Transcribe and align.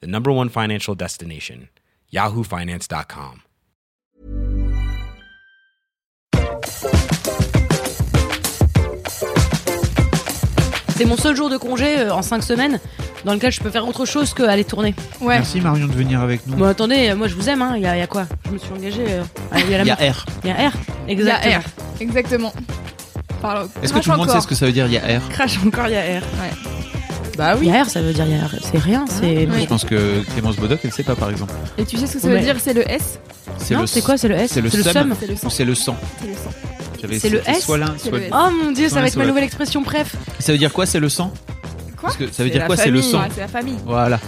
the 0.00 0.06
number 0.06 0.30
one 0.32 0.48
financial 0.48 0.94
destination, 0.94 1.68
yahoofinance.com. 2.12 3.42
C'est 10.96 11.04
mon 11.06 11.16
seul 11.16 11.34
jour 11.34 11.50
de 11.50 11.56
congé 11.56 11.98
euh, 11.98 12.14
en 12.14 12.22
5 12.22 12.42
semaines 12.42 12.78
dans 13.24 13.34
lequel 13.34 13.50
je 13.50 13.60
peux 13.60 13.70
faire 13.70 13.86
autre 13.88 14.04
chose 14.04 14.32
qu'aller 14.32 14.64
tourner. 14.64 14.94
Ouais. 15.20 15.36
Merci 15.38 15.60
Marion 15.60 15.86
de 15.88 15.92
venir 15.92 16.20
avec 16.20 16.46
nous. 16.46 16.56
Bon, 16.56 16.66
attendez, 16.66 17.08
euh, 17.10 17.16
moi 17.16 17.26
je 17.26 17.34
vous 17.34 17.48
aime, 17.48 17.62
hein. 17.62 17.72
Il 17.76 17.82
y, 17.82 17.86
a, 17.86 17.96
y 17.96 18.00
a 18.02 18.06
quoi? 18.06 18.26
Je 18.46 18.50
me 18.52 18.58
suis 18.58 18.72
engagée. 18.72 19.04
euh, 19.08 19.22
à 19.50 19.56
aller 19.56 19.74
à 19.74 19.78
la 19.78 19.84
Il 19.84 19.86
y 19.88 19.90
a. 19.90 20.12
R. 20.12 20.26
Il 20.44 20.48
y 20.48 20.52
a 20.52 20.68
R. 20.68 20.72
Il 21.08 21.18
y 21.18 21.30
a 21.30 21.34
Exactement. 21.40 21.58
R. 21.58 22.00
Exactement. 22.00 22.52
Parle- 23.42 23.68
Est-ce 23.82 23.92
que 23.92 23.98
tout 23.98 24.10
le 24.10 24.16
monde 24.18 24.30
sait 24.30 24.40
ce 24.40 24.46
que 24.46 24.54
ça 24.54 24.66
veut 24.66 24.72
dire 24.72 24.86
il 24.86 24.92
y 24.92 24.98
a 24.98 25.18
R? 25.18 25.28
Crash 25.30 25.58
encore, 25.66 25.86
il 25.88 25.94
y 25.94 25.96
a 25.96 26.20
R. 26.20 26.22
Bah 27.36 27.56
oui. 27.58 27.66
y 27.66 27.70
a 27.70 27.82
R, 27.84 27.88
ça 27.90 28.00
veut 28.00 28.12
dire 28.12 28.24
il 28.26 28.32
y 28.36 28.40
a 28.40 28.44
R. 28.46 28.54
C'est 28.62 28.78
rien, 28.78 29.04
c'est. 29.08 29.46
Oui. 29.50 29.62
Je 29.62 29.66
pense 29.66 29.84
que 29.84 30.22
Clémence 30.32 30.56
Bodoc, 30.56 30.80
elle 30.84 30.92
sait 30.92 31.02
pas 31.02 31.14
par 31.16 31.30
exemple. 31.30 31.52
Et 31.78 31.84
tu 31.84 31.96
sais 31.96 32.06
ce 32.06 32.14
que 32.14 32.18
ça 32.20 32.28
veut 32.28 32.40
dire 32.40 32.56
C'est 32.60 32.74
le 32.74 32.88
S 32.90 33.18
C'est 33.58 33.74
Non, 33.74 33.82
le 33.82 33.86
c'est 33.86 34.02
quoi 34.02 34.16
C'est 34.16 34.28
le 34.28 34.36
S 34.36 34.52
C'est 34.52 34.60
le 34.60 34.70
seum. 34.70 35.14
C'est 35.18 35.26
le 35.26 35.32
Ou 35.34 35.36
sang. 35.36 35.50
c'est 35.50 35.64
le 35.64 35.74
sang 35.74 35.96
C'est 36.20 36.26
le 36.28 36.34
sang. 36.34 36.50
J'avais- 37.00 37.18
C'est 37.18 37.28
le 37.30 37.38
c'était 37.40 37.50
S 37.58 37.64
Soit 37.64 37.78
l'un, 37.78 37.94
C'est 37.98 38.08
soit 38.08 38.18
le 38.18 38.24
S. 38.24 38.30
Oh 38.32 38.48
mon 38.64 38.70
dieu, 38.72 38.88
ça 38.88 39.00
va 39.00 39.06
être 39.08 39.16
ma 39.16 39.26
nouvelle 39.26 39.44
expression, 39.44 39.82
bref. 39.82 40.14
Ça 40.38 40.52
veut 40.52 40.58
dire 40.58 40.72
quoi 40.72 40.86
C'est 40.86 41.00
le 41.00 41.08
sang 41.08 41.32
Quoi 41.98 42.08
Parce 42.10 42.16
que 42.16 42.30
ça 42.30 42.42
veut 42.42 42.48
C'est 42.48 42.52
dire 42.52 42.60
la 42.60 42.66
quoi 42.66 42.76
C'est 42.76 42.90
le 42.90 42.98
famille. 43.00 43.12
sang. 43.12 43.20
Ah, 43.24 43.28
c'est 43.34 43.40
la 43.40 43.48
famille. 43.48 43.76
Voilà. 43.84 44.20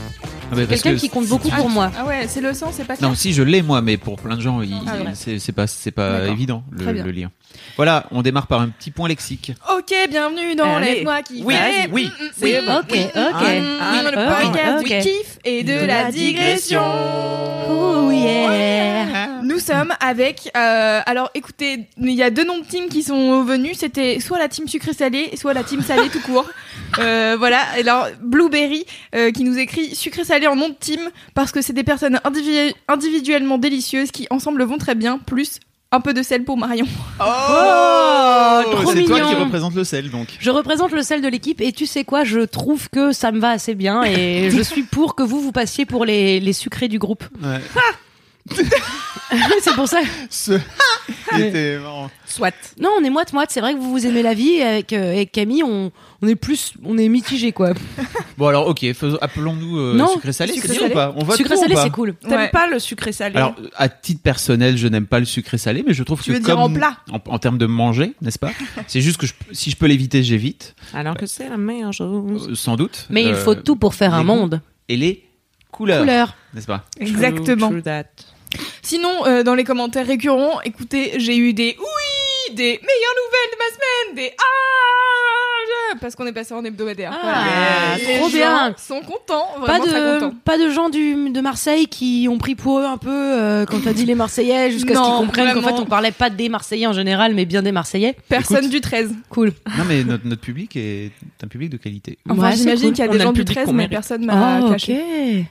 Ah, 0.53 0.55
Quelqu'un 0.69 0.93
que- 0.95 1.01
qui 1.01 1.09
compte 1.09 1.27
beaucoup 1.27 1.49
pour 1.49 1.69
moi. 1.69 1.91
Ah 1.99 2.07
ouais, 2.07 2.27
c'est 2.29 2.41
le 2.41 2.53
sang, 2.55 2.71
c'est 2.73 2.85
pas 2.85 2.97
clair. 2.97 3.09
Non, 3.09 3.17
si 3.17 3.33
je 3.33 3.43
l'ai 3.43 3.63
moi, 3.63 3.83
mais 3.83 3.97
pour 3.97 4.17
plein 4.17 4.37
de 4.37 4.41
gens, 4.41 4.63
il- 4.63 4.75
Ah 4.87 4.93
c'est 5.15 5.53
pas 5.53 5.67
c'est 5.67 5.91
pas 5.91 6.29
évident 6.29 6.63
le 6.71 7.11
lien. 7.11 7.31
Voilà, 7.77 8.07
on 8.11 8.23
démarre 8.23 8.47
par 8.47 8.61
un 8.61 8.69
petit 8.69 8.91
point 8.91 9.09
lexique. 9.09 9.53
Ok, 9.77 9.93
bienvenue 10.11 10.55
dans 10.55 10.77
Allez. 10.77 10.95
Laisse-moi 10.97 11.23
kiffer. 11.23 11.45
Oui, 11.45 11.55
Mm, 11.55 11.93
oui, 11.93 12.05
mm, 12.05 12.25
mm, 12.25 12.29
c'est 12.37 12.45
oui, 12.61 12.67
bon. 12.67 12.77
Ok, 12.79 12.85
oui, 12.93 13.01
ok. 13.05 13.13
mm, 13.15 13.79
Ah, 13.81 14.03
le 14.05 14.11
podcast 14.45 14.79
ok. 14.81 14.85
du 14.89 14.99
kiff 15.01 15.39
et 15.45 15.63
de, 15.63 15.85
la 15.87 16.11
digression. 16.11 16.83
Oh 17.69 18.11
yeah. 18.11 19.41
Nous 19.43 19.59
sommes 19.59 19.93
avec. 20.01 20.51
euh, 20.57 21.01
alors, 21.07 21.31
écoutez, 21.35 21.89
il 21.99 22.11
y 22.13 22.23
a 22.23 22.31
deux 22.31 22.45
noms 22.45 22.59
de 22.59 22.65
team 22.67 22.89
qui 22.89 23.03
sont 23.03 23.43
venus. 23.45 23.79
C'était 23.79 24.19
soit 24.21 24.39
la 24.39 24.49
team 24.49 24.67
sucré 24.69 24.93
salé, 24.93 25.31
soit 25.37 25.55
la 25.55 25.63
team 25.65 25.83
salé 25.83 26.09
tout 26.09 26.21
court. 26.21 26.47
Euh, 27.01 27.35
voilà. 27.37 27.59
Et 27.77 27.81
alors, 27.81 28.07
Blueberry 28.23 28.87
euh, 29.15 29.31
qui 29.33 29.43
nous 29.45 29.59
écrit 29.59 29.95
sucré 29.95 30.25
salé 30.25 30.47
en 30.47 30.55
nom 30.57 30.69
de 30.69 30.75
team 30.75 31.01
parce 31.35 31.51
que 31.53 31.61
c'est 31.61 31.73
des 31.73 31.83
personnes 31.83 32.21
individu- 32.25 32.73
individuellement 32.89 33.59
délicieuses 33.59 34.13
qui 34.13 34.27
ensemble 34.31 34.63
vont 34.63 34.79
très 34.79 34.95
bien. 34.95 35.19
Plus 35.19 35.59
un 35.93 36.01
peu 36.01 36.13
de 36.15 36.23
sel 36.23 36.45
pour 36.45 36.59
Marion. 36.59 36.87
Oh, 37.21 37.25
trop 38.71 38.93
c'est 38.93 39.05
toi 39.05 39.21
qui 39.21 39.35
représente 39.35 39.75
le 39.75 39.85
sel 39.85 40.11
donc. 40.11 40.29
Je 40.39 40.51
représente 40.51 40.93
le 40.93 41.03
sel 41.03 41.23
de 41.23 41.29
l'équipe 41.29 41.61
et 41.61 41.73
tu 41.73 41.87
sais 41.87 42.05
quoi, 42.05 42.25
je 42.25 42.41
trouve 42.41 42.89
que 42.91 43.13
ça 43.13 43.33
me 43.33 43.39
va 43.39 43.51
assez 43.51 43.75
bien 43.75 44.03
et 44.03 44.51
je 44.51 44.63
suis 44.63 44.83
pour 44.83 45.15
que 45.15 45.23
vous 45.23 45.41
vous 45.41 45.53
passiez 45.53 45.87
pour 45.87 46.05
les, 46.05 46.41
les 46.41 46.53
sucrés 46.53 46.89
du 46.89 46.99
groupe. 46.99 47.25
Ouais. 47.43 47.61
c'est 49.61 49.75
pour 49.75 49.89
ça. 49.89 50.01
Ce... 50.31 50.53
Il 51.35 51.41
était 51.43 51.79
marrant. 51.79 52.11
Soit. 52.27 52.55
Non, 52.81 52.91
on 53.01 53.05
est 53.05 53.11
moite 53.11 53.33
moite. 53.33 53.51
C'est 53.53 53.61
vrai 53.61 53.75
que 53.75 53.79
vous 53.79 53.91
vous 53.91 54.07
aimez 54.07 54.23
la 54.23 54.35
vie 54.35 54.55
et 54.55 54.63
avec, 54.63 54.93
euh, 54.93 55.13
avec 55.13 55.33
Camille, 55.33 55.63
on, 55.65 55.91
on 56.23 56.29
est 56.29 56.35
plus, 56.37 56.75
on 56.85 56.97
est 56.99 57.09
mitigé 57.09 57.53
quoi. 57.53 57.73
Bon 58.39 58.49
alors 58.49 58.67
ok, 58.67 58.93
faisons- 58.93 59.17
appelons-nous 59.23 59.79
euh, 59.79 60.07
sucré 60.13 60.33
salé, 60.35 60.53
c'est 60.53 60.61
sucré 60.61 60.73
bien 60.75 60.81
salé. 60.83 60.93
ou 60.93 60.95
pas? 60.95 61.15
On 61.17 61.25
vote 61.25 61.37
Sucré 61.39 61.57
salé, 61.57 61.75
pas? 61.75 61.83
c'est 61.85 61.91
cool. 61.91 62.15
T'aimes 62.17 62.33
Ouais. 62.33 62.49
pas 62.51 62.67
le 62.67 62.79
sucré 62.79 63.13
salé? 63.13 63.35
Alors, 63.37 63.55
à 63.77 63.89
titre 63.89 64.21
personnel, 64.23 64.77
je 64.77 64.87
n'aime 64.89 65.07
pas 65.07 65.21
le 65.21 65.25
sucré 65.25 65.57
salé, 65.57 65.83
mais 65.87 65.95
je 65.95 66.03
trouve 66.03 66.21
Tu 66.23 66.33
que 66.33 66.37
veux 66.37 66.43
comme 66.43 66.55
dire 66.55 66.59
en 66.61 66.71
plat? 66.71 66.97
en, 67.11 67.19
en 67.33 67.39
termes 67.39 67.57
de 67.57 67.65
manger, 67.65 68.13
n'est-ce 68.21 68.39
pas? 68.39 68.51
C'est 68.89 69.01
juste 69.01 69.17
que 69.17 69.27
je- 69.27 69.33
si 69.53 69.71
je 69.71 69.77
peux 69.77 69.87
l'éviter, 69.87 70.23
j'évite, 70.23 70.75
Alors 70.93 71.17
que 71.17 71.25
c'est 71.27 71.49
la 71.49 71.57
meilleure 71.57 71.95
chose. 71.95 72.49
euh, 72.51 72.55
sans 72.55 72.77
doute. 72.77 73.07
Mais 73.09 73.23
il 73.25 73.33
Euh, 73.33 73.37
faut 73.43 73.55
tout 73.55 73.77
pour 73.77 73.95
faire 73.95 74.13
un 74.13 74.19
les 74.21 74.27
goûts. 74.27 74.35
monde. 74.35 74.61
Et 74.91 74.99
les 74.99 75.25
couleurs, 75.73 76.01
Couleur. 76.01 76.37
n'est-ce 76.53 76.67
pas? 76.67 76.85
Exactement. 77.01 77.69
True, 77.71 77.81
true 77.81 77.83
that. 77.85 78.05
Sinon, 78.87 79.27
euh, 79.27 79.43
dans 79.43 79.57
les 79.57 79.65
commentaires 79.65 80.07
récurrents, 80.07 80.61
écoutez, 80.63 81.15
j'ai 81.19 81.37
eu 81.37 81.53
des 81.53 81.77
oui, 81.77 82.55
des 82.55 82.63
meilleures 82.65 83.17
nouvelles 83.17 83.51
de 83.53 83.59
ma 83.59 83.67
semaine, 83.75 84.15
des 84.29 84.33
ah, 84.39 85.97
parce 86.01 86.15
qu'on 86.15 86.25
est 86.27 86.33
passé 86.33 86.55
en 86.55 86.65
hebdomadaire. 86.65 87.11
Ah, 87.21 87.97
Les 87.99 88.19
trop 88.19 88.29
gens 88.29 88.37
bien. 88.37 88.75
Sont 88.79 89.01
contents, 89.01 89.47
Pas 89.67 89.81
très 89.81 89.89
de, 90.01 90.21
contents. 90.21 90.35
pas 90.45 90.57
de 90.57 90.71
gens 90.71 90.89
du, 90.89 91.31
de 91.31 91.41
Marseille 91.41 91.89
qui 91.89 92.29
ont 92.31 92.39
pris 92.39 92.55
pour 92.55 92.79
eux 92.79 92.85
un 92.85 92.97
peu 92.97 93.11
euh, 93.11 93.67
quand 93.67 93.83
t'as 93.83 93.93
dit 93.93 94.05
les 94.05 94.15
Marseillais 94.15 94.71
jusqu'à 94.71 94.95
ce 94.95 95.01
qu'ils 95.01 95.11
comprennent 95.27 95.53
qu'en 95.55 95.63
fait 95.63 95.73
on 95.81 95.85
parlait 95.87 96.13
pas 96.13 96.31
des 96.31 96.49
Marseillais 96.49 96.87
en 96.87 96.93
général 96.93 97.35
mais 97.35 97.45
bien 97.45 97.63
des 97.63 97.73
Marseillais. 97.73 98.15
Personne 98.29 98.59
Écoute. 98.59 98.71
du 98.71 98.81
13. 98.81 99.15
Cool. 99.31 99.53
Non, 99.79 99.85
mais 99.89 100.05
notre, 100.05 100.27
notre 100.29 100.43
public 100.43 100.77
est 100.77 101.11
un 101.43 101.49
public 101.49 101.71
de 101.71 101.77
qualité. 101.77 102.19
Enfin, 102.29 102.51
Ouais, 102.51 102.57
j'imagine 102.57 102.89
cool. 102.91 102.95
qu'il 102.95 103.05
y 103.05 103.09
a 103.09 103.11
On 103.11 103.15
des 103.15 103.21
a 103.21 103.25
gens 103.25 103.33
du 103.33 103.41
public 103.41 103.57
13, 103.57 103.67
qu'on 103.67 103.73
mais 103.73 103.89
personne 103.89 104.25
m'a 104.25 104.61
Oh, 104.63 104.71
caché. 104.71 105.41
ok. 105.41 105.47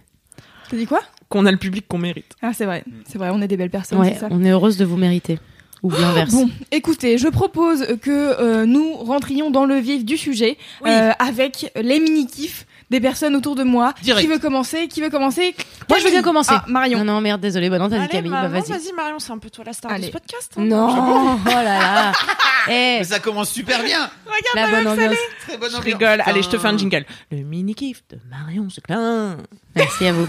T'as 0.70 0.78
dit 0.78 0.86
quoi? 0.88 1.02
Qu'on 1.30 1.46
a 1.46 1.52
le 1.52 1.58
public 1.58 1.86
qu'on 1.88 1.98
mérite. 1.98 2.36
Ah, 2.42 2.52
c'est 2.54 2.66
vrai. 2.66 2.84
C'est 3.08 3.18
vrai, 3.18 3.30
on 3.34 3.42
est 3.42 3.48
des 3.48 3.58
belles 3.58 3.70
personnes, 3.72 4.00
Ouais, 4.00 4.14
c'est 4.14 4.20
ça. 4.22 4.28
on 4.32 4.44
est 4.44 4.52
heureuse 4.52 4.78
de 4.78 4.86
vous 4.86 4.98
mériter. 4.98 5.40
Ou 5.84 5.92
l'inverse. 5.92 6.32
Bon, 6.34 6.50
écoutez, 6.72 7.18
je 7.18 7.28
propose 7.28 7.86
que 8.02 8.10
euh, 8.42 8.66
nous 8.66 8.94
rentrions 8.96 9.52
dans 9.52 9.66
le 9.66 9.76
vif 9.76 10.04
du 10.06 10.18
sujet 10.18 10.58
Oui. 10.84 10.90
euh, 10.90 11.12
avec 11.20 11.72
les 11.76 12.00
mini-kifs 12.00 12.66
des 12.90 13.00
personnes 13.02 13.36
autour 13.36 13.56
de 13.56 13.64
moi. 13.64 13.94
Direct. 14.04 14.26
Qui 14.28 14.32
veut 14.34 14.40
commencer 14.40 14.88
Qui 14.88 15.02
veut 15.02 15.10
commencer 15.10 15.56
Moi, 15.90 16.00
je 16.00 16.04
veux 16.04 16.12
bien 16.12 16.22
commencer. 16.22 16.54
Ah, 16.54 16.64
Marion. 16.68 17.00
Non, 17.04 17.14
non, 17.16 17.22
merde, 17.22 17.42
désolé. 17.42 17.70
Bah 17.70 17.80
non, 17.80 17.90
t'as 17.90 18.00
dit 18.00 18.08
Camille. 18.08 18.32
Bah, 18.32 18.48
vas-y. 18.48 18.70
vas-y 18.70 18.92
Marion, 18.96 19.20
c'est 19.20 19.32
un 19.32 19.38
peu 19.38 19.50
toi 19.50 19.64
la 19.66 19.74
star 19.74 19.92
Allez. 19.92 20.02
de 20.04 20.08
ce 20.08 20.12
podcast. 20.12 20.54
hein. 20.58 20.62
Non, 20.66 21.38
oh 21.46 21.50
là 21.50 21.64
là. 21.64 22.12
Eh, 22.68 22.98
Mais 22.98 23.04
ça 23.04 23.20
commence 23.20 23.52
super 23.52 23.84
bien 23.84 24.10
la 24.56 24.68
bonne 24.68 24.88
ambiance. 24.88 25.16
Très 25.48 25.56
bonne 25.58 25.70
Je 25.70 25.76
ambiance. 25.78 25.84
rigole. 26.00 26.24
Allez, 26.26 26.42
je 26.42 26.50
te 26.50 26.58
fais 26.58 26.68
un 26.68 26.76
jingle. 26.76 27.06
Le 27.32 27.38
mini-kiff 27.44 28.02
de 28.10 28.18
Marion 28.28 28.68
Seclin. 28.72 29.38
Merci 29.76 30.08
à 30.08 30.14
vous. 30.14 30.28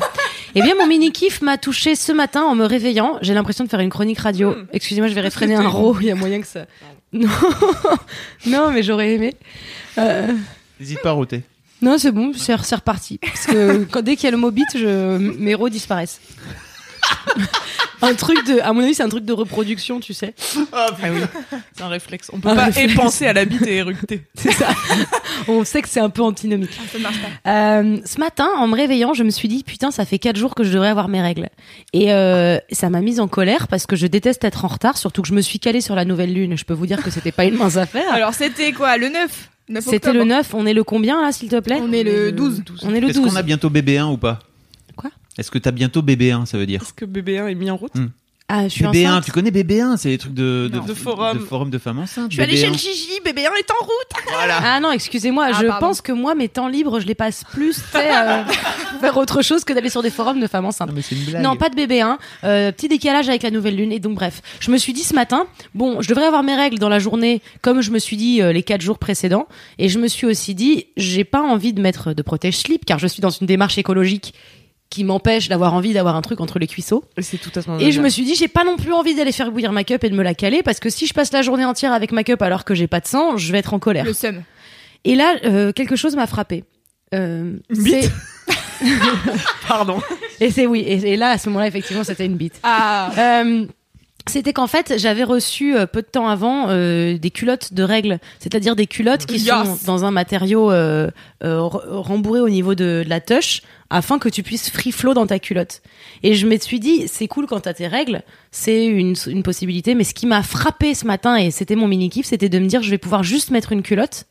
Eh 0.54 0.60
bien, 0.60 0.74
mon 0.78 0.86
mini 0.86 1.12
kiff 1.12 1.40
m'a 1.40 1.56
touché 1.56 1.94
ce 1.94 2.12
matin 2.12 2.42
en 2.42 2.54
me 2.54 2.66
réveillant. 2.66 3.16
J'ai 3.22 3.32
l'impression 3.32 3.64
de 3.64 3.70
faire 3.70 3.80
une 3.80 3.88
chronique 3.88 4.18
radio. 4.18 4.54
Excusez-moi, 4.74 5.08
je 5.08 5.14
vais 5.14 5.22
réfréner 5.22 5.54
un 5.54 5.66
ro. 5.66 5.96
Il 5.98 6.06
y 6.08 6.10
a 6.10 6.14
moyen 6.14 6.40
que 6.42 6.46
ça. 6.46 6.66
Non, 7.12 7.28
non, 8.46 8.70
mais 8.72 8.82
j'aurais 8.82 9.14
aimé. 9.14 9.34
Euh, 9.96 10.28
N'hésite 10.78 11.00
pas 11.00 11.10
à 11.10 11.12
roter. 11.12 11.42
Non, 11.82 11.98
c'est 11.98 12.12
bon, 12.12 12.32
c'est 12.34 12.54
reparti. 12.54 13.18
Parce 13.18 13.46
que 13.46 13.84
quand, 13.90 14.02
dès 14.02 14.16
qu'il 14.16 14.24
y 14.24 14.28
a 14.28 14.30
le 14.30 14.36
mot 14.38 14.50
bit, 14.50 14.66
je, 14.74 15.18
mes 15.18 15.54
ros 15.54 15.68
disparaissent. 15.68 16.20
un 18.02 18.14
truc 18.14 18.44
de, 18.46 18.60
à 18.60 18.72
mon 18.72 18.82
avis, 18.82 18.94
c'est 18.94 19.02
un 19.02 19.08
truc 19.08 19.24
de 19.24 19.32
reproduction, 19.32 20.00
tu 20.00 20.12
sais. 20.12 20.34
Ah 20.72 20.88
oui, 21.02 21.20
c'est 21.74 21.82
un 21.82 21.88
réflexe. 21.88 22.30
On 22.32 22.38
peut 22.40 22.48
Un 22.48 22.56
pas 22.56 22.64
réflexe. 22.66 22.92
et 22.92 22.96
penser 22.96 23.26
à 23.26 23.32
la 23.32 23.44
bite 23.44 23.66
et 23.66 23.76
éructer. 23.76 24.22
C'est 24.34 24.52
ça. 24.52 24.68
On 25.48 25.64
sait 25.64 25.82
que 25.82 25.88
c'est 25.88 26.00
un 26.00 26.10
peu 26.10 26.22
antinomique. 26.22 26.70
Ah, 26.78 26.82
ça 26.90 26.98
ne 26.98 27.02
marche 27.02 27.16
pas. 27.20 27.50
Euh, 27.50 27.98
ce 28.04 28.18
matin, 28.18 28.48
en 28.58 28.66
me 28.66 28.74
réveillant, 28.74 29.14
je 29.14 29.22
me 29.22 29.30
suis 29.30 29.48
dit 29.48 29.62
putain, 29.62 29.90
ça 29.90 30.04
fait 30.04 30.18
quatre 30.18 30.36
jours 30.36 30.54
que 30.54 30.64
je 30.64 30.72
devrais 30.72 30.88
avoir 30.88 31.08
mes 31.08 31.22
règles. 31.22 31.48
Et 31.92 32.12
euh, 32.12 32.58
ça 32.72 32.90
m'a 32.90 33.00
mise 33.00 33.20
en 33.20 33.28
colère 33.28 33.68
parce 33.68 33.86
que 33.86 33.96
je 33.96 34.06
déteste 34.06 34.42
être 34.44 34.64
en 34.64 34.68
retard, 34.68 34.98
surtout 34.98 35.22
que 35.22 35.28
je 35.28 35.34
me 35.34 35.42
suis 35.42 35.58
calée 35.58 35.80
sur 35.80 35.94
la 35.94 36.04
nouvelle 36.04 36.32
lune. 36.32 36.56
Je 36.58 36.64
peux 36.64 36.74
vous 36.74 36.86
dire 36.86 37.02
que 37.02 37.10
c'était 37.10 37.32
pas 37.32 37.44
une 37.44 37.56
mince 37.56 37.76
affaire. 37.76 38.10
Alors, 38.12 38.34
c'était 38.34 38.72
quoi 38.72 38.96
Le 38.96 39.08
9 39.08 39.22
9 39.22 39.48
C'était 39.80 40.12
le 40.12 40.24
9. 40.24 40.54
On 40.54 40.66
est 40.66 40.74
le 40.74 40.84
combien 40.84 41.20
là, 41.22 41.32
s'il 41.32 41.48
te 41.48 41.58
plaît 41.60 41.78
On 41.80 41.92
est 41.92 42.04
le 42.04 42.32
12. 42.32 42.62
On 42.82 42.94
est 42.94 43.00
le 43.00 43.08
Est-ce 43.08 43.18
12. 43.18 43.30
qu'on 43.30 43.36
a 43.36 43.42
bientôt 43.42 43.70
BB1 43.70 44.12
ou 44.12 44.16
pas? 44.16 44.38
Quoi? 44.96 45.10
Est-ce 45.38 45.50
que 45.50 45.58
t'as 45.58 45.72
bientôt 45.72 46.02
BB1, 46.02 46.46
ça 46.46 46.56
veut 46.58 46.66
dire? 46.66 46.82
Est-ce 46.82 46.92
que 46.92 47.04
BB1 47.04 47.48
est 47.48 47.54
mis 47.54 47.70
en 47.70 47.76
route? 47.76 47.92
Ah, 48.48 48.64
je 48.68 48.74
suis 48.74 48.84
BB1, 48.84 49.08
enceinte. 49.08 49.24
tu 49.24 49.32
connais 49.32 49.50
BB1, 49.50 49.96
c'est 49.96 50.08
les 50.10 50.18
trucs 50.18 50.32
de, 50.32 50.70
de, 50.72 50.78
De 50.78 50.94
forum. 50.94 51.36
de 51.38 51.42
forum 51.42 51.68
de 51.68 51.78
femmes 51.78 51.98
enceintes. 51.98 52.30
Je 52.30 52.36
suis 52.36 52.42
allée 52.44 52.56
chez 52.56 52.68
BB1. 52.68 52.72
le 52.72 52.78
Gigi, 52.78 53.20
BB1 53.24 53.40
est 53.58 53.70
en 53.72 53.84
route. 53.84 54.24
Voilà. 54.32 54.58
Ah 54.62 54.80
non, 54.80 54.92
excusez-moi, 54.92 55.46
Ah, 55.48 55.58
je 55.60 55.66
pardon. 55.66 55.88
pense 55.88 56.00
que 56.00 56.12
moi, 56.12 56.34
mes 56.36 56.48
temps 56.48 56.68
libres, 56.68 57.00
je 57.00 57.06
les 57.06 57.14
passe 57.16 57.42
plus 57.52 57.74
tu 57.74 57.80
sais, 57.90 58.14
euh, 58.16 58.44
faire 59.00 59.16
autre 59.16 59.42
chose 59.42 59.64
que 59.64 59.72
d'aller 59.72 59.88
sur 59.90 60.02
des 60.02 60.10
forums 60.10 60.38
de 60.40 60.46
femmes 60.46 60.66
enceintes. 60.66 60.88
Non, 60.90 60.94
mais 60.94 61.02
c'est 61.02 61.16
une 61.16 61.24
blague. 61.24 61.42
Non, 61.42 61.56
pas 61.56 61.70
de 61.70 61.74
bébé, 61.74 62.00
hein. 62.02 62.18
Euh, 62.44 62.70
petit 62.70 62.86
décalage 62.88 63.28
avec 63.28 63.42
la 63.42 63.50
nouvelle 63.50 63.74
lune. 63.76 63.90
Et 63.90 63.98
donc, 63.98 64.14
bref, 64.14 64.42
je 64.60 64.70
me 64.70 64.78
suis 64.78 64.92
dit 64.92 65.02
ce 65.02 65.14
matin, 65.14 65.46
bon, 65.74 66.00
je 66.00 66.08
devrais 66.08 66.26
avoir 66.26 66.42
mes 66.44 66.54
règles 66.54 66.78
dans 66.78 66.88
la 66.88 66.98
journée, 67.00 67.42
comme 67.62 67.80
je 67.80 67.90
me 67.90 67.98
suis 67.98 68.16
dit 68.16 68.42
euh, 68.42 68.52
les 68.52 68.62
quatre 68.62 68.80
jours 68.82 68.98
précédents. 68.98 69.48
Et 69.78 69.88
je 69.88 69.98
me 69.98 70.06
suis 70.06 70.26
aussi 70.26 70.54
dit, 70.54 70.86
j'ai 70.96 71.24
pas 71.24 71.40
envie 71.42 71.72
de 71.72 71.80
mettre 71.80 72.12
de 72.12 72.22
protège-slip, 72.22 72.84
car 72.84 72.98
je 73.00 73.08
suis 73.08 73.20
dans 73.22 73.30
une 73.30 73.46
démarche 73.48 73.78
écologique 73.78 74.34
qui 74.96 75.04
m'empêche 75.04 75.48
d'avoir 75.50 75.74
envie 75.74 75.92
d'avoir 75.92 76.16
un 76.16 76.22
truc 76.22 76.40
entre 76.40 76.58
les 76.58 76.66
cuisseaux. 76.66 77.04
Et 77.18 77.22
c'est 77.22 77.36
tout 77.36 77.50
à 77.54 77.60
ce 77.60 77.68
moment 77.68 77.80
Et 77.82 77.92
je 77.92 78.00
me 78.00 78.08
suis 78.08 78.24
dit, 78.24 78.34
j'ai 78.34 78.48
pas 78.48 78.64
non 78.64 78.76
plus 78.76 78.92
envie 78.94 79.14
d'aller 79.14 79.30
faire 79.32 79.52
bouillir 79.52 79.72
ma 79.72 79.84
cup 79.84 80.02
et 80.04 80.08
de 80.08 80.14
me 80.14 80.22
la 80.22 80.34
caler, 80.34 80.62
parce 80.62 80.80
que 80.80 80.88
si 80.88 81.06
je 81.06 81.12
passe 81.12 81.32
la 81.32 81.42
journée 81.42 81.66
entière 81.66 81.92
avec 81.92 82.12
ma 82.12 82.24
cup 82.24 82.40
alors 82.40 82.64
que 82.64 82.74
j'ai 82.74 82.86
pas 82.86 83.00
de 83.00 83.06
sang, 83.06 83.36
je 83.36 83.52
vais 83.52 83.58
être 83.58 83.74
en 83.74 83.78
colère. 83.78 84.06
Le 84.06 84.14
seum. 84.14 84.42
Et 85.04 85.14
là, 85.14 85.34
euh, 85.44 85.72
quelque 85.72 85.96
chose 85.96 86.16
m'a 86.16 86.26
frappé. 86.26 86.64
Euh, 87.14 87.52
c'est 87.74 88.10
Pardon. 89.68 90.00
Et 90.40 90.50
c'est 90.50 90.66
oui. 90.66 90.80
Et, 90.80 91.12
et 91.12 91.16
là, 91.16 91.30
à 91.30 91.38
ce 91.38 91.48
moment-là, 91.48 91.66
effectivement, 91.66 92.04
c'était 92.04 92.26
une 92.26 92.36
bite. 92.36 92.58
Ah. 92.62 93.10
Euh, 93.18 93.66
c'était 94.28 94.52
qu'en 94.52 94.66
fait, 94.66 94.94
j'avais 94.98 95.22
reçu 95.24 95.76
euh, 95.76 95.86
peu 95.86 96.02
de 96.02 96.06
temps 96.06 96.28
avant 96.28 96.68
euh, 96.68 97.16
des 97.16 97.30
culottes 97.30 97.72
de 97.74 97.82
règles, 97.84 98.18
c'est-à-dire 98.40 98.74
des 98.74 98.86
culottes 98.86 99.24
qui 99.26 99.36
Yes. 99.38 99.48
sont 99.48 99.78
dans 99.86 100.04
un 100.04 100.10
matériau 100.10 100.70
euh, 100.72 101.08
euh, 101.44 101.60
rembourré 101.60 102.40
au 102.40 102.48
niveau 102.48 102.74
de, 102.74 103.02
de 103.04 103.08
la 103.08 103.20
touche, 103.20 103.62
afin 103.90 104.18
que 104.18 104.28
tu 104.28 104.42
puisses 104.42 104.70
free 104.70 104.92
flow 104.92 105.14
dans 105.14 105.26
ta 105.26 105.38
culotte. 105.38 105.82
Et 106.22 106.34
je 106.34 106.46
me 106.46 106.56
suis 106.58 106.80
dit, 106.80 107.08
c'est 107.08 107.28
cool 107.28 107.46
quand 107.46 107.60
t'as 107.60 107.74
tes 107.74 107.86
règles, 107.86 108.22
c'est 108.50 108.86
une, 108.86 109.14
possibilité. 109.42 109.94
Mais 109.94 110.04
ce 110.04 110.14
qui 110.14 110.26
m'a 110.26 110.42
frappé 110.42 110.94
ce 110.94 111.06
matin 111.06 111.36
et 111.36 111.50
c'était 111.50 111.76
mon 111.76 111.88
mini 111.88 112.08
kiff, 112.08 112.26
c'était 112.26 112.48
de 112.48 112.58
me 112.58 112.66
dire, 112.66 112.82
je 112.82 112.90
vais 112.90 112.98
pouvoir 112.98 113.22
juste 113.22 113.50
mettre 113.50 113.72
une 113.72 113.82
culotte. 113.82 114.26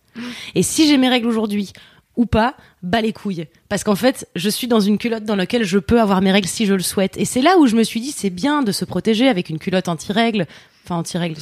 Et 0.55 0.63
si 0.63 0.87
j'ai 0.87 0.97
mes 0.97 1.09
règles 1.09 1.27
aujourd'hui 1.27 1.73
ou 2.15 2.25
pas, 2.25 2.55
bas 2.81 3.01
les 3.01 3.11
couilles. 3.11 3.45
Parce 3.67 3.83
qu'en 3.83 3.95
fait, 3.95 4.27
je 4.35 4.49
suis 4.49 4.67
dans 4.67 4.79
une 4.79 4.97
culotte 4.97 5.25
dans 5.25 5.35
laquelle 5.35 5.63
je 5.63 5.79
peux 5.79 5.99
avoir 5.99 6.21
mes 6.21 6.31
règles 6.31 6.47
si 6.47 6.65
je 6.65 6.73
le 6.73 6.81
souhaite. 6.81 7.17
Et 7.17 7.25
c'est 7.25 7.41
là 7.41 7.57
où 7.57 7.67
je 7.67 7.75
me 7.75 7.83
suis 7.83 7.99
dit, 7.99 8.11
c'est 8.11 8.29
bien 8.29 8.63
de 8.63 8.71
se 8.71 8.85
protéger 8.85 9.27
avec 9.27 9.49
une 9.49 9.59
culotte 9.59 9.89
anti-règles. 9.89 10.45
Enfin, 10.85 10.97
anti-règles, 10.97 11.37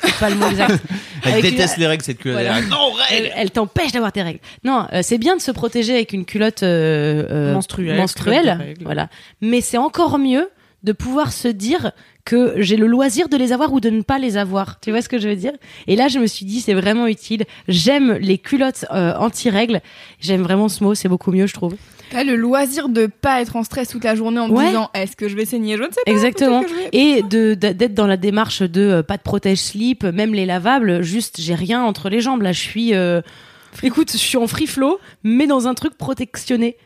c'est 0.00 0.18
pas 0.20 0.30
le 0.30 0.36
mot 0.36 0.48
exact. 0.48 0.80
Elle 1.24 1.32
Avec 1.32 1.44
une- 1.44 1.50
déteste 1.50 1.76
les 1.78 1.86
règles, 1.86 2.04
cette 2.04 2.18
culotte. 2.18 2.40
Voilà. 2.40 2.60
Non, 2.62 2.92
règles 3.10 3.32
elle 3.34 3.50
t'empêche 3.50 3.90
d'avoir 3.92 4.12
tes 4.12 4.22
règles. 4.22 4.38
Non, 4.62 4.86
euh, 4.92 5.00
c'est 5.02 5.18
bien 5.18 5.36
de 5.36 5.40
se 5.42 5.50
protéger 5.50 5.94
avec 5.94 6.12
une 6.12 6.24
culotte 6.24 6.62
euh, 6.62 7.26
euh, 7.30 7.54
Menstruelle, 7.54 7.96
menstruelle, 7.96 8.74
voilà. 8.82 9.08
Mais 9.40 9.60
c'est 9.60 9.78
encore 9.78 10.18
mieux 10.18 10.48
de 10.84 10.92
pouvoir 10.92 11.32
se 11.32 11.48
dire 11.48 11.92
que 12.24 12.54
j'ai 12.56 12.76
le 12.76 12.86
loisir 12.86 13.28
de 13.28 13.36
les 13.36 13.52
avoir 13.52 13.72
ou 13.72 13.80
de 13.80 13.90
ne 13.90 14.02
pas 14.02 14.18
les 14.18 14.36
avoir. 14.36 14.80
Tu 14.80 14.90
vois 14.90 15.02
ce 15.02 15.08
que 15.08 15.18
je 15.18 15.28
veux 15.28 15.36
dire? 15.36 15.52
Et 15.86 15.94
là, 15.96 16.08
je 16.08 16.18
me 16.18 16.26
suis 16.26 16.46
dit, 16.46 16.60
c'est 16.60 16.72
vraiment 16.74 17.06
utile. 17.06 17.44
J'aime 17.68 18.12
les 18.14 18.38
culottes 18.38 18.86
euh, 18.92 19.14
anti-règles. 19.18 19.80
J'aime 20.20 20.42
vraiment 20.42 20.68
ce 20.68 20.82
mot, 20.82 20.94
c'est 20.94 21.08
beaucoup 21.08 21.32
mieux, 21.32 21.46
je 21.46 21.54
trouve. 21.54 21.74
T'as 22.10 22.24
le 22.24 22.36
loisir 22.36 22.88
de 22.88 23.06
pas 23.06 23.40
être 23.42 23.56
en 23.56 23.64
stress 23.64 23.88
toute 23.88 24.04
la 24.04 24.14
journée 24.14 24.38
en 24.38 24.48
Ouais. 24.50 24.66
disant 24.68 24.90
est-ce 24.94 25.16
que 25.16 25.28
je 25.28 25.36
vais 25.36 25.44
saigner? 25.44 25.76
Je 25.76 25.82
ne 25.82 25.88
sais 25.88 26.00
pas. 26.04 26.10
Exactement. 26.12 26.62
Et 26.92 27.22
de 27.22 27.54
de- 27.54 27.72
d'être 27.72 27.94
dans 27.94 28.06
la 28.06 28.16
démarche 28.16 28.62
de 28.62 28.80
euh, 28.80 29.02
pas 29.02 29.16
de 29.16 29.22
protège 29.22 29.58
slip, 29.58 30.04
même 30.04 30.32
les 30.34 30.46
lavables, 30.46 31.02
juste 31.02 31.36
j'ai 31.40 31.54
rien 31.54 31.82
entre 31.82 32.08
les 32.10 32.20
jambes. 32.20 32.42
Là, 32.42 32.52
je 32.52 32.60
suis. 32.60 32.94
euh, 32.94 33.20
Écoute, 33.82 34.12
je 34.12 34.18
suis 34.18 34.36
en 34.36 34.46
free 34.46 34.68
flow, 34.68 34.98
mais 35.24 35.46
dans 35.48 35.66
un 35.66 35.74
truc 35.74 35.96
protectionné. 35.98 36.76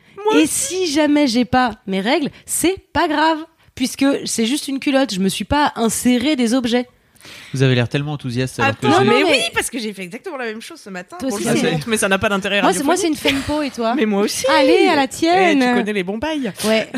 Et 0.41 0.47
si 0.47 0.87
jamais 0.91 1.27
j'ai 1.27 1.45
pas 1.45 1.73
mes 1.87 2.01
règles, 2.01 2.31
c'est 2.47 2.77
pas 2.93 3.09
grave, 3.09 3.39
puisque 3.79 4.05
c'est 4.25 4.45
juste 4.45 4.67
une 4.67 4.81
culotte. 4.81 5.15
Je 5.15 5.21
me 5.21 5.29
suis 5.29 5.45
pas 5.45 5.73
inséré 5.77 6.35
des 6.35 6.53
objets. 6.53 6.87
Vous 7.55 7.63
avez 7.63 7.75
l'air 7.75 7.89
tellement 7.89 8.13
enthousiaste 8.13 8.59
alors 8.59 8.79
que 8.79 8.87
non, 8.87 9.01
mais, 9.01 9.23
mais- 9.23 9.31
oui, 9.31 9.39
parce 9.55 9.71
que 9.71 9.79
j'ai 9.79 9.93
fait 9.93 10.03
exactement 10.03 10.37
la 10.37 10.47
même 10.47 10.61
chose 10.61 10.81
ce 10.81 10.89
matin. 10.91 11.17
Toi 11.21 11.29
Bon, 11.29 11.37
aussi, 11.37 11.47
montre, 11.65 11.89
mais 11.89 11.97
ça 11.97 12.09
n'a 12.09 12.19
pas 12.19 12.29
d'intérêt 12.29 12.61
Moi, 12.63 12.73
c'est 12.73 12.83
moi, 12.83 12.97
c'est 12.97 13.07
une 13.09 13.17
fempo 13.17 13.63
et 13.63 13.71
toi 13.71 13.95
Mais 13.95 14.07
moi 14.07 14.23
aussi. 14.23 14.45
Allez, 14.59 14.87
à 14.89 14.97
la 14.97 15.07
tienne. 15.09 15.61
tu 15.61 15.75
connais 15.79 15.93
les 15.93 16.03
bons 16.05 16.19
bails. 16.19 16.53
Ouais. 16.65 16.89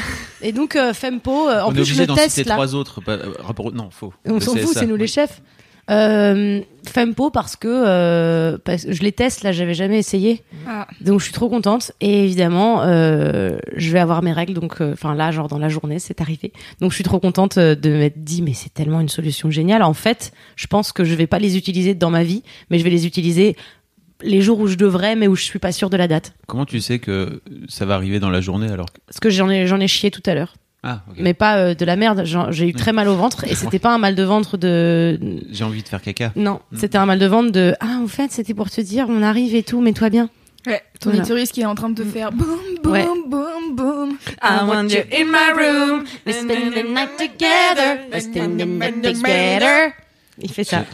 Et 0.40 0.52
donc 0.52 0.76
euh, 0.76 0.94
fempo, 0.94 1.48
euh, 1.48 1.62
en 1.62 1.68
On 1.68 1.70
est 1.70 1.74
plus 1.74 1.84
je 1.84 1.90
obligé 1.92 2.00
le 2.02 2.06
d'en 2.06 2.14
teste 2.14 2.30
citer 2.36 2.48
là. 2.48 2.54
trois 2.54 2.74
autres. 2.74 3.00
pas- 3.00 3.12
euh, 3.12 3.32
rapport 3.40 3.72
Non, 3.72 3.90
faux. 3.90 4.12
On 4.24 4.34
Le 4.34 4.40
s'en 4.40 4.56
fout, 4.56 4.72
c'est 4.74 4.86
nous 4.86 4.96
les 4.96 5.06
chefs. 5.06 5.40
Euh, 5.90 6.60
Fempo 6.88 7.30
parce 7.30 7.56
que 7.56 7.68
euh, 7.68 8.56
parce 8.64 8.84
que 8.84 8.92
je 8.92 9.02
les 9.02 9.12
teste 9.12 9.42
là, 9.42 9.52
j'avais 9.52 9.74
jamais 9.74 9.98
essayé, 9.98 10.42
Ah. 10.66 10.86
donc 11.00 11.18
je 11.20 11.24
suis 11.24 11.32
trop 11.32 11.48
contente. 11.48 11.92
Et 12.00 12.24
évidemment, 12.24 12.82
euh, 12.82 13.58
je 13.76 13.90
vais 13.90 13.98
avoir 13.98 14.22
mes 14.22 14.32
règles, 14.32 14.54
donc 14.54 14.80
euh, 14.80 14.92
enfin 14.94 15.14
là, 15.14 15.30
genre 15.30 15.48
dans 15.48 15.58
la 15.58 15.68
journée, 15.68 15.98
c'est 15.98 16.20
arrivé. 16.20 16.52
Donc 16.80 16.90
je 16.90 16.94
suis 16.94 17.04
trop 17.04 17.20
contente 17.20 17.58
de 17.58 17.90
m'être 17.90 18.22
dit, 18.24 18.40
mais 18.40 18.54
c'est 18.54 18.72
tellement 18.72 19.00
une 19.00 19.08
solution 19.08 19.50
géniale. 19.50 19.82
En 19.82 19.92
fait, 19.94 20.32
je 20.56 20.66
pense 20.68 20.92
que 20.92 21.04
je 21.04 21.14
vais 21.14 21.26
pas 21.26 21.38
les 21.38 21.56
utiliser 21.56 21.94
dans 21.94 22.10
ma 22.10 22.22
vie, 22.22 22.42
mais 22.70 22.78
je 22.78 22.84
vais 22.84 22.90
les 22.90 23.06
utiliser 23.06 23.56
les 24.22 24.42
jours 24.42 24.58
où 24.60 24.66
je 24.66 24.76
devrais, 24.76 25.16
mais 25.16 25.28
où 25.28 25.34
je 25.34 25.42
suis 25.44 25.58
pas 25.58 25.72
sûre 25.72 25.90
de 25.90 25.96
la 25.96 26.06
date. 26.08 26.34
Comment 26.46 26.66
tu 26.66 26.80
sais 26.80 26.98
que 26.98 27.40
ça 27.68 27.84
va 27.86 27.94
arriver 27.94 28.20
dans 28.20 28.30
la 28.30 28.40
journée 28.40 28.68
alors? 28.70 28.92
Que... 28.92 29.00
Parce 29.06 29.18
que 29.20 29.30
j'en 29.30 29.48
ai 29.50 29.66
j'en 29.66 29.80
ai 29.80 29.88
chié 29.88 30.10
tout 30.10 30.22
à 30.26 30.34
l'heure, 30.34 30.54
Ah, 30.82 31.02
ok. 31.10 31.16
mais 31.20 31.34
pas 31.34 31.56
euh, 31.58 31.74
de 31.74 31.84
la 31.84 31.96
merde. 31.96 32.24
J'ai 32.50 32.68
eu 32.68 32.72
très 32.72 32.92
mal 32.92 33.06
au 33.08 33.14
ventre 33.14 33.44
et 33.44 33.54
c'était 33.54 33.78
pas 33.78 33.92
un 33.94 33.98
mal 33.98 34.14
de 34.14 34.22
ventre 34.22 34.56
de 34.56 35.18
J'ai 35.50 35.64
envie 35.64 35.82
de 35.82 35.88
faire 35.88 36.00
caca. 36.00 36.32
Non, 36.36 36.60
Mm. 36.72 36.76
c'était 36.78 36.98
un 36.98 37.06
mal 37.06 37.18
de 37.18 37.26
ventre 37.26 37.50
de 37.52 37.74
ah 37.80 37.98
en 38.02 38.06
fait 38.06 38.30
c'était 38.32 38.54
pour 38.54 38.70
te 38.70 38.80
dire 38.80 39.06
on 39.08 39.22
arrive 39.22 39.54
et 39.54 39.62
tout 39.62 39.80
mets-toi 39.80 40.08
bien. 40.10 40.30
Ouais, 40.66 40.82
ton 41.00 41.10
Voilà. 41.10 41.24
utérus 41.24 41.52
qui 41.52 41.62
est 41.62 41.66
en 41.66 41.74
train 41.74 41.88
de 41.90 42.02
te 42.02 42.06
faire 42.06 42.32
boum 42.32 42.48
boum 42.82 42.92
Ouais. 42.92 43.06
boum 43.26 43.74
boum. 43.76 44.10
I 44.42 44.58
want 44.66 44.88
you 44.88 45.00
in 45.12 45.24
my 45.26 45.52
room. 45.54 46.04
We 46.26 46.34
spend 46.34 46.72
the 46.72 46.84
night 46.88 47.16
together, 47.18 47.98
we 48.12 48.22
spend 48.22 48.58
the 48.58 48.66
night 48.66 49.02
together. 49.02 49.92
Il 50.42 50.50
fait 50.50 50.64
ça. 50.64 50.84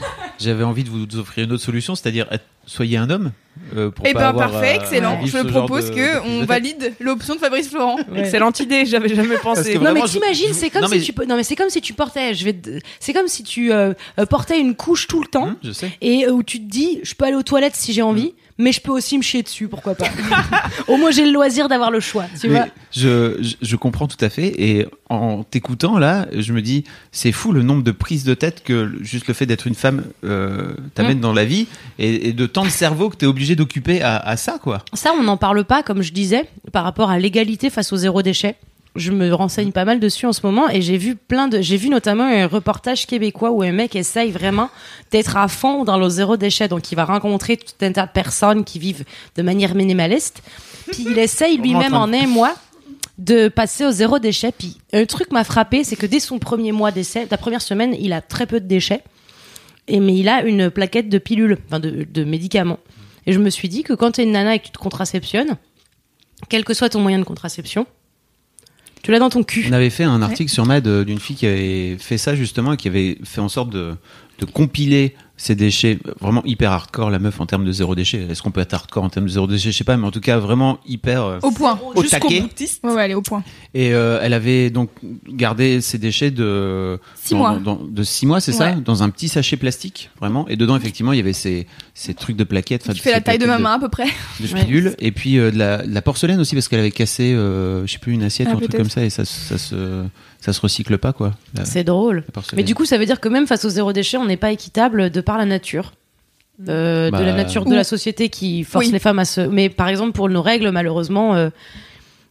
J'avais 0.41 0.65
envie 0.65 0.83
de 0.85 0.89
vous 0.91 1.07
offrir 1.17 1.45
une 1.45 1.53
autre 1.53 1.63
solution, 1.63 1.95
c'est-à-dire 1.95 2.27
être- 2.33 2.45
soyez 2.67 2.97
un 2.99 3.09
homme. 3.11 3.33
euh, 3.75 3.91
pour 3.91 4.05
Eh 4.07 4.13
pas 4.13 4.19
ben 4.21 4.27
avoir, 4.27 4.51
parfait, 4.51 4.73
euh, 4.77 4.83
excellent. 4.83 5.19
vivre 5.23 5.39
Je 5.43 5.49
propose 5.49 5.91
de- 5.91 5.95
que 5.97 6.21
on 6.27 6.45
valide 6.45 6.93
l'option 7.01 7.35
de 7.37 7.41
Fabrice 7.41 7.69
Florent. 7.71 7.97
Excellente 8.15 8.61
idée, 8.61 8.85
j'avais 8.85 9.09
jamais 9.09 9.39
pensé. 9.39 9.75
Non 9.77 9.81
Vraiment, 9.81 10.03
mais 10.03 10.09
t'imagines, 10.11 10.49
je- 10.49 10.53
c'est 10.53 10.69
comme 10.71 10.83
non, 10.83 10.89
si 10.89 10.97
mais- 10.99 11.01
tu 11.03 11.13
non 11.27 11.37
mais 11.37 11.43
c'est 11.43 11.57
comme 11.57 11.71
si 11.71 11.81
tu 11.81 11.95
portais, 11.95 12.35
je 12.35 12.45
vais, 12.45 12.53
te- 12.53 12.79
c'est 13.01 13.15
comme 13.15 13.29
si 13.29 13.43
tu 13.45 13.73
euh, 13.73 13.95
euh, 14.19 14.27
portais 14.27 14.61
une 14.61 14.75
couche 14.77 15.07
tout 15.07 15.21
le 15.23 15.27
temps 15.27 15.45
Hum, 15.49 15.57
je 15.65 15.73
sais. 15.73 15.91
et 16.03 16.27
euh, 16.27 16.33
où 16.33 16.43
tu 16.43 16.59
te 16.61 16.69
dis 16.71 17.01
je 17.03 17.15
peux 17.15 17.25
aller 17.25 17.35
aux 17.37 17.43
toilettes 17.43 17.77
si 17.77 17.95
j'ai 17.95 18.03
envie, 18.03 18.35
mais 18.59 18.73
je 18.73 18.81
peux 18.81 18.93
aussi 18.93 19.19
me 19.19 19.23
chier 19.23 19.43
dessus, 19.43 19.69
pourquoi 19.69 19.95
pas. 19.95 20.07
Au 20.89 20.97
moins 20.97 21.11
j'ai 21.11 21.25
le 21.25 21.33
loisir 21.33 21.69
d'avoir 21.69 21.91
le 21.91 22.01
choix, 22.01 22.25
tu 22.41 22.49
Mais 22.49 22.55
vois. 22.57 22.67
je, 22.93 23.37
je, 23.43 23.55
je 23.61 23.77
comprends 23.77 24.07
tout 24.09 24.23
à 24.25 24.29
fait. 24.29 24.55
Et 24.61 24.87
en 25.09 25.43
t'écoutant 25.45 25.99
là, 25.99 26.27
je 26.33 26.53
me 26.53 26.63
dis, 26.63 26.85
c'est 27.13 27.33
fou 27.33 27.53
le 27.53 27.63
nombre 27.63 27.83
de 27.83 27.91
prises 27.93 28.25
de 28.25 28.35
tête 28.35 28.63
que 28.65 28.93
juste 29.03 29.29
le 29.29 29.35
fait 29.35 29.47
d'être 29.47 29.67
une 29.67 29.75
femme 29.75 30.05
euh, 30.25 30.75
t'amène 30.95 31.21
dans 31.21 31.33
la 31.33 31.45
vie 31.45 31.67
et, 31.99 32.29
et 32.29 32.33
de 32.33 32.47
tant 32.47 32.65
de 32.65 32.71
cerveau 32.71 33.11
que 33.11 33.17
t'es 33.17 33.27
obligé 33.27 33.57
d'occuper 33.57 34.03
à, 34.03 34.17
à 34.17 34.37
ça, 34.37 34.59
quoi. 34.63 34.85
Ça, 34.95 35.13
on 35.19 35.23
n'en 35.23 35.37
parle 35.37 35.65
pas, 35.65 35.83
comme 35.83 36.03
je 36.03 36.13
disais, 36.13 36.49
par 36.73 36.85
rapport 36.85 37.11
à 37.11 37.19
l'égalité 37.19 37.71
face 37.71 37.93
au 37.93 37.97
zéro 37.97 38.23
déchet. 38.23 38.57
Je 38.97 39.13
me 39.13 39.33
renseigne 39.33 39.73
pas 39.73 39.85
mal 39.85 40.01
dessus 40.01 40.27
en 40.27 40.33
ce 40.33 40.41
moment 40.45 40.69
et 40.69 40.83
j'ai 40.83 40.97
vu 40.97 41.17
plein 41.17 41.49
de, 41.49 41.61
j'ai 41.61 41.77
vu 41.77 41.89
notamment 41.89 42.25
un 42.25 42.47
reportage 42.47 43.07
québécois 43.07 43.51
où 43.51 43.63
un 43.63 43.73
mec 43.73 43.95
essaye 43.97 44.31
vraiment 44.31 44.71
d'être 45.11 45.37
à 45.37 45.49
fond 45.49 45.85
dans 45.85 45.99
le 45.99 46.09
zéro 46.09 46.37
déchet. 46.37 46.69
Donc, 46.69 46.91
il 46.91 46.95
va 46.95 47.05
rencontrer 47.05 47.57
tout 47.57 47.73
un 47.83 47.93
tas 47.93 48.07
de 48.07 48.13
personnes 48.13 48.65
qui 48.65 48.79
vivent 48.79 49.05
de 49.37 49.43
manière 49.43 49.75
minimaliste. 49.75 50.43
Puis, 50.91 51.07
il 51.11 51.19
essaye 51.19 51.59
lui-même 51.59 51.95
en 51.95 52.13
un 52.13 52.27
mois 52.27 52.55
de 53.19 53.49
passer 53.49 53.85
au 53.85 53.91
zéro 53.91 54.19
déchet. 54.19 54.53
Puis, 54.53 54.79
un 54.93 55.05
truc 55.05 55.31
m'a 55.33 55.45
frappé, 55.45 55.85
c'est 55.85 55.97
que 55.97 56.07
dès 56.07 56.21
son 56.21 56.39
premier 56.39 56.73
mois 56.73 56.91
d'essai, 56.91 57.27
la 57.31 57.39
première 57.39 57.63
semaine, 57.63 57.95
il 57.99 58.13
a 58.13 58.21
très 58.21 58.47
peu 58.47 58.61
de 58.61 58.67
déchets. 58.67 59.03
Et, 59.89 60.01
mais 60.01 60.17
il 60.17 60.29
a 60.29 60.43
une 60.43 60.71
plaquette 60.71 61.09
de 61.09 61.19
pilules, 61.19 61.59
enfin 61.67 61.81
de, 61.81 62.07
de 62.11 62.25
médicaments. 62.25 62.79
Et 63.27 63.33
je 63.33 63.39
me 63.39 63.51
suis 63.51 63.69
dit 63.69 63.83
que 63.83 63.93
quand 63.93 64.13
tu 64.13 64.21
es 64.21 64.25
une 64.25 64.33
nana 64.33 64.55
et 64.55 64.59
que 64.59 64.67
tu 64.67 64.73
te 64.73 64.79
contraceptionnes, 64.79 65.57
quel 66.49 66.65
que 66.65 66.75
soit 66.75 66.91
ton 66.91 67.01
moyen 67.01 67.19
de 67.19 67.25
contraception, 67.25 67.87
tu 69.07 69.13
l'as 69.13 69.21
dans 69.21 69.31
ton 69.31 69.45
cul. 69.45 69.67
On 69.71 69.73
avait 69.73 69.89
fait 69.89 70.03
un 70.03 70.21
article 70.21 70.51
sur 70.51 70.67
Mad 70.67 70.85
euh, 70.89 71.05
d'une 71.05 71.21
fille 71.21 71.37
qui 71.37 71.47
avait 71.47 71.97
fait 71.97 72.19
ça 72.19 72.35
justement 72.35 72.73
et 72.73 72.77
qui 72.77 72.89
avait 72.89 73.19
fait 73.23 73.41
en 73.41 73.49
sorte 73.49 73.71
de, 73.71 73.95
de 74.39 74.45
compiler 74.45 75.15
ces 75.39 75.55
déchets 75.55 75.99
vraiment 76.19 76.43
hyper 76.47 76.73
hardcore, 76.73 77.11
la 77.11 77.19
meuf 77.19 77.43
en 77.43 77.47
termes 77.47 77.67
de 77.67 77.73
zéro 77.73 77.95
déchet. 77.95 78.27
Est-ce 78.31 78.41
qu'on 78.43 78.51
peut 78.51 78.63
être 78.63 78.73
hardcore 78.73 79.05
en 79.05 79.11
termes 79.11 79.27
de 79.27 79.31
zéro 79.31 79.47
déchet? 79.47 79.71
Je 79.71 79.77
sais 79.77 79.85
pas, 79.85 79.99
mais 79.99 80.07
en 80.07 80.11
tout 80.11 80.21
cas 80.23 80.39
vraiment 80.39 80.79
hyper 80.87 81.25
euh, 81.25 81.39
Au 81.43 81.51
point. 81.51 81.79
au 81.95 82.01
Jusqu'au 82.01 82.21
taquet. 82.21 82.41
boutiste. 82.41 82.83
Ouais, 82.83 82.93
ouais, 82.95 83.05
elle 83.05 83.11
est 83.11 83.15
au 83.15 83.21
point. 83.21 83.45
Et 83.75 83.93
euh, 83.93 84.19
elle 84.23 84.33
avait 84.33 84.71
donc 84.71 84.89
gardé 85.29 85.83
ces 85.83 85.99
déchets 85.99 86.31
de 86.31 86.99
Six 87.17 87.33
dans- 87.33 87.37
mois. 87.39 87.51
dans- 87.59 87.77
dans- 87.77 87.85
de 87.85 88.03
six 88.03 88.25
mois, 88.25 88.41
c'est 88.41 88.53
ça, 88.53 88.73
dans 88.73 89.03
un 89.03 89.11
petit 89.11 89.29
sachet 89.29 89.59
plastique, 89.59 90.11
vraiment. 90.19 90.49
Et 90.49 90.57
dedans, 90.57 90.75
effectivement, 90.77 91.13
il 91.13 91.19
y 91.19 91.21
avait 91.21 91.35
ces, 91.35 91.67
ces 91.93 92.15
trucs 92.15 92.37
de 92.37 92.45
plaquettes. 92.45 92.91
Qui 92.91 92.99
fait 93.01 93.13
la 93.13 93.21
taille 93.21 93.39
de 93.39 93.45
ma 93.47 93.59
main 93.59 93.75
à 93.75 93.79
peu 93.79 93.91
près. 93.91 94.07
de, 94.41 94.47
pilules. 94.47 94.95
Et 95.01 95.13
puis 95.13 95.39
euh, 95.39 95.51
de, 95.51 95.59
la, 95.59 95.87
de 95.87 95.93
la 95.93 96.01
porcelaine 96.03 96.41
aussi, 96.41 96.55
parce 96.55 96.69
qu'elle 96.69 96.81
avait 96.81 96.91
cassé, 96.91 97.35
euh, 97.35 97.87
je 97.87 97.93
sais 97.93 97.99
plus, 97.99 98.15
une 98.15 98.23
assiette 98.23 98.49
Ah, 98.51 98.55
ou 98.55 98.57
un 98.57 98.61
truc 98.61 98.71
peut-être. 98.71 98.83
comme 98.85 98.91
ça, 98.91 99.05
et 99.05 99.11
ça, 99.11 99.27
ça 99.27 99.59
se 99.59 100.05
ça 100.47 100.53
se 100.53 100.61
recycle 100.61 100.97
pas, 100.99 101.13
quoi. 101.13 101.33
C'est 101.65 101.85
drôle. 101.85 102.23
la 102.27 102.33
porcelaine. 102.33 102.57
Mais 102.57 102.63
du 102.63 102.75
coup, 102.75 102.85
ça 102.87 102.97
veut 102.99 103.05
dire 103.07 103.21
que 103.21 103.29
même 103.29 103.47
face 103.47 103.65
au 103.65 103.69
zéro 103.69 103.93
déchet, 103.93 104.17
on 104.17 104.25
n'est 104.27 104.37
pas 104.37 104.53
équitable 104.53 105.11
de 105.11 105.21
par 105.21 105.37
la 105.39 105.45
nature. 105.45 105.93
Euh, 106.69 107.11
Bah, 107.11 107.19
De 107.19 107.25
la 107.25 107.33
nature 107.35 107.65
de 107.67 107.75
la 107.75 107.85
société 107.85 108.29
qui 108.31 108.65
force 108.65 108.87
Oui. 108.87 108.93
les 108.93 108.99
femmes 108.99 109.19
à 109.19 109.25
se. 109.25 109.41
Mais 109.43 109.69
par 109.69 109.89
exemple, 109.89 110.13
pour 110.13 110.29
nos 110.29 110.41
règles, 110.43 110.71
malheureusement, 110.71 111.35
euh, 111.35 111.51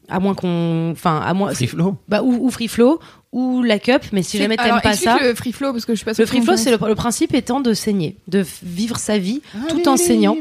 à 0.10 0.20
moins 0.20 0.34
qu'on. 0.34 0.92
Enfin, 0.92 1.20
à 1.24 1.34
moins. 1.34 1.54
Free 1.54 1.68
flow. 1.68 1.98
Bah, 2.08 2.22
ou, 2.24 2.48
ou 2.48 2.50
free 2.50 2.68
flow, 2.68 3.00
ou 3.36 3.64
la 3.64 3.80
cup, 3.80 4.02
mais 4.14 4.24
si 4.24 4.38
jamais 4.38 4.56
t'aimes 4.56 4.80
pas 4.82 4.94
ça. 4.94 5.18
le 5.22 5.36
free 5.36 5.52
flow 5.52 5.74
parce 5.74 5.84
que 5.84 5.92
je 5.92 5.98
suis 5.98 6.06
pas 6.06 6.14
Le 6.18 6.26
free 6.26 6.42
flow, 6.42 6.56
c'est 6.56 6.72
le, 6.72 6.78
le 6.88 6.96
principe 6.96 7.34
étant 7.34 7.60
de 7.60 7.74
saigner, 7.74 8.16
de 8.30 8.46
vivre 8.64 8.98
sa 8.98 9.18
vie 9.18 9.42
tout 9.68 9.90
en 9.90 9.98
saignant. 9.98 10.38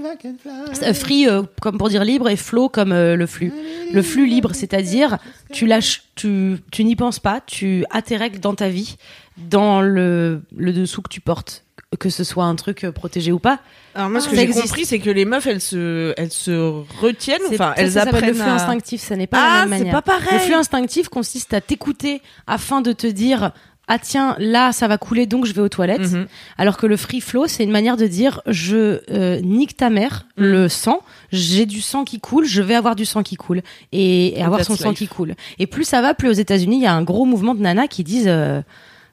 Free 0.95 1.29
euh, 1.29 1.43
comme 1.61 1.77
pour 1.77 1.89
dire 1.89 2.05
libre 2.05 2.29
et 2.29 2.37
flow 2.37 2.69
comme 2.69 2.93
euh, 2.93 3.17
le 3.17 3.27
flux. 3.27 3.53
Le 3.93 4.01
flux 4.01 4.27
libre, 4.27 4.53
c'est-à-dire 4.55 5.19
tu 5.53 5.67
lâches, 5.67 6.05
tu, 6.15 6.57
tu 6.71 6.85
n'y 6.85 6.95
penses 6.95 7.19
pas, 7.19 7.41
tu 7.45 7.85
as 7.91 8.01
tes 8.01 8.17
règles 8.17 8.39
dans 8.39 8.55
ta 8.55 8.69
vie, 8.69 8.95
dans 9.37 9.81
le, 9.83 10.43
le 10.57 10.73
dessous 10.73 11.03
que 11.03 11.09
tu 11.09 11.21
portes, 11.21 11.64
que 11.99 12.09
ce 12.11 12.25
soit 12.25 12.45
un 12.45 12.55
truc 12.57 12.85
euh, 12.85 12.93
protégé 12.93 13.33
ou 13.33 13.38
pas. 13.38 13.61
Alors 13.95 14.11
moi, 14.11 14.21
ce 14.21 14.29
que 14.29 14.35
Ça 14.37 14.43
j'ai 14.47 14.50
compris, 14.53 14.85
c'est 14.85 14.99
que 14.99 15.11
les 15.11 15.25
meufs, 15.25 15.47
elles 15.47 15.61
se, 15.61 16.12
elles 16.17 16.33
se 16.33 16.50
retiennent, 17.00 17.41
enfin, 17.53 17.73
elles 17.76 17.93
ça 17.93 18.03
apprennent 18.03 18.26
le 18.29 18.35
flux 18.35 18.43
à- 18.43 18.55
instinctif, 18.55 19.00
ça 19.00 19.17
n'est 19.17 19.26
pas 19.29 19.38
Ah, 19.41 19.55
la 19.61 19.67
même 19.67 19.79
c'est 19.79 19.85
manière. 19.87 20.03
pas 20.03 20.12
pareil. 20.19 20.35
Le 20.35 20.38
flux 20.41 20.55
instinctif 20.55 21.09
consiste 21.09 21.55
à 21.55 21.61
t'écouter 21.61 22.21
afin 22.47 22.81
de 22.81 22.93
te 22.93 23.07
dire 23.07 23.53
ah 23.87 23.99
tiens 23.99 24.35
là 24.38 24.73
ça 24.73 24.88
va 24.88 24.97
couler 24.97 25.26
donc 25.26 25.45
je 25.45 25.53
vais 25.53 25.61
aux 25.61 25.69
toilettes. 25.69 26.11
Mhm. 26.12 26.26
Alors 26.57 26.79
que 26.79 26.87
le 26.87 26.97
free 26.97 27.21
flow, 27.21 27.47
c'est 27.47 27.62
une 27.64 27.71
manière 27.71 27.97
de 27.99 28.07
dire 28.07 28.41
je 28.47 29.00
euh, 29.12 29.41
nique 29.43 29.76
ta 29.76 29.91
mère, 29.91 30.26
Mm. 30.38 30.43
le 30.45 30.69
sang, 30.71 31.03
j'ai 31.31 31.67
du 31.67 31.81
sang 31.83 32.03
qui 32.05 32.19
coule, 32.19 32.47
je 32.47 32.62
vais 32.62 32.75
avoir 32.75 32.97
du 32.97 33.05
sang 33.05 33.23
qui 33.23 33.37
coule 33.37 33.61
et, 33.93 34.38
et 34.38 34.43
avoir 34.43 34.64
son 34.64 34.75
sang 34.75 34.95
qui 34.95 35.07
coule. 35.07 35.35
Et 35.61 35.67
plus 35.69 35.85
ça 35.85 36.00
va, 36.03 36.14
plus 36.14 36.29
aux 36.29 36.33
États-Unis, 36.33 36.76
il 36.79 36.83
y 36.83 36.87
a 36.87 36.95
un 36.95 37.03
gros 37.03 37.25
mouvement 37.26 37.55
de 37.55 37.61
nanas 37.61 37.87
qui 37.88 38.03
disent 38.05 38.25
euh, 38.26 38.62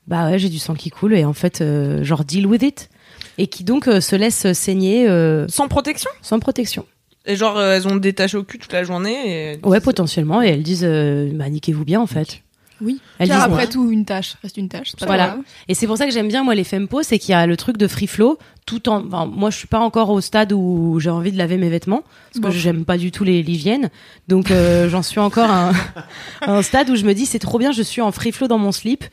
bah 0.08 0.30
ouais, 0.30 0.40
j'ai 0.40 0.50
du 0.50 0.60
sang 0.60 0.74
qui 0.76 0.90
coule 0.90 1.14
et 1.14 1.26
en 1.26 1.34
fait 1.34 1.62
euh, 1.62 2.04
genre 2.04 2.24
deal 2.26 2.48
with 2.48 2.64
it 2.64 2.90
et 3.38 3.48
qui 3.48 3.64
donc 3.64 3.88
euh, 3.88 4.02
se 4.02 4.16
laissent 4.16 4.52
saigner 4.54 5.08
euh, 5.08 5.48
Sans 5.48 5.68
protection? 5.68 6.10
sans 6.22 6.40
protection. 6.40 6.86
Et 7.28 7.36
genre, 7.36 7.58
euh, 7.58 7.76
elles 7.76 7.88
ont 7.88 7.96
détaché 7.98 8.36
au 8.36 8.44
cul 8.44 8.58
toute 8.58 8.74
la 8.74 8.84
journée. 8.84 9.54
Et... 9.54 9.60
Ouais, 9.66 9.80
potentiellement 9.80 10.42
et 10.42 10.48
elles 10.48 10.64
disent 10.64 10.84
euh, 10.84 11.30
bah 11.34 11.50
niquez-vous 11.50 11.86
bien 11.86 12.02
en 12.02 12.08
fait. 12.08 12.42
Oui. 12.84 13.00
Elles 13.20 13.28
Car 13.28 13.38
disent 13.38 13.46
après 13.54 13.66
ouais. 13.66 13.70
tout, 13.70 13.92
une 13.92 14.06
tâche 14.06 14.38
reste 14.42 14.58
une 14.58 14.68
tâche. 14.68 14.88
c'est 14.90 15.00
pas 15.00 15.06
Voilà. 15.06 15.28
grave. 15.28 15.40
Et 15.68 15.76
c'est 15.76 15.86
pour 15.86 15.98
ça 15.98 16.08
que 16.08 16.12
j'aime 16.12 16.28
bien 16.28 16.44
moi 16.44 16.56
les 16.56 16.64
fempos, 16.64 17.04
c'est 17.04 17.20
qu'il 17.20 17.30
y 17.32 17.36
a 17.36 17.46
le 17.46 17.56
truc 17.56 17.78
de 17.78 17.88
free 17.88 18.08
flow 18.08 18.40
tout 18.66 18.90
en 18.90 19.06
enfin, 19.06 19.28
moi 19.28 19.52
je 19.52 19.58
suis 19.58 19.68
pas 19.68 19.80
encore 19.80 20.10
au 20.10 20.20
stade 20.20 20.52
où 20.52 20.98
j'ai 21.00 21.12
envie 21.12 21.32
de 21.32 21.38
laver 21.38 21.58
mes 21.58 21.70
vêtements 21.70 22.02
parce 22.02 22.40
que 22.40 22.42
Bon. 22.42 22.50
j'aime 22.52 22.84
pas 22.86 22.98
du 22.98 23.12
tout 23.12 23.24
les 23.24 23.44
liviennes. 23.44 23.92
Donc 24.28 24.50
euh, 24.50 24.90
j'en 24.90 25.04
suis 25.04 25.20
encore 25.20 25.52
à 25.52 25.70
un, 25.70 25.74
à 26.42 26.58
un 26.58 26.62
stade 26.64 26.90
où 26.90 26.96
je 26.96 27.06
me 27.06 27.14
dis 27.14 27.28
c'est 27.28 27.38
trop 27.38 27.60
bien, 27.60 27.72
je 27.72 27.84
suis 27.84 28.02
en 28.02 28.12
free 28.12 28.32
flow 28.32 28.48
dans 28.48 28.58
mon 28.58 28.72
slip 28.72 29.06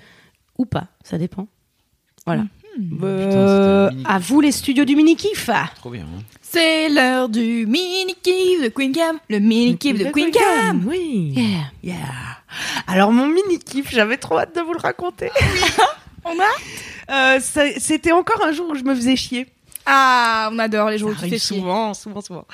ou 0.59 0.67
pas, 0.67 0.87
ça 1.05 1.19
dépend. 1.19 1.47
Voilà. 2.27 2.45
Euh, 3.03 3.91
mini- 3.91 4.05
à 4.07 4.19
vous 4.19 4.41
les 4.41 4.53
studios 4.53 4.85
du 4.85 4.95
mini 4.95 5.17
kiff. 5.17 5.51
Trop 5.77 5.91
bien. 5.91 6.03
hein. 6.03 6.23
C'est 6.43 6.89
l'heure 6.89 7.29
du 7.29 7.67
mini 7.67 8.15
kiff 8.23 8.63
de 8.63 8.69
Queen 8.69 8.93
Cam. 8.93 9.19
Le 9.29 9.39
mini 9.41 9.77
kiff 9.77 9.99
de 9.99 10.05
Queen 10.11 10.31
Cam. 10.31 10.85
Oui. 10.87 11.33
Yeah. 11.35 11.71
Yeah. 11.83 11.97
Alors 12.87 13.11
mon 13.13 13.27
mini 13.27 13.59
kiff, 13.59 13.91
j'avais 13.91 14.17
trop 14.17 14.39
hâte 14.39 14.55
de 14.55 14.61
vous 14.61 14.73
le 14.75 14.79
raconter. 14.81 15.31
On 16.25 16.37
a 16.39 17.37
Euh, 17.37 17.41
C'était 17.79 18.13
encore 18.13 18.45
un 18.45 18.53
jour 18.53 18.69
où 18.71 18.75
je 18.75 18.85
me 18.85 18.95
faisais 18.95 19.17
chier. 19.17 19.47
Ah, 19.87 20.51
on 20.53 20.59
adore 20.59 20.91
les 20.91 20.99
jours 20.99 21.11
où 21.11 21.15
tu 21.15 21.31
fais 21.31 21.39
souvent, 21.39 21.95
souvent, 21.95 22.21
souvent. 22.21 22.47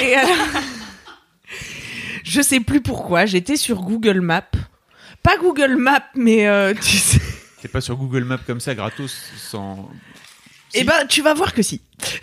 Et 0.00 0.16
euh, 0.16 0.20
je 2.24 2.40
sais 2.40 2.60
plus 2.60 2.80
pourquoi, 2.80 3.26
j'étais 3.26 3.56
sur 3.56 3.82
Google 3.82 4.20
Maps. 4.20 4.42
Pas 5.22 5.36
Google 5.38 5.76
Maps, 5.76 6.04
mais 6.14 6.46
euh, 6.46 6.74
tu 6.74 6.96
sais. 6.98 7.20
T'es 7.60 7.68
pas 7.68 7.80
sur 7.80 7.96
Google 7.96 8.24
Maps 8.24 8.38
comme 8.46 8.60
ça, 8.60 8.74
gratos, 8.74 9.14
sans. 9.36 9.90
Eh 10.74 10.84
ben, 10.84 11.06
tu 11.08 11.22
vas 11.22 11.34
voir 11.34 11.52
que 11.52 11.62
si. 11.62 11.80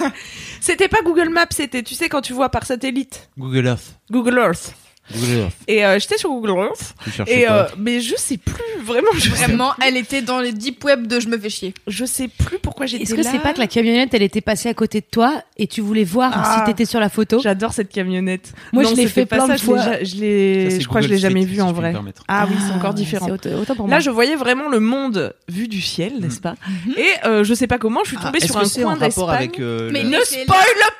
c'était 0.60 0.88
pas 0.88 1.02
Google 1.02 1.28
Maps, 1.28 1.46
c'était, 1.50 1.82
tu 1.82 1.94
sais, 1.94 2.08
quand 2.08 2.20
tu 2.20 2.32
vois 2.32 2.48
par 2.48 2.64
satellite. 2.66 3.30
Google 3.38 3.66
Earth. 3.66 3.98
Google 4.10 4.38
Earth. 4.38 4.74
Google 5.14 5.38
Earth. 5.40 5.52
Et 5.68 5.84
euh, 5.86 5.98
j'étais 5.98 6.18
sur 6.18 6.30
Google 6.30 6.50
Earth. 6.50 6.94
Et 7.26 7.48
euh, 7.48 7.64
mais 7.78 8.00
je 8.00 8.14
sais 8.16 8.36
plus 8.38 8.54
vraiment. 8.84 9.08
Je 9.14 9.20
sais, 9.30 9.46
Vraiment, 9.46 9.72
elle 9.84 9.96
était 9.96 10.22
dans 10.22 10.40
les 10.40 10.52
deep 10.52 10.82
web 10.84 11.06
de 11.06 11.20
je 11.20 11.28
me 11.28 11.38
fais 11.38 11.48
chier. 11.50 11.74
je 11.86 12.04
sais 12.04 12.28
plus 12.28 12.58
pourquoi 12.58 12.86
j'étais 12.86 13.04
Est-ce 13.04 13.14
là. 13.14 13.22
que 13.22 13.28
c'est 13.28 13.38
pas 13.38 13.52
que 13.52 13.58
la 13.58 13.66
camionnette 13.66 14.12
elle 14.14 14.22
était 14.22 14.40
passée 14.40 14.68
à 14.68 14.74
côté 14.74 15.00
de 15.00 15.06
toi 15.10 15.42
et 15.56 15.66
tu 15.66 15.80
voulais 15.80 16.04
voir 16.04 16.32
Ah. 16.34 16.56
si 16.58 16.64
t'étais 16.72 16.84
sur 16.84 16.98
la 17.00 17.08
photo? 17.08 17.38
J'adore 17.40 17.72
cette 17.72 17.90
camionnette. 17.92 18.52
Moi, 18.72 18.82
Non, 18.82 18.90
je 18.90 18.96
l'ai 18.96 19.06
fait 19.08 19.26
pas 19.26 19.36
plein 19.36 19.48
de 19.48 19.58
je 19.58 19.64
fois. 19.64 20.02
Je 20.02 20.16
l'ai, 20.16 20.80
je 20.80 20.86
crois 20.88 21.00
que 21.00 21.06
je 21.06 21.12
l'ai 21.12 21.18
jamais 21.18 21.40
Street, 21.42 21.50
vu 21.50 21.54
si 21.56 21.62
en 21.62 21.72
vrai. 21.72 21.94
Ah 22.28 22.46
oui, 22.48 22.56
c'est 22.66 22.72
encore 22.74 22.94
différent. 22.94 23.28
Autant 23.30 23.74
pour 23.76 23.88
Là, 23.88 24.00
je 24.00 24.10
voyais 24.10 24.36
vraiment 24.36 24.68
le 24.68 24.80
monde 24.80 25.34
vu 25.48 25.68
du 25.68 25.80
ciel, 25.80 26.18
n'est-ce 26.20 26.40
pas? 26.40 26.54
Et 26.96 27.06
euh, 27.26 27.44
je 27.44 27.54
sais 27.54 27.66
pas 27.66 27.78
comment, 27.78 28.00
je 28.04 28.08
suis 28.10 28.16
tombée 28.16 28.30
Ah, 28.34 28.36
est-ce 28.38 28.46
sur 28.46 28.56
un 28.90 28.94
coin 28.96 29.06
d'Espagne. 29.06 29.28
avec 29.30 29.60
euh, 29.60 29.90
Mais 29.92 30.02
Ne 30.04 30.18
spoil 30.20 30.46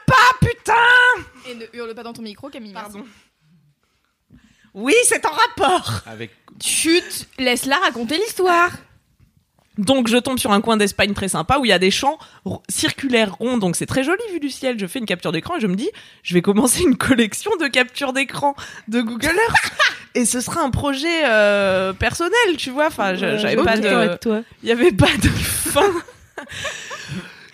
pas, 0.07 0.15
putain 0.41 0.73
Et 1.51 1.55
ne 1.55 1.65
hurle 1.79 1.95
pas 1.95 2.03
dans 2.03 2.13
ton 2.13 2.23
micro, 2.23 2.49
Camille. 2.49 2.73
Pardon. 2.73 3.01
Oui, 4.77 4.95
c'est 5.05 5.25
en 5.27 5.31
rapport. 5.31 6.03
avec 6.07 6.31
Chut, 6.63 7.27
laisse-la 7.39 7.77
raconter 7.79 8.17
l'histoire. 8.19 8.71
Donc 9.79 10.09
je 10.09 10.17
tombe 10.17 10.39
sur 10.39 10.53
un 10.53 10.61
coin 10.63 10.77
d'Espagne 10.79 11.13
très 11.13 11.29
sympa 11.29 11.59
où 11.59 11.65
il 11.67 11.69
y 11.69 11.73
a 11.73 11.79
des 11.79 11.91
champs 11.91 12.19
circulaires 12.69 13.35
ronds, 13.35 13.59
donc 13.59 13.77
c'est 13.77 13.85
très 13.85 14.05
joli 14.05 14.23
vu 14.33 14.41
du 14.41 14.49
ciel. 14.49 14.79
Je 14.79 14.87
fais 14.87 14.99
une 15.01 15.05
capture 15.07 15.33
d'écran 15.33 15.57
et 15.57 15.61
je 15.61 15.67
me 15.67 15.75
dis, 15.77 15.91
je 16.23 16.33
vais 16.35 16.41
commencer 16.41 16.83
une 16.83 16.97
collection 16.97 17.51
de 17.61 17.67
captures 17.67 18.13
d'écran 18.15 18.55
de 18.89 19.03
Google 19.03 19.27
Earth. 19.49 19.73
et 20.15 20.25
ce 20.25 20.41
sera 20.41 20.63
un 20.63 20.71
projet 20.71 21.25
euh, 21.27 21.93
personnel, 21.93 22.57
tu 22.57 22.71
vois. 22.71 22.87
Enfin, 22.87 23.15
je- 23.17 23.37
j'avais 23.37 23.57
pas 23.57 23.77
de, 23.77 24.17
toi. 24.17 24.41
il 24.63 24.69
y 24.71 24.73
avait 24.73 24.93
pas 24.93 25.15
de 25.23 25.29
fin. 25.29 25.91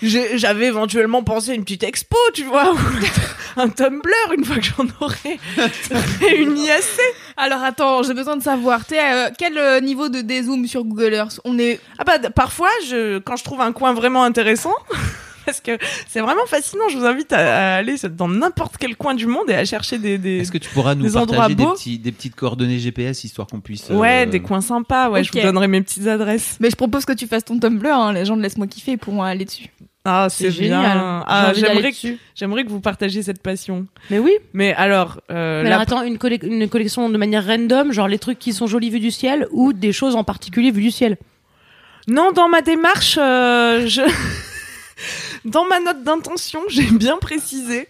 J'avais 0.02 0.66
éventuellement 0.66 1.22
pensé 1.22 1.52
à 1.52 1.54
une 1.54 1.62
petite 1.62 1.84
expo, 1.84 2.16
tu 2.34 2.44
vois, 2.44 2.72
ou 2.72 2.78
un 3.56 3.68
Tumblr 3.68 4.32
une 4.36 4.44
fois 4.44 4.56
que 4.56 4.62
j'en 4.62 4.86
aurais 5.00 5.38
réuni 6.20 6.70
assez. 6.70 7.02
Alors 7.36 7.62
attends, 7.62 8.02
j'ai 8.02 8.14
besoin 8.14 8.36
de 8.36 8.42
savoir, 8.42 8.84
t'es 8.84 8.98
à 8.98 9.26
euh, 9.26 9.30
quel 9.38 9.56
euh, 9.58 9.80
niveau 9.80 10.08
de 10.08 10.20
dézoom 10.20 10.66
sur 10.66 10.84
Google 10.84 11.14
Earth? 11.14 11.40
On 11.44 11.58
est 11.58 11.80
Ah 11.98 12.04
bah 12.04 12.18
parfois, 12.34 12.70
je, 12.88 13.18
quand 13.18 13.36
je 13.36 13.44
trouve 13.44 13.60
un 13.60 13.72
coin 13.72 13.92
vraiment 13.92 14.24
intéressant, 14.24 14.74
parce 15.46 15.60
que 15.60 15.78
c'est 16.08 16.20
vraiment 16.20 16.46
fascinant, 16.46 16.88
je 16.88 16.98
vous 16.98 17.04
invite 17.04 17.32
à, 17.32 17.76
aller 17.76 17.96
dans 18.10 18.28
n'importe 18.28 18.76
quel 18.78 18.96
coin 18.96 19.14
du 19.14 19.26
monde 19.26 19.50
et 19.50 19.54
à 19.54 19.64
chercher 19.64 19.98
des... 19.98 20.18
des... 20.18 20.38
Est-ce 20.38 20.52
que 20.52 20.58
tu 20.58 20.70
pourras 20.70 20.94
nous 20.94 21.04
des 21.04 21.16
endroits 21.16 21.38
partager 21.38 21.54
des, 21.54 21.64
beaux? 21.64 21.72
petits, 21.72 21.98
des 21.98 22.12
petites 22.12 22.34
coordonnées 22.34 22.78
GPS 22.78 23.24
histoire 23.24 23.46
qu'on 23.46 23.60
puisse. 23.60 23.90
euh, 23.90 23.94
Ouais, 23.94 24.26
des 24.26 24.40
coins 24.40 24.60
sympas, 24.60 25.10
ouais, 25.10 25.24
je 25.24 25.32
vous 25.32 25.40
donnerai 25.40 25.68
mes 25.68 25.80
petites 25.80 26.06
adresses. 26.06 26.56
Mais 26.60 26.70
je 26.70 26.76
propose 26.76 27.04
que 27.04 27.12
tu 27.12 27.26
fasses 27.26 27.44
ton 27.44 27.58
Tumblr, 27.58 27.92
hein. 27.92 28.12
les 28.12 28.24
gens 28.24 28.36
de 28.36 28.42
Laisse-moi 28.42 28.66
kiffer 28.66 28.96
pourront 28.96 29.22
aller 29.22 29.44
dessus. 29.44 29.68
Ah, 30.04 30.26
c'est 30.30 30.50
génial. 30.50 30.80
bien. 30.80 31.24
Ah, 31.26 31.52
j'aimerais, 31.54 31.90
dessus. 31.90 32.18
j'aimerais 32.34 32.64
que 32.64 32.70
vous 32.70 32.80
partagiez 32.80 33.22
cette 33.22 33.40
passion. 33.40 33.86
Mais 34.10 34.18
oui. 34.18 34.32
Mais 34.52 34.74
alors, 34.74 35.20
euh, 35.30 35.62
Mais 35.62 35.68
alors, 35.68 35.82
attends, 35.82 36.02
une, 36.02 36.18
une 36.42 36.68
collection 36.68 37.08
de 37.08 37.16
manière 37.16 37.46
random, 37.46 37.92
genre 37.92 38.08
les 38.08 38.18
trucs 38.18 38.38
qui 38.38 38.52
sont 38.52 38.66
jolis 38.66 38.90
vus 38.90 39.00
du 39.00 39.12
ciel 39.12 39.46
ou 39.52 39.72
des 39.72 39.92
choses 39.92 40.16
en 40.16 40.24
particulier 40.24 40.70
vues 40.70 40.82
du 40.82 40.90
ciel? 40.90 41.16
non, 42.08 42.32
dans 42.32 42.48
ma 42.48 42.62
démarche, 42.62 43.18
euh, 43.20 43.86
je... 43.86 44.02
dans 45.44 45.64
ma 45.66 45.80
note 45.80 46.02
d'intention, 46.02 46.60
j'ai 46.68 46.90
bien 46.90 47.18
précisé 47.18 47.88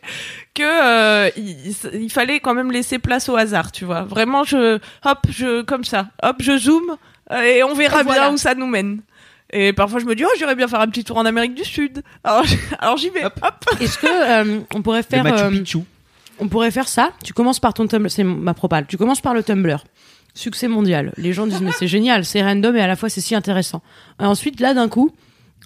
que 0.55 0.63
euh, 0.63 1.31
il, 1.37 1.75
il 1.95 2.11
fallait 2.11 2.41
quand 2.41 2.55
même 2.55 2.71
laisser 2.73 2.99
place 2.99 3.29
au 3.29 3.37
hasard, 3.37 3.73
tu 3.73 3.85
vois. 3.85 4.03
Vraiment, 4.03 4.45
je, 4.45 4.79
hop, 5.05 5.19
je, 5.31 5.63
comme 5.63 5.85
ça, 5.85 6.09
hop, 6.23 6.37
je 6.41 6.59
zoome 6.59 6.97
euh, 7.31 7.41
et 7.43 7.63
on 7.63 7.75
verra 7.75 8.03
voilà. 8.03 8.23
bien 8.23 8.35
où 8.35 8.37
ça 8.37 8.55
nous 8.55 8.67
mène. 8.67 9.01
Et 9.53 9.73
parfois, 9.73 10.01
je 10.01 10.07
me 10.07 10.15
dis, 10.15 10.25
oh, 10.25 10.31
j'irais 10.39 10.55
bien 10.55 10.67
faire 10.67 10.81
un 10.81 10.89
petit 10.89 11.05
tour 11.05 11.19
en 11.19 11.27
Amérique 11.27 11.55
du 11.55 11.65
Sud. 11.65 12.03
Alors, 12.25 12.45
j'y 12.97 13.11
vais. 13.11 13.25
Hop. 13.25 13.35
Est-ce 13.81 13.99
que 13.99 14.07
euh, 14.07 14.61
on 14.75 14.83
pourrait 14.83 15.01
Le 15.01 15.05
faire 15.05 15.25
Machu 15.25 15.45
euh, 15.45 15.51
Picchu. 15.51 15.79
on 16.39 16.49
pourrait 16.49 16.71
faire 16.71 16.89
ça? 16.89 17.11
Tu 17.23 17.33
commences 17.33 17.61
par 17.61 17.75
ton 17.75 17.87
Tumblr, 17.87 18.11
c'est 18.11 18.25
ma 18.25 18.55
propale. 18.55 18.87
Tu 18.87 18.97
commences 18.97 19.21
par 19.21 19.35
le 19.35 19.43
Tumblr. 19.43 19.85
Succès 20.35 20.67
mondial. 20.67 21.13
Les 21.19 21.35
gens 21.35 21.47
disent 21.47 21.61
mais 21.61 21.73
c'est 21.73 21.87
génial, 21.87 22.25
c'est 22.25 22.43
random 22.43 22.75
et 22.75 22.81
à 22.81 22.87
la 22.87 22.97
fois 22.97 23.11
c'est 23.11 23.21
si 23.21 23.35
intéressant. 23.35 23.83
Et 24.19 24.25
ensuite 24.25 24.61
là 24.61 24.73
d'un 24.73 24.89
coup, 24.89 25.13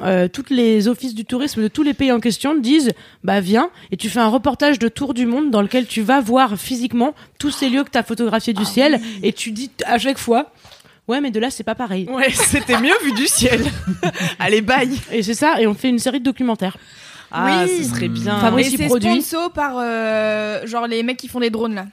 euh, 0.00 0.26
toutes 0.26 0.50
les 0.50 0.88
offices 0.88 1.14
du 1.14 1.24
tourisme 1.24 1.62
de 1.62 1.68
tous 1.68 1.84
les 1.84 1.94
pays 1.94 2.10
en 2.10 2.18
question 2.18 2.54
disent 2.54 2.92
bah 3.22 3.40
viens 3.40 3.70
et 3.92 3.96
tu 3.96 4.10
fais 4.10 4.18
un 4.18 4.28
reportage 4.28 4.80
de 4.80 4.88
tour 4.88 5.14
du 5.14 5.24
monde 5.24 5.50
dans 5.50 5.62
lequel 5.62 5.86
tu 5.86 6.02
vas 6.02 6.20
voir 6.20 6.58
physiquement 6.58 7.14
tous 7.38 7.52
ces 7.52 7.70
lieux 7.70 7.84
que 7.84 7.90
tu 7.90 7.96
as 7.96 8.02
photographiés 8.02 8.52
du 8.52 8.64
ciel 8.64 9.00
et 9.22 9.32
tu 9.32 9.52
dis 9.52 9.70
à 9.86 9.98
chaque 9.98 10.18
fois 10.18 10.50
ouais 11.08 11.20
mais 11.20 11.30
de 11.30 11.38
là 11.40 11.50
c'est 11.50 11.64
pas 11.64 11.74
pareil. 11.74 12.06
Ouais, 12.10 12.30
c'était 12.34 12.78
mieux 12.80 12.94
vu 13.04 13.12
du 13.12 13.26
ciel. 13.26 13.64
Allez, 14.38 14.60
bye. 14.60 14.90
Et 15.12 15.22
c'est 15.22 15.34
ça 15.34 15.60
et 15.60 15.66
on 15.66 15.74
fait 15.74 15.88
une 15.88 15.98
série 15.98 16.20
de 16.20 16.24
documentaires. 16.24 16.76
Ah, 17.32 17.64
Oui. 17.66 17.82
ce 17.82 17.90
serait 17.90 18.08
bien. 18.08 18.38
Fabrice, 18.40 18.72
Et 18.72 18.76
c'est 18.76 18.86
produit. 18.86 19.20
sponsor 19.22 19.52
par 19.52 19.72
euh, 19.78 20.64
genre 20.66 20.86
les 20.86 21.02
mecs 21.02 21.16
qui 21.16 21.28
font 21.28 21.40
des 21.40 21.50
drones 21.50 21.74
là. 21.74 21.86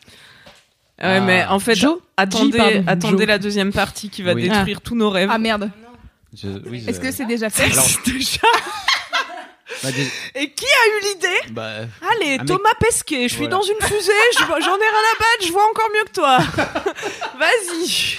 Ouais, 1.02 1.20
mais 1.22 1.44
en 1.46 1.60
fait, 1.60 1.76
Joe 1.76 1.98
attendez, 2.16 2.84
attendez 2.88 3.18
Joe. 3.18 3.26
la 3.28 3.40
deuxième 3.40 3.74
partie 3.74 4.10
qui 4.10 4.22
va 4.22 4.34
Oui. 4.34 4.44
détruire 4.48 4.80
tous 4.80 4.96
nos 4.96 5.10
rêves. 5.10 5.30
Ah 5.32 5.40
merde. 5.40 5.70
Je- 6.36 6.48
oui, 6.70 6.84
Est-ce 6.88 7.00
que 7.00 7.12
c'est 7.12 7.26
déjà 7.26 7.50
fait 7.50 7.72
Alors- 7.72 7.86
Déjà. 8.06 8.40
bah, 9.84 9.92
des- 9.92 10.12
Et 10.42 10.52
qui 10.52 10.66
a 10.66 10.88
eu 10.88 11.04
l'idée 11.14 11.52
bah, 11.54 11.72
Allez, 12.12 12.38
mec- 12.38 12.46
Thomas 12.46 12.70
Pesquet, 12.80 13.24
je 13.24 13.34
suis 13.34 13.48
Voilà. 13.48 13.56
dans 13.58 13.62
une 13.64 13.82
fusée, 13.82 14.12
j'en 14.40 14.46
ai 14.46 14.60
rien 14.60 14.68
à 14.70 15.18
battre, 15.20 15.48
je 15.48 15.52
vois 15.52 15.64
encore 15.70 15.90
mieux 15.94 16.06
que 16.06 16.12
toi. 16.12 16.38
Vas-y. 17.40 18.18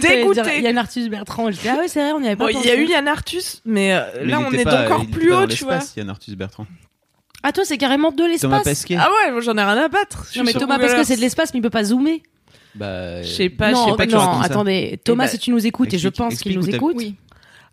Dégoûté. 0.00 0.58
Il 0.58 0.62
y 0.62 0.66
a 0.66 0.70
une 0.70 0.78
artiste 0.78 1.08
Bertrand. 1.08 1.50
J'étais 1.50 1.70
ah 1.70 1.76
ouais 1.78 1.88
c'est 1.88 2.00
vrai 2.00 2.12
on 2.12 2.20
y 2.20 2.26
avait 2.26 2.36
pas 2.36 2.44
Bon, 2.46 2.50
il 2.62 2.66
y 2.66 2.70
a 2.70 2.76
eu 2.76 2.86
Yann 2.86 3.08
Arthus, 3.08 3.60
mais, 3.64 3.94
euh, 3.94 4.00
mais 4.20 4.26
là 4.32 4.38
il 4.40 4.44
on 4.46 4.48
était 4.50 4.60
est 4.60 4.64
pas- 4.64 4.84
encore 4.84 5.00
il 5.02 5.08
était 5.08 5.18
plus 5.18 5.28
pas 5.30 5.34
dans 5.36 5.42
haut, 5.42 5.46
tu 5.46 5.64
vois. 5.64 5.74
l'espace, 5.74 5.96
Yann 5.96 6.10
Arthus 6.10 6.36
Bertrand. 6.36 6.66
Ah 7.42 7.52
toi 7.52 7.64
c'est 7.64 7.78
carrément 7.78 8.10
de 8.10 8.16
Thomas 8.16 8.28
l'espace. 8.58 8.64
Pesquet. 8.64 8.96
Ah 8.98 9.08
ouais, 9.08 9.32
moi, 9.32 9.40
j'en 9.40 9.56
ai 9.56 9.62
rien 9.62 9.76
à 9.78 9.88
battre. 9.88 10.26
Je 10.32 10.38
Non 10.40 10.44
mais 10.44 10.50
sur 10.50 10.60
Thomas 10.60 10.74
Google 10.74 10.82
parce 10.86 10.92
que 10.94 10.98
Earth. 10.98 11.08
c'est 11.08 11.16
de 11.16 11.20
l'espace 11.20 11.54
mais 11.54 11.58
il 11.60 11.62
peut 11.62 11.70
pas 11.70 11.84
zoomer. 11.84 12.22
Bah, 12.74 13.22
Je 13.22 13.28
sais 13.28 13.48
pas, 13.48 13.68
je 13.70 13.74
non, 13.74 13.90
sais 13.90 13.96
pas 13.96 14.06
qui 14.06 14.14
non, 14.14 14.20
ça. 14.20 14.40
attendez, 14.44 15.00
Thomas, 15.02 15.24
bah, 15.24 15.30
si 15.30 15.38
tu 15.38 15.50
nous 15.50 15.66
écoutes, 15.66 15.92
et 15.94 15.98
je 15.98 16.08
explique- 16.08 16.16
pense 16.28 16.40
qu'il 16.42 16.52
explique 16.52 16.56
nous 16.58 16.64
où 16.64 16.70
t'as- 16.70 16.76
écoute, 16.76 16.94
Oui. 16.96 17.14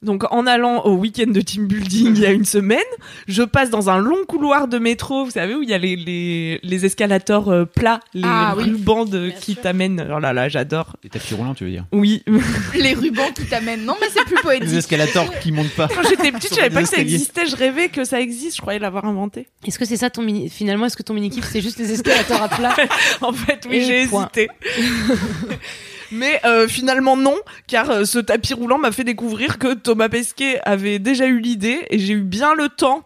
Donc 0.05 0.23
en 0.31 0.47
allant 0.47 0.83
au 0.85 0.95
week-end 0.95 1.29
de 1.31 1.41
team 1.41 1.67
building 1.67 2.15
il 2.15 2.19
y 2.21 2.25
a 2.25 2.31
une 2.31 2.45
semaine, 2.45 2.79
je 3.27 3.43
passe 3.43 3.69
dans 3.69 3.89
un 3.89 3.97
long 3.99 4.23
couloir 4.27 4.67
de 4.67 4.77
métro, 4.77 5.25
vous 5.25 5.31
savez 5.31 5.55
où 5.55 5.61
il 5.63 5.69
y 5.69 5.73
a 5.73 5.77
les, 5.77 5.95
les, 5.95 6.59
les 6.63 6.85
escalators 6.85 7.49
euh, 7.51 7.65
plats, 7.65 7.99
les 8.13 8.21
Ah, 8.23 8.53
oui. 8.57 8.63
rubans 8.65 9.05
de- 9.05 9.27
Bien 9.29 9.35
qui 9.39 9.53
sûr. 9.53 9.61
t'amènent. 9.63 10.07
Oh 10.15 10.19
là 10.19 10.31
là, 10.31 10.47
j'adore. 10.47 10.95
Les 11.03 11.09
tapis 11.09 11.33
roulants, 11.33 11.53
tu 11.55 11.65
veux 11.65 11.71
dire? 11.71 11.85
Oui. 11.91 12.23
Les 12.75 12.93
rubans 12.93 13.31
qui 13.35 13.45
t'amènent. 13.45 13.83
Non 13.85 13.95
mais 13.99 14.07
c'est 14.13 14.23
plus 14.25 14.35
Les 14.35 14.41
poétique. 14.41 14.73
escalators 14.77 15.39
qui 15.39 15.51
montent 15.51 15.69
pas. 15.75 15.87
Quand 15.87 16.07
j'étais 16.07 16.31
petite, 16.31 16.51
je 16.51 16.55
savais 16.55 16.69
pas 16.69 16.81
que 16.83 16.87
ça 16.87 16.97
escaliers. 16.97 17.13
existait, 17.15 17.45
je 17.47 17.55
rêvais 17.55 17.89
que 17.89 18.03
ça 18.05 18.21
existe, 18.21 18.55
je 18.57 18.61
croyais 18.61 18.79
l'avoir 18.79 19.05
inventé. 19.05 19.47
est-ce 19.65 19.79
que 19.79 19.85
c'est 19.85 19.97
ça 19.97 20.09
ton 20.09 20.21
mini 20.21 20.49
Finalement, 20.49 20.85
est-ce 20.85 20.97
que 20.97 21.03
ton 21.03 21.13
mini 21.13 21.29
kiff 21.29 21.45
c'est 21.51 21.61
juste 21.61 21.79
les 21.79 21.91
escalators 21.91 22.43
à 22.43 22.49
plat 22.49 22.75
En 23.21 23.33
fait, 23.33 23.65
oui, 23.69 23.77
Et 23.77 23.81
j'ai 23.81 24.07
point. 24.07 24.29
hésité. 24.35 24.49
Mais 26.11 26.39
euh, 26.45 26.67
finalement 26.67 27.17
non, 27.17 27.35
car 27.67 27.89
euh, 27.89 28.05
ce 28.05 28.19
tapis 28.19 28.53
roulant 28.53 28.77
m'a 28.77 28.91
fait 28.91 29.03
découvrir 29.03 29.57
que 29.57 29.73
Thomas 29.73 30.09
Pesquet 30.09 30.59
avait 30.63 30.99
déjà 30.99 31.25
eu 31.25 31.39
l'idée 31.39 31.85
et 31.89 31.99
j'ai 31.99 32.13
eu 32.13 32.21
bien 32.21 32.53
le 32.55 32.69
temps 32.69 33.03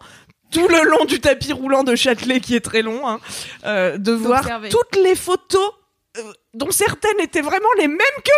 tout 0.51 0.67
le 0.67 0.83
long 0.83 1.05
du 1.05 1.19
tapis 1.19 1.53
roulant 1.53 1.83
de 1.83 1.95
Châtelet 1.95 2.39
qui 2.39 2.55
est 2.55 2.59
très 2.59 2.81
long 2.81 3.07
hein, 3.07 3.19
euh, 3.65 3.97
de 3.97 4.11
voir 4.11 4.43
toutes 4.69 4.95
les 5.03 5.15
photos 5.15 5.71
euh, 6.17 6.21
dont 6.55 6.71
certaines 6.71 7.19
étaient 7.19 7.41
vraiment 7.41 7.69
les 7.77 7.87
mêmes 7.87 7.97
que 7.97 8.31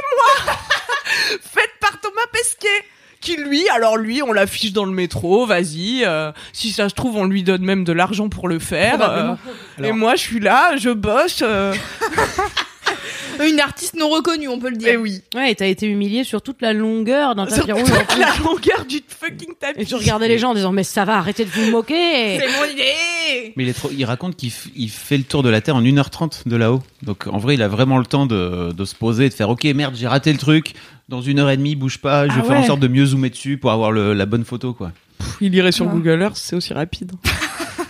moi 0.46 0.54
faites 1.42 1.72
par 1.80 2.00
Thomas 2.02 2.28
Pesquet 2.34 2.68
qui 3.22 3.38
lui, 3.38 3.70
alors 3.70 3.98
lui, 3.98 4.24
on 4.24 4.34
l'affiche 4.34 4.74
dans 4.74 4.84
le 4.84 4.92
métro, 4.92 5.46
vas-y. 5.46 6.04
euh, 6.06 6.32
si 6.54 6.72
ça 6.72 6.90
se 6.90 6.96
trouve, 6.96 7.16
on 7.18 7.26
lui 7.26 7.44
donne 7.44 7.64
même 7.64 7.84
de 7.84 7.94
l'argent 7.94 8.30
pour 8.30 8.48
le 8.50 8.58
faire. 8.58 8.98
Euh, 9.00 9.36
et 9.84 9.92
moi, 9.92 10.16
je 10.16 10.22
suis 10.22 10.40
là, 10.40 10.76
je 10.78 10.90
bosse. 10.90 11.42
euh, 11.44 11.72
Une 13.50 13.60
artiste 13.60 13.96
non 13.98 14.10
reconnue, 14.10 14.48
on 14.48 14.60
peut 14.60 14.70
le 14.70 14.78
dire. 14.78 15.00
oui. 15.00 15.22
Ouais, 15.36 15.52
et 15.52 15.56
t'as 15.56 15.68
été 15.68 15.88
humilié 15.88 16.24
sur 16.24 16.42
toute 16.42 16.62
la 16.62 16.74
longueur 16.74 17.36
d'un 17.36 17.46
tapis 17.46 17.62
toute 17.84 18.18
la 18.18 18.34
longueur 18.44 18.86
du 18.88 19.02
fucking 19.08 19.54
tapis. 19.60 19.82
Et 19.82 19.86
tu 19.86 19.96
regardais 19.96 20.28
les 20.28 20.38
gens 20.38 20.52
en 20.52 20.54
disant 20.54 20.72
mais 20.72 20.84
ça 20.84 21.06
va, 21.06 21.18
arrêtez 21.18 21.46
de 21.46 21.50
vous 21.50 21.72
moquer. 21.72 22.40
C'est 22.40 22.48
mon 22.60 22.66
idée 22.72 23.54
Mais 23.56 23.64
il, 23.64 23.70
est 23.70 23.74
trop, 23.74 23.90
il 23.96 24.04
raconte 24.06 24.36
qu'il 24.36 24.50
f- 24.50 24.70
il 24.76 24.90
fait 24.90 25.18
le 25.18 25.24
tour 25.24 25.44
de 25.44 25.50
la 25.50 25.62
Terre 25.62 25.76
en 25.76 25.82
1h30 25.82 26.48
de 26.48 26.56
là-haut. 26.56 26.82
Donc 27.04 27.28
en 27.28 27.38
vrai, 27.38 27.56
il 27.56 27.62
a 27.62 27.68
vraiment 27.68 27.98
le 27.98 28.06
temps 28.06 28.26
de, 28.26 28.72
de 28.72 28.86
se 28.86 28.96
poser, 28.96 29.30
de 29.30 29.34
faire 29.34 29.50
Ok, 29.50 29.64
merde, 29.64 29.96
j'ai 29.98 30.08
raté 30.08 30.32
le 30.32 30.38
truc. 30.40 30.74
Dans 31.10 31.22
une 31.22 31.40
heure 31.40 31.50
et 31.50 31.58
demie, 31.58 31.76
bouge 31.76 31.98
pas. 31.98 32.28
Je 32.30 32.34
vais 32.36 32.42
Ah 32.44 32.48
faire 32.48 32.58
en 32.60 32.64
sorte 32.64 32.80
de 32.80 32.88
mieux 32.88 33.06
zoomer 33.06 33.30
dessus 33.30 33.58
pour 33.58 33.72
avoir 33.72 33.92
le- 33.92 34.14
la 34.14 34.26
bonne 34.26 34.46
photo. 34.46 34.74
quoi. 34.74 34.92
Il 35.42 35.54
irait 35.54 35.72
sur. 35.72 35.86
Google 35.86 36.22
Earth, 36.22 36.38
c'est 36.38 36.56
aussi 36.56 36.74
rapide. 36.74 37.12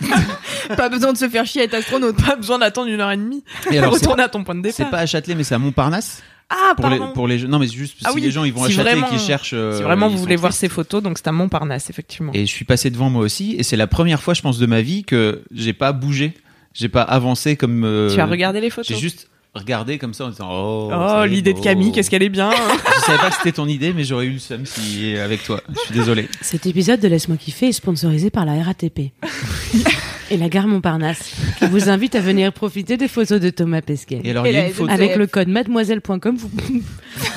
Pas 0.76 0.88
besoin 0.88 1.12
de 1.12 1.18
se 1.18 1.28
faire 1.28 1.44
chier 1.46 1.62
à 1.62 1.64
être 1.64 1.74
astronaute. 1.74 2.16
Pas 2.24 2.36
besoin 2.36 2.58
d'attendre 2.58 2.88
une 2.88 3.00
heure 3.00 3.10
et 3.10 3.16
demie. 3.16 3.44
Et 3.70 3.78
alors, 3.78 3.92
c'est 3.94 4.00
Retourner 4.04 4.22
à 4.24 4.28
ton 4.28 4.44
point 4.44 4.54
de 4.54 4.62
c'est 4.70 4.78
départ. 4.78 4.90
pas 4.90 4.98
à 4.98 5.06
Châtelet, 5.06 5.34
mais 5.34 5.44
c'est 5.44 5.54
à 5.54 5.58
Montparnasse. 5.58 6.22
Ah, 6.50 6.74
Pour 6.76 6.88
les, 6.90 6.98
pardon. 6.98 7.12
pour 7.14 7.28
les 7.28 7.38
jeux- 7.38 7.48
Non, 7.48 7.58
mais 7.58 7.66
c'est 7.66 7.74
juste 7.76 7.96
Ah 8.04 8.10
si 8.10 8.16
oui, 8.16 8.20
les 8.22 8.30
gens 8.30 8.44
ils 8.44 8.52
vont 8.52 8.64
si 8.66 8.72
à 8.72 8.76
Châtelet 8.76 8.92
vraiment- 8.92 9.06
et 9.06 9.10
qu'ils 9.10 9.18
cherchent. 9.20 9.54
euh, 9.54 9.76
Si 9.78 9.82
vraiment 9.82 10.08
vous 10.08 10.18
voulez 10.18 10.36
voir 10.36 10.52
ces 10.52 10.68
photos, 10.68 11.02
donc 11.02 11.16
c'est 11.16 11.28
à 11.28 11.32
Montparnasse, 11.32 11.88
effectivement. 11.88 12.30
Et 12.34 12.44
je 12.44 12.50
suis 12.52 12.66
passé 12.66 12.90
devant 12.90 13.08
moi 13.08 13.22
aussi, 13.22 13.56
et 13.58 13.62
c'est 13.62 13.76
la 13.76 13.86
première 13.86 14.20
fois, 14.22 14.34
je 14.34 14.42
pense, 14.42 14.58
de 14.58 14.66
ma 14.66 14.82
vie 14.82 15.04
que 15.04 15.42
j'ai 15.54 15.72
pas 15.72 15.92
bougé, 15.92 16.34
j'ai 16.74 16.88
pas 16.90 17.02
avancé 17.02 17.56
comme. 17.56 17.84
euh, 17.84 18.12
tu 18.14 18.20
as 18.20 18.26
regardé 18.26 18.60
les 18.60 18.66
J'ai 18.66 18.70
photos 18.70 18.98
juste 18.98 19.28
regardé 19.54 19.98
comme 19.98 20.14
ça 20.14 20.24
en 20.26 20.30
disant 20.30 20.48
Oh, 20.50 20.90
Oh, 20.92 21.24
l'idée 21.26 21.52
de. 21.54 21.60
Camille, 21.60 21.92
qu'est-ce 21.92 22.10
qu'elle 22.10 22.22
est 22.22 22.28
bien. 22.28 22.50
hein. 22.50 22.54
Je 23.00 23.06
savais 23.06 23.18
pas 23.18 23.30
que 23.30 23.36
c'était 23.36 23.52
ton 23.52 23.66
idée, 23.68 23.92
mais 23.92 24.04
j'aurais 24.04 24.26
eu 24.26 24.32
le 24.32 24.38
seum 24.38 24.64
si 24.66 25.16
avec 25.16 25.42
toi. 25.44 25.60
Je 25.74 25.78
suis 25.80 25.94
désolé. 25.94 26.28
Cet 26.40 26.66
épisode 26.66 27.00
de 27.00 27.08
Laisse-moi 27.08 27.36
kiffer 27.36 27.68
est 27.68 27.72
sponsorisé 27.72 28.30
par 28.30 28.44
la 28.46 28.62
RATP 28.62 28.98
et 30.30 30.36
la 30.36 30.48
gare 30.48 30.66
Montparnasse 30.68 31.32
qui 31.58 31.66
vous 31.66 31.88
invite 31.90 32.14
à 32.14 32.20
venir 32.20 32.52
profiter 32.52 32.96
des 32.96 33.08
photos 33.08 33.40
de 33.40 33.50
Thomas 33.50 33.82
Pesquet. 33.82 34.20
Et 34.24 34.30
alors, 34.30 34.46
Et 34.46 34.50
il 34.50 34.54
y 34.54 34.58
a 34.58 34.66
une 34.68 34.72
photo. 34.72 34.90
Avec 34.90 35.16
le 35.16 35.26
code 35.26 35.48
mademoiselle.com, 35.48 36.36
vous 36.36 36.50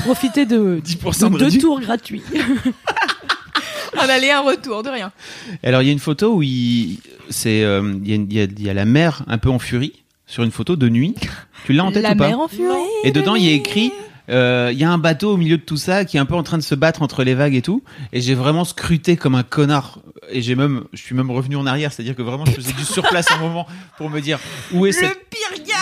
profitez 0.06 0.46
de 0.46 0.80
10% 0.86 1.32
de 1.34 1.38
de 1.38 1.50
deux 1.50 1.58
tours 1.60 1.80
gratuits. 1.82 2.22
Un 3.98 4.10
aller, 4.10 4.30
un 4.30 4.42
retour, 4.42 4.84
de 4.84 4.90
rien. 4.90 5.12
Alors, 5.64 5.82
il 5.82 5.86
y 5.86 5.90
a 5.90 5.94
une 5.94 6.00
photo 6.00 6.36
où 6.36 6.44
il, 6.44 7.00
c'est, 7.30 7.64
euh, 7.64 7.94
il 8.04 8.10
y, 8.10 8.12
a 8.12 8.16
une- 8.16 8.28
il 8.30 8.38
y 8.38 8.42
a, 8.42 8.44
il 8.44 8.62
y 8.62 8.70
a 8.70 8.74
la 8.74 8.84
mer 8.86 9.24
un 9.28 9.38
peu 9.38 9.50
en 9.50 9.58
furie 9.60 9.94
sur 10.28 10.44
une 10.44 10.52
photo 10.52 10.76
de 10.76 10.90
nuit. 10.90 11.16
Tu 11.66 11.74
l'as 11.74 11.84
en 11.84 11.92
tête 11.92 12.04
La 12.04 12.14
ou 12.14 12.16
pas 12.16 12.28
mer 12.28 12.40
en 12.40 12.48
furie. 12.48 12.78
Et 13.04 13.12
dedans, 13.12 13.36
il 13.36 13.44
y 13.44 13.50
a 13.50 13.54
écrit. 13.54 13.92
euh, 14.30 14.70
Il 14.74 14.78
y 14.80 14.84
a 14.84 14.92
un 14.92 14.98
bateau 14.98 15.34
au 15.34 15.38
milieu 15.38 15.58
de 15.58 15.62
tout 15.64 15.78
ça 15.78 16.04
qui 16.06 16.18
est 16.18 16.20
un 16.20 16.26
peu 16.26 16.36
en 16.36 16.44
train 16.44 16.58
de 16.58 16.64
se 16.64 16.76
battre 16.76 17.02
entre 17.02 17.24
les 17.24 17.34
vagues 17.36 17.56
et 17.56 17.62
tout. 17.62 17.84
Et 18.14 18.22
j'ai 18.22 18.34
vraiment 18.36 18.66
scruté 18.66 19.18
comme 19.18 19.36
un 19.36 19.44
connard. 19.44 20.00
Et 20.32 20.42
j'ai 20.42 20.56
même, 20.56 20.86
je 20.94 21.02
suis 21.02 21.14
même 21.14 21.30
revenu 21.30 21.56
en 21.56 21.68
arrière, 21.68 21.94
c'est-à-dire 21.94 22.16
que 22.16 22.24
vraiment 22.24 22.46
je 22.46 22.52
faisais 22.52 22.74
du 22.74 22.84
surplace 22.84 23.32
un 23.32 23.38
moment 23.38 23.68
pour 23.98 24.10
me 24.10 24.20
dire 24.22 24.40
où 24.74 24.88
est, 24.88 24.92
cette, 24.92 25.04
Le 25.04 25.16
où 25.16 25.20
pire 25.30 25.64
est 25.64 25.68
gars 25.68 25.76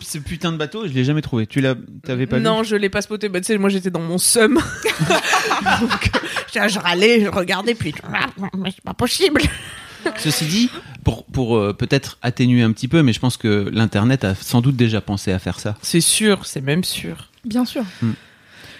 ce, 0.00 0.06
ce 0.12 0.18
putain 0.18 0.50
de 0.52 0.56
bateau? 0.56 0.86
Je 0.86 0.92
l'ai 0.94 1.04
jamais 1.04 1.20
trouvé. 1.20 1.46
Tu 1.46 1.60
l'as, 1.60 1.74
t'avais 2.02 2.26
pas 2.26 2.38
vu? 2.38 2.42
non, 2.42 2.62
je 2.62 2.74
l'ai 2.76 2.88
pas 2.88 3.02
spoté. 3.02 3.28
Bah, 3.28 3.40
tu 3.40 3.46
sais, 3.48 3.58
moi 3.58 3.68
j'étais 3.68 3.90
dans 3.90 4.00
mon 4.00 4.16
seum. 4.16 4.54
Donc, 5.80 6.10
je, 6.54 6.78
râlais, 6.78 7.20
je 7.22 7.28
regardais, 7.28 7.74
puis 7.74 7.94
mais 8.56 8.70
c'est 8.70 8.82
pas 8.84 8.94
possible. 8.94 9.42
Ceci 10.18 10.44
dit, 10.46 10.70
pour, 11.04 11.24
pour 11.24 11.56
euh, 11.56 11.72
peut-être 11.72 12.18
atténuer 12.22 12.62
un 12.62 12.72
petit 12.72 12.88
peu, 12.88 13.02
mais 13.02 13.12
je 13.12 13.20
pense 13.20 13.36
que 13.36 13.68
l'internet 13.72 14.24
a 14.24 14.34
sans 14.34 14.60
doute 14.60 14.76
déjà 14.76 15.00
pensé 15.00 15.32
à 15.32 15.38
faire 15.38 15.58
ça. 15.60 15.76
C'est 15.82 16.00
sûr, 16.00 16.46
c'est 16.46 16.60
même 16.60 16.84
sûr. 16.84 17.28
Bien 17.44 17.64
sûr. 17.64 17.84
Hmm. 18.00 18.12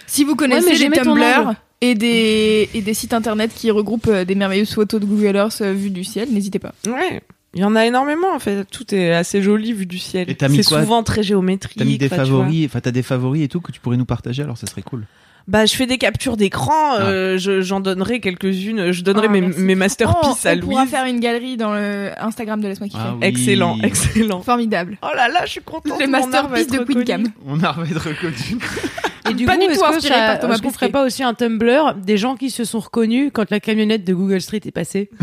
Si 0.07 0.23
vous 0.23 0.31
Ouais, 0.31 0.37
connaissez 0.37 0.71
mais 0.71 0.89
les 0.89 1.01
Tumblr 1.01 1.53
et 1.81 1.95
des, 1.95 2.69
et 2.73 2.81
des 2.81 2.93
sites 2.93 3.13
internet 3.13 3.51
qui 3.53 3.71
regroupent 3.71 4.07
euh, 4.07 4.25
des 4.25 4.35
merveilleuses 4.35 4.73
photos 4.73 5.01
de 5.01 5.05
Google 5.05 5.35
Earth 5.35 5.61
euh, 5.61 5.73
vues 5.73 5.89
du 5.91 6.03
ciel, 6.03 6.29
n'hésitez 6.31 6.59
pas. 6.59 6.73
Ouais. 6.87 7.21
Il 7.55 7.61
y 7.61 7.65
en 7.65 7.75
a 7.75 7.85
énormément 7.85 8.33
en 8.33 8.39
fait. 8.39 8.65
Tout 8.65 8.95
est 8.95 9.11
assez 9.13 9.41
joli 9.43 9.73
vu 9.73 9.85
du 9.85 9.99
ciel. 9.99 10.29
Et 10.29 10.35
t'as 10.35 10.47
mis 10.47 10.57
C'est 10.57 10.63
souvent 10.63 11.03
très 11.03 11.21
géométrique. 11.21 11.77
T'as 11.77 11.85
mis 11.85 11.97
des 11.99 12.09
favoris, 12.09 12.65
enfin 12.65 12.79
t'as 12.79 12.91
des 12.91 13.03
favoris 13.03 13.43
et 13.43 13.47
tout 13.47 13.61
que 13.61 13.71
tu 13.71 13.79
pourrais 13.79 13.97
nous 13.97 14.05
partager, 14.05 14.41
alors 14.41 14.57
ça 14.57 14.65
serait 14.65 14.81
cool. 14.81 15.05
Bah, 15.47 15.65
je 15.65 15.75
fais 15.75 15.85
des 15.85 15.97
captures 15.97 16.37
d'écran. 16.37 16.95
euh, 16.99 17.37
je- 17.37 17.59
J'en 17.61 17.79
donnerai 17.81 18.19
quelques-unes. 18.21 18.91
Je 18.91 19.03
donnerai 19.03 19.27
Ah, 19.27 19.31
mes, 19.31 19.41
merci. 19.41 19.59
mes 19.59 19.75
masterpieces 19.75 20.43
Oh, 20.45 20.47
à 20.47 20.51
on 20.51 20.55
Louise. 20.55 20.69
pourra 20.69 20.85
faire 20.85 21.05
une 21.05 21.19
galerie 21.19 21.57
dans 21.57 21.73
le 21.73 22.11
Instagram 22.17 22.61
de 22.61 22.67
Laisse-moi 22.69 22.87
kiffer. 22.87 23.03
Ah 23.05 23.13
oui. 23.19 23.27
Excellent, 23.27 23.77
excellent. 23.83 24.41
Formidable. 24.41 24.97
Oh 25.01 25.07
là 25.15 25.27
là, 25.27 25.41
je 25.45 25.51
suis 25.51 25.61
contente. 25.61 25.99
Les 25.99 26.07
mon 26.07 26.13
art 26.13 26.21
va 26.21 26.27
masterpieces 26.27 26.61
être 26.61 26.71
de 26.71 26.77
Queen 26.85 26.97
reconnu. 26.99 27.03
Cam. 27.05 27.27
On 27.45 27.61
a 27.63 27.77
envie 27.77 27.93
de 27.93 27.99
reconnu. 27.99 28.57
Et 29.29 29.33
du 29.33 29.45
Pas 29.45 29.53
coup, 29.55 29.61
du 29.61 29.65
tout 29.67 29.71
est-ce 29.73 29.79
que 29.79 29.85
inspiré 29.95 30.13
ça- 30.15 30.25
par 30.27 30.39
Thomas 30.39 30.53
est-ce 30.55 30.61
qu'on 30.61 30.67
Pesquet. 30.69 30.79
ferait 30.79 30.91
pas 30.91 31.05
aussi 31.05 31.23
un 31.23 31.33
Tumblr 31.33 31.95
des 31.95 32.17
gens 32.17 32.35
qui 32.35 32.49
se 32.49 32.65
sont 32.65 32.79
reconnus 32.79 33.31
quand 33.33 33.49
la 33.51 33.59
camionnette 33.61 34.03
de 34.05 34.13
Google 34.13 34.41
Street 34.41 34.61
est 34.65 34.71
passée? 34.71 35.09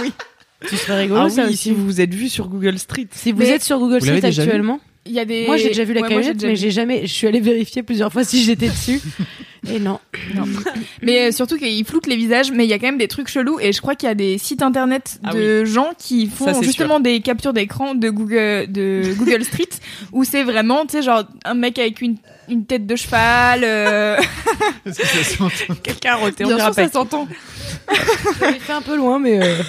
Oui. 0.00 0.12
Ce 0.70 0.76
serait 0.76 1.00
rigolo 1.02 1.22
Ah 1.26 1.28
ça 1.30 1.42
oui, 1.42 1.48
aussi. 1.48 1.56
si 1.58 1.72
vous 1.72 1.84
vous 1.84 2.00
êtes 2.00 2.14
vu 2.14 2.28
sur 2.28 2.48
Google 2.48 2.78
Street. 2.78 3.06
Si 3.12 3.32
vous 3.32 3.38
Mais- 3.40 3.48
êtes 3.50 3.62
sur 3.62 3.78
Google 3.78 3.98
Vous 3.98 4.06
l'avez 4.06 4.18
Street 4.18 4.30
déjà 4.30 4.42
vu 4.42 4.48
actuellement, 4.48 4.80
Il 5.06 5.12
y 5.12 5.20
a 5.20 5.24
des... 5.24 5.46
moi 5.46 5.56
j'ai 5.56 5.68
déjà 5.68 5.84
vu 5.84 5.94
la 5.94 6.00
Ouais, 6.02 6.34
mais 6.42 6.56
j'ai 6.56 6.70
jamais. 6.70 7.02
Je 7.06 7.12
suis 7.12 7.26
allée 7.26 7.40
vérifier 7.40 7.82
plusieurs 7.82 8.12
fois 8.12 8.24
si 8.24 8.42
j'étais 8.42 8.68
dessus. 8.68 9.00
Et 9.68 9.80
non. 9.80 9.98
Mais 11.02 11.26
euh, 11.28 11.32
surtout 11.32 11.56
qu'ils 11.58 11.84
floutent 11.84 12.06
les 12.06 12.14
visages, 12.14 12.52
mais 12.52 12.64
il 12.64 12.70
y 12.70 12.72
a 12.72 12.78
quand 12.78 12.86
même 12.86 12.98
des 12.98 13.08
trucs 13.08 13.26
chelous 13.26 13.58
et 13.58 13.72
je 13.72 13.80
crois 13.80 13.96
qu'il 13.96 14.08
y 14.08 14.12
a 14.12 14.14
des 14.14 14.38
sites 14.38 14.62
internet 14.62 15.18
Ah 15.24 15.34
de 15.34 15.64
gens 15.64 15.90
qui 15.98 16.28
font 16.28 16.52
Ça, 16.54 16.62
justement 16.62 17.00
des 17.00 17.20
captures 17.20 17.52
d'écran 17.52 17.96
de 17.96 18.08
Google 18.10 18.70
de 18.70 19.12
Google 19.18 19.42
Street 19.42 19.68
où 20.12 20.22
c'est 20.22 20.44
vraiment, 20.44 20.86
tu 20.86 20.92
sais, 20.92 21.02
genre 21.02 21.24
un 21.44 21.54
mec 21.54 21.80
avec 21.80 22.00
une, 22.00 22.16
une 22.48 22.64
tête 22.64 22.86
de 22.86 22.94
cheval. 22.94 23.62
euh, 23.64 24.16
Quelqu'un 25.82 26.12
a 26.12 26.16
roté, 26.16 26.44
on 26.44 26.48
Bien 26.48 26.58
sûr, 26.58 26.74
ça 26.74 26.88
s'entend. 26.88 27.26
J'avais 28.38 28.58
fait 28.60 28.72
un 28.72 28.82
peu 28.82 28.96
loin, 28.96 29.18
mais. 29.18 29.42
euh, 29.42 29.62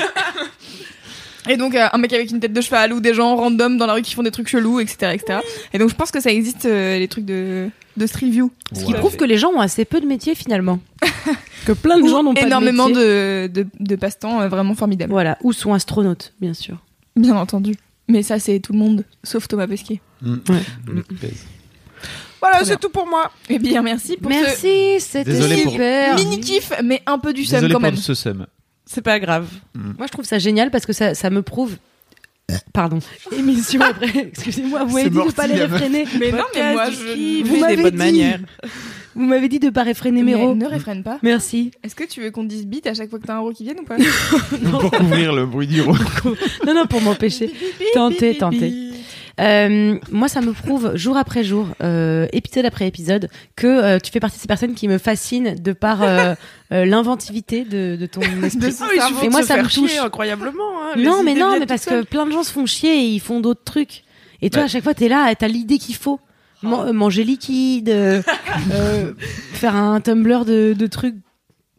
Et 1.49 1.57
donc 1.57 1.75
euh, 1.75 1.87
un 1.91 1.97
mec 1.97 2.13
avec 2.13 2.31
une 2.31 2.39
tête 2.39 2.53
de 2.53 2.61
cheval 2.61 2.93
ou 2.93 2.99
des 2.99 3.13
gens 3.13 3.35
random 3.35 3.77
dans 3.77 3.85
la 3.85 3.93
rue 3.93 4.01
qui 4.01 4.13
font 4.13 4.23
des 4.23 4.31
trucs 4.31 4.47
chelous, 4.47 4.79
etc., 4.79 5.11
etc. 5.13 5.39
Et 5.73 5.77
donc 5.77 5.89
je 5.89 5.95
pense 5.95 6.11
que 6.11 6.19
ça 6.19 6.31
existe 6.31 6.65
euh, 6.65 6.97
les 6.97 7.07
trucs 7.07 7.25
de 7.25 7.69
de 7.95 8.05
Street 8.05 8.29
View. 8.29 8.51
Ce 8.73 8.85
qui 8.85 8.93
prouve 8.93 9.15
que 9.17 9.25
les 9.25 9.37
gens 9.37 9.49
ont 9.51 9.59
assez 9.59 9.83
peu 9.85 9.99
de 9.99 10.05
métiers 10.05 10.35
finalement. 10.35 10.79
que 11.65 11.71
plein 11.71 11.99
de 11.99 12.07
gens 12.07 12.21
n'ont 12.23 12.33
pas 12.35 12.41
énormément 12.45 12.89
de 12.89 12.93
métier. 12.93 13.49
de, 13.49 13.63
de, 13.63 13.67
de 13.79 13.95
passe-temps 13.95 14.41
euh, 14.41 14.47
vraiment 14.49 14.75
formidables. 14.75 15.11
Voilà, 15.11 15.37
ou 15.43 15.51
sont 15.53 15.73
astronautes, 15.73 16.33
bien 16.39 16.53
sûr. 16.53 16.77
Bien 17.15 17.35
entendu. 17.35 17.75
Mais 18.07 18.23
ça 18.23 18.39
c'est 18.39 18.59
tout 18.59 18.73
le 18.73 18.79
monde, 18.79 19.03
sauf 19.23 19.47
Thomas 19.47 19.67
Pesquet. 19.67 19.99
Mm. 20.21 20.35
Ouais. 20.49 20.61
Le 20.87 21.03
pèse. 21.03 21.45
Voilà, 22.39 22.63
c'est 22.63 22.79
tout 22.79 22.89
pour 22.89 23.07
moi. 23.07 23.31
Eh 23.49 23.57
bien 23.57 23.81
merci 23.81 24.15
pour 24.15 24.29
Merci, 24.29 24.99
c'était 24.99 25.39
pour- 25.63 25.71
super. 25.71 26.17
ce 26.19 26.23
mini 26.23 26.39
kiff, 26.39 26.71
mais 26.83 27.01
un 27.07 27.17
peu 27.17 27.33
du 27.33 27.45
seum 27.45 27.61
quand 27.63 27.71
pour 27.71 27.81
même. 27.81 27.95
ce 27.95 28.13
seum. 28.13 28.45
C'est 28.87 29.01
pas 29.01 29.19
grave. 29.19 29.47
Moi, 29.75 30.07
je 30.07 30.11
trouve 30.11 30.25
ça 30.25 30.39
génial 30.39 30.71
parce 30.71 30.85
que 30.85 30.93
ça, 30.93 31.13
ça 31.13 31.29
me 31.29 31.41
prouve. 31.41 31.77
Pardon. 32.73 32.99
Émission 33.37 33.81
après. 33.89 34.07
Excusez-moi, 34.29 34.85
vous 34.85 34.95
m'avez 34.95 35.09
dit 35.09 35.15
de 35.15 35.19
morti, 35.19 35.35
pas 35.35 35.47
les 35.47 35.65
réfréner. 35.65 36.05
Mais 36.19 36.31
non, 36.31 36.45
mais 36.55 36.73
moi 36.73 36.89
je 36.89 37.43
Vous 37.43 37.65
des 37.67 37.75
bonnes 37.75 37.91
dit. 37.91 37.97
manières. 37.97 38.39
Vous 39.15 39.25
m'avez 39.25 39.49
dit 39.49 39.59
de 39.59 39.69
pas 39.69 39.83
réfréner 39.83 40.23
mes 40.23 40.33
ne 40.55 40.65
réfrène 40.65 41.03
pas. 41.03 41.19
Merci. 41.23 41.71
Est-ce 41.83 41.95
que 41.95 42.03
tu 42.05 42.21
veux 42.21 42.31
qu'on 42.31 42.43
dise 42.43 42.65
bite 42.65 42.87
à 42.87 42.93
chaque 42.93 43.09
fois 43.09 43.19
que 43.19 43.25
t'as 43.25 43.35
un 43.35 43.39
ro 43.39 43.51
qui 43.51 43.63
vienne 43.63 43.79
ou 43.81 43.83
pas? 43.83 43.97
Pour 44.71 44.91
couvrir 44.91 45.33
le 45.33 45.45
bruit 45.45 45.67
du 45.67 45.81
rôle. 45.81 45.97
Non, 46.65 46.73
non, 46.75 46.85
pour 46.85 47.01
m'empêcher. 47.01 47.51
Tentez, 47.93 48.37
tentez. 48.37 48.86
Euh, 49.39 49.97
moi, 50.11 50.27
ça 50.27 50.41
me 50.41 50.51
prouve 50.51 50.95
jour 50.95 51.15
après 51.17 51.43
jour, 51.43 51.67
euh, 51.83 52.27
épisode 52.33 52.65
après 52.65 52.87
épisode, 52.87 53.29
que 53.55 53.67
euh, 53.67 53.99
tu 53.99 54.11
fais 54.11 54.19
partie 54.19 54.37
de 54.37 54.41
ces 54.41 54.47
personnes 54.47 54.73
qui 54.73 54.87
me 54.87 54.97
fascinent 54.97 55.53
de 55.55 55.73
par 55.73 56.01
euh, 56.01 56.33
euh, 56.71 56.85
l'inventivité 56.85 57.63
de, 57.63 57.95
de 57.95 58.05
ton 58.07 58.21
esprit. 58.43 58.73
oui, 58.81 58.99
Et 59.25 59.29
moi, 59.29 59.43
ça 59.43 59.55
me 59.57 59.61
faire 59.61 59.69
chier 59.69 59.81
touche. 59.87 59.97
incroyablement. 59.99 60.81
hein. 60.83 60.95
non, 60.97 61.21
mais 61.23 61.35
non, 61.35 61.57
mais 61.59 61.65
parce 61.67 61.85
que 61.85 62.03
plein 62.03 62.25
de 62.25 62.31
gens 62.31 62.43
se 62.43 62.51
font 62.51 62.65
chier 62.65 62.95
et 63.01 63.07
ils 63.07 63.19
font 63.19 63.39
d'autres 63.39 63.63
trucs. 63.63 64.03
Et 64.41 64.49
toi, 64.49 64.61
Ouais. 64.61 64.65
à 64.65 64.67
chaque 64.69 64.83
fois, 64.83 64.93
t'es 64.93 65.07
là, 65.07 65.33
t'as 65.35 65.47
l'idée 65.47 65.77
qu'il 65.77 65.95
faut. 65.95 66.19
Man- 66.63 66.87
euh, 66.87 66.91
manger 66.93 67.23
liquide, 67.23 67.89
euh, 67.89 68.21
euh, 68.71 69.13
faire 69.53 69.75
un 69.75 70.01
Tumblr 70.01 70.43
de, 70.43 70.73
de 70.73 70.87
trucs 70.87 71.13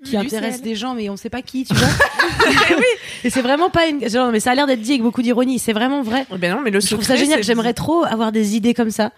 qui 0.05 0.17
Du 0.17 0.29
sel. 0.29 0.61
des 0.61 0.75
gens, 0.75 0.95
mais 0.95 1.09
on 1.11 1.17
sait 1.17 1.31
pas 1.31 1.43
qui, 1.43 1.65
tu 1.65 1.75
vois. 1.75 1.89
Et 3.25 3.31
c'est 3.31 3.43
vraiment 3.43 3.69
pas 3.71 3.87
une. 3.87 4.09
Genre, 4.09 4.31
mais 4.31 4.41
ça 4.41 4.53
a 4.53 4.55
l'air 4.55 4.67
d'être 4.67 4.81
dit 4.81 4.93
avec 4.93 5.03
beaucoup 5.03 5.23
d'ironie. 5.23 5.59
C'est 5.59 5.73
vraiment 5.73 6.03
vrai. 6.03 6.27
Eh 6.33 6.39
Ben 6.39 6.55
non, 6.55 6.61
mais 6.63 6.71
le 6.71 6.81
Je 6.81 6.87
trouve 6.95 7.05
ça 7.05 7.17
génial. 7.17 7.43
J'aimerais 7.43 7.75
trop 7.75 8.05
avoir 8.05 8.31
des 8.33 8.57
idées 8.57 8.75
comme 8.75 8.91
ça. 8.91 9.13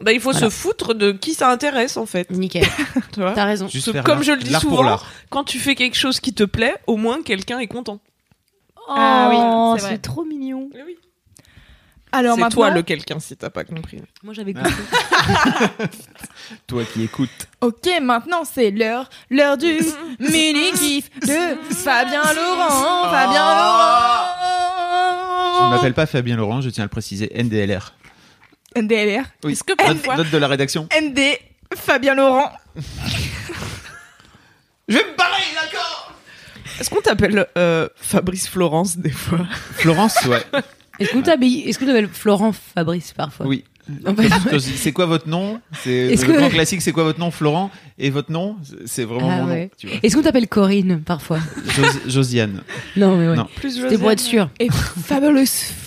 Bah, 0.00 0.12
il 0.12 0.20
faut 0.20 0.32
Voilà. 0.32 0.50
se 0.50 0.54
foutre 0.54 0.92
de 0.94 1.12
qui 1.12 1.34
ça 1.34 1.50
intéresse 1.50 1.96
en 1.96 2.04
fait. 2.06 2.28
Nickel. 2.30 2.64
Tu 3.12 3.20
vois 3.20 3.32
T'as 3.32 3.44
raison. 3.44 3.68
Juste 3.68 4.02
comme 4.02 4.22
je 4.22 4.32
le 4.32 4.38
dis 4.42 4.52
souvent, 4.54 4.98
quand 5.30 5.44
tu 5.44 5.58
fais 5.58 5.74
quelque 5.74 5.96
chose 5.96 6.20
qui 6.20 6.34
te 6.34 6.44
plaît, 6.44 6.74
au 6.86 6.96
moins 6.96 7.22
quelqu'un 7.22 7.58
est 7.60 7.68
content. 7.68 8.00
Ah 8.88 9.28
oui, 9.30 9.36
Oh, 9.38 9.76
c'est 9.78 10.02
trop 10.02 10.24
mignon. 10.24 10.68
Alors 12.16 12.34
C'est 12.36 12.40
maintenant, 12.42 12.62
toi 12.62 12.70
le 12.70 12.82
quelqu'un 12.82 13.18
si 13.18 13.36
t'as 13.36 13.50
pas 13.50 13.64
compris. 13.64 14.00
Moi 14.22 14.32
j'avais 14.34 14.54
compris. 14.54 14.72
Toi 16.66 16.84
qui 16.84 17.02
écoutes. 17.04 17.48
ok, 17.60 17.88
maintenant 18.02 18.44
c'est 18.44 18.70
l'heure, 18.70 19.08
l'heure 19.30 19.56
du 19.56 19.78
mini 20.20 20.70
kiff 20.72 21.10
de 21.20 21.74
Fabien 21.74 22.22
Laurent, 22.34 23.10
Fabien 23.10 23.32
Je 23.32 23.56
ne 25.58 25.60
Laurent. 25.60 25.70
m'appelle 25.70 25.94
pas 25.94 26.06
Fabien 26.06 26.36
Laurent, 26.36 26.60
je 26.60 26.70
tiens 26.70 26.84
à 26.84 26.86
le 26.86 26.90
préciser, 26.90 27.30
NDLR. 27.34 27.94
NDLR, 28.76 29.24
Oui. 29.44 29.52
Est-ce 29.52 29.64
que 29.64 29.72
Note, 29.86 30.16
note 30.16 30.30
de 30.30 30.38
la 30.38 30.48
rédaction. 30.48 30.88
ND, 31.00 31.20
Fabien 31.76 32.14
Laurent. 32.14 32.52
Je 34.88 34.96
vais 34.98 35.04
me 35.04 35.16
barrer, 35.16 35.42
d'accord 35.54 36.12
Est-ce 36.78 36.90
qu'on 36.90 37.00
t'appelle 37.00 37.46
euh, 37.56 37.88
Fabrice 37.96 38.48
Florence 38.48 38.98
des 38.98 39.10
fois? 39.10 39.46
Florence, 39.76 40.22
ouais. 40.26 40.42
Est-ce 40.98 41.10
que 41.10 41.18
tu 41.18 41.68
est-ce 41.68 41.78
que 41.78 41.84
tu 41.84 41.90
t'appelles 41.90 42.08
Florent 42.08 42.52
Fabrice 42.52 43.12
parfois? 43.12 43.46
Oui. 43.46 43.64
C'est 44.78 44.92
quoi 44.92 45.04
votre 45.06 45.28
nom? 45.28 45.60
C'est 45.82 46.08
le 46.08 46.16
que- 46.16 46.48
classique. 46.50 46.80
C'est 46.80 46.92
quoi 46.92 47.04
votre 47.04 47.20
nom, 47.20 47.30
Florent 47.30 47.70
Et 47.98 48.08
votre 48.10 48.32
nom? 48.32 48.56
C'est 48.86 49.04
vraiment 49.04 49.28
Ah 49.30 49.42
mon 49.42 49.48
ouais. 49.48 49.64
nom. 49.64 49.70
Tu 49.76 49.86
vois. 49.88 49.96
Est-ce 50.02 50.16
qu'on 50.16 50.22
t'appelle 50.22 50.48
Corinne 50.48 51.02
parfois? 51.04 51.38
Jos- 51.76 52.08
Josiane, 52.10 52.62
Non, 52.96 53.16
mais 53.18 53.28
ouais. 53.28 53.36
Non. 53.36 53.46
Plus 53.56 53.76
C'était 53.82 53.98
pour 53.98 54.10
être 54.10 54.20
sûr. 54.20 54.48
Et 54.58 54.68
Fabulous 54.70 55.44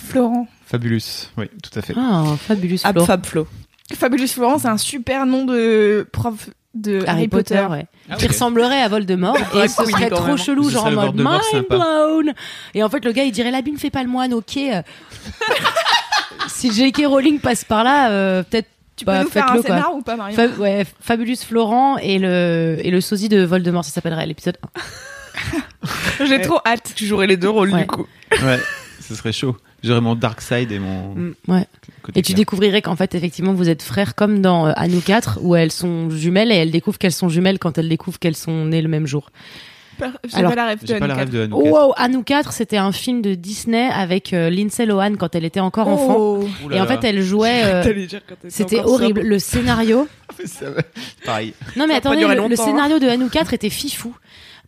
Florent. 0.08 0.46
Fabulous. 0.66 1.00
Oui, 1.36 1.46
tout 1.62 1.76
à 1.76 1.82
fait. 1.82 1.94
Ah, 1.96 2.36
fabuleux 2.38 2.76
Ab 2.84 2.96
Flo. 2.98 3.04
Fab 3.06 3.26
Flo. 3.26 3.48
Fabulous 3.94 4.28
Florent, 4.28 4.58
c'est 4.58 4.68
un 4.68 4.76
super 4.76 5.26
nom 5.26 5.44
de 5.44 6.06
prof 6.12 6.50
de 6.74 7.02
Harry, 7.06 7.28
Potter, 7.28 7.66
ouais. 7.70 7.86
Ah, 8.10 8.16
qui 8.16 8.26
ressemblerait 8.28 8.82
à 8.82 8.88
Voldemort 8.88 9.36
et 9.56 9.68
ce 9.68 9.84
serait 9.86 10.10
trop 10.10 10.26
même. 10.26 10.36
chelou 10.38 10.64
Ce 10.68 10.74
genre 10.74 10.86
en 10.86 10.90
mode 10.92 11.14
mind 11.16 11.40
sympa. 11.50 11.76
blown 11.76 12.32
et 12.74 12.82
en 12.82 12.88
fait 12.88 13.04
le 13.04 13.12
gars 13.12 13.24
il 13.24 13.32
dirait 13.32 13.50
la 13.50 13.62
bine 13.62 13.78
fait 13.78 13.90
pas 13.90 14.02
le 14.02 14.08
moine 14.08 14.32
ok 14.34 14.58
si 16.48 16.72
J.K. 16.72 17.02
Rowling 17.06 17.40
passe 17.40 17.64
par 17.64 17.84
là 17.84 18.10
euh, 18.10 18.42
peut-être 18.42 18.68
Tu 18.96 19.04
Bah, 19.04 19.18
peux 19.18 19.24
nous 19.24 19.30
faire 19.30 19.50
un 19.52 19.62
scénar 19.62 19.94
ou 19.94 20.02
pas, 20.02 20.16
Marion 20.16 20.36
Fa- 20.36 20.46
ouais, 20.60 20.84
Fabulous 21.00 21.36
Florent 21.46 21.98
et 21.98 22.18
le 22.18 22.76
et 22.82 22.90
le 22.90 23.00
sosie 23.00 23.28
de 23.28 23.42
Voldemort 23.42 23.84
ça 23.84 23.90
s'appellerait 23.90 24.26
l'épisode 24.26 24.56
1 26.20 26.26
J'ai 26.26 26.40
trop 26.42 26.58
hâte. 26.66 26.92
Tu 26.96 27.06
jouerais 27.06 27.26
les 27.28 27.36
deux 27.36 27.48
rôles 27.48 27.72
Ouais. 27.72 27.82
du 27.82 27.86
coup. 27.86 28.06
Ouais, 28.42 28.58
ce 29.00 29.14
serait 29.14 29.30
chaud. 29.32 29.56
J'aurais 29.84 30.00
mon 30.00 30.16
dark 30.16 30.40
side 30.40 30.72
et 30.72 30.78
mon 30.80 31.14
Mm, 31.14 31.34
ouais 31.48 31.66
côté 32.08 32.18
et 32.18 32.22
tu 32.22 32.32
clair. 32.32 32.36
découvrirais 32.38 32.82
qu'en 32.82 32.96
fait 32.96 33.14
effectivement 33.14 33.52
vous 33.54 33.68
êtes 33.68 33.82
frères 33.82 34.14
comme 34.14 34.40
dans 34.40 34.66
euh, 34.66 34.72
À 34.76 34.88
nous 34.88 35.00
quatre 35.00 35.38
où 35.42 35.54
elles 35.54 35.72
sont 35.72 36.10
jumelles 36.10 36.50
et 36.50 36.56
elles 36.56 36.70
découvrent 36.72 36.98
qu'elles 36.98 37.12
sont 37.12 37.28
jumelles 37.28 37.58
quand 37.58 37.78
elles 37.78 37.88
découvrent 37.88 38.18
qu'elles 38.18 38.36
sont 38.36 38.64
nées 38.66 38.82
le 38.82 38.88
même 38.88 39.06
jour 39.06 39.30
J'ai 40.28 40.36
Alors, 40.38 40.50
pas 40.52 40.56
la 40.56 40.66
rêve 40.66 40.80
de 40.82 40.86
J'ai 40.86 40.98
pas 40.98 41.06
la 41.06 41.14
Anne 41.14 41.20
rêve 41.20 41.30
de 41.30 41.38
Cat. 41.46 41.54
Hanouka. 41.54 41.70
Wow, 41.70 41.92
À 41.96 42.08
nous 42.08 42.22
quatre 42.22 42.52
c'était 42.52 42.76
un 42.76 42.92
film 42.92 43.20
de 43.22 43.34
Disney 43.34 43.88
avec 43.92 44.32
euh, 44.32 44.48
Lindsay 44.50 44.86
Lohan 44.86 45.14
quand 45.18 45.34
elle 45.34 45.44
était 45.44 45.60
encore 45.60 45.88
enfant 45.88 46.16
Oh. 46.18 46.48
Et 46.72 46.80
en 46.80 46.86
fait 46.86 47.02
elle 47.04 47.20
jouait 47.22 47.62
euh, 47.64 48.06
C'était 48.48 48.80
horrible. 48.80 49.20
Le 49.22 49.38
scénario. 49.38 50.08
Pareil. 51.24 51.54
Non 51.76 51.86
mais 51.86 51.94
Ça 51.94 51.98
attendez, 51.98 52.22
le, 52.22 52.34
le 52.34 52.40
hein. 52.52 52.56
scénario 52.64 52.98
de 52.98 53.06
Hanou 53.08 53.28
4 53.28 53.54
était 53.54 53.70
fifou. 53.70 54.14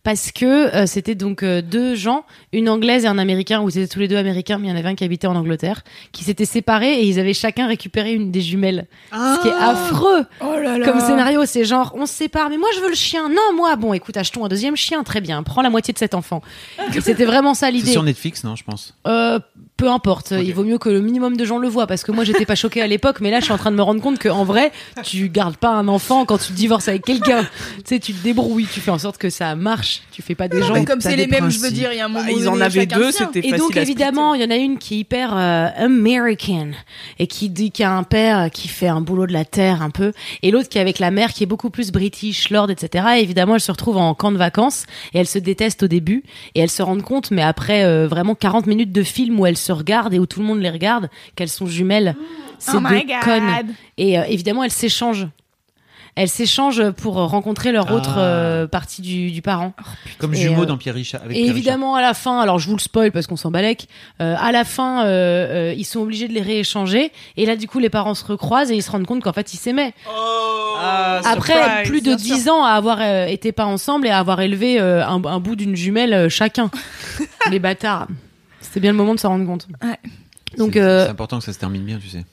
Parce 0.03 0.31
que 0.31 0.45
euh, 0.75 0.85
c'était 0.87 1.13
donc 1.13 1.43
euh, 1.43 1.61
deux 1.61 1.93
gens, 1.95 2.25
une 2.53 2.69
anglaise 2.69 3.05
et 3.05 3.07
un 3.07 3.19
américain, 3.19 3.61
ou 3.61 3.69
ils 3.69 3.77
étaient 3.77 3.87
tous 3.93 3.99
les 3.99 4.07
deux 4.07 4.15
américains, 4.17 4.57
mais 4.57 4.67
il 4.67 4.71
y 4.71 4.73
en 4.73 4.77
avait 4.77 4.89
un 4.89 4.95
qui 4.95 5.03
habitait 5.03 5.27
en 5.27 5.35
Angleterre, 5.35 5.83
qui 6.11 6.23
s'étaient 6.23 6.45
séparés 6.45 7.01
et 7.01 7.05
ils 7.05 7.19
avaient 7.19 7.33
chacun 7.35 7.67
récupéré 7.67 8.13
une 8.13 8.31
des 8.31 8.41
jumelles. 8.41 8.87
Ce 9.11 9.41
qui 9.43 9.47
est 9.47 9.51
affreux 9.51 10.25
Oh 10.41 10.55
là 10.59 10.77
là. 10.79 10.85
comme 10.85 10.99
scénario, 10.99 11.45
c'est 11.45 11.65
genre 11.65 11.93
on 11.95 12.05
se 12.07 12.13
sépare, 12.13 12.49
mais 12.49 12.57
moi 12.57 12.69
je 12.75 12.79
veux 12.81 12.89
le 12.89 12.95
chien. 12.95 13.29
Non, 13.29 13.55
moi, 13.55 13.75
bon, 13.75 13.93
écoute, 13.93 14.17
achetons 14.17 14.43
un 14.43 14.47
deuxième 14.49 14.75
chien, 14.75 15.03
très 15.03 15.21
bien, 15.21 15.43
prends 15.43 15.61
la 15.61 15.69
moitié 15.69 15.93
de 15.93 15.99
cet 15.99 16.15
enfant. 16.15 16.41
C'était 16.99 17.25
vraiment 17.25 17.53
ça 17.53 17.67
C'est 17.67 17.73
l'idée. 17.73 17.91
sur 17.91 18.03
Netflix, 18.03 18.43
non, 18.43 18.55
je 18.55 18.63
pense? 18.63 18.95
Euh, 19.07 19.39
peu 19.81 19.89
importe, 19.89 20.29
il 20.29 20.53
vaut 20.53 20.63
mieux 20.63 20.77
que 20.77 20.89
le 20.89 21.01
minimum 21.01 21.35
de 21.35 21.43
gens 21.43 21.57
le 21.57 21.67
voient 21.67 21.87
parce 21.87 22.03
que 22.03 22.11
moi 22.11 22.23
j'étais 22.23 22.45
pas 22.45 22.53
choquée 22.53 22.83
à 22.83 22.87
l'époque, 22.87 23.19
mais 23.19 23.31
là 23.31 23.39
je 23.39 23.45
suis 23.45 23.53
en 23.53 23.57
train 23.57 23.71
de 23.71 23.75
me 23.75 23.81
rendre 23.81 23.99
compte 23.99 24.19
que 24.19 24.29
en 24.29 24.43
vrai, 24.43 24.71
tu 25.01 25.27
gardes 25.27 25.57
pas 25.57 25.71
un 25.71 25.87
enfant 25.87 26.23
quand 26.25 26.37
tu 26.37 26.53
divorces 26.53 26.87
avec 26.87 27.03
quelqu'un. 27.03 27.41
tu 27.77 27.81
sais, 27.85 27.99
tu 27.99 28.13
te 28.13 28.23
débrouilles, 28.23 28.67
tu 28.71 28.79
fais 28.79 28.91
en 28.91 28.99
sorte 28.99 29.17
que 29.17 29.31
ça 29.31 29.55
marche, 29.55 30.03
tu 30.11 30.21
fais 30.21 30.35
pas 30.35 30.47
des 30.47 30.61
gens. 30.61 30.75
Mais 30.75 30.85
comme 30.85 31.01
c'est 31.01 31.15
les 31.15 31.25
mêmes, 31.25 31.49
je 31.49 31.57
veux 31.57 31.71
dire, 31.71 31.91
il 31.93 31.97
y 31.97 31.99
a 31.99 32.05
un 32.05 32.09
moment 32.09 32.23
Bah, 32.23 32.31
ils 32.31 32.43
donné, 32.43 32.61
en 32.61 32.61
avaient 32.61 32.85
deux, 32.85 33.11
c'était 33.11 33.39
Et 33.39 33.41
facile 33.49 33.57
donc 33.57 33.75
à 33.75 33.81
évidemment, 33.81 34.35
il 34.35 34.43
y 34.43 34.45
en 34.45 34.51
a 34.51 34.55
une 34.55 34.77
qui 34.77 34.93
est 34.93 34.97
hyper 34.99 35.35
euh, 35.35 35.69
American 35.75 36.73
et 37.17 37.25
qui 37.25 37.49
dit 37.49 37.71
qu'il 37.71 37.81
y 37.81 37.87
a 37.87 37.91
un 37.91 38.03
père 38.03 38.51
qui 38.51 38.67
fait 38.67 38.87
un 38.87 39.01
boulot 39.01 39.25
de 39.25 39.33
la 39.33 39.45
terre 39.45 39.81
un 39.81 39.89
peu, 39.89 40.13
et 40.43 40.51
l'autre 40.51 40.69
qui 40.69 40.77
est 40.77 40.81
avec 40.81 40.99
la 40.99 41.09
mère 41.09 41.33
qui 41.33 41.41
est 41.41 41.47
beaucoup 41.47 41.71
plus 41.71 41.91
British, 41.91 42.51
lord, 42.51 42.69
etc. 42.69 43.05
Et 43.17 43.21
évidemment, 43.23 43.55
elles 43.55 43.61
se 43.61 43.71
retrouvent 43.71 43.97
en 43.97 44.13
camp 44.13 44.31
de 44.31 44.37
vacances 44.37 44.85
et 45.15 45.17
elles 45.17 45.27
se 45.27 45.39
détestent 45.39 45.81
au 45.81 45.87
début 45.87 46.21
et 46.53 46.59
elles 46.59 46.69
se 46.69 46.83
rendent 46.83 47.01
compte, 47.01 47.31
mais 47.31 47.41
après 47.41 47.83
euh, 47.83 48.07
vraiment 48.07 48.35
40 48.35 48.67
minutes 48.67 48.91
de 48.91 49.01
film 49.01 49.39
où 49.39 49.47
elles 49.47 49.57
se 49.57 49.70
regardent 49.71 50.13
et 50.13 50.19
où 50.19 50.25
tout 50.25 50.39
le 50.39 50.45
monde 50.45 50.59
les 50.59 50.69
regarde, 50.69 51.09
qu'elles 51.35 51.49
sont 51.49 51.65
jumelles. 51.67 52.15
C'est 52.59 52.77
Oh 52.77 52.79
deux 52.81 53.01
connes. 53.23 53.73
Et 53.97 54.19
euh, 54.19 54.23
évidemment, 54.27 54.63
elles 54.63 54.71
s'échangent. 54.71 55.27
Elles 56.15 56.27
s'échangent 56.27 56.89
pour 56.91 57.13
rencontrer 57.15 57.71
leur 57.71 57.89
autre 57.93 58.15
Ah. 58.17 58.19
euh, 58.19 58.67
partie 58.67 59.01
du, 59.01 59.31
du 59.31 59.41
parent. 59.41 59.71
Comme 60.17 60.33
Et, 60.33 60.37
jumeaux 60.37 60.63
euh, 60.63 60.65
dans 60.65 60.75
Pierre 60.77 60.93
Richard. 60.95 61.21
Avec 61.23 61.37
Et 61.37 61.39
Pierre 61.43 61.51
évidemment, 61.55 61.95
à 61.95 62.01
la 62.01 62.13
fin, 62.13 62.41
alors 62.41 62.59
je 62.59 62.67
vous 62.67 62.75
le 62.75 62.81
spoil 62.81 63.13
parce 63.13 63.27
qu'on 63.27 63.37
s'en 63.37 63.49
balèque, 63.49 63.87
euh, 64.21 64.35
à 64.37 64.51
la 64.51 64.65
fin, 64.65 65.05
euh, 65.05 65.69
euh, 65.69 65.73
ils 65.77 65.85
sont 65.85 66.01
obligés 66.01 66.27
de 66.27 66.33
les 66.33 66.41
rééchanger. 66.41 67.13
Et 67.37 67.45
là, 67.45 67.55
du 67.55 67.65
coup, 67.69 67.79
les 67.79 67.89
parents 67.89 68.13
se 68.13 68.25
recroisent 68.25 68.71
et 68.71 68.75
ils 68.75 68.83
se 68.83 68.91
rendent 68.91 69.05
compte 69.07 69.23
qu'en 69.23 69.31
fait, 69.31 69.53
ils 69.53 69.57
s'aimaient. 69.57 69.93
Ah, 70.83 71.21
Après 71.23 71.53
surprise, 71.53 71.87
plus 71.89 72.01
de 72.01 72.15
bien 72.15 72.17
sûr. 72.17 72.35
10 72.35 72.49
ans 72.49 72.63
à 72.65 72.71
avoir 72.71 72.97
euh, 72.99 73.25
été 73.27 73.53
pas 73.53 73.65
ensemble 73.65 74.05
et 74.05 74.09
à 74.09 74.19
avoir 74.19 74.41
élevé 74.41 74.81
euh, 74.81 75.05
un, 75.07 75.23
un 75.23 75.39
bout 75.39 75.55
d'une 75.55 75.77
jumelle 75.77 76.13
euh, 76.13 76.27
chacun. 76.29 76.69
les 77.49 77.59
bâtards. 77.59 78.07
C'était 78.71 78.79
bien 78.79 78.91
le 78.91 78.97
moment 78.97 79.13
de 79.15 79.19
s'en 79.19 79.29
rendre 79.29 79.45
compte. 79.45 79.67
Ouais. 79.83 79.97
Donc, 80.57 80.71
C'est- 80.73 80.81
euh, 80.81 81.03
c'est 81.05 81.11
important 81.11 81.39
que 81.39 81.43
ça 81.45 81.51
se 81.53 81.59
termine 81.59 81.83
bien, 81.83 81.97
tu 81.99 82.07
sais. 82.07 82.23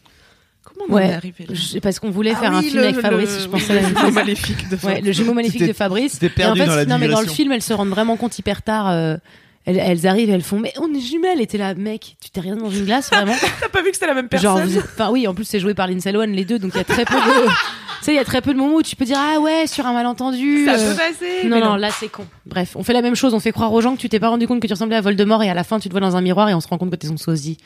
Comment 0.65 0.85
on 0.89 0.95
Ouais. 0.95 1.09
est 1.09 1.15
arrivé 1.15 1.47
là 1.49 1.55
je- 1.55 1.79
parce 1.79 1.99
qu'on 1.99 2.11
voulait 2.11 2.33
Ah 2.37 2.41
faire 2.41 2.53
un 2.53 2.63
film 2.63 2.77
le- 2.77 2.85
avec 2.85 3.01
Fabrice, 3.01 3.35
Le- 3.37 3.43
je 3.43 3.49
pensais 3.49 3.73
à 3.73 3.75
la 3.75 3.81
le 3.81 3.87
même 3.87 3.97
jumeau 3.97 4.07
chose. 4.07 4.15
maléfique 4.15 4.69
de 4.69 4.75
Ouais, 4.75 4.79
Fabrice. 4.81 5.05
le 5.05 5.13
jumeau 5.13 5.35
maléfique 5.35 5.59
T'étais- 5.61 5.73
de 5.73 5.77
Fabrice. 5.77 6.19
t'étais 6.19 6.43
Et 6.43 6.47
en 6.47 6.55
fait, 6.55 6.67
dans 6.67 6.75
la 6.77 6.85
non, 6.87 6.99
mais 6.99 7.09
dans 7.09 7.21
le 7.21 7.27
film, 7.27 7.53
elles 7.53 7.63
se 7.63 7.73
rendent 7.73 7.89
vraiment 7.89 8.17
compte 8.17 8.39
hyper 8.39 8.63
tard. 8.63 8.89
euh, 8.89 9.17
elles, 9.65 9.79
elles 9.79 10.07
arrivent, 10.07 10.31
elles 10.31 10.43
font, 10.43 10.59
mais 10.59 10.73
on 10.81 10.93
est 10.95 11.01
jumelles. 11.01 11.41
Et 11.41 11.47
t'es 11.47 11.59
là, 11.59 11.75
mec, 11.75 12.17
tu 12.23 12.31
t'es 12.31 12.41
rien 12.41 12.57
dans 12.57 12.71
une 12.71 12.85
glace, 12.85 13.11
vraiment. 13.11 13.35
T'as 13.61 13.69
pas 13.69 13.83
vu 13.83 13.91
que 13.91 13.95
c'était 13.95 14.07
la 14.07 14.15
même 14.15 14.29
Genre, 14.33 14.55
personne 14.57 14.71
vous 14.71 14.79
êtes- 14.79 14.85
enfin 14.85 15.11
oui, 15.11 15.27
en 15.29 15.35
plus 15.35 15.45
c'est 15.45 15.61
joué 15.61 15.75
par 15.75 15.87
Lindsay 15.89 16.11
Lohan 16.13 16.27
les 16.27 16.45
deux, 16.45 16.59
donc 16.59 16.73
il 16.75 16.79
y 16.79 16.81
a 16.81 16.85
très 16.85 17.05
peu 17.05 17.15
de, 17.15 17.47
tu 17.49 17.53
sais, 18.03 18.13
il 18.13 18.17
y 18.17 18.19
a 18.19 18.25
très 18.25 18.41
peu 18.41 18.53
de 18.55 18.59
moments 18.59 18.77
où 18.77 18.83
tu 18.83 18.97
peux 18.97 19.05
dire 19.05 19.19
ah 19.19 19.39
ouais 19.41 19.67
sur 19.67 19.87
un 19.87 19.93
malentendu. 19.93 20.65
Ça 20.65 20.73
euh, 20.75 20.91
peut 20.91 20.97
passer. 20.97 21.47
non, 21.49 21.61
non, 21.61 21.77
là 21.77 21.91
c'est 21.91 22.09
con. 22.09 22.27
Bref, 22.47 22.77
on 22.77 22.83
fait 22.83 22.95
la 22.95 23.03
même 23.03 23.15
chose, 23.15 23.35
on 23.35 23.41
fait 23.41 23.53
croire 23.53 23.73
aux 23.73 23.81
gens 23.81 23.95
que 23.95 24.01
tu 24.01 24.09
t'es 24.09 24.21
pas 24.21 24.29
rendu 24.31 24.47
compte 24.47 24.61
que 24.61 24.67
tu 24.67 24.73
ressemblais 24.73 24.97
à 24.97 25.01
Voldemort 25.03 25.43
et 25.43 25.51
à 25.51 25.55
la 25.55 25.65
fin 25.65 25.79
tu 25.79 25.89
te 25.89 25.93
vois 25.93 26.01
dans 26.01 26.17
un 26.17 26.21
miroir 26.23 26.49
et 26.49 26.55
on 26.55 26.61
se 26.61 26.69
rend 26.69 26.79
compte 26.79 26.91
que 26.91 26.97
t'es 26.97 27.09
son 27.09 27.17
sosie. 27.19 27.59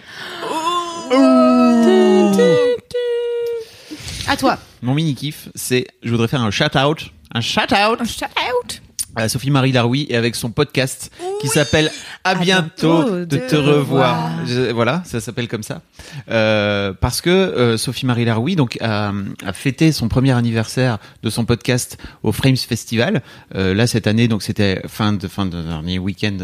À 4.29 4.37
toi. 4.37 4.59
Mon 4.83 4.95
mini 4.95 5.15
kiff, 5.15 5.49
c'est, 5.55 5.87
je 6.03 6.11
voudrais 6.11 6.29
faire 6.29 6.43
un 6.43 6.51
shout 6.51 6.77
out, 6.77 7.11
un 7.35 7.41
shout 7.41 7.61
out 7.61 8.01
Un 8.01 8.05
shout 8.05 8.25
out. 8.25 8.82
Sophie 9.29 9.51
Marie 9.51 9.73
Laroui 9.73 10.07
et 10.09 10.17
avec 10.17 10.35
son 10.37 10.51
podcast 10.51 11.11
qui 11.41 11.49
s'appelle 11.49 11.91
À 12.25 12.35
bientôt 12.35 13.03
bientôt 13.05 13.11
de 13.21 13.25
de 13.25 13.37
te 13.39 13.57
revoir. 13.57 14.31
revoir. 14.39 14.47
Je- 14.47 14.73
voilà, 14.73 15.03
ça 15.05 15.21
s'appelle 15.21 15.49
comme 15.49 15.63
ça. 15.63 15.83
Euh, 16.31 16.93
parce 16.99 17.21
que 17.21 17.31
euh, 17.31 17.77
Sophie 17.77 18.07
Marie 18.07 18.25
Laroui 18.25 18.57
donc 18.57 18.79
a, 18.81 19.13
a 19.45 19.53
fêté 19.53 19.93
son 19.93 20.09
premier 20.09 20.33
anniversaire 20.33 20.99
de 21.23 21.31
son 21.31 21.45
podcast 21.45 21.99
au 22.23 22.33
Frames 22.33 22.57
Festival. 22.57 23.23
Euh, 23.55 23.75
là 23.75 23.87
cette 23.87 24.07
année 24.07 24.29
donc 24.29 24.43
c'était 24.43 24.81
fin 24.89 25.13
de 25.13 25.29
fin 25.29 25.47
de 25.47 25.61
dernier 25.63 25.99
week-end 25.99 26.39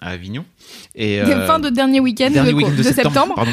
à 0.00 0.08
Avignon. 0.10 0.44
Et 0.96 1.20
Fin 1.46 1.60
de 1.60 1.68
dernier 1.68 2.00
week-end 2.00 2.30
de, 2.30 2.52
week-end 2.52 2.72
de, 2.76 2.82
septembre. 2.82 3.34
pardon, 3.36 3.52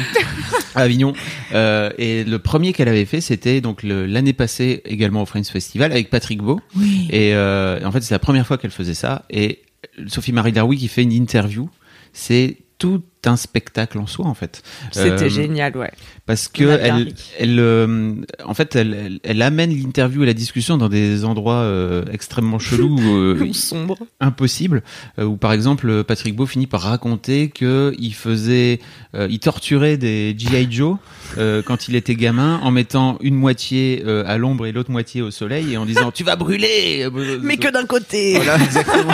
à 0.74 0.80
Avignon. 0.82 1.12
Et 1.52 2.24
le 2.24 2.36
premier 2.38 2.72
qu'elle 2.72 2.88
avait 2.88 3.04
fait, 3.04 3.20
c'était 3.20 3.60
donc 3.60 3.82
l'année 3.84 4.32
passée 4.32 4.82
également 4.84 5.22
au 5.22 5.26
Friends 5.26 5.44
Festival 5.44 5.92
avec 5.92 6.10
Patrick 6.10 6.42
Beau. 6.42 6.60
Oui. 6.76 7.06
Et 7.12 7.32
en 7.36 7.92
fait, 7.92 8.00
c'est 8.02 8.14
première 8.24 8.46
fois 8.46 8.58
qu'elle 8.58 8.70
faisait 8.70 8.94
ça. 8.94 9.24
Et 9.30 9.62
Sophie 10.08 10.32
Marie 10.32 10.52
Darwin 10.52 10.78
qui 10.78 10.88
fait 10.88 11.02
une 11.02 11.12
interview, 11.12 11.70
c'est 12.12 12.56
tout 12.78 13.02
un 13.28 13.36
spectacle 13.36 13.98
en 13.98 14.06
soi 14.06 14.26
en 14.26 14.34
fait. 14.34 14.62
C'était 14.92 15.24
Euh, 15.24 15.28
génial, 15.28 15.76
ouais. 15.76 15.90
Parce 16.26 16.48
que 16.48 16.64
elle, 16.64 17.12
elle, 17.38 17.58
euh, 17.60 18.14
en 18.44 18.54
fait, 18.54 18.76
elle, 18.76 18.94
elle, 18.94 19.20
elle 19.22 19.42
amène 19.42 19.70
l'interview 19.70 20.22
et 20.22 20.26
la 20.26 20.32
discussion 20.34 20.76
dans 20.78 20.88
des 20.88 21.24
endroits 21.24 21.56
euh, 21.62 22.04
extrêmement 22.12 22.58
chelous. 22.58 22.98
euh, 23.16 23.52
Sombre. 23.52 23.98
impossible 24.20 24.82
euh, 25.18 25.24
où 25.24 25.36
par 25.36 25.52
exemple 25.52 26.02
Patrick 26.04 26.34
Beau 26.34 26.46
finit 26.46 26.66
par 26.66 26.80
raconter 26.82 27.48
que 27.50 27.94
il 27.98 28.14
faisait 28.14 28.80
il 29.14 29.38
torturait 29.38 29.96
des 29.96 30.34
GI 30.36 30.66
Joe 30.70 30.96
quand 31.36 31.88
il 31.88 31.94
était 31.96 32.14
gamin 32.16 32.58
en 32.62 32.70
mettant 32.70 33.18
une 33.20 33.34
moitié 33.34 34.02
à 34.26 34.38
l'ombre 34.38 34.66
et 34.66 34.72
l'autre 34.72 34.90
moitié 34.90 35.22
au 35.22 35.30
soleil 35.30 35.72
et 35.72 35.76
en 35.76 35.84
disant 35.86 36.10
tu 36.14 36.24
vas 36.24 36.36
brûler 36.36 37.06
Mais 37.42 37.56
que 37.58 37.70
d'un 37.70 37.86
côté. 37.86 38.34
voilà 38.34 38.56
exactement 38.62 39.12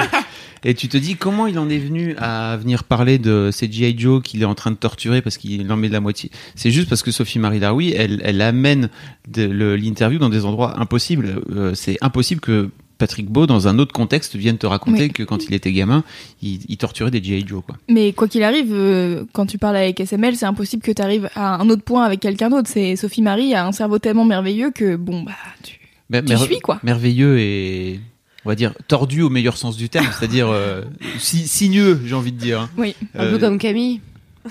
et 0.62 0.74
tu 0.74 0.88
te 0.88 0.96
dis 0.98 1.16
comment 1.16 1.46
il 1.46 1.58
en 1.58 1.70
est 1.70 1.78
venu 1.78 2.14
à 2.18 2.56
venir 2.58 2.84
parler 2.84 3.18
de 3.18 3.48
ces 3.50 3.70
GI 3.70 3.96
Qu'il 4.24 4.40
est 4.42 4.46
en 4.46 4.54
train 4.54 4.70
de 4.70 4.76
torturer 4.76 5.20
parce 5.22 5.36
qu'il 5.38 5.70
en 5.70 5.76
met 5.76 5.88
de 5.88 5.92
la 5.92 6.00
moitié 6.00 6.30
c'est 6.54 6.70
juste 6.70 6.88
parce 6.88 7.02
que 7.02 7.10
Sophie 7.10 7.38
Marie 7.38 7.60
Darwi 7.60 7.92
elle 7.92 8.20
elle 8.24 8.40
amène 8.40 8.88
l'interview 9.36 10.18
dans 10.18 10.28
des 10.30 10.44
endroits 10.44 10.78
impossibles 10.80 11.42
Euh, 11.54 11.74
c'est 11.74 11.98
impossible 12.00 12.40
que 12.40 12.70
Patrick 12.98 13.28
Beau, 13.30 13.46
dans 13.46 13.66
un 13.66 13.78
autre 13.78 13.94
contexte, 13.94 14.36
vienne 14.36 14.58
te 14.58 14.66
raconter 14.66 15.08
que 15.08 15.22
quand 15.22 15.44
il 15.46 15.54
était 15.54 15.72
gamin, 15.72 16.04
il, 16.42 16.60
il 16.68 16.76
torturait 16.76 17.10
des 17.10 17.22
G.I. 17.24 17.46
Joe, 17.46 17.62
quoi. 17.66 17.78
Mais 17.88 18.12
quoi 18.12 18.28
qu'il 18.28 18.42
arrive, 18.42 18.74
euh, 18.74 19.24
quand 19.32 19.46
tu 19.46 19.56
parles 19.56 19.76
avec 19.76 20.00
SML, 20.00 20.36
c'est 20.36 20.44
impossible 20.44 20.82
que 20.82 20.92
tu 20.92 21.00
arrives 21.00 21.30
à 21.34 21.54
un 21.62 21.70
autre 21.70 21.82
point 21.82 22.04
avec 22.04 22.20
quelqu'un 22.20 22.50
d'autre. 22.50 22.68
C'est 22.70 22.96
Sophie 22.96 23.22
Marie 23.22 23.54
a 23.54 23.66
un 23.66 23.72
cerveau 23.72 23.98
tellement 23.98 24.26
merveilleux 24.26 24.70
que 24.70 24.96
bon 24.96 25.22
bah 25.22 25.32
tu. 25.62 25.78
Mais- 26.10 26.22
Tu 26.22 26.36
suis, 26.36 26.58
quoi. 26.60 26.78
Merveilleux 26.82 27.38
et, 27.38 28.00
on 28.44 28.48
va 28.48 28.54
dire, 28.54 28.72
tordu 28.88 29.22
au 29.22 29.28
meilleur 29.30 29.56
sens 29.56 29.76
du 29.76 29.88
terme, 29.88 30.08
c'est-à-dire 30.18 30.48
euh, 30.48 30.82
si- 31.18 31.46
sinueux, 31.48 32.00
j'ai 32.04 32.14
envie 32.14 32.32
de 32.32 32.38
dire. 32.38 32.60
hein. 32.62 32.70
Oui. 32.76 32.94
Un 33.14 33.24
Euh, 33.24 33.30
peu 33.32 33.38
comme 33.38 33.58
Camille. 33.58 34.00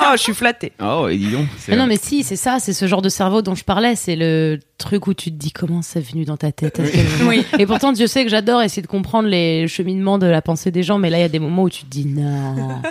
Oh, 0.00 0.12
je 0.16 0.18
suis 0.22 0.34
flattée. 0.34 0.72
Oh, 0.82 1.06
et 1.08 1.16
dis 1.16 1.30
donc. 1.30 1.46
c'est- 1.56 1.70
Mais 1.72 1.78
non, 1.78 1.86
mais 1.86 1.96
si, 1.96 2.24
c'est 2.24 2.36
ça, 2.36 2.58
c'est 2.58 2.72
ce 2.74 2.86
genre 2.86 3.00
de 3.00 3.08
cerveau 3.08 3.40
dont 3.40 3.54
je 3.54 3.64
parlais. 3.64 3.94
C'est 3.96 4.16
le 4.16 4.58
truc 4.76 5.06
où 5.06 5.14
tu 5.14 5.30
te 5.30 5.36
dis 5.36 5.50
comment 5.52 5.80
c'est 5.82 6.00
venu 6.00 6.24
dans 6.26 6.36
ta 6.36 6.52
tête. 6.52 6.78
à 6.80 6.82
quel 6.86 7.06
moment 7.18 7.30
Oui. 7.30 7.46
Et 7.58 7.64
pourtant, 7.64 7.92
Dieu 7.92 8.06
sait 8.06 8.24
que 8.24 8.30
j'adore 8.30 8.60
essayer 8.60 8.82
de 8.82 8.86
comprendre 8.88 9.28
les 9.28 9.66
cheminements 9.68 10.18
de 10.18 10.26
la 10.26 10.42
pensée 10.42 10.70
des 10.72 10.82
gens, 10.82 10.98
mais 10.98 11.08
là, 11.10 11.18
il 11.18 11.22
y 11.22 11.24
a 11.24 11.28
des 11.30 11.38
moments 11.38 11.62
où 11.62 11.70
tu 11.70 11.84
te 11.84 11.90
dis 11.90 12.04
non. 12.04 12.82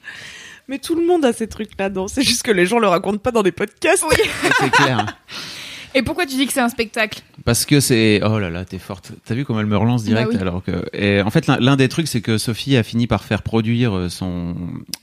Mais 0.68 0.78
tout 0.78 0.94
le 0.94 1.06
monde 1.06 1.24
a 1.24 1.32
ces 1.32 1.46
trucs-là, 1.48 1.88
non 1.88 2.08
C'est 2.08 2.22
juste 2.22 2.42
que 2.42 2.50
les 2.50 2.66
gens 2.66 2.78
le 2.78 2.88
racontent 2.88 3.16
pas 3.16 3.30
dans 3.30 3.42
des 3.42 3.52
podcasts. 3.52 4.04
c'est 4.60 4.70
clair. 4.70 5.06
Et 5.94 6.02
pourquoi 6.02 6.26
tu 6.26 6.36
dis 6.36 6.46
que 6.46 6.52
c'est 6.52 6.60
un 6.60 6.68
spectacle 6.68 7.22
Parce 7.44 7.64
que 7.64 7.80
c'est 7.80 8.20
oh 8.24 8.38
là 8.38 8.50
là 8.50 8.64
t'es 8.64 8.78
forte. 8.78 9.12
T'as 9.24 9.34
vu 9.34 9.44
comment 9.44 9.60
elle 9.60 9.66
me 9.66 9.76
relance 9.76 10.04
direct 10.04 10.28
Bah 10.30 10.34
oui. 10.36 10.40
alors 10.42 10.62
que 10.62 10.84
et 10.92 11.22
en 11.22 11.30
fait 11.30 11.46
l'un- 11.46 11.58
l'un 11.58 11.76
des 11.76 11.88
trucs 11.88 12.08
c'est 12.08 12.20
que 12.20 12.36
Sophie 12.38 12.76
a 12.76 12.82
fini 12.82 13.06
par 13.06 13.24
faire 13.24 13.42
produire 13.42 13.96
euh, 13.96 14.08
son 14.08 14.54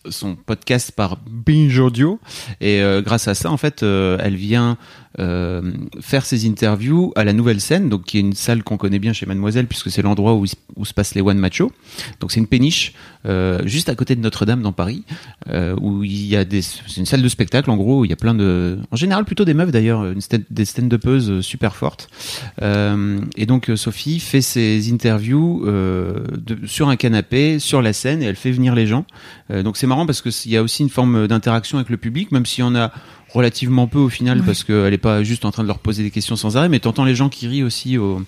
son 0.10 0.36
podcast 0.36 0.92
par 0.92 1.18
Binge 1.28 1.80
Audio 1.80 2.20
et 2.62 2.82
euh, 2.82 3.02
grâce 3.02 3.28
à 3.28 3.34
ça 3.36 3.50
en 3.52 3.58
fait 3.58 3.82
euh, 3.84 4.18
elle 4.22 4.36
vient 4.36 4.78
euh, 5.20 5.62
faire 6.02 6.26
ses 6.26 6.46
interviews 6.48 7.12
à 7.16 7.24
la 7.24 7.34
nouvelle 7.34 7.62
scène 7.62 7.90
donc 7.90 8.04
qui 8.04 8.18
est 8.18 8.22
une 8.22 8.34
salle 8.34 8.64
qu'on 8.64 8.78
connaît 8.78 9.00
bien 9.00 9.14
chez 9.14 9.26
Mademoiselle 9.26 9.68
puisque 9.68 9.90
c'est 9.90 10.02
l'endroit 10.02 10.34
où, 10.36 10.46
se- 10.46 10.56
passent 10.94 11.16
les 11.16 11.22
one 11.22 11.38
matchos 11.38 11.72
donc 12.20 12.32
c'est 12.32 12.40
une 12.40 12.48
péniche 12.48 12.94
euh, 13.26 13.62
juste 13.66 13.90
à 13.90 13.96
côté 13.96 14.16
de 14.16 14.22
Notre-Dame 14.22 14.62
dans 14.62 14.72
Paris 14.74 15.04
euh, 15.50 15.76
où 15.80 16.04
il 16.04 16.26
y 16.26 16.36
a 16.36 16.44
des 16.46 16.62
c'est 16.62 16.98
une 16.98 17.06
salle 17.06 17.22
de 17.22 17.30
spectacle 17.30 17.70
en 17.70 17.78
gros 17.78 18.02
où 18.02 18.06
il 18.06 18.10
y 18.10 18.14
a 18.14 18.18
plein 18.18 18.36
de 18.36 18.78
en 18.92 18.96
général 18.96 19.26
plutôt 19.26 19.46
des 19.46 19.54
meufs 19.54 19.72
d'ailleurs 19.72 20.06
des 20.50 20.66
stand-upeuses 20.66 21.42
super 21.42 21.76
fortes 21.76 22.10
et 22.62 23.46
donc 23.46 23.72
Sophie 23.76 24.20
fait 24.20 24.42
ses 24.42 24.92
interviews 24.92 25.66
sur 26.66 26.90
un 26.90 26.96
canapé, 26.96 27.60
sur 27.60 27.82
la 27.82 27.94
scène, 27.94 28.22
et 28.22 28.26
elle 28.26 28.36
fait 28.36 28.52
venir 28.52 28.76
les 28.76 28.88
gens. 28.88 29.06
Donc 29.50 29.78
c'est 29.78 29.88
marrant 29.88 30.06
parce 30.06 30.22
que 30.22 30.30
il 30.46 30.52
y 30.52 30.58
a 30.58 30.64
aussi 30.64 30.84
une 30.84 30.90
forme 30.90 31.28
d'interaction 31.28 31.78
avec 31.78 31.90
le 31.90 31.98
public, 31.98 32.32
même 32.32 32.46
s'il 32.46 32.64
y 32.64 32.68
en 32.68 32.76
a 32.76 32.92
relativement 33.36 33.86
peu 33.88 34.00
au 34.00 34.10
final, 34.10 34.42
parce 34.44 34.64
qu'elle 34.64 34.94
est 34.94 34.98
pas 34.98 35.22
juste 35.24 35.46
en 35.46 35.52
train 35.52 35.62
de 35.64 35.68
leur 35.68 35.80
poser 35.80 36.02
des 36.04 36.10
questions 36.12 36.36
sans 36.36 36.58
arrêt, 36.58 36.70
mais 36.70 36.80
t'entends 36.80 37.06
les 37.06 37.16
gens 37.16 37.30
qui 37.30 37.48
rient 37.48 37.64
aussi 37.64 37.98
au, 37.98 38.22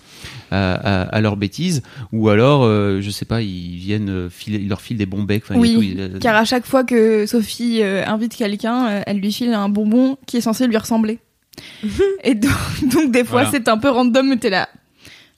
à, 0.52 0.74
à, 0.74 1.02
à 1.04 1.22
leurs 1.22 1.38
bêtises, 1.38 1.82
ou 2.12 2.30
alors, 2.30 2.64
euh, 2.64 3.00
je 3.02 3.10
sais 3.10 3.26
pas, 3.26 3.42
ils 3.42 3.78
viennent 3.78 4.10
euh, 4.10 4.30
filer, 4.30 4.60
ils 4.62 4.68
leur 4.70 4.82
filent 4.82 4.98
des 4.98 5.06
bons 5.06 5.24
becs. 5.24 5.44
enfin, 5.46 5.60
Oui, 5.60 5.74
tout, 5.74 5.82
ils- 5.82 6.20
Car 6.20 6.36
à 6.36 6.46
chaque 6.46 6.66
fois 6.66 6.84
que 6.84 7.26
Sophie 7.26 7.80
euh, 7.82 8.06
invite 8.06 8.36
quelqu'un, 8.36 8.88
euh, 8.88 9.02
elle 9.08 9.20
lui 9.20 9.32
file 9.32 9.54
un 9.54 9.70
bonbon 9.70 10.18
qui 10.28 10.38
est 10.38 10.42
censé 10.42 10.68
lui 10.68 10.78
ressembler. 10.78 11.20
Et 12.24 12.36
donc, 12.36 12.52
donc 12.92 13.12
des 13.12 13.24
fois 13.24 13.44
Voilà. 13.44 13.50
c'est 13.52 13.68
un 13.68 13.78
peu 13.78 13.90
random, 13.90 14.28
mais 14.30 14.38
t'es 14.38 14.50
là. 14.52 14.70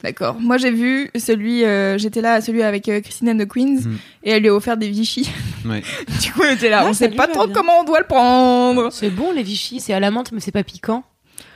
D'accord. 0.03 0.37
Moi 0.39 0.57
j'ai 0.57 0.71
vu 0.71 1.09
celui, 1.17 1.65
euh, 1.65 1.97
j'étais 1.97 2.21
là, 2.21 2.39
celui 2.41 2.63
avec 2.63 2.87
euh, 2.87 3.01
Christine 3.01 3.29
and 3.31 3.37
the 3.37 3.47
Queens, 3.47 3.81
Mhm. 3.85 3.97
et 4.23 4.31
elle 4.31 4.41
lui 4.43 4.49
a 4.49 4.55
offert 4.55 4.77
des 4.77 4.89
Vichy. 4.89 5.29
Ouais. 5.65 5.81
du 6.21 6.31
coup 6.31 6.41
on 6.47 6.51
était 6.53 6.69
là, 6.69 6.83
Ah, 6.83 6.87
on 6.89 6.93
sait 6.93 7.09
pas 7.09 7.27
trop 7.27 7.45
bien. 7.47 7.53
comment 7.53 7.73
on 7.81 7.83
doit 7.83 7.99
le 7.99 8.05
prendre. 8.05 8.91
c'est 8.93 9.09
bon, 9.09 9.31
les 9.33 9.43
Vichy, 9.43 9.79
c'est 9.81 9.93
à 9.93 9.99
la 9.99 10.09
menthe, 10.11 10.31
mais 10.31 10.39
c'est 10.39 10.51
pas 10.53 10.63
piquant. 10.63 11.03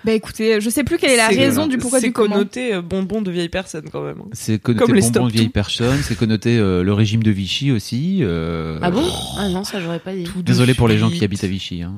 Bah 0.05 0.11
écoutez, 0.11 0.59
je 0.59 0.69
sais 0.69 0.83
plus 0.83 0.97
quelle 0.97 1.11
est 1.11 1.17
la 1.17 1.29
C'est- 1.29 1.37
raison 1.39 1.65
du 1.67 1.77
pourquoi 1.77 2.01
C'est 2.01 2.07
du 2.07 2.11
comment. 2.11 2.33
connoté 2.35 2.73
euh, 2.73 2.81
bonbon 2.81 3.21
de 3.21 3.31
vieille 3.31 3.47
personne 3.47 3.85
quand 3.89 4.01
même. 4.01 4.17
hein. 4.19 4.29
C'est 4.33 4.59
connoté 4.61 4.85
Comme 4.85 4.95
les 4.95 5.01
bonbons 5.01 5.27
de 5.27 5.37
Tout. 5.43 5.49
personnes, 5.49 5.99
c'est 6.03 6.17
connoté 6.17 6.57
euh, 6.57 6.83
le 6.83 6.91
régime 6.93 7.23
de 7.23 7.31
Vichy 7.31 7.71
aussi. 7.71 8.19
euh, 8.21 8.77
Ah 8.81 8.91
bon? 8.91 9.09
Ah 9.37 9.47
non, 9.47 9.63
ça, 9.63 9.79
j'aurais 9.79 9.99
pas 9.99 10.13
dit. 10.13 10.25
Tout 10.25 10.39
de 10.39 10.41
Désolé 10.41 10.73
pour 10.73 10.89
les 10.89 10.97
gens 10.97 11.09
qui 11.09 11.23
habitent 11.23 11.45
à 11.45 11.47
Vichy. 11.47 11.83
Hein. 11.83 11.93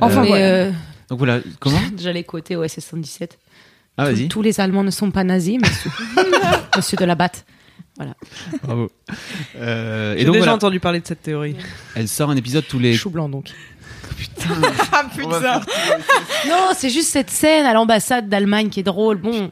Enfin, 0.00 0.22
mais 0.22 0.28
voilà. 0.28 0.44
euh, 0.44 0.70
Donc 1.08 1.18
voilà, 1.18 1.40
comment? 1.60 1.78
J'allais 1.98 2.24
côté 2.24 2.54
OSS 2.56 2.80
117. 2.80 3.38
Ah 3.98 4.08
Tous- 4.28 4.42
les 4.42 4.60
Allemands 4.60 4.84
ne 4.84 4.90
sont 4.90 5.10
pas 5.10 5.24
nazis, 5.24 5.58
monsieur. 5.60 5.90
monsieur 6.76 6.96
de 6.98 7.04
la 7.04 7.14
batte. 7.14 7.44
Bravo. 8.62 8.90
Euh, 9.56 10.14
J'ai 10.18 10.24
déjà 10.26 10.36
voilà, 10.36 10.54
entendu 10.54 10.80
parler 10.80 11.00
de 11.00 11.06
cette 11.06 11.22
théorie. 11.22 11.56
elle 11.94 12.08
sort 12.08 12.28
un 12.30 12.36
épisode 12.36 12.64
tous 12.68 12.78
les. 12.78 12.94
Chou 12.94 13.08
blanc, 13.10 13.28
donc. 13.28 13.50
Ah 14.92 15.04
putain. 15.14 15.60
Non, 16.48 16.68
c'est 16.76 16.90
juste 16.90 17.08
cette 17.10 17.30
scène 17.30 17.64
à 17.66 17.72
l'ambassade 17.72 18.28
d'Allemagne 18.28 18.68
qui 18.68 18.80
est 18.80 18.84
drôle. 18.84 19.16
Bon, 19.18 19.50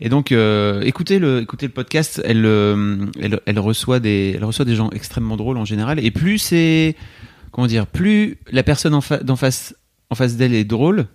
Et 0.00 0.08
donc, 0.08 0.32
euh, 0.32 0.80
écoutez 0.82 1.18
le, 1.18 1.40
écoutez 1.40 1.66
le 1.66 1.72
podcast. 1.72 2.20
Elle, 2.24 2.44
euh, 2.44 3.06
elle, 3.20 3.40
elle 3.46 3.58
reçoit 3.58 4.00
des, 4.00 4.34
elle 4.36 4.44
reçoit 4.44 4.64
des 4.64 4.74
gens 4.76 4.90
extrêmement 4.90 5.36
drôles 5.36 5.56
en 5.58 5.64
général. 5.64 6.02
Et 6.04 6.10
plus 6.10 6.38
c'est, 6.38 6.96
comment 7.52 7.66
dire, 7.66 7.86
plus 7.86 8.38
la 8.50 8.62
personne 8.62 8.94
en, 8.94 9.00
fa- 9.00 9.18
d'en 9.22 9.36
face, 9.36 9.74
en 10.10 10.14
face 10.14 10.36
d'elle 10.36 10.54
est 10.54 10.64
drôle. 10.64 11.06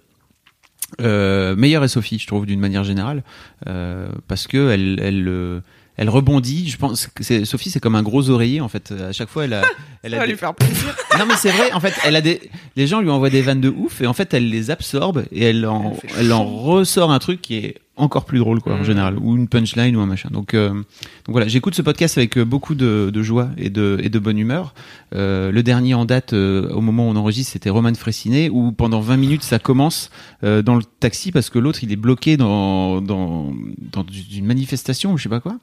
Euh, 1.01 1.55
meilleure 1.55 1.84
est 1.84 1.88
Sophie, 1.89 2.19
je 2.19 2.27
trouve, 2.27 2.45
d'une 2.45 2.60
manière 2.60 2.84
générale, 2.84 3.23
euh, 3.67 4.08
parce 4.27 4.47
que 4.47 4.69
elle, 4.71 4.99
elle, 5.03 5.27
euh, 5.27 5.60
elle 5.97 6.10
rebondit. 6.10 6.69
Je 6.69 6.77
pense 6.77 7.08
que 7.08 7.43
Sophie, 7.45 7.69
c'est 7.69 7.79
comme 7.79 7.95
un 7.95 8.03
gros 8.03 8.29
oreiller 8.29 8.62
en 8.62 8.67
fait. 8.69 8.91
À 8.91 9.12
chaque 9.12 9.29
fois, 9.29 9.45
elle 9.45 9.53
a, 9.53 9.62
elle 10.03 10.12
Ça 10.12 10.17
a 10.17 10.19
va 10.21 10.25
des- 10.25 10.31
lui 10.31 10.38
faire 10.39 10.53
plaisir. 10.53 10.95
non 11.19 11.25
mais 11.27 11.36
c'est 11.38 11.51
vrai, 11.51 11.71
en 11.73 11.79
fait, 11.79 11.93
elle 12.05 12.15
a 12.15 12.21
des, 12.21 12.41
les 12.75 12.88
gens 12.88 13.01
lui 13.01 13.10
envoient 13.10 13.29
des 13.29 13.41
vannes 13.41 13.62
de 13.62 13.69
ouf 13.69 14.01
et 14.01 14.08
en 14.08 14.13
fait 14.13 14.34
elle 14.34 14.49
les 14.49 14.71
absorbe 14.71 15.25
et 15.31 15.43
elle 15.45 15.65
en, 15.65 15.97
elle 16.17 16.31
en 16.31 16.45
ressort 16.45 17.12
un 17.12 17.19
truc 17.19 17.41
qui 17.41 17.55
est 17.58 17.75
encore 17.97 18.25
plus 18.25 18.39
drôle 18.39 18.60
quoi 18.62 18.73
en 18.73 18.79
Mm. 18.79 18.84
général 18.84 19.17
ou 19.19 19.36
une 19.36 19.47
punchline 19.47 19.95
ou 19.95 20.01
un 20.01 20.05
machin. 20.05 20.29
Donc, 20.31 20.53
euh, 20.53 20.69
donc 20.73 20.84
voilà, 21.29 21.47
j'écoute 21.47 21.75
ce 21.75 21.81
podcast 21.81 22.17
avec 22.17 22.38
euh, 22.38 22.43
beaucoup 22.45 22.75
de, 22.75 23.10
de 23.13 23.23
joie 23.23 23.49
et 23.58 23.69
de, 23.69 23.97
et 24.03 24.10
de 24.10 24.19
bonne 24.19 24.38
humeur. 24.38 24.73
Euh, 25.13 25.51
le 25.51 25.63
dernier 25.63 25.93
en 25.93 26.03
date 26.05 26.34
euh, 26.34 26.69
au 26.73 26.81
moment 26.81 27.08
où 27.08 27.12
on 27.12 27.15
enregistre 27.15 27.53
c'était 27.53 27.69
Roman 27.69 27.93
Fressinet 27.93 28.49
où 28.49 28.71
pendant 28.73 28.99
20 28.99 29.15
minutes 29.17 29.43
ça 29.43 29.60
commence 29.60 30.10
euh, 30.43 30.62
dans 30.62 30.75
le 30.75 30.84
taxi 30.84 31.31
parce 31.31 31.49
que 31.49 31.58
l'autre 31.60 31.79
il 31.84 31.91
est 31.91 31.95
bloqué 31.95 32.36
dans, 32.38 32.99
dans, 33.01 33.53
dans 33.91 34.05
une 34.34 34.45
manifestation 34.45 35.13
ou 35.13 35.17
je 35.17 35.23
sais 35.23 35.29
pas 35.29 35.39
quoi 35.39 35.58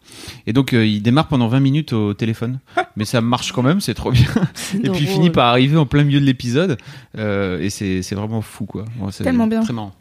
et 0.46 0.52
donc 0.54 0.72
euh, 0.72 0.86
il 0.86 1.02
démarre 1.02 1.28
pendant 1.28 1.48
20 1.48 1.60
minutes 1.60 1.92
au 1.92 2.14
téléphone 2.14 2.60
mais 2.96 3.04
ça 3.04 3.20
marche 3.20 3.52
quand 3.52 3.62
même 3.62 3.80
c'est 3.82 3.94
trop 3.94 4.10
bien 4.10 4.28
et 4.74 4.88
puis 4.88 5.02
il 5.02 5.06
finit 5.06 5.30
par 5.30 5.48
arriver 5.48 5.76
en 5.76 5.84
plein 5.86 6.04
milieu 6.04 6.20
de 6.20 6.24
l'épisode 6.26 6.78
euh, 7.18 7.60
et 7.60 7.68
c'est 7.68 8.00
c'est 8.02 8.14
vraiment 8.14 8.40
fou 8.40 8.64
quoi. 8.64 8.84
C'est 9.10 9.24
Tellement 9.24 9.46
bien. 9.46 9.62
Très 9.62 9.72
marrant. 9.72 9.92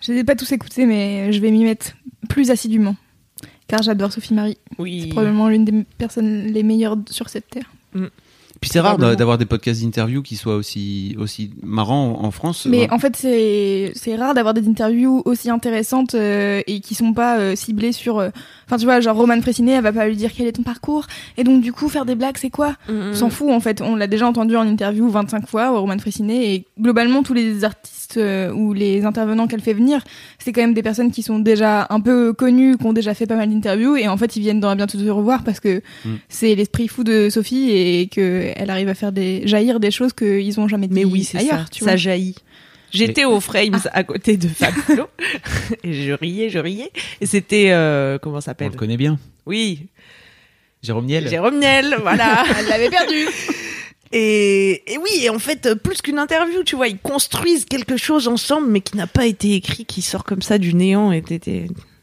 Je 0.00 0.12
les 0.12 0.18
ai 0.20 0.24
pas 0.24 0.34
tous 0.36 0.50
écoutés, 0.52 0.86
mais 0.86 1.32
je 1.32 1.40
vais 1.40 1.50
m'y 1.50 1.64
mettre 1.64 1.92
plus 2.28 2.50
assidûment. 2.50 2.96
Car 3.68 3.82
j'adore 3.82 4.12
Sophie 4.12 4.34
Marie. 4.34 4.58
Oui. 4.78 5.02
C'est 5.02 5.08
probablement 5.10 5.48
l'une 5.48 5.64
des 5.64 5.84
personnes 5.98 6.46
les 6.46 6.62
meilleures 6.62 6.96
sur 7.10 7.28
cette 7.28 7.48
terre. 7.48 7.70
Puis 8.60 8.68
c'est 8.70 8.80
rare 8.80 8.98
d'avoir 8.98 9.38
des 9.38 9.46
podcasts 9.46 9.80
d'interview 9.82 10.20
qui 10.22 10.36
soient 10.36 10.56
aussi 10.56 11.16
aussi 11.18 11.50
marrants 11.62 12.18
en 12.22 12.30
France. 12.30 12.66
Mais 12.66 12.80
Ouais. 12.80 12.90
en 12.92 12.98
fait, 12.98 13.16
c'est 13.16 13.92
c'est 13.94 14.16
rare 14.16 14.34
d'avoir 14.34 14.52
des 14.52 14.68
interviews 14.68 15.22
aussi 15.24 15.48
intéressantes 15.48 16.14
euh, 16.14 16.60
et 16.66 16.80
qui 16.80 16.94
sont 16.94 17.14
pas 17.14 17.38
euh, 17.38 17.56
ciblées 17.56 17.92
sur. 17.92 18.18
euh, 18.18 18.28
Enfin, 18.66 18.76
tu 18.76 18.84
vois, 18.84 19.00
genre 19.00 19.16
Roman 19.16 19.40
Fressinet, 19.40 19.72
elle 19.72 19.82
va 19.82 19.92
pas 19.92 20.06
lui 20.08 20.14
dire 20.16 20.30
quel 20.36 20.46
est 20.46 20.52
ton 20.52 20.62
parcours. 20.62 21.06
Et 21.38 21.44
donc, 21.44 21.62
du 21.62 21.72
coup, 21.72 21.88
faire 21.88 22.04
des 22.04 22.14
blagues, 22.14 22.36
c'est 22.38 22.50
quoi? 22.50 22.76
Mm, 22.88 23.10
On 23.10 23.14
s'en 23.14 23.30
fout, 23.30 23.50
en 23.50 23.60
fait. 23.60 23.80
On 23.80 23.96
l'a 23.96 24.06
déjà 24.06 24.26
entendu 24.28 24.56
en 24.56 24.62
interview 24.66 25.08
25 25.08 25.48
fois, 25.48 25.70
Roman 25.70 25.98
Fressinet. 25.98 26.54
Et 26.54 26.66
globalement, 26.78 27.22
tous 27.22 27.34
les 27.34 27.64
artistes 27.64 27.99
euh, 28.16 28.50
ou 28.52 28.72
les 28.72 29.04
intervenants 29.04 29.46
qu'elle 29.46 29.60
fait 29.60 29.72
venir, 29.74 30.02
c'est 30.38 30.52
quand 30.52 30.60
même 30.60 30.74
des 30.74 30.82
personnes 30.82 31.10
qui 31.10 31.22
sont 31.22 31.38
déjà 31.38 31.86
un 31.90 32.00
peu 32.00 32.32
connues, 32.32 32.76
qui 32.78 32.86
ont 32.86 32.92
déjà 32.92 33.14
fait 33.14 33.26
pas 33.26 33.36
mal 33.36 33.50
d'interviews. 33.50 33.96
Et 33.96 34.08
en 34.08 34.16
fait, 34.16 34.36
ils 34.36 34.40
viennent 34.40 34.60
dans 34.60 34.74
Bientôt 34.76 34.98
te 34.98 35.08
revoir 35.10 35.42
parce 35.44 35.60
que 35.60 35.82
Mm. 36.04 36.08
c'est 36.28 36.54
l'esprit 36.54 36.88
fou 36.88 37.04
de 37.04 37.28
Sophie 37.30 37.70
et 37.70 38.06
qu'elle 38.06 38.70
arrive 38.70 38.88
à 38.88 38.94
faire 38.94 39.12
des 39.12 39.46
jaillir 39.46 39.80
des 39.80 39.90
choses 39.90 40.12
qu'ils 40.12 40.58
ont 40.60 40.68
jamais 40.68 40.86
dit 40.88 40.94
Mais 40.94 41.04
oui, 41.04 41.24
c'est 41.24 41.38
ailleurs. 41.38 41.60
ça. 41.60 41.64
tu 41.70 41.80
ça 41.80 41.84
vois. 41.86 41.96
jaillit. 41.96 42.34
J'étais 42.92 43.24
au 43.24 43.38
Frames 43.40 43.78
à 43.92 44.02
côté 44.04 44.36
de 44.36 44.48
Fab 44.48 44.74
Flo 44.74 45.04
et 45.84 45.92
je 45.92 46.12
riais, 46.12 46.48
je 46.50 46.58
riais. 46.58 46.90
Et 47.20 47.26
c'était 47.26 47.68
euh, 47.70 48.18
comment 48.18 48.40
ça 48.40 48.50
on 48.50 48.50
s'appelle? 48.50 48.72
le 48.72 48.76
connaît 48.78 48.96
bien. 48.96 49.18
Oui, 49.46 49.86
Jérôme 50.82 51.06
Niel. 51.06 51.28
Jérôme 51.28 51.58
Niel, 51.60 51.96
voilà. 52.02 52.44
Elle 52.58 52.66
l'avait 52.66 52.90
perdu. 52.90 53.14
Et, 54.12 54.92
et 54.92 54.98
oui, 54.98 55.22
et 55.22 55.30
en 55.30 55.38
fait, 55.38 55.66
euh, 55.66 55.74
plus 55.74 56.02
qu'une 56.02 56.18
interview, 56.18 56.62
tu 56.64 56.76
vois, 56.76 56.88
ils 56.88 56.98
construisent 56.98 57.64
quelque 57.64 57.96
chose 57.96 58.26
ensemble, 58.28 58.68
mais 58.68 58.80
qui 58.80 58.96
n'a 58.96 59.06
pas 59.06 59.26
été 59.26 59.54
écrit, 59.54 59.84
qui 59.84 60.02
sort 60.02 60.24
comme 60.24 60.42
ça 60.42 60.58
du 60.58 60.74
néant. 60.74 61.12
Et 61.12 61.22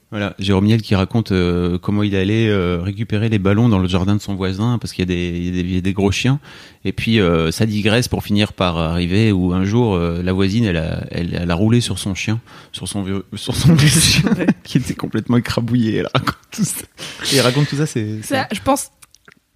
Voilà, 0.10 0.34
Jérôme 0.40 0.66
Niel 0.66 0.82
qui 0.82 0.96
raconte 0.96 1.34
euh, 1.34 1.78
comment 1.78 2.02
il 2.02 2.16
allait 2.16 2.48
euh, 2.48 2.80
récupérer 2.82 3.28
les 3.28 3.40
ballons 3.40 3.68
dans 3.68 3.80
le 3.80 3.90
jardin 3.90 4.16
de 4.16 4.22
son 4.22 4.36
voisin 4.36 4.78
parce 4.78 4.94
qu'il 4.94 5.02
y 5.02 5.12
a 5.12 5.14
des, 5.14 5.62
y 5.62 5.76
y 5.76 5.90
a 5.90 5.92
gros 5.92 6.12
chiens. 6.12 6.40
Et 6.86 6.94
puis 6.94 7.20
euh, 7.20 7.52
ça 7.52 7.66
digresse 7.66 8.08
pour 8.08 8.24
finir 8.24 8.54
par 8.54 8.78
arriver 8.78 9.34
où 9.34 9.52
un 9.52 9.66
jour 9.66 9.96
euh, 9.96 10.22
la 10.24 10.32
voisine 10.32 10.64
elle 10.64 10.78
a, 10.78 11.06
elle, 11.12 11.38
elle 11.38 11.52
a 11.52 11.56
roulé 11.56 11.82
sur 11.82 12.00
son 12.00 12.16
chien, 12.16 12.40
sur 12.72 12.88
son 12.88 13.04
vieux, 13.04 13.26
sur 13.36 13.54
son 13.54 13.74
vieux 13.74 13.90
chien 13.90 14.32
qui 14.64 14.78
était 14.78 14.96
complètement 14.96 15.36
écrabouillé. 15.36 15.98
Elle 15.98 16.10
raconte 16.14 16.38
tout 16.52 16.64
ça. 16.64 16.86
Et 17.34 17.36
elle 17.36 17.42
raconte 17.42 17.68
tout 17.68 17.76
ça, 17.76 17.86
c'est 17.86 18.24
Ça, 18.24 18.48
je 18.54 18.62
pense 18.62 18.92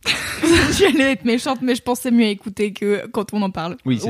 J'allais 0.80 1.12
être 1.12 1.26
méchante, 1.26 1.60
mais 1.62 1.76
je 1.76 1.82
pensais 1.82 2.10
mieux 2.10 2.26
écouter 2.26 2.74
que 2.74 3.06
quand 3.12 3.34
on 3.34 3.42
en 3.44 3.52
parle. 3.52 3.78
Oui, 3.86 4.00
sûr. 4.00 4.10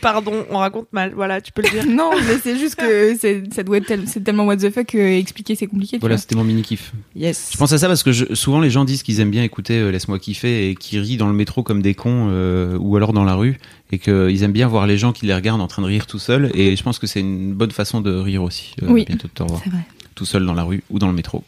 Pardon, 0.00 0.44
on 0.50 0.58
raconte 0.58 0.92
mal. 0.92 1.12
Voilà, 1.14 1.40
tu 1.40 1.52
peux 1.52 1.62
le 1.62 1.70
dire. 1.70 1.86
Non, 1.88 2.10
mais 2.14 2.38
c'est 2.42 2.58
juste 2.58 2.74
que 2.76 3.16
c'est, 3.20 3.42
ça 3.54 3.62
doit 3.62 3.78
être 3.78 3.86
tel- 3.86 4.06
c'est 4.06 4.22
tellement 4.22 4.44
what 4.44 4.58
the 4.58 4.70
fuck 4.70 4.86
que 4.88 4.98
expliquer 4.98 5.54
c'est 5.54 5.66
compliqué. 5.66 5.98
Voilà, 5.98 6.18
c'était 6.18 6.34
mon 6.34 6.44
mini 6.44 6.62
kiff. 6.62 6.92
Yes. 7.16 7.50
Je 7.52 7.56
pense 7.56 7.72
à 7.72 7.78
ça 7.78 7.86
parce 7.88 8.02
que 8.02 8.12
je- 8.12 8.34
souvent 8.34 8.60
les 8.60 8.68
gens 8.70 8.84
disent 8.84 9.02
qu'ils 9.02 9.20
aiment 9.20 9.30
bien 9.30 9.42
écouter 9.42 9.78
euh, 9.78 9.90
Laisse-moi 9.90 10.18
kiffer 10.18 10.68
et 10.70 10.74
qu'ils 10.74 11.00
rient 11.00 11.16
dans 11.16 11.28
le 11.28 11.34
métro 11.34 11.62
comme 11.62 11.80
des 11.80 11.94
cons 11.94 12.28
euh, 12.30 12.76
ou 12.78 12.96
alors 12.96 13.12
dans 13.14 13.24
la 13.24 13.34
rue 13.34 13.58
et 13.90 13.98
qu'ils 13.98 14.42
aiment 14.42 14.52
bien 14.52 14.68
voir 14.68 14.86
les 14.86 14.98
gens 14.98 15.12
qui 15.12 15.24
les 15.26 15.34
regardent 15.34 15.60
en 15.62 15.66
train 15.68 15.82
de 15.82 15.86
rire 15.86 16.06
tout 16.06 16.18
seuls 16.18 16.50
et 16.54 16.76
je 16.76 16.82
pense 16.82 16.98
que 16.98 17.06
c'est 17.06 17.20
une 17.20 17.54
bonne 17.54 17.70
façon 17.70 18.00
de 18.02 18.12
rire 18.14 18.42
aussi. 18.42 18.74
euh, 18.82 18.86
Oui. 18.90 19.04
Bientôt 19.06 19.28
de 19.28 19.32
te 19.32 19.42
revoir. 19.42 19.60
C'est 19.64 19.70
vrai. 19.70 19.80
Tout 20.14 20.26
seul 20.26 20.44
dans 20.44 20.54
la 20.54 20.62
rue 20.64 20.82
ou 20.90 20.98
dans 20.98 21.08
le 21.08 21.14
métro. 21.14 21.42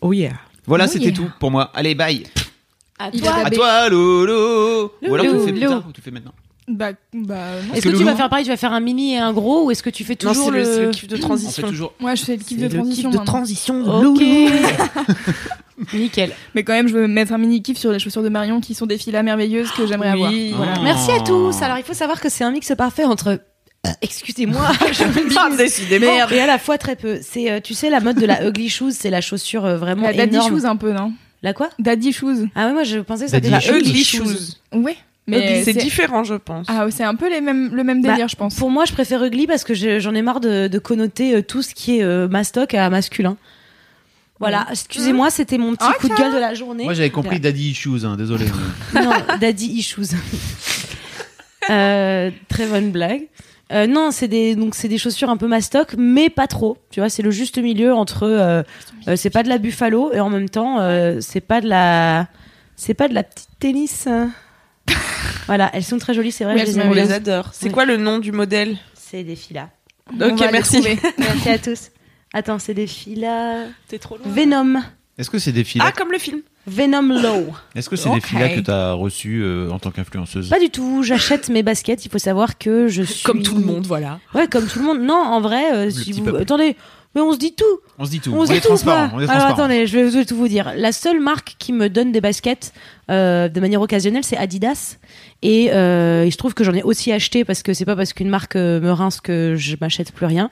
Oh 0.00 0.12
yeah. 0.12 0.34
Voilà, 0.66 0.84
Oh 0.86 0.92
c'était 0.92 1.06
yeah. 1.06 1.12
tout 1.14 1.30
pour 1.40 1.50
moi. 1.50 1.70
Allez, 1.74 1.94
bye. 1.94 2.24
À 2.98 3.10
toi. 3.10 3.32
À 3.44 3.50
toi. 3.50 3.88
Ou 3.90 5.14
alors 5.14 5.26
tu 5.26 5.32
le 5.32 5.38
fais 5.40 5.52
plus 5.52 5.60
Lolo. 5.60 5.70
tard 5.78 5.84
ou 5.88 5.92
tu 5.92 6.00
le 6.00 6.04
fais 6.04 6.10
maintenant. 6.10 6.32
Bah, 6.70 6.90
bah. 7.14 7.36
Est-ce 7.74 7.82
que 7.82 7.88
que 7.90 7.96
tu 7.96 8.04
vas 8.04 8.14
faire 8.14 8.28
pareil 8.28 8.44
Tu 8.44 8.50
vas 8.50 8.56
faire 8.58 8.74
un 8.74 8.80
mini 8.80 9.14
et 9.14 9.18
un 9.18 9.32
gros 9.32 9.64
ou 9.64 9.70
est-ce 9.70 9.82
que 9.82 9.88
tu 9.88 10.04
fais 10.04 10.16
toujours 10.16 10.50
le, 10.50 10.64
c'est 10.64 10.80
le 10.80 10.84
le 10.86 10.90
kiff 10.90 11.08
de 11.08 11.16
transition. 11.16 11.66
toujours. 11.68 11.94
Moi, 11.98 12.14
je 12.14 12.24
fais 12.24 12.36
le 12.36 12.42
kiff 12.42 12.58
de 12.58 12.64
le 12.64 12.68
transition. 12.68 13.10
kiff 13.10 13.20
de 13.20 13.24
transition. 13.24 13.82
de 13.82 13.88
Ok. 13.88 14.02
Loulou. 14.20 14.50
Nickel. 15.94 16.32
Mais 16.54 16.64
quand 16.64 16.72
même, 16.72 16.88
je 16.88 16.94
veux 16.94 17.06
mettre 17.06 17.32
un 17.32 17.38
mini 17.38 17.62
kiff 17.62 17.78
sur 17.78 17.92
les 17.92 17.98
chaussures 17.98 18.22
de 18.22 18.28
Marion 18.28 18.60
qui 18.60 18.74
sont 18.74 18.84
des 18.86 18.98
filles 18.98 19.12
merveilleuses 19.22 19.70
que 19.70 19.86
j'aimerais 19.86 20.10
avoir. 20.10 20.30
Voilà. 20.56 20.74
Oh. 20.78 20.82
Merci 20.82 21.10
à 21.12 21.20
tous. 21.20 21.62
Alors 21.62 21.78
il 21.78 21.84
faut 21.84 21.94
savoir 21.94 22.20
que 22.20 22.28
c'est 22.28 22.44
un 22.44 22.50
mix 22.50 22.70
parfait 22.76 23.04
entre 23.04 23.28
euh, 23.86 23.90
excusez-moi, 24.02 24.68
je 24.92 25.04
me 25.48 25.50
dis- 25.50 25.56
décidément. 25.56 26.12
Et 26.30 26.40
à 26.40 26.46
la 26.46 26.58
fois 26.58 26.78
très 26.78 26.96
peu. 26.96 27.18
C'est, 27.22 27.50
euh, 27.50 27.60
tu 27.60 27.74
sais, 27.74 27.90
la 27.90 28.00
mode 28.00 28.16
de 28.18 28.26
la 28.26 28.44
ugly 28.46 28.68
shoes, 28.68 28.90
c'est 28.90 29.08
la 29.10 29.20
chaussure 29.20 29.64
euh, 29.64 29.76
vraiment 29.78 30.02
La 30.02 30.12
daddy 30.12 30.34
énorme. 30.34 30.50
shoes 30.60 30.66
un 30.66 30.76
peu, 30.76 30.92
non? 30.92 31.12
La 31.42 31.52
quoi? 31.52 31.70
Daddy 31.78 32.12
shoes. 32.12 32.48
Ah 32.54 32.66
ouais, 32.66 32.72
moi 32.72 32.82
je 32.84 32.98
pensais 32.98 33.24
que 33.26 33.30
c'était 33.30 33.48
Daddy 33.50 33.66
la 33.66 33.72
shoes. 33.72 33.78
ugly 33.78 33.90
Ugly 33.90 34.04
shoes. 34.04 34.24
shoes. 34.24 34.56
Ouais. 34.72 34.96
Mais 35.26 35.38
Mais 35.38 35.62
c'est 35.64 35.74
différent, 35.74 36.24
je 36.24 36.34
pense. 36.34 36.66
Ah, 36.70 36.86
c'est 36.90 37.04
un 37.04 37.14
peu 37.14 37.28
les 37.30 37.42
mêmes, 37.42 37.74
le 37.74 37.84
même 37.84 38.00
Bah, 38.02 38.12
délire, 38.12 38.28
je 38.28 38.36
pense. 38.36 38.54
Pour 38.54 38.70
moi, 38.70 38.86
je 38.86 38.92
préfère 38.92 39.22
ugly 39.22 39.46
parce 39.46 39.62
que 39.62 39.74
je- 39.74 39.98
j'en 40.00 40.14
ai 40.14 40.22
marre 40.22 40.40
de, 40.40 40.68
de 40.68 40.78
connoter 40.78 41.34
euh, 41.36 41.42
tout 41.42 41.60
ce 41.60 41.74
qui 41.74 41.98
est 41.98 42.02
euh, 42.02 42.28
mastoc 42.28 42.72
à 42.72 42.88
masculin. 42.88 43.36
Voilà, 44.40 44.66
excusez-moi, 44.70 45.30
c'était 45.30 45.58
mon 45.58 45.74
petit 45.74 45.84
Ok. 45.86 45.98
coup 45.98 46.08
de 46.08 46.14
gueule 46.14 46.32
de 46.32 46.38
la 46.38 46.54
journée. 46.54 46.84
Moi 46.84 46.94
j'avais 46.94 47.10
compris 47.10 47.40
Daddy 47.40 47.70
Issues, 47.72 48.04
hein, 48.04 48.16
désolé. 48.16 48.46
Non, 48.94 49.10
daddy 49.40 49.66
issues. 49.66 50.00
Euh, 51.70 52.30
très 52.48 52.66
bonne 52.66 52.90
blague. 52.90 53.26
Euh, 53.70 53.86
non, 53.86 54.10
c'est 54.10 54.28
des 54.28 54.56
donc 54.56 54.74
c'est 54.74 54.88
des 54.88 54.96
chaussures 54.98 55.28
un 55.28 55.36
peu 55.36 55.46
mastoc, 55.46 55.94
mais 55.98 56.30
pas 56.30 56.46
trop. 56.46 56.78
Tu 56.90 57.00
vois, 57.00 57.08
c'est 57.10 57.22
le 57.22 57.30
juste 57.30 57.58
milieu 57.58 57.92
entre 57.92 58.22
euh, 58.22 58.62
euh, 59.08 59.16
c'est 59.16 59.30
pas 59.30 59.42
de 59.42 59.48
la 59.48 59.58
buffalo 59.58 60.10
et 60.12 60.20
en 60.20 60.30
même 60.30 60.48
temps 60.48 60.80
euh, 60.80 61.18
c'est 61.20 61.40
pas 61.42 61.60
de 61.60 61.68
la 61.68 62.28
c'est 62.76 62.94
pas 62.94 63.08
de 63.08 63.14
la 63.14 63.22
petite 63.24 63.48
tennis. 63.58 64.08
voilà, 65.46 65.70
elles 65.74 65.84
sont 65.84 65.98
très 65.98 66.14
jolies, 66.14 66.32
c'est 66.32 66.44
vrai. 66.44 66.54
Oui, 66.54 66.72
je 66.72 66.78
les 66.80 66.94
les 66.94 67.12
adore. 67.12 67.50
C'est 67.52 67.66
Oui. 67.66 67.72
quoi 67.72 67.84
le 67.84 67.96
nom 67.98 68.18
du 68.18 68.32
modèle 68.32 68.76
C'est 68.94 69.22
des 69.22 69.36
filas. 69.36 69.68
Ok, 70.18 70.40
merci. 70.50 70.80
Merci 71.18 71.48
à 71.50 71.58
tous. 71.58 71.90
Attends, 72.32 72.58
c'est 72.58 72.72
des 72.72 72.86
filas. 72.86 73.66
T'es 73.88 73.98
trop 73.98 74.16
loin. 74.16 74.26
Venom. 74.26 74.80
Est-ce 75.18 75.28
que 75.28 75.38
c'est 75.38 75.52
des 75.52 75.64
filles 75.64 75.82
Ah, 75.84 75.92
comme 75.92 76.12
le 76.12 76.18
film. 76.18 76.40
Venom 76.68 77.20
Low. 77.20 77.46
Est-ce 77.74 77.88
que 77.88 77.96
c'est 77.96 78.10
des 78.10 78.20
filles 78.20 78.54
que 78.54 78.60
t'as 78.60 78.92
reçues 78.92 79.42
euh, 79.42 79.70
en 79.70 79.78
tant 79.78 79.90
qu'influenceuse? 79.90 80.48
Pas 80.48 80.60
du 80.60 80.70
tout. 80.70 81.02
J'achète 81.02 81.48
mes 81.48 81.62
baskets. 81.62 82.04
Il 82.04 82.10
faut 82.10 82.18
savoir 82.18 82.58
que 82.58 82.88
je 82.88 83.02
suis 83.02 83.22
Comme 83.24 83.42
tout 83.42 83.54
le 83.56 83.64
monde, 83.64 83.86
voilà. 83.86 84.20
Ouais, 84.34 84.46
comme 84.46 84.66
tout 84.66 84.78
le 84.78 84.84
monde. 84.84 85.00
Non, 85.00 85.14
en 85.20 85.40
vrai, 85.40 85.72
euh, 85.74 85.90
si 85.90 86.12
vous 86.12 86.22
peuple. 86.24 86.42
attendez, 86.42 86.76
mais 87.14 87.20
on 87.22 87.32
se 87.32 87.38
dit 87.38 87.54
tout. 87.54 87.64
On 87.98 88.04
se 88.04 88.10
dit 88.10 88.20
tout. 88.20 88.30
On, 88.32 88.40
On, 88.42 88.46
se 88.46 88.52
est 88.52 88.56
dit 88.56 88.60
tout. 88.60 88.68
transparent. 88.68 89.08
pas. 89.08 89.14
On 89.16 89.20
est 89.20 89.24
Alors 89.24 89.36
transparent. 89.46 89.52
attendez, 89.64 89.86
je 89.86 89.96
vais, 89.98 90.10
je 90.10 90.18
vais 90.18 90.24
tout 90.24 90.36
vous 90.36 90.48
dire. 90.48 90.72
La 90.76 90.92
seule 90.92 91.20
marque 91.20 91.56
qui 91.58 91.72
me 91.72 91.88
donne 91.88 92.12
des 92.12 92.20
baskets 92.20 92.72
euh, 93.10 93.48
de 93.48 93.60
manière 93.60 93.80
occasionnelle, 93.80 94.24
c'est 94.24 94.36
Adidas. 94.36 94.98
Et 95.42 95.72
euh, 95.72 96.24
il 96.26 96.32
se 96.32 96.36
trouve 96.36 96.54
que 96.54 96.64
j'en 96.64 96.74
ai 96.74 96.82
aussi 96.82 97.10
acheté 97.12 97.44
parce 97.44 97.62
que 97.62 97.72
c'est 97.72 97.84
pas 97.86 97.96
parce 97.96 98.12
qu'une 98.12 98.28
marque 98.28 98.56
me 98.56 98.90
rince 98.90 99.20
que 99.20 99.54
je 99.56 99.76
m'achète 99.80 100.12
plus 100.12 100.26
rien. 100.26 100.50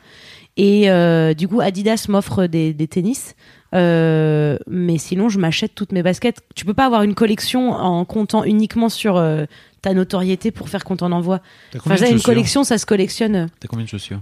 Et 0.58 0.90
euh, 0.90 1.34
du 1.34 1.48
coup, 1.48 1.60
Adidas 1.60 2.06
m'offre 2.08 2.46
des, 2.46 2.72
des 2.72 2.88
tennis. 2.88 3.34
Euh, 3.76 4.58
mais 4.66 4.98
sinon, 4.98 5.28
je 5.28 5.38
m'achète 5.38 5.74
toutes 5.74 5.92
mes 5.92 6.02
baskets. 6.02 6.40
Tu 6.54 6.64
peux 6.64 6.74
pas 6.74 6.86
avoir 6.86 7.02
une 7.02 7.14
collection 7.14 7.70
en 7.72 8.04
comptant 8.04 8.42
uniquement 8.44 8.88
sur 8.88 9.16
euh, 9.16 9.44
ta 9.82 9.92
notoriété 9.94 10.50
pour 10.50 10.68
faire 10.68 10.82
qu'on 10.84 10.96
t'en 10.96 11.12
envoie. 11.12 11.40
Enfin, 11.76 11.96
une 12.06 12.20
collection, 12.22 12.64
ça 12.64 12.78
se 12.78 12.86
collectionne. 12.86 13.48
T'as 13.60 13.68
combien 13.68 13.84
de 13.84 13.90
chaussures? 13.90 14.20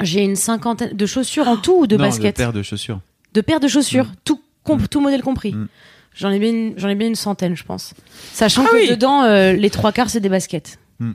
J'ai 0.00 0.22
une 0.24 0.36
cinquantaine 0.36 0.96
de 0.96 1.06
chaussures 1.06 1.46
en 1.48 1.56
tout 1.56 1.80
ou 1.82 1.86
de 1.86 1.96
non, 1.96 2.04
baskets? 2.04 2.34
de 2.36 2.38
paires 2.38 2.52
de 2.52 2.62
chaussures. 2.62 3.00
De 3.34 3.40
paires 3.40 3.60
de 3.60 3.68
chaussures, 3.68 4.06
tout, 4.24 4.40
comp- 4.64 4.82
Mm. 4.82 4.88
tout 4.88 5.00
modèle 5.00 5.22
compris. 5.22 5.52
Mm. 5.52 5.68
J'en 6.14 6.30
ai 6.30 6.38
bien, 6.38 6.50
une- 6.50 6.74
j'en 6.76 6.88
ai 6.88 6.94
bien 6.94 7.08
une 7.08 7.14
centaine, 7.14 7.56
je 7.56 7.64
pense. 7.64 7.94
Sachant 8.32 8.64
Ah 8.66 8.70
que 8.70 8.76
oui. 8.76 8.88
dedans, 8.90 9.22
euh, 9.22 9.52
les 9.52 9.70
trois 9.70 9.92
quarts 9.92 10.10
c'est 10.10 10.20
des 10.20 10.28
baskets. 10.28 10.78
Mm. 10.98 11.12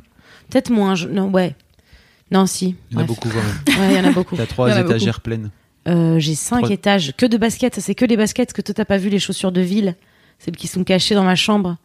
Peut-être 0.50 0.70
moins. 0.70 0.96
je- 0.96 1.08
Non, 1.08 1.30
ouais. 1.30 1.56
Non, 2.32 2.46
si. 2.46 2.76
Il 2.92 2.98
y 2.98 3.00
en 3.00 3.04
a 3.04 3.06
beaucoup 3.06 3.30
quand 3.30 3.36
même. 3.36 3.80
Ouais, 3.80 3.94
il 3.94 3.98
y 3.98 4.00
en 4.06 4.10
a 4.10 4.12
beaucoup. 4.14 4.36
T'as 4.38 4.46
trois 4.46 4.78
étagères 4.80 5.22
pleines. 5.22 5.50
Euh, 5.88 6.20
J'ai 6.20 6.36
cinq 6.36 6.60
Trois- 6.64 6.72
étages 6.72 7.14
que 7.18 7.26
de 7.26 7.38
baskets. 7.38 7.80
C'est 7.80 7.96
que 7.96 8.06
des 8.06 8.18
baskets 8.18 8.54
que 8.54 8.62
toi 8.62 8.74
t'as 8.74 8.86
pas 8.86 8.98
vu 8.98 9.10
les 9.10 9.20
chaussures 9.20 9.52
de 9.52 9.62
ville, 9.62 9.96
celles 10.40 10.56
qui 10.58 10.68
sont 10.68 10.84
cachées 10.84 11.16
dans 11.16 11.24
ma 11.24 11.36
chambre. 11.36 11.78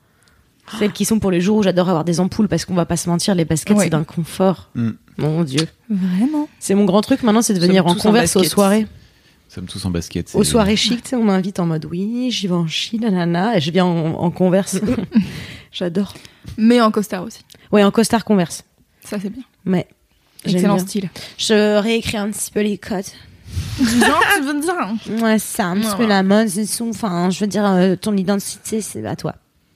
Celles 0.79 0.93
qui 0.93 1.05
sont 1.05 1.19
pour 1.19 1.31
les 1.31 1.41
jours 1.41 1.57
où 1.59 1.62
j'adore 1.62 1.88
avoir 1.88 2.05
des 2.05 2.21
ampoules 2.21 2.49
parce 2.49 2.65
qu'on 2.65 2.75
va 2.75 2.87
pas 2.87 2.97
se 2.97 3.09
mentir, 3.09 3.35
les 3.35 3.45
baskets 3.45 3.77
Ouais. 3.77 3.85
c'est 3.85 3.91
d'un 3.91 4.05
confort. 4.05 4.71
Mm. 4.75 4.91
Mon 5.19 5.43
dieu. 5.45 5.67
Vraiment. 5.91 6.49
C'est 6.61 6.75
mon 6.75 6.85
grand 6.85 7.01
truc 7.03 7.23
maintenant, 7.25 7.43
c'est 7.43 7.53
de 7.55 7.61
venir 7.61 7.87
en 7.87 7.95
converse 7.95 8.37
aux 8.37 8.41
baskets. 8.41 8.53
soirées. 8.55 8.81
Nous 8.83 9.55
sommes 9.57 9.67
tous 9.67 9.85
en 9.85 9.91
basket. 9.91 10.31
Aux 10.35 10.45
soirées 10.45 10.77
chic, 10.77 11.05
on 11.12 11.25
m'invite 11.25 11.61
en 11.61 11.67
mode 11.67 11.85
oui, 11.85 12.31
j'y 12.31 12.47
vais 12.47 12.55
en 12.55 12.67
Chine, 12.69 13.03
nanana, 13.03 13.57
et 13.57 13.61
je 13.61 13.71
viens 13.71 13.85
en, 13.85 14.15
en 14.15 14.31
converse. 14.31 14.81
J'adore. 15.73 16.15
Mais 16.57 16.81
en 16.81 16.91
costard 16.91 17.25
aussi. 17.25 17.41
Ouais, 17.71 17.85
en 17.85 17.91
costard 17.91 18.25
converse. 18.25 18.65
Ça, 19.05 19.19
c'est 19.21 19.31
bien. 19.31 19.43
Mais 19.65 19.87
Excellent 20.45 20.77
bien. 20.77 20.85
style. 20.87 21.11
Je 21.38 21.79
réécris 21.79 22.17
un 22.17 22.31
petit 22.31 22.51
peu 22.51 22.61
les 22.62 22.79
codes. 22.79 23.05
Genre, 23.81 24.23
tu 24.37 24.43
veux 24.43 24.53
me 24.53 24.61
dire 24.62 24.75
hein 24.79 24.97
Ouais, 25.23 25.38
ça, 25.38 25.67
un 25.67 25.81
petit 25.81 25.97
peu 25.97 26.07
la 26.07 26.23
mode, 26.23 26.49
c'est 26.49 26.83
enfin, 26.83 27.31
je 27.31 27.41
veux 27.41 27.47
dire, 27.47 27.65
euh, 27.67 27.97
ton 27.97 28.17
identité, 28.17 28.81
c'est 28.81 29.05
à 29.07 29.17
toi. 29.17 29.35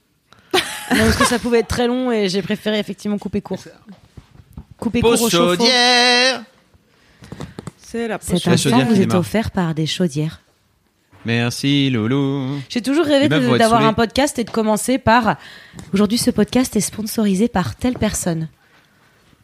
non, 0.53 0.61
parce 0.99 1.17
que 1.17 1.25
ça 1.25 1.39
pouvait 1.39 1.61
être 1.61 1.69
très 1.69 1.87
long 1.87 2.12
et 2.12 2.29
j'ai 2.29 2.43
préféré 2.43 2.79
effectivement 2.79 3.19
couper 3.19 3.41
court. 3.41 3.62
Couper 4.79 5.01
court 5.01 5.11
Pause 5.12 5.23
au 5.23 5.31
chauffe-eau. 5.31 5.57
chaudière 5.57 6.43
C'est 7.79 8.09
la 8.09 8.19
Cet 8.21 8.45
La 8.45 8.53
instant 8.53 8.71
chaudière 8.71 8.87
vous 8.87 8.95
qui 8.95 9.01
est 9.01 9.07
démarre. 9.07 9.21
offert 9.21 9.51
par 9.51 9.75
des 9.75 9.87
chaudières. 9.87 10.41
Merci 11.25 11.91
Lolo. 11.91 12.47
J'ai 12.69 12.83
toujours 12.83 13.05
rêvé 13.05 13.23
Les 13.25 13.29
meufs 13.29 13.41
de- 13.43 13.47
vont 13.49 13.55
être 13.55 13.59
d'avoir 13.59 13.81
saoulées. 13.81 13.91
un 13.91 13.95
podcast 13.95 14.39
et 14.39 14.45
de 14.45 14.51
commencer 14.51 14.99
par 14.99 15.37
aujourd'hui 15.93 16.19
ce 16.19 16.31
podcast 16.31 16.77
est 16.77 16.81
sponsorisé 16.81 17.49
par 17.49 17.75
telle 17.75 17.95
personne. 17.95 18.49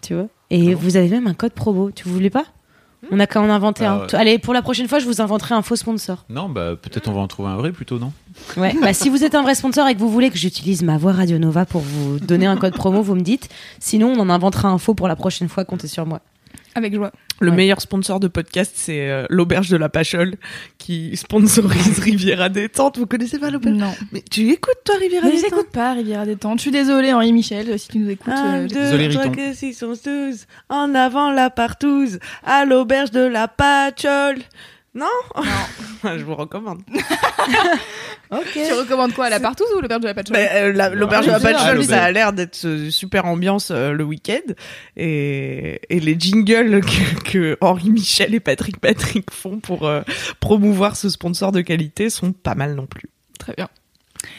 Tu 0.01 0.15
vois? 0.15 0.29
Et 0.51 0.75
vous 0.75 0.97
avez 0.97 1.09
même 1.09 1.27
un 1.27 1.35
code 1.35 1.53
promo. 1.53 1.91
Tu 1.91 2.09
voulais 2.09 2.31
pas? 2.31 2.45
On 3.11 3.19
a 3.19 3.27
qu'à 3.27 3.41
en 3.41 3.51
inventer 3.51 3.85
Ah 3.85 3.95
un. 3.95 4.01
ouais. 4.03 4.15
Allez, 4.15 4.39
pour 4.39 4.55
la 4.55 4.63
prochaine 4.63 4.87
fois, 4.89 4.99
je 5.01 5.07
vous 5.07 5.21
inventerai 5.21 5.55
un 5.55 5.63
faux 5.63 5.77
sponsor. 5.77 6.25
Non, 6.31 6.49
bah 6.49 6.77
peut-être 6.81 7.09
on 7.09 7.13
va 7.13 7.21
en 7.21 7.27
trouver 7.29 7.49
un 7.51 7.57
vrai 7.57 7.73
plutôt, 7.73 7.99
non? 7.99 8.13
Ouais. 8.57 8.75
bah, 8.81 8.93
si 8.95 9.09
vous 9.11 9.25
êtes 9.25 9.35
un 9.35 9.43
vrai 9.43 9.55
sponsor 9.55 9.87
et 9.89 9.95
que 9.95 9.99
vous 10.01 10.09
voulez 10.11 10.31
que 10.31 10.39
j'utilise 10.39 10.83
ma 10.83 10.97
voix 10.99 11.13
Radio 11.13 11.39
Nova 11.39 11.67
pour 11.67 11.81
vous 11.83 12.19
donner 12.21 12.47
un 12.47 12.57
code 12.57 12.75
promo, 12.75 13.03
vous 13.03 13.15
me 13.17 13.21
dites. 13.23 13.49
Sinon, 13.81 14.13
on 14.17 14.21
en 14.21 14.31
inventera 14.31 14.69
un 14.69 14.79
faux 14.79 14.95
pour 14.95 15.09
la 15.09 15.17
prochaine 15.17 15.49
fois. 15.49 15.65
Comptez 15.65 15.89
sur 15.89 16.07
moi. 16.07 16.21
Avec 16.75 16.95
joie. 16.95 17.13
Le 17.41 17.51
Ouais. 17.51 17.57
meilleur 17.57 17.81
sponsor 17.81 18.21
de 18.21 18.29
podcast, 18.29 18.73
c'est 18.77 19.09
euh, 19.11 19.27
l'auberge 19.29 19.69
de 19.69 19.77
la 19.77 19.89
Pachole 19.89 20.35
qui 20.79 21.17
sponsorise 21.17 21.99
Riviera 21.99 22.49
Détente. 22.49 22.99
Vous 22.99 23.07
connaissez 23.07 23.39
pas 23.39 23.51
l'auberge? 23.51 23.77
Non. 23.77 23.93
Mais 24.13 24.23
tu 24.31 24.49
écoutes 24.51 24.79
toi 24.85 24.95
Riviera 24.99 25.27
Mais 25.27 25.33
je 25.33 25.43
Détente? 25.43 25.53
n'écoute 25.53 25.71
pas 25.73 25.93
Riviera 25.93 26.25
Détente. 26.25 26.59
Je 26.59 26.63
suis 26.63 26.71
désolée, 26.71 27.13
Henri 27.13 27.33
Michel, 27.33 27.79
si 27.79 27.89
tu 27.89 27.99
nous 27.99 28.11
écoutes. 28.11 28.33
Un, 28.33 28.61
euh, 28.63 28.67
deux, 28.69 29.11
trois, 29.11 29.55
six. 29.55 30.47
En 30.69 30.95
avant 30.95 31.31
la 31.31 31.51
partouze, 31.51 32.19
à 32.45 32.65
l'auberge 32.65 33.11
de 33.11 33.21
la 33.21 33.49
Pachole. 33.49 34.39
Non 34.95 35.07
Je 36.05 36.23
vous 36.25 36.35
recommande. 36.35 36.83
Ok. 38.31 38.53
Tu 38.55 38.73
recommandes 38.73 39.13
quoi 39.13 39.29
La 39.29 39.41
partouze 39.41 39.67
ou 39.77 39.81
le 39.83 39.89
père 39.89 40.01
de 40.01 40.07
la 40.07 40.15
patchouli 40.15 40.39
Mais, 40.39 40.49
euh, 40.55 40.73
la- 40.73 40.89
l'auberge 40.89 41.27
de 41.27 41.33
la 41.33 41.37
l'auberge. 41.39 41.55
Ah, 41.59 41.65
ça 41.65 41.69
a 41.71 41.75
l'auberge. 41.75 42.13
l'air 42.15 42.33
d'être 42.33 42.65
euh, 42.65 42.91
super 42.91 43.27
ambiance 43.27 43.71
euh, 43.71 43.93
le 43.93 44.05
week-end. 44.05 44.41
Et, 44.97 45.81
et 45.91 46.01
les 46.01 46.19
jingles 46.19 46.81
que, 47.25 47.31
que 47.31 47.59
Henri 47.61 47.91
Michel 47.91 48.35
et 48.35 48.41
Patrick 48.41 48.79
Patrick 48.81 49.31
font 49.31 49.59
pour 49.61 49.87
euh, 49.87 50.01
promouvoir 50.41 50.97
ce 50.97 51.11
sponsor 51.11 51.53
de 51.53 51.61
qualité 51.61 52.09
sont 52.09 52.33
pas 52.33 52.55
mal 52.55 52.75
non 52.75 52.87
plus. 52.87 53.11
Très 53.39 53.53
bien. 53.53 53.69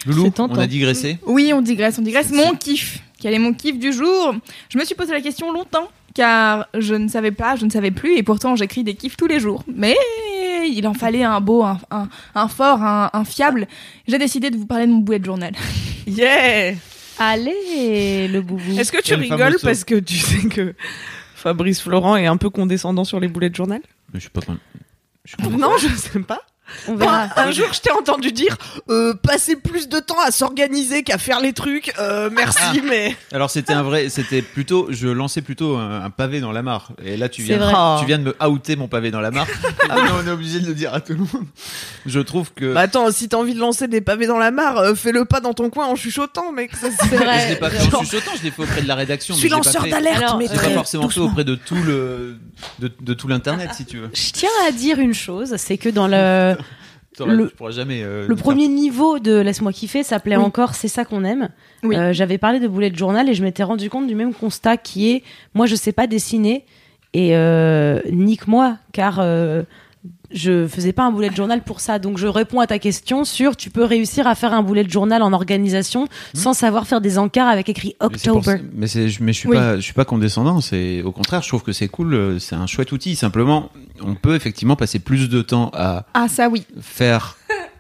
Loulou, 0.08 0.34
on 0.40 0.56
a 0.58 0.66
digressé. 0.66 1.20
Oui, 1.28 1.52
on 1.54 1.62
digresse, 1.62 2.00
on 2.00 2.04
digresse. 2.04 2.32
Mon 2.32 2.56
kiff. 2.56 3.00
Quel 3.20 3.36
est 3.36 3.40
mon 3.40 3.54
kiff 3.54 3.78
du 3.78 3.94
jour? 3.94 4.34
Je 4.70 4.80
me 4.80 4.86
suis 4.86 4.96
posé 4.96 5.12
la 5.12 5.22
question 5.22 5.52
longtemps, 5.54 5.90
car 6.14 6.68
je 6.78 6.96
ne 6.96 7.08
savais 7.08 7.32
pas, 7.32 7.56
je 7.56 7.66
ne 7.66 7.70
savais 7.70 7.92
plus, 7.92 8.16
et 8.18 8.24
pourtant 8.24 8.56
j'écris 8.56 8.84
des 8.84 8.96
kiffs 8.96 9.18
tous 9.18 9.28
les 9.28 9.40
jours. 9.40 9.64
Mais 9.68 9.96
il 10.70 10.86
en 10.88 10.94
fallait 10.94 11.24
un 11.24 11.42
beau, 11.42 11.64
un, 11.64 11.80
un, 11.92 12.08
un 12.36 12.48
fort, 12.48 12.82
un, 12.84 13.10
un 13.14 13.26
fiable. 13.26 13.68
J'ai 14.08 14.18
décidé 14.18 14.50
de 14.50 14.58
vous 14.58 14.66
parler 14.66 14.88
de 14.88 14.92
mon 14.92 15.00
bullet 15.00 15.22
journal. 15.24 15.54
Yeah 16.08 16.74
Allez, 17.20 18.28
le 18.28 18.42
boubou. 18.42 18.78
Est-ce 18.78 18.92
que 18.92 19.02
tu 19.02 19.14
rigoles 19.14 19.56
parce 19.62 19.84
que 19.84 19.96
tu 19.96 20.18
sais 20.18 20.48
que 20.50 20.74
Fabrice 21.36 21.82
Florent 21.82 22.16
est 22.18 22.26
un 22.26 22.38
peu 22.38 22.50
condescendant 22.50 23.04
sur 23.04 23.20
les 23.20 23.28
boulets 23.28 23.50
de 23.50 23.56
journal? 23.56 23.82
Mais 24.14 24.20
je 24.20 24.24
suis 24.26 24.30
pas 24.30 24.42
con- 24.42 24.58
je 25.26 25.36
suis 25.36 25.44
con- 25.44 25.58
Non, 25.58 25.78
je 25.78 25.88
sais 25.90 26.20
pas. 26.20 26.40
On 26.88 26.96
verra. 26.96 27.28
Un 27.36 27.52
jour, 27.52 27.68
je 27.74 27.80
t'ai 27.82 27.92
entendu 27.92 28.32
dire 28.32 28.58
euh, 28.90 29.14
passer 29.14 29.56
plus 29.56 29.90
de 29.90 30.00
temps 30.00 30.20
à 30.26 30.32
s'organiser 30.32 31.04
qu'à 31.04 31.18
faire 31.18 31.40
les 31.40 31.54
trucs. 31.54 31.94
Euh, 32.00 32.30
merci, 32.34 32.82
mais 32.88 33.16
Alors 33.32 33.50
c'était 33.50 33.74
un 33.74 33.84
vrai, 33.84 34.10
c'était 34.10 34.42
plutôt, 34.42 34.88
je 34.90 35.08
lançais 35.08 35.42
plutôt 35.42 35.76
un, 35.78 36.02
un 36.04 36.10
pavé 36.10 36.40
dans 36.40 36.52
la 36.52 36.62
mare. 36.64 36.92
Et 37.04 37.18
là 37.18 37.30
tu 37.30 37.42
viens, 37.42 37.58
vrai. 37.58 37.74
Ah. 37.76 37.98
tu 38.00 38.06
viens 38.06 38.18
de 38.18 38.24
me 38.24 38.36
outer 38.48 38.76
mon 38.76 38.88
pavé 38.88 39.12
dans 39.12 39.22
la 39.22 39.32
mare. 39.32 39.48
Et 39.84 39.88
maintenant, 39.88 40.16
on 40.24 40.28
est 40.28 40.32
obligé 40.32 40.60
de 40.60 40.68
le 40.68 40.74
dire 40.74 40.94
à 40.94 41.02
tout 41.02 41.14
le 41.14 41.20
monde. 41.20 41.46
Je 42.06 42.20
trouve 42.20 42.52
que 42.54 42.74
bah 42.74 42.82
attends, 42.82 43.12
si 43.12 43.30
t'as 43.30 43.38
envie 43.38 43.54
de 43.54 43.60
lancer 43.60 43.88
des 43.88 44.02
pavés 44.02 44.28
dans 44.28 44.38
la 44.40 44.52
mare, 44.52 44.78
euh, 44.78 44.96
fais-le 44.96 45.26
pas 45.26 45.40
dans 45.42 45.54
ton 45.54 45.70
coin 45.70 45.88
en 45.88 45.96
chuchotant, 45.96 46.52
mec. 46.52 46.76
Ça, 46.76 46.88
c'est 46.90 47.08
C'est 47.08 47.18
je 47.18 47.24
vrai. 47.24 47.50
l'ai 47.50 47.56
pas 47.58 47.70
fait 47.70 47.96
en 47.96 48.00
chuchotant, 48.02 48.32
je 48.38 48.44
l'ai 48.44 48.52
fait 48.52 48.64
auprès 48.64 48.82
de 48.82 48.88
la 48.88 48.96
rédaction. 48.96 49.36
Je 49.36 49.40
suis 49.40 49.50
je 49.50 49.54
lanceur 49.54 49.84
d'alerte, 49.84 50.18
Alors, 50.24 50.38
mais 50.38 50.48
C'est 50.48 50.56
pas 50.56 50.70
forcément 50.70 51.10
fait 51.10 51.20
auprès 51.20 51.44
de 51.44 51.56
tout 51.56 51.76
le, 51.76 52.38
de, 52.80 52.92
de 53.02 53.14
tout 53.14 53.28
l'internet 53.28 53.72
si 53.76 53.86
tu 53.86 53.98
veux. 53.98 54.10
Je 54.14 54.32
tiens 54.32 54.50
à 54.68 54.72
dire 54.72 55.00
une 55.00 55.14
chose, 55.14 55.56
c'est 55.58 55.78
que 55.78 55.90
dans 55.90 56.08
le, 56.08 56.56
Le- 57.20 57.50
tu 57.50 57.56
pourras 57.56 57.72
jamais. 57.72 58.02
euh, 58.04 58.28
le 58.28 58.36
faire- 58.36 58.44
premier 58.44 58.68
niveau 58.68 59.20
de 59.20 59.40
Laisse-moi 59.40 59.72
kiffer 59.74 60.04
s'appelait 60.04 60.38
Oui. 60.38 60.44
encore 60.44 60.74
C'est 60.76 60.88
ça 60.88 61.06
qu'on 61.06 61.24
aime. 61.24 61.50
Oui. 61.84 61.96
Euh, 61.96 62.14
J'avais 62.14 62.38
parlé 62.38 62.60
de 62.60 62.68
bullet 62.68 62.92
journal 62.94 63.30
et 63.30 63.34
je 63.34 63.44
m'étais 63.44 63.64
rendu 63.64 63.90
compte 63.90 64.08
du 64.08 64.16
même 64.16 64.34
constat 64.34 64.78
qui 64.78 65.12
est 65.12 65.24
moi 65.54 65.66
je 65.66 65.76
sais 65.76 65.92
pas 65.92 66.08
dessiner 66.08 66.66
et 67.14 67.36
euh, 67.38 68.00
nique-moi 68.12 68.78
car 68.92 69.20
euh, 69.20 69.64
je 70.32 70.68
faisais 70.68 70.94
pas 70.94 71.04
un 71.04 71.12
bullet 71.12 71.30
journal 71.36 71.62
pour 71.64 71.80
ça. 71.80 72.00
Donc 72.00 72.18
je 72.18 72.28
réponds 72.28 72.60
à 72.60 72.68
ta 72.68 72.80
question 72.80 73.24
sur 73.24 73.56
tu 73.56 73.70
peux 73.70 73.84
réussir 73.84 74.28
à 74.28 74.36
faire 74.36 74.52
un 74.54 74.64
bullet 74.64 74.88
journal 74.90 75.22
en 75.22 75.32
organisation 75.34 76.08
sans 76.34 76.54
savoir 76.54 76.88
faire 76.88 77.02
des 77.02 77.18
encarts 77.18 77.48
avec 77.48 77.70
écrit 77.70 77.96
October. 78.00 78.56
Mais, 78.74 78.88
mais 79.20 79.34
je 79.34 79.38
suis 79.40 79.48
Oui. 79.50 79.56
pas, 79.56 79.76
je 79.78 79.82
suis 79.82 79.94
pas 79.94 80.06
condescendant. 80.06 80.60
C'est 80.62 81.02
au 81.04 81.12
contraire, 81.12 81.42
je 81.42 81.48
trouve 81.48 81.64
que 81.64 81.72
c'est 81.72 81.88
cool. 81.88 82.14
euh, 82.14 82.40
C'est 82.40 82.56
un 82.56 82.68
chouette 82.68 82.92
outil. 82.92 83.16
Simplement, 83.16 83.70
on 84.02 84.16
peut 84.16 84.36
effectivement 84.36 84.76
passer 84.76 85.00
plus 85.00 85.30
de 85.30 85.42
temps 85.42 85.70
à 85.74 86.06
Ah 86.14 86.28
ça 86.28 86.50
oui. 86.50 86.66
faire 86.82 87.38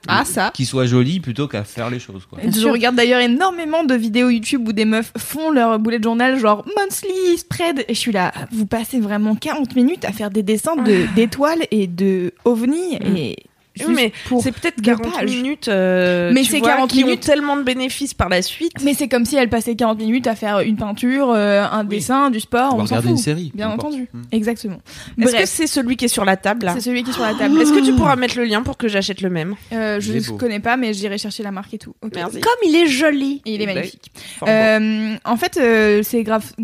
Ah 0.08 0.26
ça. 0.26 0.52
qui 0.54 0.66
soit 0.66 0.86
joli 0.86 1.20
plutôt 1.20 1.48
qu'à 1.48 1.64
faire 1.64 1.90
les 1.90 2.00
choses. 2.00 2.26
Quoi. 2.30 2.40
Je 2.44 2.68
regarde 2.68 2.96
d'ailleurs 2.96 3.22
énormément 3.22 3.84
de 3.84 3.96
vidéos 3.96 4.30
YouTube 4.30 4.68
où 4.68 4.74
des 4.74 4.86
meufs 4.86 5.12
font 5.18 5.52
leur 5.52 5.80
bullet 5.80 6.02
journal 6.02 6.38
genre 6.40 6.66
monthly 6.78 7.38
spread 7.38 7.86
et 7.88 7.94
je 7.94 8.00
suis 8.00 8.12
là 8.12 8.32
vous 8.52 8.66
passez 8.66 9.00
vraiment 9.00 9.36
40 9.36 9.76
minutes 9.76 10.06
à 10.06 10.12
faire 10.12 10.30
des 10.30 10.44
dessins 10.44 10.76
de 10.76 11.06
d'étoiles 11.16 11.64
et 11.72 11.88
de 11.88 12.34
ovnis 12.46 12.96
et 12.96 13.38
juste 13.76 13.90
Oui, 13.90 13.96
mais 13.96 14.12
pour 14.28 14.42
c'est 14.44 14.52
peut-être 14.52 14.82
deux 14.82 14.96
40 14.96 15.14
pages. 15.20 15.30
minutes. 15.30 15.68
euh, 15.68 16.32
Mais 16.34 16.42
tu 16.42 16.52
c'est 16.52 16.60
vois, 16.60 16.70
40 16.70 16.90
qui 16.90 17.04
minutes. 17.04 17.20
ont 17.24 17.26
tellement 17.28 17.58
de 17.58 17.64
bénéfices 17.64 18.14
par 18.14 18.30
la 18.30 18.42
suite. 18.42 18.74
mais 18.84 18.94
c'est 18.94 19.08
comme 19.08 19.26
si 19.26 19.36
elle 19.36 19.50
passait 19.50 19.76
40 19.76 19.98
minutes 20.00 20.28
à 20.28 20.36
faire 20.36 20.60
une 20.60 20.76
peinture, 20.78 21.32
euh, 21.32 21.64
un 21.70 21.84
dessin, 21.84 22.30
du 22.30 22.40
sport, 22.40 22.74
On 22.74 22.78
va 22.78 22.84
on 22.84 22.86
s'en 22.88 22.96
regarder 22.96 23.08
fout. 23.10 23.18
une 23.18 23.24
série. 23.24 23.52
Bien 23.56 23.70
entendu. 23.70 24.08
Hmm. 24.14 24.22
Exactement. 24.32 24.78
Est-ce 25.22 25.36
que 25.36 25.46
c'est 25.46 25.68
celui 25.68 25.98
qui 25.98 26.06
est 26.06 26.10
sur 26.10 26.26
la 26.26 26.38
table? 26.38 26.66
Là 26.66 26.74
c'est 26.74 26.82
celui 26.82 27.04
qui 27.04 27.10
est 27.12 27.14
sur 27.14 27.24
la 27.24 27.34
table. 27.34 27.60
Est-ce 27.62 27.74
que 27.74 27.84
tu 27.84 27.94
pourras 27.94 28.16
mettre 28.16 28.38
le 28.38 28.44
lien 28.46 28.62
pour 28.62 28.78
que 28.78 28.88
j'achète 28.88 29.22
le 29.22 29.30
même? 29.30 29.56
Euh, 29.72 30.00
je 30.00 30.14
ne 30.14 30.38
connais 30.38 30.60
pas, 30.60 30.78
mais 30.78 30.94
j'irai 30.94 31.18
chercher 31.18 31.44
la 31.44 31.52
marque 31.52 31.74
et 31.74 31.78
tout. 31.78 31.96
Merci. 32.16 32.40
Comme 32.42 32.54
il 32.70 32.76
est 32.76 32.88
joli. 32.88 33.42
Et 33.46 33.56
il 33.56 33.62
est 33.62 33.66
Bah, 33.66 33.74
magnifique. 33.76 34.12
Bon. 34.40 34.48
Euh, 34.48 35.16
en 35.26 35.38
fait, 35.38 35.58
euh, 35.58 36.02
c'est 36.04 36.24
grâce. 36.24 36.56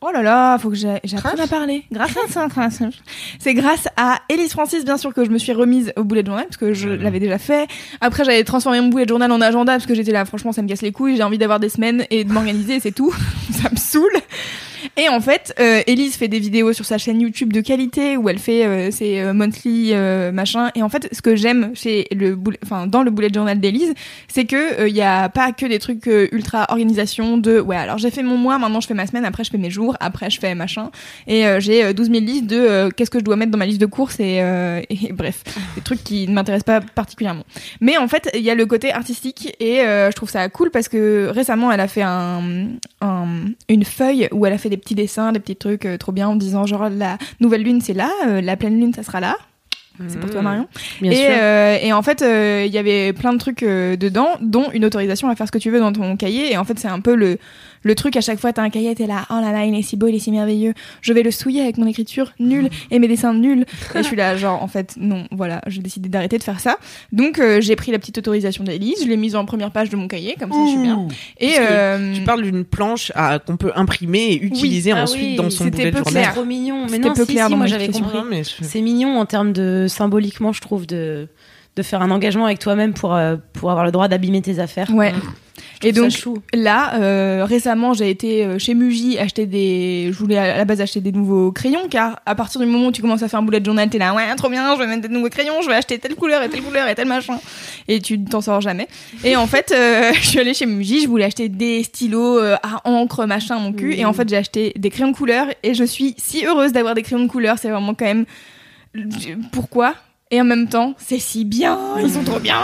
Oh 0.00 0.10
là 0.12 0.22
là, 0.22 0.58
faut 0.58 0.70
que 0.70 0.76
j'apprenne 0.76 1.40
à 1.40 1.46
parler. 1.46 1.84
Grâce 1.92 2.16
à 2.16 2.30
ça. 2.30 2.46
C'est 3.38 3.54
grâce 3.54 3.88
à 3.96 4.20
Elise 4.28 4.52
Francis, 4.52 4.84
bien 4.84 4.96
sûr, 4.96 5.12
que 5.14 5.24
je 5.24 5.30
me 5.30 5.38
suis 5.38 5.52
remise 5.52 5.92
au 5.96 6.04
bullet 6.12 6.24
journal 6.24 6.44
parce 6.44 6.56
que 6.56 6.72
je 6.72 6.88
l'avais 6.88 7.20
déjà 7.20 7.38
fait. 7.38 7.68
Après, 8.00 8.24
j'avais 8.24 8.44
transformé 8.44 8.80
mon 8.80 8.88
bullet 8.88 9.06
journal 9.06 9.30
en 9.32 9.40
agenda 9.40 9.72
parce 9.72 9.86
que 9.86 9.94
j'étais 9.94 10.12
là, 10.12 10.24
franchement, 10.24 10.52
ça 10.52 10.62
me 10.62 10.68
casse 10.68 10.82
les 10.82 10.92
couilles. 10.92 11.16
J'ai 11.16 11.22
envie 11.22 11.38
d'avoir 11.38 11.60
des 11.60 11.68
semaines 11.68 12.04
et 12.10 12.24
de 12.24 12.32
m'organiser, 12.32 12.80
c'est 12.80 12.92
tout. 12.92 13.14
ça 13.52 13.70
me 13.70 13.76
saoule. 13.76 14.12
Et 14.96 15.08
en 15.08 15.20
fait, 15.20 15.54
euh, 15.60 15.80
Elise 15.86 16.16
fait 16.16 16.28
des 16.28 16.38
vidéos 16.38 16.72
sur 16.72 16.84
sa 16.84 16.98
chaîne 16.98 17.20
YouTube 17.20 17.52
de 17.52 17.60
qualité 17.60 18.16
où 18.16 18.28
elle 18.28 18.38
fait 18.38 18.64
euh, 18.66 18.90
ses 18.90 19.20
euh, 19.20 19.32
monthly 19.32 19.90
euh, 19.92 20.32
machin. 20.32 20.70
Et 20.74 20.82
en 20.82 20.88
fait, 20.88 21.08
ce 21.12 21.22
que 21.22 21.36
j'aime 21.36 21.72
chez 21.74 22.06
le, 22.14 22.38
enfin 22.64 22.86
dans 22.86 23.02
le 23.02 23.10
bullet 23.10 23.28
journal 23.32 23.58
d'Elise, 23.60 23.94
c'est 24.28 24.44
que 24.44 24.86
il 24.88 24.94
y 24.96 25.02
a 25.02 25.28
pas 25.28 25.52
que 25.52 25.66
des 25.66 25.78
trucs 25.78 26.06
euh, 26.08 26.28
ultra 26.32 26.66
organisation 26.70 27.38
de 27.38 27.60
ouais 27.60 27.76
alors 27.76 27.98
j'ai 27.98 28.10
fait 28.10 28.22
mon 28.22 28.36
mois, 28.36 28.58
maintenant 28.58 28.80
je 28.80 28.86
fais 28.86 28.94
ma 28.94 29.06
semaine, 29.06 29.24
après 29.24 29.44
je 29.44 29.50
fais 29.50 29.58
mes 29.58 29.70
jours, 29.70 29.96
après 30.00 30.30
je 30.30 30.38
fais 30.40 30.54
machin. 30.54 30.90
Et 31.26 31.46
euh, 31.46 31.60
j'ai 31.60 31.84
euh, 31.84 31.92
12 31.92 32.10
000 32.10 32.20
listes 32.24 32.46
de 32.46 32.56
euh, 32.56 32.88
qu'est-ce 32.90 33.10
que 33.10 33.18
je 33.18 33.24
dois 33.24 33.36
mettre 33.36 33.50
dans 33.52 33.58
ma 33.58 33.66
liste 33.66 33.80
de 33.80 33.86
courses 33.86 34.18
et, 34.20 34.40
euh, 34.40 34.80
et 34.90 35.12
bref, 35.12 35.42
des 35.74 35.80
trucs 35.82 36.02
qui 36.04 36.26
ne 36.28 36.34
m'intéressent 36.34 36.64
pas 36.64 36.80
particulièrement. 36.80 37.44
Mais 37.80 37.96
en 37.98 38.08
fait, 38.08 38.30
il 38.34 38.40
y 38.42 38.50
a 38.50 38.54
le 38.54 38.66
côté 38.66 38.92
artistique 38.92 39.54
et 39.60 39.80
euh, 39.80 40.10
je 40.10 40.16
trouve 40.16 40.30
ça 40.30 40.48
cool 40.48 40.70
parce 40.70 40.88
que 40.88 41.28
récemment 41.32 41.70
elle 41.72 41.80
a 41.80 41.88
fait 41.88 42.02
un, 42.02 42.68
un- 43.00 43.44
une 43.68 43.84
feuille 43.84 44.28
où 44.32 44.46
elle 44.46 44.52
a 44.52 44.58
fait 44.58 44.70
des 44.72 44.78
petits 44.78 44.94
dessins, 44.94 45.32
des 45.32 45.38
petits 45.40 45.56
trucs 45.56 45.84
euh, 45.84 45.98
trop 45.98 46.12
bien 46.12 46.28
en 46.28 46.34
disant 46.36 46.64
genre 46.66 46.88
la 46.88 47.18
nouvelle 47.40 47.62
lune 47.62 47.80
c'est 47.82 47.92
là, 47.92 48.10
euh, 48.26 48.40
la 48.40 48.56
pleine 48.56 48.80
lune 48.80 48.94
ça 48.94 49.02
sera 49.02 49.20
là. 49.20 49.36
C'est 50.08 50.18
pour 50.18 50.30
toi 50.30 50.40
Mmh. 50.40 50.44
Marion. 50.44 50.68
Bien 51.02 51.12
et, 51.12 51.16
sûr. 51.16 51.26
euh, 51.30 51.76
et 51.82 51.92
en 51.92 52.00
fait, 52.02 52.22
il 52.66 52.72
y 52.72 52.78
avait 52.78 53.12
plein 53.12 53.34
de 53.34 53.38
trucs 53.38 53.60
dedans, 53.62 54.30
dont 54.40 54.70
une 54.72 54.86
autorisation 54.86 55.28
à 55.28 55.36
faire 55.36 55.46
ce 55.46 55.52
que 55.52 55.58
tu 55.58 55.70
veux 55.70 55.80
dans 55.80 55.92
ton 55.92 56.16
cahier. 56.16 56.50
Et 56.50 56.56
en 56.56 56.64
fait, 56.64 56.78
c'est 56.78 56.88
un 56.88 57.00
peu 57.00 57.14
le, 57.14 57.38
le 57.82 57.94
truc 57.94 58.16
à 58.16 58.20
chaque 58.20 58.38
fois, 58.38 58.52
t'as 58.52 58.62
un 58.62 58.70
cahier, 58.70 58.94
t'es 58.94 59.06
là, 59.06 59.26
oh 59.30 59.34
là 59.40 59.52
là, 59.52 59.64
il 59.64 59.74
est 59.74 59.82
si 59.82 59.96
beau, 59.96 60.06
il 60.08 60.14
est 60.14 60.18
si 60.18 60.30
merveilleux. 60.30 60.74
Je 61.00 61.12
vais 61.12 61.22
le 61.22 61.30
souiller 61.30 61.62
avec 61.62 61.78
mon 61.78 61.86
écriture 61.86 62.32
nulle 62.38 62.68
et 62.90 62.98
mes 62.98 63.08
dessins 63.08 63.34
nuls. 63.34 63.64
Et 63.94 63.98
je 63.98 64.02
suis 64.02 64.16
là, 64.16 64.36
genre, 64.36 64.62
en 64.62 64.68
fait, 64.68 64.94
non, 64.98 65.26
voilà, 65.30 65.60
j'ai 65.66 65.80
décidé 65.82 66.08
d'arrêter 66.08 66.38
de 66.38 66.42
faire 66.42 66.60
ça. 66.60 66.76
Donc, 67.12 67.38
euh, 67.38 67.60
j'ai 67.60 67.76
pris 67.76 67.92
la 67.92 67.98
petite 67.98 68.18
autorisation 68.18 68.64
d'Elise, 68.64 69.02
je 69.02 69.08
l'ai 69.08 69.16
mise 69.16 69.34
en 69.36 69.44
première 69.44 69.70
page 69.70 69.90
de 69.90 69.96
mon 69.96 70.08
cahier, 70.08 70.36
comme 70.38 70.52
ça, 70.52 70.58
je 70.64 70.70
suis 70.70 70.82
bien. 70.82 71.08
Et 71.38 71.54
euh, 71.58 72.14
Tu 72.14 72.20
parles 72.22 72.42
d'une 72.42 72.64
planche 72.64 73.12
qu'on 73.46 73.56
peut 73.56 73.72
imprimer 73.74 74.32
et 74.32 74.42
utiliser 74.42 74.92
Ah 74.92 75.02
ensuite 75.02 75.22
oui, 75.30 75.36
dans 75.36 75.50
son 75.50 75.64
c'était 75.64 75.70
bullet 75.78 75.90
peu 75.90 75.96
journal. 75.98 76.12
clair. 76.12 76.26
C'est 76.28 76.34
trop 76.34 76.44
mignon. 76.44 76.82
Mais 76.84 76.88
C'était 76.96 77.08
non, 77.08 77.14
peu 77.14 77.24
si, 77.24 77.32
clair 77.32 77.46
si, 77.48 77.54
moi 77.56 77.66
j'avais 77.66 77.88
compris. 77.88 78.18
Je- 78.44 78.64
C'est 78.64 78.80
mignon 78.80 79.18
en 79.18 79.26
termes 79.26 79.52
de 79.52 79.86
symboliquement, 79.88 80.52
je 80.52 80.60
trouve, 80.60 80.86
de, 80.86 81.28
de 81.76 81.82
faire 81.82 82.02
un 82.02 82.10
engagement 82.10 82.44
avec 82.46 82.58
toi-même 82.58 82.92
pour, 82.94 83.14
euh, 83.14 83.36
pour 83.54 83.70
avoir 83.70 83.84
le 83.84 83.92
droit 83.92 84.08
d'abîmer 84.08 84.42
tes 84.42 84.58
affaires. 84.58 84.90
ouais. 84.94 85.12
Et 85.82 85.92
donc, 85.92 86.10
chou. 86.10 86.38
Là, 86.52 86.94
euh, 87.00 87.44
récemment, 87.44 87.92
j'ai 87.92 88.10
été 88.10 88.44
euh, 88.44 88.58
chez 88.58 88.74
Muji 88.74 89.18
acheter 89.18 89.46
des. 89.46 90.10
Je 90.12 90.18
voulais 90.18 90.38
à 90.38 90.56
la 90.56 90.64
base 90.64 90.80
acheter 90.80 91.00
des 91.00 91.12
nouveaux 91.12 91.52
crayons, 91.52 91.88
car 91.90 92.20
à 92.26 92.34
partir 92.34 92.60
du 92.60 92.66
moment 92.66 92.88
où 92.88 92.92
tu 92.92 93.02
commences 93.02 93.22
à 93.22 93.28
faire 93.28 93.40
un 93.40 93.42
bullet 93.42 93.62
journal, 93.64 93.88
t'es 93.88 93.98
là, 93.98 94.14
ouais, 94.14 94.34
trop 94.36 94.48
bien, 94.48 94.74
je 94.76 94.80
vais 94.80 94.86
mettre 94.86 95.02
des 95.02 95.08
nouveaux 95.08 95.28
crayons, 95.28 95.60
je 95.62 95.68
vais 95.68 95.74
acheter 95.74 95.98
telle 95.98 96.14
couleur 96.14 96.42
et 96.42 96.48
telle 96.48 96.62
couleur 96.62 96.88
et 96.88 96.94
tel 96.94 97.08
machin. 97.08 97.38
Et 97.88 98.00
tu 98.00 98.18
ne 98.18 98.26
t'en 98.26 98.40
sors 98.40 98.60
jamais. 98.60 98.88
Et 99.24 99.36
en 99.36 99.46
fait, 99.46 99.72
euh, 99.72 100.12
je 100.20 100.26
suis 100.26 100.38
allée 100.38 100.54
chez 100.54 100.66
Muji, 100.66 101.02
je 101.02 101.08
voulais 101.08 101.24
acheter 101.24 101.48
des 101.48 101.82
stylos 101.82 102.38
euh, 102.38 102.56
à 102.62 102.88
encre, 102.88 103.26
machin, 103.26 103.58
mon 103.58 103.72
cul. 103.72 103.94
Et 103.94 104.04
en 104.04 104.12
fait, 104.12 104.28
j'ai 104.28 104.36
acheté 104.36 104.72
des 104.76 104.90
crayons 104.90 105.10
de 105.10 105.16
couleur 105.16 105.46
et 105.62 105.74
je 105.74 105.84
suis 105.84 106.14
si 106.18 106.44
heureuse 106.44 106.72
d'avoir 106.72 106.94
des 106.94 107.02
crayons 107.02 107.24
de 107.24 107.30
couleur. 107.30 107.58
C'est 107.58 107.70
vraiment 107.70 107.94
quand 107.94 108.04
même. 108.04 108.24
Pourquoi? 109.52 109.94
Et 110.30 110.40
en 110.40 110.44
même 110.44 110.68
temps, 110.68 110.94
c'est 110.98 111.18
si 111.18 111.44
bien, 111.44 111.78
ils 112.02 112.10
sont 112.10 112.24
trop 112.24 112.40
bien. 112.40 112.56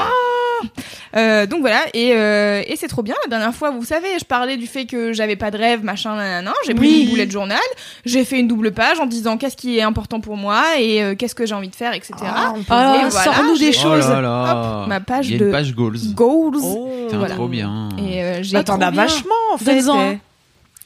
Euh, 1.16 1.46
donc 1.46 1.61
voilà, 1.61 1.80
et, 1.94 2.12
euh, 2.14 2.62
et 2.66 2.76
c'est 2.76 2.88
trop 2.88 3.02
bien. 3.02 3.14
La 3.24 3.30
dernière 3.30 3.54
fois, 3.54 3.70
vous 3.70 3.84
savez, 3.84 4.09
je 4.18 4.24
parlais 4.24 4.56
du 4.56 4.66
fait 4.66 4.84
que 4.84 5.12
j'avais 5.12 5.36
pas 5.36 5.50
de 5.50 5.59
rêve, 5.59 5.82
machin, 5.84 6.16
nanana. 6.16 6.52
J'ai 6.66 6.74
pris 6.74 6.86
Oui. 6.88 7.02
une 7.04 7.11
bullet 7.11 7.30
journal, 7.30 7.59
j'ai 8.04 8.24
fait 8.24 8.38
une 8.40 8.48
double 8.48 8.72
page 8.72 9.00
en 9.00 9.06
disant 9.06 9.36
qu'est-ce 9.38 9.56
qui 9.56 9.78
est 9.78 9.82
important 9.82 10.20
pour 10.20 10.36
moi 10.36 10.62
et 10.78 11.02
euh, 11.02 11.14
qu'est-ce 11.14 11.34
que 11.34 11.46
j'ai 11.46 11.54
envie 11.54 11.68
de 11.68 11.76
faire, 11.76 11.92
etc. 11.94 12.12
Ah, 12.22 12.54
Ah. 12.68 12.96
Et 13.04 13.09
voilà, 13.09 13.24
sors-nous 13.32 13.59
des 13.59 13.70
Oh 13.70 13.82
choses. 13.82 14.09
là 14.09 14.20
là. 14.20 14.82
Hop, 14.82 14.88
ma 14.88 15.00
page 15.00 15.28
Il 15.28 15.32
y 15.32 15.36
a 15.36 15.38
de 15.38 15.44
une 15.46 15.50
page 15.52 15.74
goals. 15.74 15.98
goals. 16.14 16.59
Oh. 16.62 16.90
Voilà. 17.12 17.34
trop 17.34 17.48
bien. 17.48 17.88
Et 17.98 18.22
euh, 18.22 18.42
j'ai 18.42 18.54
Bah, 18.62 18.64
as 18.68 18.76
bien. 18.76 18.90
vachement 18.90 19.34
en 19.52 19.59
fait. 19.59 19.80
Donne-en 19.82 20.00
un. 20.11 20.16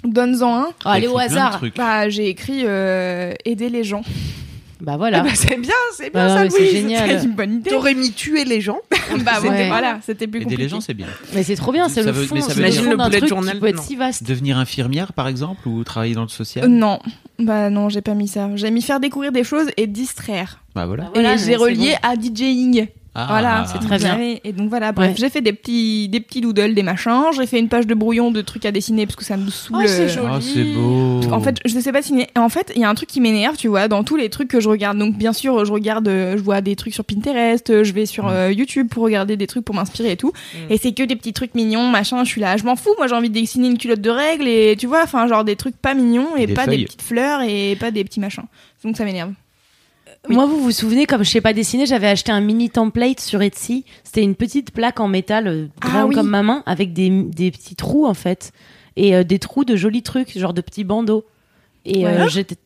Donne-en 0.05 0.57
un. 0.63 0.67
Oh, 0.85 0.89
allez 0.89 1.07
au 1.09 1.17
de 1.19 1.23
hasard. 1.23 1.61
Bah, 1.77 2.09
j'ai 2.09 2.29
écrit 2.29 2.63
euh, 2.65 3.33
aider 3.45 3.69
les 3.69 3.85
gens. 3.85 4.03
Bah 4.83 4.93
Ah 4.95 4.97
voilà. 4.99 5.21
bah, 5.21 5.31
c'est 5.35 5.57
bien, 5.61 5.73
c'est 5.97 6.11
bien 6.13 6.27
Bah, 6.27 6.29
ça, 6.29 6.43
ouais, 6.43 6.51
c'est 6.51 6.59
Louise. 6.59 6.73
génial. 6.73 7.21
C'est 7.21 7.25
une 7.27 7.33
bonne 7.35 7.55
idée. 7.55 7.71
T'aurais 7.71 7.95
mis 7.95 8.11
tuer 8.11 8.45
les 8.45 8.61
gens. 8.61 8.79
bah 9.25 9.41
Ouais. 9.41 9.69
voilà, 9.69 10.01
c'était 10.05 10.27
plus 10.27 10.39
Aider 10.39 10.45
compliqué. 10.47 10.63
les 10.65 10.69
gens, 10.69 10.81
c'est 10.81 10.93
bien. 10.95 11.07
Mais 11.35 11.45
c'est 11.45 11.55
trop 11.55 11.71
bien, 11.71 11.89
c'est 11.89 12.03
Ça 12.03 12.07
le 12.11 12.13
veut- 12.17 12.27
fond, 12.27 12.35
veut 12.35 12.41
le 12.41 12.97
bullet 12.97 13.19
truc 13.19 13.29
journal, 13.29 13.55
qui 13.55 13.61
peut 13.61 13.67
être 13.69 13.83
si 13.83 13.95
vaste. 13.95 14.25
Devenir 14.25 14.59
infirmière, 14.59 15.13
par 15.13 15.29
exemple, 15.29 15.69
ou 15.69 15.85
travailler 15.85 16.15
dans 16.15 16.23
le 16.23 16.29
social? 16.29 16.65
Euh, 16.65 16.69
non, 16.69 16.99
bah 17.39 17.71
non, 17.71 17.89
j'ai 17.89 18.03
pas 18.03 18.15
mis 18.15 18.27
ça. 18.27 18.51
J'ai 18.57 18.71
mis 18.73 18.83
faire 18.83 18.99
découvrir 18.99 19.31
des 19.31 19.45
choses 19.45 19.69
et 19.77 19.87
distraire. 19.87 20.59
Bah 20.75 20.87
voilà. 20.87 21.05
Bah 21.05 21.11
voilà, 21.15 21.35
et 21.35 21.37
mais 21.37 21.43
j'ai 21.45 21.55
relié 21.57 21.95
à 22.03 22.15
DJing. 22.17 22.89
Ah. 23.15 23.27
Voilà, 23.29 23.65
c'est 23.67 23.79
très 23.79 23.99
bien. 23.99 24.19
Et 24.43 24.53
donc 24.55 24.71
voilà, 24.71 24.91
bref, 24.93 25.11
Ouais. 25.11 25.17
j'ai 25.19 25.29
fait 25.29 25.43
des 25.43 25.53
petits, 25.53 26.09
des 26.09 26.21
petits 26.21 26.41
doodles, 26.41 26.75
des 26.75 26.83
machins. 26.83 27.25
J'ai 27.37 27.47
fait 27.47 27.59
une 27.59 27.69
page 27.69 27.87
de 27.87 27.95
brouillon 27.95 28.31
de 28.31 28.41
trucs 28.41 28.65
à 28.65 28.73
dessiner 28.73 29.05
parce 29.05 29.17
que 29.17 29.25
ça 29.25 29.37
me 29.37 29.51
saoule. 29.51 29.83
Oh, 29.83 29.87
c'est 29.87 30.03
euh, 30.05 30.09
joli. 30.09 30.27
Oh, 30.35 30.41
c'est 30.41 30.65
beau. 30.65 31.21
En 31.35 31.41
fait, 31.41 31.59
je 31.67 31.79
sais 31.79 31.93
pas 31.93 32.01
dessiner. 32.01 32.29
En 32.37 32.49
fait, 32.49 32.73
il 32.75 32.81
y 32.81 32.85
a 32.85 32.89
un 32.89 32.95
truc 32.95 33.11
qui 33.11 33.21
m'énerve, 33.21 33.57
tu 33.59 33.69
vois, 33.69 33.87
dans 33.87 34.03
tous 34.03 34.17
les 34.17 34.31
trucs 34.31 34.49
que 34.49 34.61
je 34.61 34.69
regarde. 34.71 34.97
Donc, 34.97 35.15
bien 35.19 35.35
sûr, 35.35 35.65
je 35.67 35.73
regarde, 35.73 36.09
euh, 36.09 36.39
je 36.39 36.43
vois 36.43 36.63
des 36.63 36.75
trucs 36.75 36.95
sur 36.95 37.05
Pinterest, 37.05 37.69
euh, 37.69 37.85
je 37.85 37.93
vais 37.93 38.07
sur 38.07 38.25
Mm. 38.25 38.31
euh, 38.33 38.53
YouTube 38.53 38.89
pour 38.89 39.05
regarder 39.05 39.37
des 39.37 39.47
trucs 39.47 39.65
pour 39.67 39.75
m'inspirer 39.75 40.13
et 40.13 40.17
tout. 40.17 40.33
Et 40.71 40.79
c'est 40.79 40.93
que 40.93 41.03
des 41.03 41.17
petits 41.17 41.35
trucs 41.35 41.55
mignons, 41.55 41.89
machin. 41.89 42.25
Je 42.25 42.31
suis 42.31 42.41
là, 42.41 42.57
je 42.57 42.65
m'en 42.65 42.77
fous. 42.77 42.95
Moi, 42.97 43.09
j'ai 43.09 43.15
envie 43.15 43.29
de 43.29 43.35
dessiner 43.39 43.69
une 43.69 43.77
culotte 43.77 44.01
de 44.01 44.09
règles 44.11 44.49
et 44.49 44.75
tu 44.79 44.87
vois, 44.87 45.03
enfin, 45.05 45.27
genre 45.27 45.45
des 45.45 45.57
trucs 45.57 45.77
pas 45.77 45.93
mignons 45.93 46.29
et, 46.39 46.45
Et 46.45 46.47
des 46.47 46.55
pas 46.55 46.65
feuilles. 46.65 46.79
des 46.79 46.85
petites 46.87 47.03
fleurs 47.03 47.43
et 47.43 47.77
pas 47.79 47.91
des 47.91 48.05
petits 48.05 48.21
machins. 48.21 48.45
Donc, 48.85 48.97
ça 48.97 49.05
m'énerve. 49.05 49.33
Oui. 50.29 50.35
Moi, 50.37 50.47
vous 50.47 50.61
vous 50.63 50.71
souvenez, 50.71 51.07
comme 51.07 51.25
je 51.25 51.31
sais 51.31 51.41
pas 51.41 51.53
dessiner, 51.53 51.85
j'avais 51.87 52.07
acheté 52.09 52.31
un 52.31 52.41
mini 52.41 52.71
template 52.71 53.19
sur 53.21 53.43
Etsy. 53.43 53.85
C'était 54.05 54.23
une 54.23 54.37
petite 54.37 54.71
plaque 54.71 55.01
en 55.01 55.09
métal, 55.09 55.49
euh, 55.49 55.67
Ah 55.81 56.07
oui. 56.07 56.15
comme 56.15 56.29
ma 56.29 56.43
main, 56.43 56.63
avec 56.67 56.93
des, 56.93 57.11
des 57.11 57.51
petits 57.51 57.75
trous, 57.75 58.07
en 58.07 58.15
fait. 58.15 58.53
Et 58.97 59.17
euh, 59.17 59.25
des 59.25 59.39
trous 59.41 59.65
de 59.65 59.75
jolis 59.75 60.03
trucs, 60.03 60.37
genre 60.39 60.55
de 60.55 60.61
petits 60.61 60.85
bandeaux. 60.85 61.25
Et 61.85 62.07
euh, 62.07 62.29
j'étais. 62.29 62.57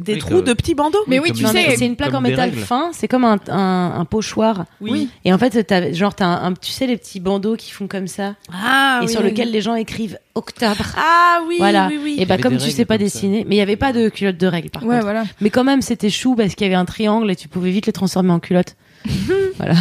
Des 0.00 0.14
Oui, 0.14 0.18
trous 0.18 0.30
comme- 0.36 0.44
de 0.44 0.52
petits 0.54 0.74
bandeaux. 0.74 0.98
Mais 1.06 1.20
oui, 1.20 1.28
comme 1.28 1.36
tu 1.38 1.46
sais. 1.46 1.76
c'est 1.76 1.86
une 1.86 1.94
plaque 1.94 2.14
en 2.14 2.20
métal 2.20 2.50
règles. 2.50 2.62
fin, 2.62 2.90
c'est 2.92 3.06
comme 3.06 3.24
un, 3.24 3.38
un, 3.48 3.92
un 3.96 4.04
pochoir. 4.04 4.64
Oui. 4.80 5.08
Et 5.24 5.32
en 5.32 5.38
fait, 5.38 5.62
t'as, 5.64 5.92
genre, 5.92 6.14
t'as 6.16 6.26
un, 6.26 6.50
un- 6.50 6.54
tu 6.54 6.72
sais, 6.72 6.86
les 6.88 6.96
petits 6.96 7.20
bandeaux 7.20 7.54
qui 7.54 7.70
font 7.70 7.86
comme 7.86 8.08
ça, 8.08 8.34
Ah, 8.52 8.98
et 9.02 9.06
oui, 9.06 9.10
sur 9.12 9.20
oui, 9.22 9.30
lequel 9.30 9.46
oui. 9.46 9.52
les 9.52 9.60
gens 9.60 9.76
écrivent 9.76 10.18
octobre. 10.34 10.84
Ah 10.96 11.38
oui, 11.46 11.56
voilà. 11.58 11.86
oui, 11.88 12.00
oui. 12.02 12.16
Et 12.18 12.26
bah, 12.26 12.38
comme 12.38 12.56
tu 12.56 12.70
sais 12.72 12.84
pas 12.84 12.94
ça. 12.94 12.98
dessiner, 12.98 13.44
mais 13.48 13.54
il 13.54 13.58
y 13.58 13.62
avait 13.62 13.76
pas 13.76 13.92
de 13.92 14.08
culotte 14.08 14.36
de 14.36 14.46
règles, 14.48 14.70
par 14.70 14.82
Ouais, 14.82 14.94
contre. 14.96 15.04
voilà. 15.04 15.24
Mais 15.40 15.50
quand 15.50 15.62
même, 15.64 15.80
c'était 15.80 16.10
chou 16.10 16.34
parce 16.34 16.56
qu'il 16.56 16.64
y 16.66 16.70
avait 16.70 16.74
un 16.74 16.84
triangle 16.86 17.30
et 17.30 17.36
tu 17.36 17.46
pouvais 17.46 17.70
vite 17.70 17.86
le 17.86 17.92
transformer 17.92 18.32
en 18.32 18.40
culotte. 18.40 18.74
voilà. 19.58 19.74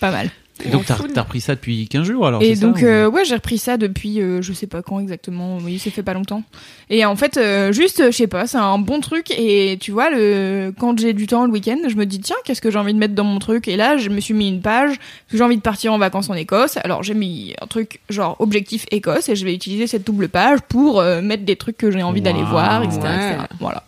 Pas 0.00 0.10
mal. 0.10 0.28
Et 0.64 0.68
donc, 0.70 0.84
t'as 0.86 0.96
t'as 1.12 1.22
repris 1.22 1.40
ça 1.40 1.54
depuis 1.54 1.88
15 1.88 2.04
jours 2.06 2.26
alors 2.26 2.42
Et 2.42 2.54
c'est 2.54 2.60
ça, 2.60 2.66
donc, 2.66 2.76
ou- 2.76 2.84
euh, 2.84 3.08
ouais, 3.10 3.24
j'ai 3.24 3.34
repris 3.34 3.58
ça 3.58 3.76
depuis, 3.76 4.20
euh, 4.20 4.42
je 4.42 4.52
sais 4.52 4.66
pas 4.66 4.82
quand 4.82 5.00
exactement, 5.00 5.58
oui, 5.62 5.78
ça 5.78 5.90
fait 5.90 6.02
pas 6.02 6.14
longtemps. 6.14 6.42
Et 6.90 7.04
en 7.04 7.16
fait, 7.16 7.36
euh, 7.36 7.72
juste, 7.72 8.00
euh, 8.00 8.10
je 8.10 8.16
sais 8.16 8.26
pas, 8.26 8.46
c'est 8.46 8.58
un 8.58 8.78
bon 8.78 9.00
truc. 9.00 9.30
Et 9.30 9.78
tu 9.80 9.90
vois, 9.92 10.10
le, 10.10 10.72
quand 10.78 10.98
j'ai 10.98 11.12
du 11.14 11.26
temps 11.26 11.44
le 11.46 11.52
week-end, 11.52 11.78
je 11.88 11.96
me 11.96 12.06
dis, 12.06 12.20
tiens, 12.20 12.36
qu'est-ce 12.44 12.60
que 12.60 12.70
j'ai 12.70 12.78
envie 12.78 12.94
de 12.94 12.98
mettre 12.98 13.14
dans 13.14 13.24
mon 13.24 13.38
truc? 13.38 13.66
Et 13.68 13.76
là, 13.76 13.96
je 13.96 14.08
me 14.10 14.20
suis 14.20 14.34
mis 14.34 14.48
une 14.48 14.60
page, 14.60 14.96
parce 14.98 15.30
que 15.32 15.36
j'ai 15.38 15.44
envie 15.44 15.56
de 15.56 15.62
partir 15.62 15.92
en 15.92 15.98
vacances 15.98 16.30
en 16.30 16.34
Écosse. 16.34 16.76
Alors, 16.84 17.02
j'ai 17.02 17.14
mis 17.14 17.54
un 17.60 17.66
truc 17.66 18.00
genre 18.10 18.36
objectif 18.38 18.86
Écosse, 18.90 19.28
et 19.28 19.36
je 19.36 19.44
vais 19.44 19.54
utiliser 19.54 19.86
cette 19.86 20.06
double 20.06 20.28
page 20.28 20.60
pour 20.68 21.00
euh, 21.00 21.20
mettre 21.22 21.44
des 21.44 21.56
trucs 21.56 21.76
que 21.78 21.90
j'ai 21.90 22.02
envie 22.02 22.20
d'aller 22.22 22.42
voir, 22.44 22.82
etc. 22.82 23.00
Ouais. 23.02 23.08
etc. 23.32 23.36
Voilà. 23.60 23.82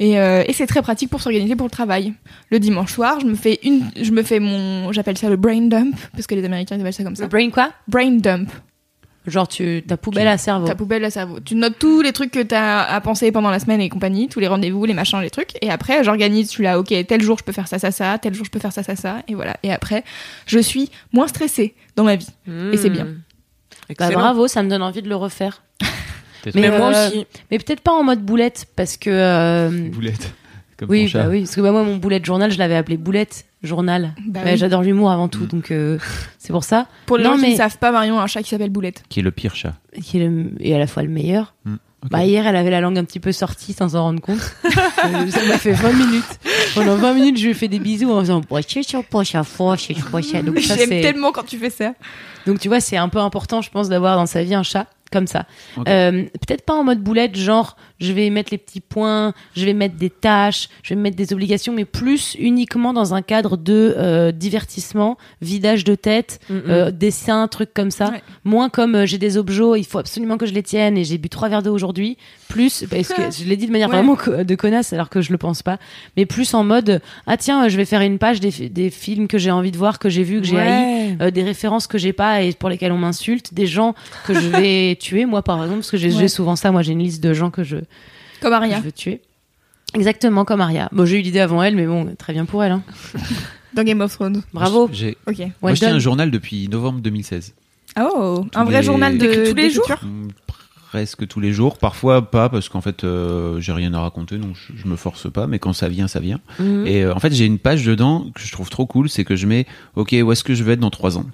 Et, 0.00 0.18
euh, 0.18 0.44
et 0.46 0.52
c'est 0.52 0.66
très 0.66 0.80
pratique 0.80 1.10
pour 1.10 1.20
s'organiser 1.20 1.56
pour 1.56 1.66
le 1.66 1.70
travail. 1.70 2.14
Le 2.50 2.60
dimanche 2.60 2.92
soir, 2.92 3.18
je 3.20 3.26
me 3.26 3.34
fais 3.34 3.58
une, 3.64 3.90
je 4.00 4.12
me 4.12 4.22
fais 4.22 4.38
mon, 4.38 4.92
j'appelle 4.92 5.18
ça 5.18 5.28
le 5.28 5.36
brain 5.36 5.62
dump, 5.62 5.96
parce 6.12 6.26
que 6.26 6.34
les 6.34 6.44
Américains 6.44 6.76
ils 6.76 6.80
appellent 6.80 6.92
ça 6.92 7.02
comme 7.02 7.16
ça. 7.16 7.24
Le 7.24 7.28
brain 7.28 7.50
quoi? 7.50 7.70
Brain 7.88 8.12
dump. 8.12 8.48
Genre, 9.26 9.46
tu, 9.46 9.82
ta 9.86 9.96
poubelle 9.98 10.28
à 10.28 10.38
cerveau. 10.38 10.66
Ta 10.66 10.74
poubelle 10.74 11.04
à 11.04 11.10
cerveau. 11.10 11.38
Tu 11.40 11.54
notes 11.54 11.78
tous 11.78 12.00
les 12.00 12.12
trucs 12.12 12.30
que 12.30 12.42
t'as 12.42 12.82
à 12.82 13.00
penser 13.00 13.30
pendant 13.30 13.50
la 13.50 13.58
semaine 13.58 13.80
et 13.80 13.90
compagnie, 13.90 14.28
tous 14.28 14.40
les 14.40 14.48
rendez-vous, 14.48 14.86
les 14.86 14.94
machins, 14.94 15.20
les 15.20 15.28
trucs. 15.28 15.50
Et 15.60 15.70
après, 15.70 16.02
j'organise, 16.02 16.46
je 16.46 16.52
suis 16.52 16.64
là, 16.64 16.78
ok, 16.78 16.94
tel 17.06 17.20
jour 17.20 17.36
je 17.38 17.44
peux 17.44 17.52
faire 17.52 17.68
ça, 17.68 17.78
ça, 17.78 17.90
ça, 17.90 18.16
tel 18.18 18.32
jour 18.32 18.46
je 18.46 18.50
peux 18.50 18.58
faire 18.58 18.72
ça, 18.72 18.82
ça, 18.82 18.96
ça. 18.96 19.22
Et 19.28 19.34
voilà. 19.34 19.56
Et 19.62 19.72
après, 19.72 20.02
je 20.46 20.58
suis 20.58 20.90
moins 21.12 21.26
stressée 21.26 21.74
dans 21.94 22.04
ma 22.04 22.16
vie. 22.16 22.30
Et 22.72 22.76
c'est 22.78 22.88
bien. 22.88 23.08
Bah, 23.98 24.10
bravo, 24.10 24.48
ça 24.48 24.62
me 24.62 24.70
donne 24.70 24.82
envie 24.82 25.02
de 25.02 25.08
le 25.08 25.16
refaire. 25.16 25.62
Mais, 26.46 26.52
Mais 26.54 26.78
moi 26.78 26.92
euh, 26.94 27.08
aussi. 27.08 27.26
Mais 27.50 27.58
peut-être 27.58 27.80
pas 27.80 27.92
en 27.92 28.04
mode 28.04 28.20
boulette, 28.22 28.66
parce 28.76 28.96
que. 28.96 29.10
euh, 29.10 29.88
boulette. 29.90 30.32
Comme 30.78 30.90
oui, 30.90 31.10
bah 31.12 31.26
oui, 31.28 31.40
parce 31.40 31.56
que 31.56 31.60
bah, 31.60 31.72
moi, 31.72 31.82
mon 31.82 31.96
boulette 31.96 32.24
journal, 32.24 32.52
je 32.52 32.58
l'avais 32.58 32.76
appelé 32.76 32.96
boulette 32.96 33.46
journal. 33.64 34.14
Bah 34.28 34.40
oui. 34.44 34.56
J'adore 34.56 34.82
l'humour 34.82 35.10
avant 35.10 35.26
tout, 35.26 35.44
Mm. 35.44 35.48
donc 35.48 35.70
euh, 35.72 35.98
c'est 36.38 36.52
pour 36.52 36.62
ça. 36.62 36.86
Pour 37.06 37.18
les 37.18 37.24
Non, 37.24 37.30
gens 37.30 37.36
qui 37.36 37.42
mais- 37.42 37.50
ne 37.52 37.56
savent 37.56 37.78
pas, 37.78 37.90
Marion 37.90 38.18
a 38.20 38.22
un 38.22 38.26
chat 38.28 38.42
qui 38.44 38.50
s'appelle 38.50 38.70
Boulette. 38.70 39.02
Qui 39.08 39.18
est 39.18 39.22
le 39.24 39.32
pire 39.32 39.56
chat. 39.56 39.74
Qui 40.00 40.18
est 40.20 40.26
le- 40.28 40.52
et 40.60 40.74
à 40.76 40.78
la 40.78 40.86
fois 40.86 41.02
le 41.02 41.08
meilleur. 41.08 41.54
Bah 42.12 42.24
hier, 42.24 42.46
elle 42.46 42.54
avait 42.54 42.70
la 42.70 42.80
langue 42.80 42.96
un 42.96 43.02
petit 43.02 43.18
peu 43.18 43.32
sortie 43.32 43.72
sans 43.72 43.88
s'en 43.88 44.02
rendre 44.04 44.20
compte. 44.20 44.38
Euh, 44.64 45.28
ça 45.30 45.44
m'a 45.48 45.58
fait 45.58 45.72
20 45.72 45.92
minutes. 45.92 46.38
Pendant 46.76 46.94
20 46.94 47.14
minutes, 47.14 47.38
je 47.38 47.42
lui 47.46 47.50
ai 47.50 47.54
fait 47.54 47.66
des 47.66 47.80
bisous 47.80 48.12
en 48.12 48.20
faisant 48.20 48.40
J'aime 50.76 50.88
tellement 51.02 51.32
quand 51.32 51.42
tu 51.44 51.58
fais 51.58 51.70
ça. 51.70 51.94
Donc 52.46 52.60
tu 52.60 52.68
vois, 52.68 52.78
c'est 52.80 52.96
un 52.96 53.08
peu 53.08 53.18
important, 53.18 53.62
je 53.62 53.70
pense, 53.70 53.88
d'avoir 53.88 54.16
dans 54.16 54.26
sa 54.26 54.44
vie 54.44 54.54
un 54.54 54.62
chat 54.62 54.86
comme 55.10 55.26
ça. 55.26 55.46
Euh, 55.86 56.24
Peut-être 56.46 56.64
pas 56.64 56.74
en 56.74 56.84
mode 56.84 57.00
boulette, 57.00 57.36
genre 57.36 57.76
je 58.00 58.12
vais 58.12 58.30
mettre 58.30 58.50
les 58.52 58.58
petits 58.58 58.80
points, 58.80 59.32
je 59.56 59.64
vais 59.64 59.72
mettre 59.72 59.96
des 59.96 60.10
tâches, 60.10 60.68
je 60.82 60.94
vais 60.94 61.00
mettre 61.00 61.16
des 61.16 61.32
obligations, 61.32 61.72
mais 61.72 61.84
plus 61.84 62.36
uniquement 62.38 62.92
dans 62.92 63.14
un 63.14 63.22
cadre 63.22 63.56
de 63.56 63.94
euh, 63.96 64.32
divertissement, 64.32 65.16
vidage 65.42 65.84
de 65.84 65.94
tête, 65.94 66.40
Mm, 66.48 66.54
euh, 66.68 66.90
dessin, 66.90 67.48
trucs 67.48 67.74
comme 67.74 67.90
ça. 67.90 68.10
Ouais. 68.10 68.22
Moins 68.44 68.68
comme 68.68 68.94
euh, 68.94 69.06
j'ai 69.06 69.18
des 69.18 69.36
objets, 69.36 69.78
il 69.78 69.84
faut 69.84 69.98
absolument 69.98 70.36
que 70.38 70.46
je 70.46 70.52
les 70.54 70.62
tienne 70.62 70.96
et 70.96 71.04
j'ai 71.04 71.18
bu 71.18 71.28
trois 71.28 71.48
verres 71.48 71.62
d'eau 71.62 71.74
aujourd'hui. 71.74 72.16
Plus, 72.48 72.84
parce 72.90 73.08
que 73.08 73.22
je 73.38 73.44
l'ai 73.44 73.56
dit 73.56 73.66
de 73.66 73.72
manière 73.72 73.88
Ouais. 73.88 73.96
vraiment 73.96 74.16
de 74.16 74.54
connasse 74.54 74.92
alors 74.92 75.08
que 75.10 75.20
je 75.20 75.32
le 75.32 75.38
pense 75.38 75.62
pas, 75.62 75.78
mais 76.16 76.26
plus 76.26 76.54
en 76.54 76.64
mode 76.64 77.00
ah 77.26 77.36
tiens, 77.36 77.68
je 77.68 77.76
vais 77.76 77.84
faire 77.84 78.00
une 78.02 78.18
page 78.18 78.40
des, 78.40 78.68
des 78.68 78.90
films 78.90 79.26
que 79.28 79.38
j'ai 79.38 79.50
envie 79.50 79.70
de 79.72 79.76
voir, 79.76 79.98
que 79.98 80.08
j'ai 80.08 80.22
vu, 80.22 80.40
que 80.40 80.46
j'ai 80.46 80.56
Ouais. 80.56 81.16
euh, 81.20 81.30
des 81.30 81.42
références 81.42 81.86
que 81.86 81.98
j'ai 81.98 82.12
pas 82.12 82.42
et 82.42 82.52
pour 82.52 82.68
lesquelles 82.68 82.92
on 82.92 82.98
m'insulte, 82.98 83.52
des 83.54 83.66
gens 83.66 83.94
que 84.26 84.34
je 84.34 84.48
vais 84.48 84.96
tuer, 85.00 85.24
moi 85.26 85.42
par 85.42 85.56
exemple, 85.62 85.80
parce 85.80 85.90
que 85.90 85.96
j'ai 85.96 86.28
souvent 86.28 86.56
ça, 86.56 86.70
moi 86.72 86.82
j'ai 86.82 86.92
une 86.92 87.02
liste 87.02 87.22
de 87.22 87.32
gens 87.34 87.50
que 87.50 87.64
je, 87.64 87.76
Comme 88.40 88.52
Aria. 88.52 88.78
je 88.78 88.82
veux 88.82 88.92
tuer. 88.92 89.20
Exactement 89.94 90.44
comme 90.44 90.60
Aria. 90.60 90.88
Bon, 90.92 91.06
j'ai 91.06 91.18
eu 91.18 91.22
l'idée 91.22 91.40
avant 91.40 91.62
elle, 91.62 91.74
mais 91.74 91.86
bon, 91.86 92.14
très 92.18 92.32
bien 92.32 92.44
pour 92.44 92.62
elle. 92.62 92.72
Hein. 92.72 92.82
Dans 93.74 93.82
Game 93.84 94.00
of 94.00 94.12
Thrones. 94.12 94.42
Bravo. 94.52 94.88
J'ai 94.92 95.16
Ok. 95.26 95.38
moi, 95.62 95.74
je 95.74 95.78
tiens 95.80 95.94
un 95.94 95.98
journal 95.98 96.30
depuis 96.30 96.68
novembre 96.68 97.00
2016. 97.00 97.54
Oh, 98.00 98.44
un 98.54 98.64
vrai 98.64 98.80
les- 98.80 98.86
journal 98.86 99.18
de 99.18 99.48
tous 99.50 99.54
les 99.56 99.70
jours 99.70 99.86
Mm, 100.02 100.28
Presque 100.90 101.26
tous 101.26 101.40
les 101.40 101.52
jours, 101.52 101.76
parfois 101.76 102.30
pas 102.30 102.48
parce 102.48 102.70
qu'en 102.70 102.80
fait 102.80 103.04
euh, 103.04 103.60
j'ai 103.60 103.72
rien 103.72 103.92
à 103.92 104.00
raconter 104.00 104.38
donc 104.38 104.56
je, 104.56 104.72
je 104.74 104.88
me 104.88 104.96
force 104.96 105.30
pas 105.30 105.46
mais 105.46 105.58
quand 105.58 105.74
ça 105.74 105.86
vient 105.90 106.08
ça 106.08 106.18
vient. 106.18 106.40
Mhm. 106.58 106.86
Et 106.86 107.02
euh, 107.04 107.14
en 107.14 107.18
fait 107.18 107.30
j'ai 107.34 107.44
une 107.44 107.58
page 107.58 107.84
dedans 107.84 108.24
que 108.34 108.40
je 108.40 108.50
trouve 108.52 108.70
trop 108.70 108.86
cool, 108.86 109.10
c'est 109.10 109.22
que 109.24 109.36
je 109.36 109.46
mets 109.46 109.66
ok 109.96 110.14
où 110.22 110.32
est-ce 110.32 110.42
que 110.44 110.54
je 110.54 110.64
vais 110.64 110.72
être 110.74 110.80
dans 110.80 110.88
trois 110.90 111.18
ans? 111.18 111.26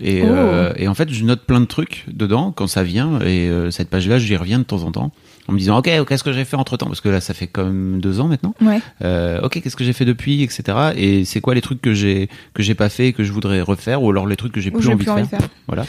Et, 0.00 0.22
Oh. 0.22 0.26
euh, 0.26 0.72
et 0.76 0.88
en 0.88 0.94
fait 0.94 1.12
je 1.12 1.22
note 1.24 1.42
plein 1.42 1.60
de 1.60 1.66
trucs 1.66 2.06
dedans 2.08 2.50
quand 2.50 2.66
ça 2.66 2.82
vient 2.82 3.20
et 3.20 3.48
euh, 3.48 3.70
cette 3.70 3.88
page 3.88 4.08
là 4.08 4.18
j'y 4.18 4.34
reviens 4.36 4.58
de 4.58 4.64
temps 4.64 4.82
en 4.82 4.90
temps 4.90 5.12
en 5.48 5.52
me 5.52 5.58
disant 5.58 5.78
ok 5.78 5.88
qu'est-ce 6.06 6.22
que 6.22 6.32
j'ai 6.32 6.44
fait 6.44 6.56
entre 6.56 6.76
temps 6.76 6.86
parce 6.86 7.00
que 7.00 7.08
là 7.08 7.20
ça 7.20 7.34
fait 7.34 7.46
quand 7.46 7.64
même 7.64 8.00
deux 8.00 8.20
ans 8.20 8.28
maintenant. 8.28 8.54
Ouais. 8.60 8.80
Euh, 9.02 9.40
ok 9.42 9.60
qu'est-ce 9.62 9.76
que 9.76 9.84
j'ai 9.84 9.92
fait 9.94 10.04
depuis 10.04 10.42
etc. 10.42 10.92
Et 10.96 11.24
c'est 11.24 11.40
quoi 11.40 11.54
les 11.54 11.60
trucs 11.62 11.80
que 11.82 11.94
j'ai 11.94 12.28
que 12.54 12.62
j'ai 12.62 12.74
pas 12.74 12.88
fait 12.88 13.08
et 13.08 13.12
que 13.12 13.24
je 13.24 13.32
voudrais 13.32 13.60
refaire 13.62 14.02
ou 14.02 14.10
alors 14.10 14.26
les 14.26 14.36
trucs 14.36 14.52
que 14.52 14.60
j'ai 14.60 14.70
plus 14.70 14.86
envie 14.88 14.96
plus 14.98 15.06
de 15.06 15.10
envie 15.10 15.26
faire. 15.28 15.40
Voilà. 15.66 15.84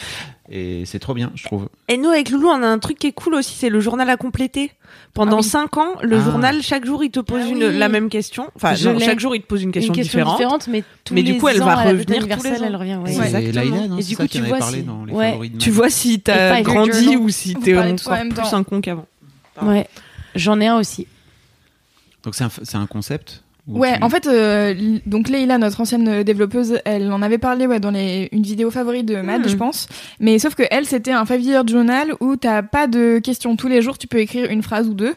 Et 0.52 0.82
c'est 0.84 0.98
trop 0.98 1.14
bien 1.14 1.30
je 1.36 1.44
trouve. 1.44 1.68
Et 1.86 1.96
nous, 1.96 2.08
avec 2.08 2.28
Loulou, 2.30 2.48
on 2.48 2.60
a 2.62 2.66
un 2.66 2.78
truc 2.80 2.98
qui 2.98 3.06
est 3.06 3.12
cool 3.12 3.34
aussi, 3.34 3.54
c'est 3.56 3.68
le 3.68 3.78
journal 3.78 4.10
à 4.10 4.16
compléter. 4.16 4.72
Pendant 5.14 5.36
Ah 5.36 5.40
oui. 5.42 5.44
5 5.44 5.76
ans, 5.76 5.94
le 6.02 6.16
Ah. 6.16 6.24
journal, 6.24 6.60
chaque 6.62 6.84
jour, 6.84 7.04
il 7.04 7.10
te 7.12 7.20
pose 7.20 7.42
Ah 7.44 7.48
une, 7.48 7.62
oui. 7.64 7.78
la 7.78 7.88
même 7.88 8.08
question. 8.08 8.48
Enfin, 8.56 8.74
Je 8.74 8.88
non, 8.88 8.98
l'ai. 8.98 9.04
chaque 9.04 9.20
jour, 9.20 9.36
il 9.36 9.42
te 9.42 9.46
pose 9.46 9.62
une 9.62 9.70
question, 9.70 9.92
une 9.94 10.00
question 10.00 10.18
différente. 10.18 10.38
différente, 10.38 10.68
mais 10.68 10.82
tous 11.04 11.14
Mais 11.14 11.22
du 11.22 11.38
coup, 11.38 11.46
elle 11.46 11.62
ans, 11.62 11.66
va 11.66 11.76
revenir 11.76 12.26
tous 12.26 12.42
les 12.44 12.50
ans. 12.50 12.64
elle 12.64 12.74
revient. 12.76 12.96
ouais. 12.96 13.88
Non 13.88 13.98
Et 13.98 14.02
du 14.02 14.16
coup, 14.16 14.26
tu 14.26 14.40
vois 14.40 14.60
si- 14.60 14.84
Tu 15.60 15.70
vois 15.70 15.90
si 15.90 16.20
t'as 16.20 16.62
grandi 16.62 17.16
ou 17.16 17.28
si 17.28 17.54
t'es 17.54 17.76
encore 17.76 18.18
plus 18.34 18.52
un 18.52 18.64
con 18.64 18.80
qu'avant. 18.80 19.06
Ouais. 19.62 19.86
J'en 20.34 20.60
ai 20.60 20.66
un 20.66 20.78
aussi. 20.78 21.06
Donc 22.24 22.34
c'est 22.34 22.44
un, 22.44 22.50
c'est 22.62 22.76
un 22.76 22.86
concept 22.86 23.42
Ouais, 23.68 23.98
tu- 23.98 24.02
en 24.02 24.08
fait, 24.10 24.26
euh, 24.26 24.98
donc 25.06 25.28
Leïla, 25.28 25.56
notre 25.58 25.80
ancienne 25.80 26.24
développeuse, 26.24 26.80
elle 26.84 27.12
en 27.12 27.22
avait 27.22 27.38
parlé 27.38 27.66
ouais, 27.68 27.78
dans 27.78 27.90
les, 27.92 28.28
une 28.32 28.42
vidéo 28.42 28.70
favorite 28.70 29.06
de 29.06 29.16
Mad, 29.16 29.44
Hmm. 29.44 29.48
je 29.48 29.54
pense. 29.54 29.86
Mais 30.18 30.40
sauf 30.40 30.56
que 30.56 30.64
elle, 30.72 30.86
c'était 30.86 31.12
un 31.12 31.24
five 31.24 31.40
year 31.40 31.64
journal 31.68 32.14
où 32.20 32.34
t'as 32.36 32.62
pas 32.62 32.88
de 32.88 33.20
questions 33.22 33.54
tous 33.54 33.68
les 33.68 33.80
jours, 33.80 33.96
tu 33.96 34.08
peux 34.08 34.18
écrire 34.18 34.50
une 34.50 34.62
phrase 34.62 34.88
ou 34.88 34.94
deux. 34.94 35.14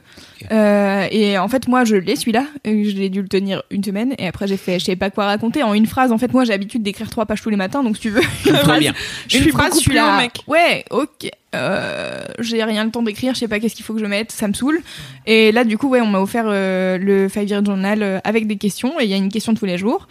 Euh, 0.52 1.08
et 1.10 1.38
en 1.40 1.48
fait, 1.48 1.68
moi, 1.68 1.84
je 1.84 1.96
l'ai 1.96 2.16
celui-là. 2.16 2.46
Je 2.64 2.72
l'ai 2.96 3.10
dû 3.10 3.24
le 3.24 3.28
tenir 3.28 3.64
une 3.72 3.84
semaine. 3.84 4.14
Et 4.20 4.28
après, 4.28 4.46
j'ai 4.46 4.58
fait, 4.58 4.78
je 4.78 4.86
sais 4.86 4.96
pas 4.98 5.10
quoi 5.10 5.26
raconter 5.26 5.64
en 5.64 5.74
une 5.74 5.88
phrase. 5.88 6.12
En 6.12 6.20
fait, 6.20 6.32
moi, 6.32 6.44
j'ai 6.44 6.52
l'habitude 6.52 6.84
d'écrire 6.84 7.10
trois 7.10 7.26
pages 7.26 7.42
tous 7.42 7.50
les 7.50 7.56
matins. 7.56 7.82
Donc, 7.82 7.96
si 7.96 8.04
tu 8.04 8.10
veux, 8.12 8.22
une 8.46 8.52
Très 8.54 8.60
phrase, 8.60 8.80
bien. 8.80 8.94
Je 9.30 9.38
une 9.38 9.44
suis 9.44 9.52
phrase, 9.52 9.74
je 9.76 9.80
suis 9.80 9.94
là. 9.94 10.18
mec. 10.18 10.44
Ouais, 10.48 10.86
ok. 10.92 11.32
Euh, 11.54 12.24
j'ai 12.39 12.64
rien 12.64 12.84
le 12.84 12.91
temps 12.91 13.04
d'écrire, 13.04 13.34
je 13.34 13.39
sais 13.39 13.47
pas 13.47 13.60
qu'est-ce 13.60 13.76
qu'il 13.76 13.86
faut 13.86 13.93
que 13.93 13.99
je 13.99 14.06
mette, 14.06 14.32
ça 14.32 14.47
me 14.47 14.54
saoule. 14.54 14.82
Et 15.26 15.51
là, 15.51 15.64
du 15.64 15.78
coup, 15.78 15.89
ouais, 15.89 16.01
on 16.01 16.08
m'a 16.08 16.20
offert 16.20 16.45
euh, 16.47 16.97
le 16.97 17.30
Five 17.30 17.47
Year 17.49 17.64
Journal 17.64 18.01
euh, 18.04 18.20
avec 18.24 18.47
des 18.47 18.58
questions, 18.58 18.99
et 18.99 19.04
il 19.04 19.10
y 19.10 19.14
a 19.14 19.18
une 19.18 19.30
question 19.30 19.54
tous 19.54 19.66
les 19.66 19.78
jours. 19.78 20.08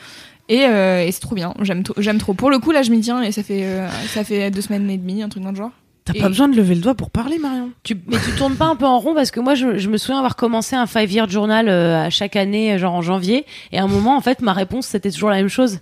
Et, 0.48 0.66
euh, 0.66 1.04
et 1.04 1.12
c'est 1.12 1.20
trop 1.20 1.34
bien, 1.34 1.54
j'aime 1.60 2.18
trop. 2.18 2.34
Pour 2.34 2.50
le 2.50 2.58
coup, 2.58 2.72
là, 2.72 2.82
je 2.82 2.90
m'y 2.90 3.00
tiens, 3.00 3.22
et 3.22 3.32
ça 3.32 3.42
fait, 3.42 3.62
euh, 3.64 3.88
ça 4.08 4.24
fait 4.24 4.50
deux 4.50 4.60
semaines 4.60 4.88
et 4.90 4.98
demie, 4.98 5.22
un 5.22 5.28
truc 5.28 5.42
dans 5.42 5.50
le 5.50 5.56
genre. 5.56 5.70
T'as 6.04 6.14
Et- 6.14 6.20
pas 6.20 6.26
besoin 6.28 6.48
de 6.48 6.56
lever 6.56 6.74
le 6.74 6.80
doigt 6.80 6.94
pour 6.96 7.10
parler, 7.10 7.38
Marion. 7.38 7.70
Tu, 7.84 7.96
mais 8.08 8.16
tu 8.24 8.32
tournes 8.36 8.56
pas 8.56 8.64
un 8.66 8.74
peu 8.74 8.86
en 8.86 8.98
rond 8.98 9.14
parce 9.14 9.30
que 9.30 9.38
moi, 9.38 9.54
je, 9.54 9.78
je 9.78 9.88
me 9.88 9.96
souviens 9.96 10.18
avoir 10.18 10.34
commencé 10.34 10.74
un 10.74 10.86
five 10.88 11.10
year 11.12 11.30
journal 11.30 11.68
euh, 11.68 12.04
à 12.06 12.10
chaque 12.10 12.34
année, 12.34 12.76
genre 12.76 12.92
en 12.94 13.02
janvier, 13.02 13.46
et 13.70 13.78
à 13.78 13.84
un 13.84 13.86
moment, 13.88 14.16
en 14.16 14.20
fait, 14.20 14.42
ma 14.42 14.52
réponse 14.52 14.86
c'était 14.88 15.12
toujours 15.12 15.30
la 15.30 15.36
même 15.36 15.48
chose. 15.48 15.78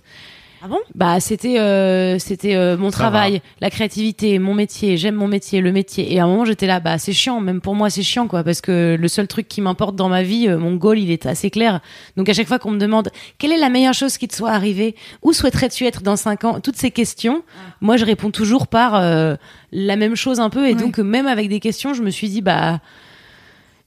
Ah 0.63 0.67
bon? 0.67 0.77
Bah, 0.93 1.19
c'était 1.19 1.59
euh, 1.59 2.19
c'était 2.19 2.53
euh, 2.55 2.77
mon 2.77 2.91
Ça 2.91 2.97
travail, 2.99 3.41
la 3.61 3.71
créativité, 3.71 4.37
mon 4.37 4.53
métier. 4.53 4.95
J'aime 4.95 5.15
mon 5.15 5.27
métier, 5.27 5.59
le 5.59 5.71
métier. 5.71 6.13
Et 6.13 6.19
à 6.19 6.25
un 6.25 6.27
moment, 6.27 6.45
j'étais 6.45 6.67
là, 6.67 6.79
bah, 6.79 6.99
c'est 6.99 7.13
chiant. 7.13 7.39
Même 7.41 7.61
pour 7.61 7.73
moi, 7.73 7.89
c'est 7.89 8.03
chiant, 8.03 8.27
quoi, 8.27 8.43
parce 8.43 8.61
que 8.61 8.95
le 8.99 9.07
seul 9.07 9.27
truc 9.27 9.47
qui 9.47 9.59
m'importe 9.61 9.95
dans 9.95 10.07
ma 10.07 10.21
vie, 10.21 10.47
euh, 10.47 10.59
mon 10.59 10.75
goal, 10.75 10.99
il 10.99 11.09
est 11.09 11.25
assez 11.25 11.49
clair. 11.49 11.79
Donc 12.15 12.29
à 12.29 12.33
chaque 12.33 12.47
fois 12.47 12.59
qu'on 12.59 12.69
me 12.71 12.77
demande 12.79 13.09
quelle 13.39 13.51
est 13.51 13.57
la 13.57 13.69
meilleure 13.69 13.95
chose 13.95 14.19
qui 14.19 14.27
te 14.27 14.35
soit 14.35 14.51
arrivée, 14.51 14.95
où 15.23 15.33
souhaiterais-tu 15.33 15.85
être 15.85 16.03
dans 16.03 16.15
cinq 16.15 16.43
ans, 16.43 16.59
toutes 16.59 16.77
ces 16.77 16.91
questions, 16.91 17.41
moi, 17.81 17.97
je 17.97 18.05
réponds 18.05 18.29
toujours 18.29 18.67
par 18.67 18.93
euh, 18.95 19.35
la 19.71 19.95
même 19.95 20.15
chose 20.15 20.39
un 20.39 20.49
peu. 20.51 20.67
Et 20.67 20.75
Ouais. 20.75 20.81
donc 20.81 20.99
même 20.99 21.25
avec 21.25 21.49
des 21.49 21.59
questions, 21.59 21.95
je 21.95 22.03
me 22.03 22.11
suis 22.11 22.29
dit, 22.29 22.41
bah, 22.41 22.81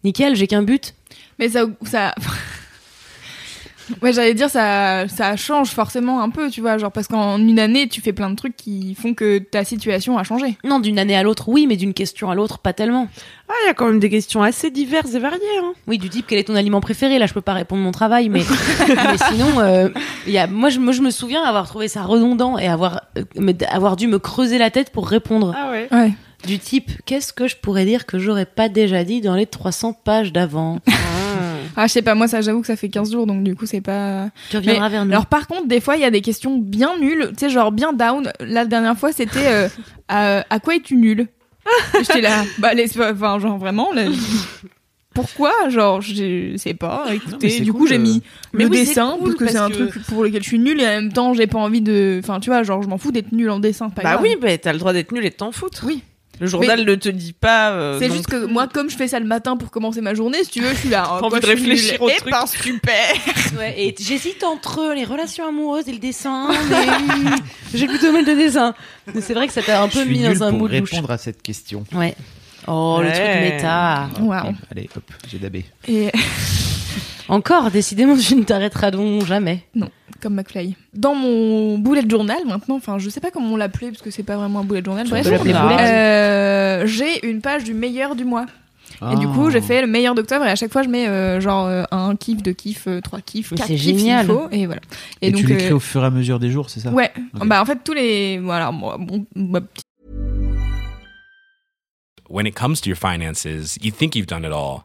nickel, 0.03 0.35
j'ai 0.35 0.49
qu'un 0.49 0.63
but. 0.63 0.95
Mais 1.39 1.49
ça, 1.51 1.67
ça. 1.85 2.15
Ouais, 4.03 4.13
j'allais 4.13 4.35
dire 4.35 4.49
ça, 4.51 5.07
ça 5.09 5.37
change 5.37 5.71
forcément 5.71 6.23
un 6.23 6.31
peu, 6.31 6.51
tu 6.51 6.61
vois, 6.61 6.79
genre 6.79 6.91
parce 6.93 7.07
qu'en 7.07 7.39
une 7.39 7.59
année, 7.59 7.89
tu 7.89 8.01
fais 8.01 8.13
plein 8.13 8.31
de 8.31 8.35
trucs 8.37 8.57
qui 8.57 8.95
font 8.95 9.15
que 9.15 9.39
ta 9.39 9.65
situation 9.65 10.17
a 10.19 10.23
changé. 10.25 10.57
Non, 10.65 10.79
d'une 10.81 10.99
année 10.99 11.17
à 11.17 11.23
l'autre, 11.23 11.49
oui, 11.49 11.67
mais 11.67 11.77
d'une 11.77 11.93
question 11.95 12.31
à 12.31 12.35
l'autre, 12.35 12.59
pas 12.59 12.73
tellement. 12.73 13.09
Ah, 13.49 13.53
il 13.63 13.67
y 13.67 13.71
a 13.71 13.75
quand 13.75 13.87
même 13.87 14.01
des 14.01 14.09
questions 14.11 14.43
assez 14.43 14.71
diverses 14.71 15.15
et 15.15 15.19
variées. 15.19 15.39
Hein. 15.63 15.73
Oui, 15.87 15.99
du 15.99 16.09
type 16.09 16.25
quel 16.27 16.39
est 16.39 16.45
ton 16.45 16.55
aliment 16.57 16.81
préféré? 16.81 17.19
Là, 17.19 17.27
je 17.27 17.35
peux 17.35 17.41
pas 17.43 17.53
répondre 17.53 17.83
mon 17.83 17.93
travail, 17.93 18.29
mais, 18.31 18.43
mais 18.89 19.19
sinon, 19.31 19.61
euh, 19.61 19.89
il 20.27 20.33
y 20.33 20.39
a, 20.39 20.47
moi, 20.47 20.71
je, 20.71 20.79
moi, 20.79 20.93
je 20.93 21.03
me 21.03 21.11
souviens 21.11 21.43
avoir 21.43 21.67
trouvé 21.69 21.89
ça 21.89 22.03
redondant 22.03 22.57
et 22.59 22.67
avoir, 22.69 23.03
euh, 23.19 23.23
me- 23.37 23.53
avoir 23.75 23.97
dû 23.97 24.07
me 24.09 24.19
creuser 24.19 24.57
la 24.59 24.71
tête 24.71 24.91
pour 24.91 25.09
répondre. 25.09 25.55
Ah 25.57 25.71
ouais. 25.71 25.89
Ouais. 25.93 26.13
Du 26.47 26.59
type, 26.59 26.91
qu'est-ce 27.07 27.33
que 27.33 27.49
je 27.49 27.57
pourrais 27.57 27.85
dire 27.87 28.05
que 28.07 28.19
j'aurais 28.19 28.45
pas 28.47 28.69
déjà 28.69 29.03
dit 29.05 29.21
dans 29.23 29.35
les 29.35 29.47
300 29.47 29.93
pages 29.93 30.33
d'avant? 30.33 30.79
Ah, 31.77 31.87
je 31.87 31.93
sais 31.93 32.03
pas, 32.03 32.15
moi, 32.15 32.29
ça, 32.29 32.41
j'avoue 32.41 32.61
que 32.61 32.67
ça 32.67 32.77
fait 32.77 32.89
15 32.89 33.13
jours, 33.13 33.27
donc 33.27 33.43
du 33.43 33.55
coup, 33.57 33.67
c'est 33.67 33.81
pas. 33.81 34.31
Tu 34.51 34.57
reviendras 34.57 34.89
vers 34.89 35.05
nous. 35.05 35.13
Alors, 35.13 35.27
par 35.27 35.47
contre, 35.47 35.67
des 35.67 35.81
fois, 35.81 35.97
il 35.97 36.03
y 36.03 36.05
a 36.05 36.11
des 36.11 36.21
questions 36.21 36.59
bien 36.59 36.99
nulles, 36.99 37.29
tu 37.31 37.41
sais, 37.47 37.51
genre 37.51 37.73
bien 37.73 37.93
down. 37.93 38.31
La 38.41 38.65
dernière 38.65 38.97
fois, 38.97 39.13
c'était 39.13 39.47
euh, 39.49 39.69
à, 40.09 40.45
à 40.51 40.59
quoi 40.61 40.77
es-tu 40.77 40.97
nul 40.97 41.27
J'étais 41.99 42.21
là, 42.21 42.45
bah, 42.59 42.75
laisse 42.75 42.99
enfin, 43.01 43.39
genre 43.39 43.59
vraiment, 43.59 43.93
là, 43.93 44.05
pourquoi? 45.15 45.53
Genre, 45.69 46.01
je 46.01 46.57
sais 46.57 46.75
pas, 46.75 47.07
écoutez, 47.15 47.61
du 47.61 47.71
cool, 47.73 47.81
coup, 47.83 47.87
j'ai 47.87 47.95
euh. 47.97 47.99
mis 47.99 48.23
Mais 48.53 48.65
le 48.65 48.71
oui, 48.71 48.79
c'est 48.79 48.85
dessin, 48.87 49.17
cool, 49.19 49.29
parce 49.29 49.35
que 49.37 49.49
c'est 49.49 49.57
un 49.59 49.71
que- 49.71 49.85
truc 49.89 50.03
pour 50.07 50.25
lequel 50.25 50.43
je 50.43 50.49
suis 50.49 50.59
nulle, 50.59 50.81
et 50.81 50.85
en 50.87 50.91
même 50.91 51.13
temps, 51.13 51.35
j'ai 51.35 51.47
pas 51.47 51.59
envie 51.59 51.81
de. 51.81 52.21
Enfin, 52.23 52.41
tu 52.41 52.51
vois, 52.51 52.65
genre, 52.65 52.83
je 52.83 52.89
m'en 52.89 52.99
fous 52.99 53.13
d'être 53.13 53.31
nulle 53.33 53.51
en 53.51 53.61
dessin, 53.61 53.91
pas 53.91 54.03
Bah 54.03 54.13
grave. 54.15 54.23
oui, 54.23 54.37
bah, 54.41 54.57
t'as 54.59 54.73
le 54.73 54.79
droit 54.79 54.93
d'être 54.93 55.13
nul 55.13 55.25
et 55.25 55.31
de 55.31 55.35
t'en 55.37 55.53
foutre. 55.53 55.85
Oui. 55.87 56.03
Le 56.41 56.47
journal 56.47 56.85
ne 56.85 56.95
te 56.97 57.09
dit 57.09 57.33
pas. 57.33 57.71
euh, 57.73 57.99
C'est 58.01 58.11
juste 58.11 58.27
que 58.27 58.45
moi, 58.47 58.67
comme 58.67 58.91
je 58.91 58.97
fais 58.97 59.09
ça 59.09 59.21
le 59.21 59.27
matin 59.27 59.57
pour 59.57 59.71
commencer 59.71 60.01
ma 60.01 60.15
journée, 60.15 60.43
si 60.45 60.51
tu 60.51 60.61
veux, 60.61 60.71
je 60.71 60.79
suis 60.81 60.89
là. 60.89 61.05
oh, 61.15 61.19
quoi, 61.19 61.29
envie 61.29 61.41
de 61.41 61.47
réfléchir 61.47 62.03
au 62.03 62.11
truc. 62.11 62.35
super 62.61 62.95
Ouais, 63.59 63.75
et 63.79 63.95
j'hésite 63.99 64.43
entre 64.43 64.93
les 64.95 65.05
relations 65.05 65.47
amoureuses 65.47 65.89
et 65.89 65.93
le 65.93 65.99
dessin, 65.99 66.49
mais 66.71 67.31
j'ai 67.73 67.87
plutôt 67.87 68.11
mal 68.13 68.25
de 68.25 68.33
dessin. 68.35 68.75
Mais 69.15 69.21
C'est 69.21 69.35
vrai 69.35 69.47
que 69.47 69.53
ça 69.53 69.63
t'a 69.63 69.83
un 69.83 69.89
peu 69.89 70.05
mis 70.05 70.23
dans 70.23 70.43
un 70.43 70.51
pour 70.51 70.59
mood 70.61 70.73
louche. 70.73 70.91
répondre 70.91 71.11
à 71.13 71.19
cette 71.19 71.41
question. 71.43 71.85
Ouais. 71.93 72.15
Oh, 72.67 72.99
le 73.03 73.11
truc 73.13 73.23
méta. 73.53 74.09
Waouh. 74.21 74.49
Ok, 74.49 74.55
Allez, 74.73 74.89
hop, 74.97 75.05
j'ai 75.31 75.39
dabé. 75.39 75.65
Et 75.87 76.11
Encore, 77.29 77.71
décidément, 77.71 78.17
tu 78.17 78.37
ne 78.37 78.43
t'arrêteras 78.43 78.91
donc 78.91 79.25
jamais. 79.27 79.65
comme 80.21 80.35
McFly. 80.35 80.77
Dans 80.95 81.15
mon 81.15 81.79
bullet 81.79 82.03
journal 82.09 82.39
maintenant, 82.47 82.77
enfin 82.77 82.99
je 82.99 83.09
sais 83.11 83.21
pas 83.21 83.31
comment 83.31 83.53
on 83.53 83.57
l'appelait 83.57 83.89
parce 83.91 84.03
que 84.03 84.11
c'est 84.11 84.23
pas 84.23 84.37
vraiment 84.37 84.61
un 84.61 84.65
bullet 84.65 84.83
journal. 84.85 85.07
Bref, 85.09 85.27
Ah. 85.55 85.81
euh, 85.81 86.87
j'ai 86.87 87.27
une 87.29 87.41
page 87.41 87.65
du 87.65 87.75
meilleur 87.75 88.15
du 88.15 88.25
mois. 88.25 88.47
Et 89.13 89.17
du 89.17 89.27
coup, 89.27 89.51
j'ai 89.51 89.61
fait 89.61 89.81
le 89.81 89.87
meilleur 89.87 90.15
d'octobre 90.15 90.47
et 90.47 90.51
à 90.51 90.57
chaque 90.57 90.73
fois 90.73 90.83
je 90.83 90.89
mets 90.89 91.09
euh, 91.09 91.41
genre 91.41 91.67
euh, 91.67 91.83
un 91.91 92.15
kiff, 92.17 92.43
deux 92.43 92.53
kiffs, 92.53 92.87
euh, 92.87 93.01
trois 93.01 93.21
kiffs, 93.21 93.51
quatre 93.51 93.67
c'est 93.67 93.75
kiffs 93.75 93.99
génial. 93.99 94.25
faut 94.27 94.47
et 94.53 94.67
voilà. 94.67 94.81
Et, 95.21 95.33
tu 95.33 95.41
donc 95.43 95.51
l'écris 95.51 95.73
euh, 95.73 95.77
au 95.77 95.81
fur 95.81 96.03
et 96.03 96.07
à 96.07 96.11
mesure 96.11 96.39
des 96.39 96.51
jours, 96.51 96.71
c'est 96.71 96.81
ça? 96.81 96.91
Ouais, 96.91 97.11
bah 97.35 97.61
en 97.61 97.65
fait 97.67 97.81
tous 97.85 97.93
les 97.93 98.39
voilà, 98.39 98.71
moi, 98.71 98.97
bon, 98.99 99.27
ma 99.35 99.61
petite 99.61 99.85
When 102.31 102.47
it 102.47 102.55
comes 102.55 102.77
to 102.81 102.89
your 102.89 102.97
finances, 102.97 103.45
you 103.83 103.91
think 103.91 104.15
you've 104.17 104.27
done 104.29 104.45
it 104.45 104.53
all. 104.53 104.85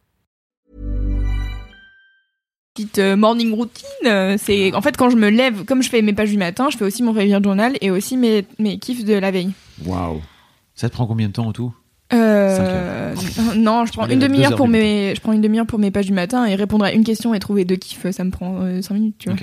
petite 2.73 2.99
euh, 2.99 3.15
morning 3.15 3.53
routine. 3.53 3.87
euh, 4.05 4.35
C'est 4.37 4.73
en 4.73 4.81
fait 4.81 4.97
quand 4.97 5.09
je 5.09 5.17
me 5.17 5.29
lève, 5.29 5.65
comme 5.65 5.81
je 5.83 5.89
fais 5.89 6.01
mes 6.01 6.13
pages 6.13 6.29
du 6.31 6.37
matin, 6.37 6.69
je 6.71 6.77
fais 6.77 6.85
aussi 6.85 7.03
mon 7.03 7.11
réveil 7.11 7.37
journal 7.43 7.77
et 7.81 7.91
aussi 7.91 8.17
mes 8.17 8.45
mes 8.59 8.77
kiffs 8.77 9.05
de 9.05 9.13
la 9.13 9.31
veille. 9.31 9.51
Waouh. 9.85 10.21
Ça 10.75 10.89
te 10.89 10.93
prend 10.93 11.05
combien 11.05 11.27
de 11.27 11.33
temps 11.33 11.47
en 11.47 11.53
tout? 11.53 11.73
Euh, 12.13 13.15
non, 13.55 13.85
je 13.85 13.91
prends 13.93 14.07
une 14.07 14.19
demi-heure 14.19 14.55
pour 14.55 14.67
mes, 14.67 15.13
je 15.15 15.21
prends 15.21 15.31
une 15.31 15.41
demi-heure 15.41 15.65
pour 15.65 15.79
mes 15.79 15.91
pages 15.91 16.07
du 16.07 16.13
matin 16.13 16.45
et 16.45 16.55
répondre 16.55 16.83
à 16.83 16.91
une 16.91 17.03
question 17.05 17.33
et 17.33 17.39
trouver 17.39 17.63
deux 17.63 17.77
kiffs, 17.77 18.09
ça 18.11 18.23
me 18.25 18.31
prend 18.31 18.59
5 18.81 18.93
minutes, 18.93 19.15
tu 19.17 19.29
vois. 19.29 19.37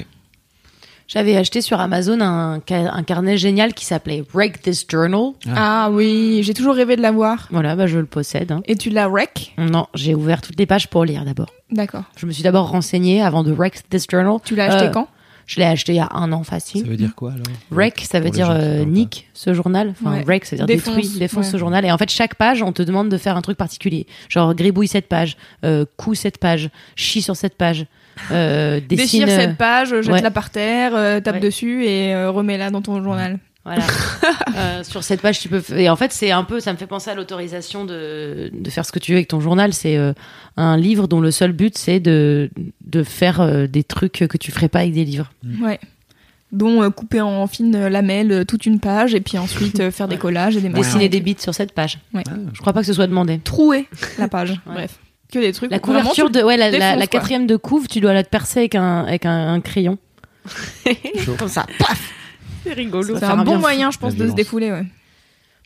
J'avais 1.09 1.36
acheté 1.38 1.62
sur 1.62 1.80
Amazon 1.80 2.20
un, 2.20 2.61
ca- 2.68 2.92
un 2.92 3.02
carnet 3.02 3.38
génial 3.38 3.72
qui 3.72 3.86
s'appelait 3.86 4.22
Break 4.30 4.61
This 4.61 4.84
Journal. 4.88 5.32
Ah 5.56 5.88
oui, 5.90 6.40
j'ai 6.42 6.52
toujours 6.52 6.74
rêvé 6.74 6.96
de 6.96 7.00
l'avoir. 7.02 7.48
Voilà, 7.50 7.74
bah, 7.76 7.86
je 7.86 7.98
le 7.98 8.04
possède. 8.04 8.52
hein. 8.52 8.61
Et 8.66 8.76
tu 8.76 8.90
l'as 8.90 9.06
rec 9.09 9.54
Non, 9.56 9.86
j'ai 9.94 10.14
ouvert 10.14 10.42
toutes 10.42 10.59
les 10.59 10.66
pages 10.66 10.88
pour 10.88 11.06
lire 11.06 11.24
d'abord. 11.24 11.48
D'accord. 11.70 12.04
Je 12.18 12.26
me 12.26 12.32
suis 12.32 12.42
d'abord 12.42 12.68
renseignée 12.70 13.22
avant 13.22 13.42
de 13.42 13.52
Wreck 13.52 13.88
This 13.88 14.04
Journal. 14.11 14.36
Tu 14.44 14.54
l'as 14.54 14.66
acheté 14.66 14.88
Euh, 14.88 14.90
quand? 14.90 15.09
Je 15.46 15.56
l'ai 15.61 15.64
acheté 15.64 15.92
il 15.92 15.96
y 15.96 16.00
a 16.00 16.11
un 16.12 16.30
an 16.32 16.44
Ça 16.44 16.50
facile. 16.50 16.86
veut 16.86 16.98
dire 16.98 17.14
quoi 17.14 17.32
alors? 17.32 17.46
Wreck, 17.70 18.00
ça 18.06 18.20
veut 18.20 18.28
dire 18.28 18.50
euh, 18.50 18.84
nique 18.84 19.30
ce 19.32 19.54
journal. 19.54 19.94
Enfin, 19.98 20.12
Ouais. 20.18 20.24
wreck, 20.24 20.44
ça 20.44 20.56
veut 20.56 20.59
dire 20.59 20.66
Défonce, 20.66 20.94
détruit, 20.96 21.18
défonce 21.18 21.46
ouais. 21.46 21.52
ce 21.52 21.56
journal. 21.56 21.86
Et 21.86 21.90
en 21.90 21.96
fait, 21.96 22.11
chaque 22.11 22.34
page, 22.34 22.62
on 22.62 22.72
te 22.72 22.82
demande 22.82 23.09
de 23.09 23.16
faire 23.16 23.34
un 23.34 23.40
truc 23.40 23.56
particulier. 23.56 24.06
Genre, 24.28 24.54
gribouille 24.54 24.88
cette 24.88 25.09
page, 25.09 25.38
euh, 25.64 25.86
coup 25.96 26.14
cette 26.14 26.36
page, 26.36 26.68
chie 26.96 27.22
sur 27.22 27.34
cette 27.34 27.56
page, 27.56 27.86
euh, 28.31 28.81
dessine. 28.81 29.25
Déchire 29.25 29.29
cette 29.29 29.57
page, 29.57 29.89
jette-la 29.91 30.12
ouais. 30.23 30.31
par 30.31 30.51
terre, 30.51 30.93
euh, 30.95 31.21
tape 31.21 31.37
Ouais. 31.37 31.41
dessus 31.41 31.85
et 31.85 32.14
euh, 32.14 32.31
remets-la 32.31 32.71
dans 32.71 32.83
ton 32.83 33.03
journal. 33.03 33.39
Voilà. 33.64 33.83
Euh, 34.57 34.83
sur 34.83 35.05
cette 35.05 35.21
page, 35.21 35.39
tu 35.39 35.49
peux. 35.49 35.59
f- 35.61 35.77
Et 35.77 35.89
en 35.89 35.95
fait, 35.95 36.11
c'est 36.12 36.33
un 36.33 36.43
peu. 36.43 36.59
Ça 36.59 36.73
me 36.73 36.79
fait 36.79 36.87
penser 36.89 37.11
à 37.11 37.14
l'autorisation 37.14 37.85
de, 37.85 38.51
de 38.53 38.71
faire 38.71 38.85
ce 38.85 38.91
que 38.91 38.99
tu 38.99 39.12
veux 39.12 39.19
avec 39.19 39.29
ton 39.29 39.39
journal. 39.41 39.73
C'est 39.73 39.97
euh, 39.97 40.12
un 40.57 40.77
livre 40.77 41.07
dont 41.07 41.21
le 41.21 41.31
seul 41.31 41.53
but, 41.53 41.79
c'est 41.79 42.01
de, 42.01 42.51
de 42.87 43.03
faire 43.05 43.41
euh, 43.41 43.66
des 43.69 43.85
trucs 43.85 44.25
que 44.29 44.37
tu 44.37 44.51
ferais 44.51 44.69
pas 44.69 44.81
avec 44.81 44.95
des 44.95 45.05
livres. 45.05 45.31
Ouais. 45.62 45.79
Dont 46.51 46.83
euh, 46.83 46.91
couper 46.91 47.21
en 47.21 47.47
fines 47.47 47.87
lamelles 47.89 48.33
euh, 48.33 48.45
toute 48.45 48.66
une 48.66 48.81
page 48.81 49.14
et 49.14 49.21
puis 49.21 49.39
ensuite 49.39 49.79
euh, 49.81 49.91
faire 49.93 50.09
des 50.09 50.16
collages 50.19 50.57
et 50.57 50.61
des. 50.61 50.71
Dessiner 50.71 51.09
des 51.09 51.21
bits 51.21 51.37
sur 51.39 51.55
cette 51.55 51.73
page. 51.73 51.99
Ah, 52.16 52.23
Je 52.53 52.61
crois 52.61 52.73
pas 52.73 52.81
que 52.81 52.87
ce 52.87 52.95
soit 52.95 53.07
demandé. 53.07 53.39
Trouer 53.39 53.87
la 54.19 54.27
page. 54.29 54.55
Bref. 54.66 54.99
Que 55.33 55.39
des 55.39 55.53
trucs. 55.53 55.70
La 55.70 55.79
vraiment 55.79 56.01
couverture 56.01 56.26
tu- 56.26 56.33
de 56.39 56.43
ouais 56.43 56.57
la, 56.57 56.97
la, 56.97 57.07
quatrième 57.07 57.47
de 57.47 57.57
couve, 57.57 57.87
tu 57.87 58.01
dois 58.01 58.14
la 58.14 58.24
percer 58.24 58.61
avec 58.61 58.74
un 58.74 59.05
avec 59.05 59.26
un, 59.26 59.53
un 59.55 59.61
crayon. 59.61 59.99
Comme 61.39 61.49
ça. 61.49 61.66
Paf 61.79 62.01
C'est 62.64 62.72
rigolo. 62.72 63.18
C'est 63.18 63.24
un 63.24 63.31
un 63.31 63.45
bon 63.45 63.53
bien 63.53 63.59
moyen, 63.59 63.91
je 63.91 63.99
pense, 63.99 64.14
de 64.14 64.29
se 64.29 64.33
défouler. 64.35 64.70
Ouais. 64.72 64.87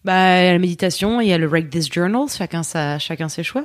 Bah 0.04 0.40
il 0.42 0.46
y 0.46 0.48
a 0.48 0.52
la 0.52 0.58
méditation, 0.58 1.20
il 1.20 1.28
y 1.28 1.32
a 1.32 1.38
le 1.38 1.46
Write 1.46 1.70
This 1.70 1.92
Journal, 1.92 2.22
chacun 2.28 2.64
sa 2.64 2.98
chacun 2.98 3.28
ses 3.28 3.44
choix. 3.44 3.64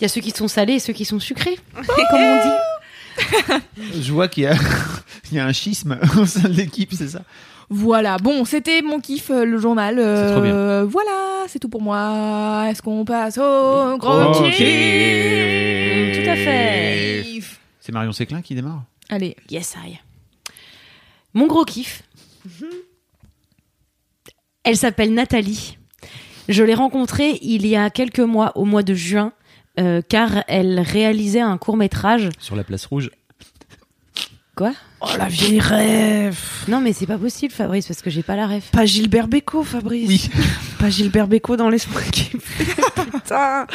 Il 0.00 0.02
y 0.02 0.04
a 0.06 0.08
ceux 0.08 0.20
qui 0.20 0.30
sont 0.30 0.48
salés 0.48 0.74
et 0.74 0.78
ceux 0.78 0.92
qui 0.92 1.04
sont 1.04 1.20
sucrés, 1.20 1.58
comme 1.74 2.20
on 2.20 2.42
dit. 2.42 4.02
Je 4.02 4.12
vois 4.12 4.28
qu'il 4.28 4.42
y 4.44 4.46
a, 4.46 4.54
il 5.30 5.36
y 5.36 5.40
a 5.40 5.46
un 5.46 5.52
schisme 5.52 5.98
au 6.18 6.26
sein 6.26 6.48
de 6.48 6.54
l'équipe, 6.54 6.92
c'est 6.94 7.08
ça? 7.08 7.22
Voilà, 7.68 8.16
bon, 8.18 8.44
c'était 8.44 8.80
mon 8.82 9.00
kiff, 9.00 9.30
euh, 9.30 9.44
le 9.44 9.58
journal. 9.58 9.96
C'est 9.96 10.32
trop 10.32 10.40
bien. 10.40 10.54
Euh, 10.54 10.84
Voilà, 10.84 11.44
c'est 11.48 11.58
tout 11.58 11.68
pour 11.68 11.82
moi. 11.82 12.66
Est-ce 12.70 12.80
qu'on 12.82 13.04
passe 13.04 13.38
au 13.38 13.96
gros 13.98 14.22
Ok. 14.30 14.52
kiff? 14.52 14.58
Tout 16.22 16.30
à 16.30 16.36
fait. 16.36 17.40
C'est 17.80 17.92
Marion 17.92 18.12
Séclin 18.12 18.40
qui 18.42 18.54
démarre? 18.54 18.84
Allez, 19.08 19.36
Yes 19.50 19.74
I. 19.84 19.98
Mon 21.34 21.46
gros 21.46 21.64
kiff. 21.64 22.02
Elle 24.64 24.76
s'appelle 24.76 25.12
Nathalie. 25.14 25.78
Je 26.48 26.62
l'ai 26.62 26.74
rencontrée 26.74 27.38
il 27.42 27.66
y 27.66 27.76
a 27.76 27.90
quelques 27.90 28.20
mois, 28.20 28.52
au 28.56 28.64
mois 28.64 28.82
de 28.82 28.94
juin, 28.94 29.32
euh, 29.80 30.00
car 30.08 30.44
elle 30.48 30.80
réalisait 30.80 31.40
un 31.40 31.58
court 31.58 31.76
métrage. 31.76 32.28
sur 32.38 32.54
la 32.56 32.64
place 32.64 32.86
rouge. 32.86 33.10
Quoi? 34.56 34.72
Oh 35.00 35.08
la 35.18 35.26
vieille 35.28 35.60
rêve. 35.60 36.38
Non, 36.68 36.80
mais 36.80 36.92
c'est 36.94 37.06
pas 37.06 37.18
possible, 37.18 37.52
Fabrice, 37.52 37.86
parce 37.86 38.00
que 38.00 38.08
j'ai 38.08 38.22
pas 38.22 38.34
la 38.34 38.46
ref. 38.46 38.70
Pas 38.72 38.86
Gilbert 38.86 39.28
Bécaud, 39.28 39.62
Fabrice. 39.62 40.08
Oui. 40.08 40.30
Pas 40.78 40.88
Gilbert 40.90 41.26
Bécaud 41.26 41.56
dans 41.56 41.68
Laisse-moi 41.68 42.00
kiffer. 42.12 42.38
Putain, 43.12 43.66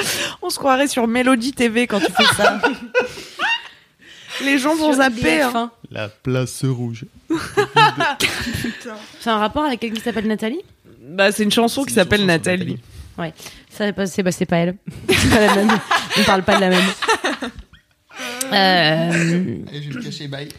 on 0.41 0.49
se 0.49 0.57
croirait 0.57 0.87
sur 0.87 1.07
Mélodie 1.07 1.53
TV 1.53 1.85
quand 1.87 1.99
tu 1.99 2.11
fais 2.11 2.35
ça. 2.35 2.59
Les 4.43 4.57
gens 4.57 4.75
vont 4.75 4.93
zapper. 4.93 5.41
hein. 5.41 5.51
F1. 5.53 5.69
La 5.93 6.09
place 6.09 6.63
rouge. 6.65 7.05
C'est 9.19 9.29
un 9.29 9.37
rapport 9.37 9.63
avec 9.65 9.79
quelqu'un 9.79 9.95
qui 9.97 10.01
s'appelle 10.01 10.27
Nathalie? 10.27 10.61
Bah, 11.03 11.31
c'est 11.31 11.43
une 11.43 11.51
chanson 11.51 11.83
qui 11.83 11.93
s'appelle 11.93 12.25
Nathalie. 12.25 12.77
Ça, 13.17 13.85
c'est 13.85 13.93
pas, 13.93 14.05
c'est 14.07 14.23
pas, 14.23 14.31
c'est 14.31 14.45
pas 14.45 14.57
elle. 14.57 14.75
C'est 15.09 15.29
pas 15.29 15.39
la 15.45 15.55
même. 15.55 15.69
On 16.17 16.23
parle 16.23 16.43
pas 16.43 16.55
de 16.55 16.61
la 16.61 16.69
même. 16.69 16.83
Euh, 18.53 19.11
Allez, 19.69 19.81
je 19.83 19.89
vais 19.89 19.95
me 19.99 20.03
cacher, 20.03 20.27
bye. 20.27 20.49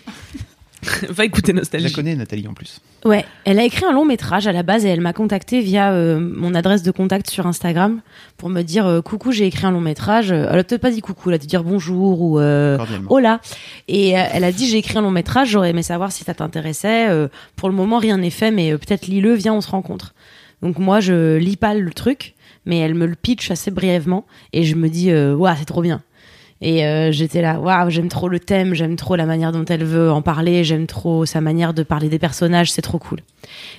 Va 1.11 1.24
écouter 1.24 1.53
Je 1.53 1.57
la 1.57 1.61
Nostalgie. 1.61 1.93
connais, 1.93 2.16
Nathalie, 2.16 2.49
en 2.49 2.55
plus. 2.55 2.80
Ouais, 3.05 3.24
elle 3.45 3.59
a 3.59 3.64
écrit 3.64 3.85
un 3.85 3.93
long 3.93 4.05
métrage 4.05 4.47
à 4.47 4.53
la 4.53 4.62
base 4.62 4.85
et 4.85 4.89
elle 4.89 5.01
m'a 5.01 5.12
contacté 5.12 5.61
via 5.61 5.93
euh, 5.93 6.20
mon 6.20 6.55
adresse 6.55 6.83
de 6.83 6.91
contact 6.91 7.28
sur 7.30 7.47
Instagram 7.47 8.01
pour 8.37 8.49
me 8.49 8.62
dire 8.62 8.87
euh, 8.87 9.01
coucou 9.01 9.33
j'ai 9.33 9.47
écrit 9.47 9.66
un 9.66 9.70
long 9.72 9.80
métrage. 9.80 10.30
Elle 10.30 10.47
a 10.59 10.64
peut-être 10.64 10.80
pas 10.80 10.91
dit 10.91 11.01
coucou, 11.01 11.30
elle 11.30 11.35
a 11.37 11.39
dû 11.39 11.47
dire 11.47 11.64
bonjour 11.64 12.20
ou 12.22 12.39
euh, 12.41 12.78
hola. 13.09 13.41
Et 13.89 14.18
euh, 14.18 14.22
elle 14.33 14.45
a 14.45 14.53
dit 14.53 14.68
j'ai 14.68 14.78
écrit 14.78 14.99
un 14.99 15.03
long 15.03 15.11
métrage, 15.11 15.49
j'aurais 15.51 15.70
aimé 15.70 15.83
savoir 15.83 16.12
si 16.12 16.24
ça 16.24 16.35
t'intéressait. 16.35 17.09
Euh, 17.11 17.28
pour 17.57 17.68
le 17.68 17.74
moment 17.74 17.99
rien 17.99 18.18
n'est 18.18 18.30
fait, 18.30 18.51
mais 18.51 18.72
euh, 18.72 18.78
peut-être 18.78 19.07
lis-le, 19.07 19.35
viens 19.35 19.55
on 19.55 19.61
se 19.61 19.70
rencontre. 19.70 20.14
Donc 20.62 20.78
moi 20.78 21.01
je 21.01 21.37
lis 21.39 21.57
pas 21.57 21.74
le 21.74 21.93
truc, 21.93 22.35
mais 22.66 22.78
elle 22.78 22.95
me 22.95 23.07
le 23.07 23.16
pitch 23.16 23.51
assez 23.51 23.70
brièvement 23.72 24.26
et 24.53 24.62
je 24.62 24.76
me 24.76 24.89
dis 24.89 25.11
euh, 25.11 25.35
waouh 25.35 25.55
c'est 25.59 25.64
trop 25.64 25.83
bien. 25.83 26.03
Et 26.64 26.86
euh, 26.86 27.10
j'étais 27.10 27.42
là, 27.42 27.58
waouh, 27.58 27.90
j'aime 27.90 28.08
trop 28.08 28.28
le 28.28 28.38
thème, 28.38 28.72
j'aime 28.72 28.94
trop 28.94 29.16
la 29.16 29.26
manière 29.26 29.50
dont 29.50 29.64
elle 29.64 29.82
veut 29.82 30.12
en 30.12 30.22
parler, 30.22 30.62
j'aime 30.62 30.86
trop 30.86 31.26
sa 31.26 31.40
manière 31.40 31.74
de 31.74 31.82
parler 31.82 32.08
des 32.08 32.20
personnages, 32.20 32.70
c'est 32.70 32.82
trop 32.82 33.00
cool. 33.00 33.18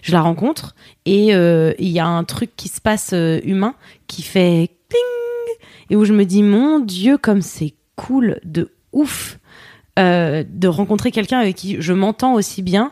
Je 0.02 0.12
la 0.12 0.22
rencontre 0.22 0.76
et 1.06 1.34
euh, 1.34 1.74
il 1.80 1.88
y 1.88 2.00
a 2.00 2.06
un 2.06 2.26
truc 2.26 2.52
qui 2.58 2.68
se 2.68 2.82
passe 2.82 3.12
euh, 3.14 3.40
humain 3.46 3.76
qui 4.08 4.22
fait 4.22 4.70
cling 4.90 5.58
et 5.92 5.96
où 5.96 6.04
je 6.04 6.12
me 6.12 6.26
dis 6.26 6.44
mon 6.44 6.80
Dieu 6.80 7.18
comme 7.18 7.42
c'est 7.42 7.74
cool 7.96 8.40
de 8.44 8.70
ouf 8.92 9.40
de 9.96 10.68
rencontrer 10.68 11.12
quelqu'un 11.12 11.38
avec 11.38 11.56
qui 11.56 11.78
je 11.80 11.94
m'entends 11.94 12.34
aussi 12.34 12.64
bien, 12.64 12.92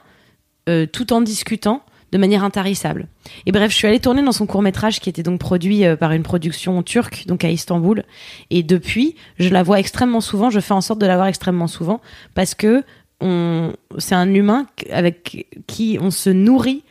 tout 0.68 1.14
en 1.14 1.22
discutant 1.22 1.84
de 2.12 2.18
manière 2.18 2.44
intarissable. 2.44 3.08
Et 3.46 3.52
bref, 3.52 3.72
je 3.72 3.76
suis 3.78 3.88
allée 3.88 4.00
tourner 4.00 4.22
dans 4.22 4.32
son 4.32 4.46
court 4.46 4.62
métrage 4.62 5.00
qui 5.00 5.10
était 5.10 5.24
donc 5.24 5.40
produit 5.40 5.86
euh, 5.86 5.96
par 5.96 6.12
une 6.12 6.24
production 6.24 6.82
turque, 6.84 7.26
donc 7.28 7.44
à 7.46 7.50
Istanbul. 7.50 8.04
Et 8.50 8.64
depuis, 8.64 9.16
je 9.40 9.50
la 9.50 9.64
vois 9.64 9.80
extrêmement 9.80 10.22
souvent. 10.22 10.50
Je 10.50 10.60
fais 10.60 10.74
en 10.74 10.82
sorte 10.82 11.00
de 11.00 11.06
la 11.06 11.16
voir 11.16 11.28
extrêmement 11.28 11.68
souvent 11.68 12.02
parce 12.36 12.54
que 12.56 12.84
on, 13.22 13.74
c'est 13.98 14.16
un 14.16 14.34
humain 14.34 14.66
avec 14.92 15.48
qui 15.68 15.98
on 16.02 16.12
se 16.12 16.30
nourrit 16.30 16.84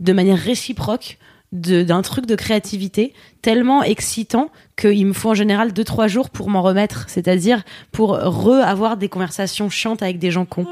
de 0.00 0.12
manière 0.12 0.38
réciproque 0.38 1.18
de- 1.50 1.82
d'un 1.82 2.02
truc 2.02 2.26
de 2.26 2.34
créativité 2.34 3.14
tellement 3.40 3.82
excitant 3.82 4.50
qu'il 4.76 5.06
me 5.06 5.14
faut 5.14 5.30
en 5.30 5.34
général 5.34 5.72
2-3 5.72 6.06
jours 6.06 6.28
pour 6.28 6.50
m'en 6.50 6.60
remettre, 6.60 7.06
c'est-à-dire 7.08 7.64
pour 7.90 8.10
re-avoir 8.18 8.96
des 8.98 9.08
conversations 9.08 9.70
chiantes 9.70 10.02
avec 10.02 10.18
des 10.18 10.30
gens 10.30 10.44
cons. 10.44 10.66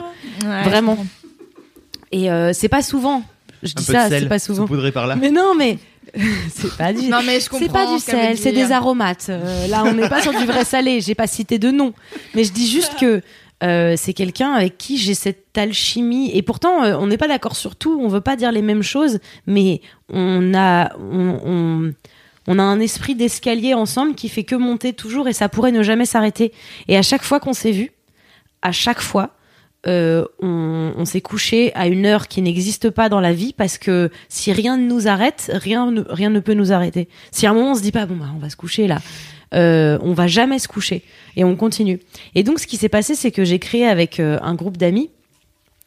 Ouais, 0.44 0.62
Vraiment. 0.64 0.98
Et 2.12 2.30
euh, 2.30 2.52
c'est 2.52 2.68
pas 2.68 2.82
souvent. 2.82 3.22
Je 3.66 3.74
dis 3.74 3.84
ça, 3.84 4.08
c'est 4.08 4.28
pas 4.28 4.38
souvent. 4.38 4.66
par 4.92 5.06
là. 5.06 5.16
Mais 5.16 5.30
non, 5.30 5.54
mais 5.54 5.78
c'est 6.54 6.76
pas 6.76 6.92
du. 6.92 7.08
Non, 7.08 7.18
mais 7.24 7.40
je 7.40 7.48
comprends. 7.48 7.66
C'est 7.66 7.72
pas 7.72 7.92
du 7.92 7.98
ce 8.00 8.06
qu'elle 8.06 8.30
veut 8.30 8.36
sel, 8.36 8.38
c'est 8.38 8.52
des 8.52 8.72
aromates. 8.72 9.26
Euh, 9.28 9.66
là, 9.68 9.84
on 9.84 9.92
n'est 9.92 10.08
pas 10.08 10.22
sur 10.22 10.32
du 10.32 10.44
vrai 10.44 10.64
salé. 10.64 11.00
J'ai 11.00 11.14
pas 11.14 11.26
cité 11.26 11.58
de 11.58 11.70
nom, 11.70 11.92
mais 12.34 12.44
je 12.44 12.52
dis 12.52 12.68
juste 12.68 12.96
que 12.98 13.22
euh, 13.62 13.94
c'est 13.96 14.12
quelqu'un 14.12 14.52
avec 14.52 14.78
qui 14.78 14.98
j'ai 14.98 15.14
cette 15.14 15.56
alchimie. 15.56 16.30
Et 16.34 16.42
pourtant, 16.42 16.84
euh, 16.84 16.96
on 16.98 17.06
n'est 17.06 17.16
pas 17.16 17.28
d'accord 17.28 17.56
sur 17.56 17.76
tout. 17.76 17.98
On 18.02 18.08
veut 18.08 18.20
pas 18.20 18.36
dire 18.36 18.52
les 18.52 18.62
mêmes 18.62 18.82
choses, 18.82 19.18
mais 19.46 19.80
on 20.12 20.54
a, 20.54 20.94
on, 20.98 21.40
on, 21.44 21.92
on 22.46 22.58
a 22.58 22.62
un 22.62 22.80
esprit 22.80 23.14
d'escalier 23.14 23.74
ensemble 23.74 24.14
qui 24.14 24.28
fait 24.28 24.44
que 24.44 24.54
monter 24.54 24.92
toujours, 24.92 25.28
et 25.28 25.32
ça 25.32 25.48
pourrait 25.48 25.72
ne 25.72 25.82
jamais 25.82 26.06
s'arrêter. 26.06 26.52
Et 26.88 26.96
à 26.96 27.02
chaque 27.02 27.22
fois 27.22 27.40
qu'on 27.40 27.54
s'est 27.54 27.72
vu, 27.72 27.92
à 28.62 28.72
chaque 28.72 29.00
fois. 29.00 29.30
Euh, 29.86 30.24
on, 30.40 30.92
on 30.96 31.04
s'est 31.04 31.20
couché 31.20 31.72
à 31.74 31.86
une 31.86 32.06
heure 32.06 32.28
qui 32.28 32.42
n'existe 32.42 32.90
pas 32.90 33.08
dans 33.08 33.20
la 33.20 33.32
vie 33.32 33.52
parce 33.52 33.78
que 33.78 34.10
si 34.28 34.52
rien 34.52 34.76
ne 34.76 34.86
nous 34.86 35.08
arrête, 35.08 35.50
rien 35.54 35.90
ne, 35.90 36.02
rien 36.08 36.30
ne 36.30 36.40
peut 36.40 36.54
nous 36.54 36.72
arrêter. 36.72 37.08
Si 37.30 37.46
à 37.46 37.50
un 37.50 37.54
moment 37.54 37.72
on 37.72 37.74
se 37.74 37.82
dit 37.82 37.92
pas 37.92 38.06
bon 38.06 38.16
bah 38.16 38.26
on 38.34 38.38
va 38.38 38.50
se 38.50 38.56
coucher 38.56 38.86
là, 38.86 38.98
euh, 39.54 39.98
on 40.02 40.12
va 40.12 40.26
jamais 40.26 40.58
se 40.58 40.68
coucher 40.68 41.02
et 41.36 41.44
on 41.44 41.56
continue. 41.56 42.00
Et 42.34 42.42
donc 42.42 42.58
ce 42.58 42.66
qui 42.66 42.76
s'est 42.76 42.88
passé 42.88 43.14
c'est 43.14 43.30
que 43.30 43.44
j'ai 43.44 43.58
créé 43.58 43.86
avec 43.86 44.18
euh, 44.20 44.38
un 44.42 44.54
groupe 44.54 44.76
d'amis, 44.76 45.10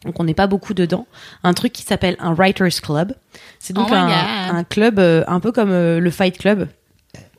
donc 0.05 0.17
on 0.19 0.23
n'est 0.23 0.33
pas 0.33 0.47
beaucoup 0.47 0.73
dedans, 0.73 1.07
un 1.43 1.53
truc 1.53 1.73
qui 1.73 1.83
s'appelle 1.83 2.15
un 2.19 2.33
writers 2.33 2.81
club. 2.81 3.13
C'est 3.59 3.73
donc 3.73 3.87
Oh 3.91 3.93
un, 3.93 4.07
God. 4.07 4.55
un 4.55 4.63
club 4.63 4.99
euh, 4.99 5.23
un 5.27 5.41
peu 5.41 5.51
comme 5.51 5.71
euh, 5.71 5.99
le 5.99 6.09
Fight 6.09 6.37
Club. 6.37 6.69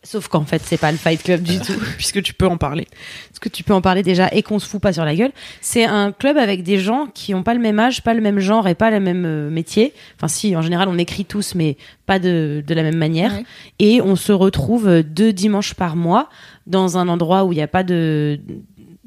Sauf 0.02 0.28
qu'en 0.28 0.44
fait, 0.46 0.62
c'est 0.64 0.78
pas 0.78 0.90
le 0.92 0.96
Fight 0.96 1.22
Club 1.22 1.42
du 1.42 1.58
tout, 1.58 1.74
puisque 1.98 2.22
tu 2.22 2.32
peux 2.32 2.46
en 2.46 2.56
parler. 2.56 2.86
Parce 3.28 3.38
que 3.38 3.50
tu 3.50 3.62
peux 3.62 3.74
en 3.74 3.82
parler 3.82 4.02
déjà 4.02 4.28
et 4.32 4.42
qu'on 4.42 4.58
se 4.58 4.66
fout 4.66 4.80
pas 4.80 4.94
sur 4.94 5.04
la 5.04 5.14
gueule. 5.14 5.30
C'est 5.60 5.84
un 5.84 6.10
club 6.12 6.38
avec 6.38 6.62
des 6.62 6.78
gens 6.78 7.06
qui 7.12 7.34
ont 7.34 7.42
pas 7.42 7.52
le 7.52 7.60
même 7.60 7.78
âge, 7.78 8.02
pas 8.02 8.14
le 8.14 8.22
même 8.22 8.38
genre 8.38 8.66
et 8.66 8.74
pas 8.74 8.90
le 8.90 8.98
même 8.98 9.24
euh, 9.26 9.50
métier. 9.50 9.92
Enfin, 10.16 10.26
si, 10.28 10.56
en 10.56 10.62
général, 10.62 10.88
on 10.88 10.96
écrit 10.96 11.26
tous, 11.26 11.54
mais 11.54 11.76
pas 12.06 12.18
de, 12.18 12.64
de 12.66 12.74
la 12.74 12.82
même 12.82 12.96
manière. 12.96 13.32
Ouais. 13.34 13.44
Et 13.78 14.00
on 14.00 14.16
se 14.16 14.32
retrouve 14.32 14.88
euh, 14.88 15.02
deux 15.02 15.34
dimanches 15.34 15.74
par 15.74 15.96
mois 15.96 16.30
dans 16.66 16.96
un 16.96 17.06
endroit 17.08 17.44
où 17.44 17.52
il 17.52 17.56
n'y 17.56 17.62
a 17.62 17.68
pas 17.68 17.82
de 17.82 18.40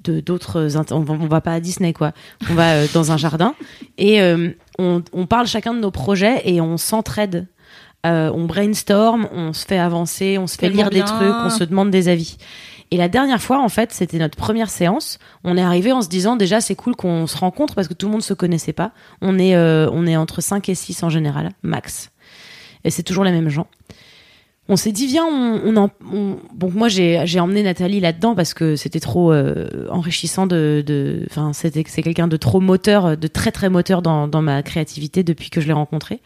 de- 0.04 0.20
d'autres 0.20 0.68
on, 0.92 1.00
va- 1.00 1.14
on 1.14 1.28
va 1.28 1.40
pas 1.40 1.54
à 1.54 1.60
Disney 1.62 1.94
quoi 1.94 2.12
on 2.52 2.56
va 2.56 2.74
euh, 2.74 2.88
dans 2.94 3.14
un 3.14 3.18
jardin 3.18 3.56
et 3.98 4.22
euh, 4.22 4.50
on, 4.78 5.02
on 5.14 5.28
parle 5.28 5.48
chacun 5.48 5.74
de 5.74 5.80
nos 5.80 5.92
projets 5.92 6.42
et 6.44 6.60
on 6.60 6.76
s'entraide 6.76 7.48
Euh, 8.06 8.30
on 8.36 8.44
brainstorm 8.46 9.30
on 9.34 9.54
se 9.54 9.66
fait 9.66 9.78
avancer 9.78 10.38
on 10.38 10.46
se 10.46 10.58
fait 10.58 10.70
lire 10.70 10.90
des 10.90 11.00
trucs 11.04 11.22
on 11.46 11.50
se 11.50 11.64
demande 11.64 11.90
des 11.90 12.10
avis 12.10 12.36
et 12.92 12.98
la 12.98 13.08
dernière 13.10 13.42
fois, 13.42 13.60
en 13.60 13.70
fait, 13.70 13.92
c'était 13.92 14.20
notre 14.20 14.38
première 14.38 14.70
séance. 14.70 15.18
On 15.44 15.58
est 15.58 15.64
arrivé 15.64 15.92
en 15.92 16.04
se 16.04 16.10
disant 16.10 16.36
déjà 16.36 16.62
c'est 16.62 16.76
cool 16.76 16.96
qu'on 16.96 17.26
se 17.26 17.36
rencontre 17.36 17.74
parce 17.74 17.88
que 17.88 17.96
tout 17.96 18.06
le 18.06 18.12
monde 18.12 18.22
se 18.22 18.36
connaissait 18.36 18.74
pas. 18.74 18.92
On 19.20 19.40
est 19.40 19.56
euh, 19.56 19.90
on 19.92 20.06
est 20.06 20.16
entre 20.16 20.42
5 20.42 20.70
et 20.70 20.76
6 20.76 21.02
en 21.02 21.10
général, 21.10 21.50
max. 21.64 22.12
Et 22.84 22.92
c'est 22.92 23.02
toujours 23.02 23.24
les 23.24 23.32
mêmes 23.32 23.50
gens. 23.50 23.66
On 24.70 24.76
s'est 24.76 24.92
dit 24.92 25.08
viens 25.08 25.26
on, 25.26 25.60
on 25.66 25.76
en 25.76 25.90
on- 26.14 26.38
bon 26.54 26.72
moi 26.72 26.88
j'ai 26.88 27.24
j'ai 27.26 27.40
emmené 27.40 27.64
Nathalie 27.64 28.00
là-dedans 28.00 28.36
parce 28.36 28.54
que 28.54 28.76
c'était 28.76 29.00
trop 29.00 29.34
euh, 29.34 29.88
enrichissant 29.90 30.46
de 30.46 30.84
de 30.86 31.26
enfin 31.32 31.52
c'était 31.52 31.84
c'est 31.88 32.04
quelqu'un 32.04 32.28
de 32.28 32.38
trop 32.38 32.60
moteur 32.60 33.18
de 33.18 33.28
très 33.28 33.52
très 33.52 33.70
moteur 33.70 34.02
dans 34.04 34.28
dans 34.28 34.42
ma 34.44 34.62
créativité 34.62 35.24
depuis 35.24 35.50
que 35.50 35.60
je 35.62 35.68
l'ai 35.68 35.74
rencontré 35.74 36.22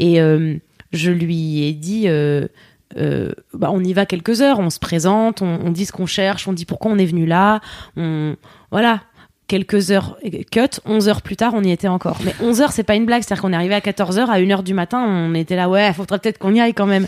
et 0.00 0.20
euh, 0.20 0.56
je 0.92 1.10
lui 1.10 1.64
ai 1.64 1.72
dit 1.72 2.04
euh, 2.06 2.48
euh, 2.96 3.32
bah, 3.52 3.70
on 3.72 3.82
y 3.82 3.92
va 3.92 4.06
quelques 4.06 4.40
heures, 4.40 4.58
on 4.58 4.70
se 4.70 4.78
présente, 4.78 5.42
on, 5.42 5.70
dit 5.70 5.86
ce 5.86 5.92
qu'on 5.92 6.06
cherche, 6.06 6.48
on 6.48 6.52
dit 6.52 6.64
pourquoi 6.64 6.90
on 6.90 6.98
est 6.98 7.06
venu 7.06 7.26
là, 7.26 7.60
on 7.96 8.36
voilà. 8.70 9.02
Quelques 9.46 9.92
heures 9.92 10.18
cut, 10.52 10.78
11 10.84 11.08
heures 11.08 11.22
plus 11.22 11.36
tard, 11.36 11.54
on 11.54 11.64
y 11.64 11.70
était 11.70 11.88
encore. 11.88 12.18
Mais 12.22 12.34
11 12.42 12.60
heures, 12.60 12.72
c'est 12.72 12.82
pas 12.82 12.96
une 12.96 13.06
blague, 13.06 13.22
c'est-à-dire 13.22 13.40
qu'on 13.40 13.54
est 13.54 13.56
arrivé 13.56 13.74
à 13.74 13.80
14 13.80 14.18
heures, 14.18 14.30
à 14.30 14.34
1 14.34 14.50
heure 14.50 14.62
du 14.62 14.74
matin, 14.74 15.02
on 15.02 15.32
était 15.32 15.56
là, 15.56 15.70
ouais, 15.70 15.90
faudrait 15.94 16.18
peut-être 16.18 16.36
qu'on 16.36 16.54
y 16.54 16.60
aille 16.60 16.74
quand 16.74 16.84
même. 16.84 17.06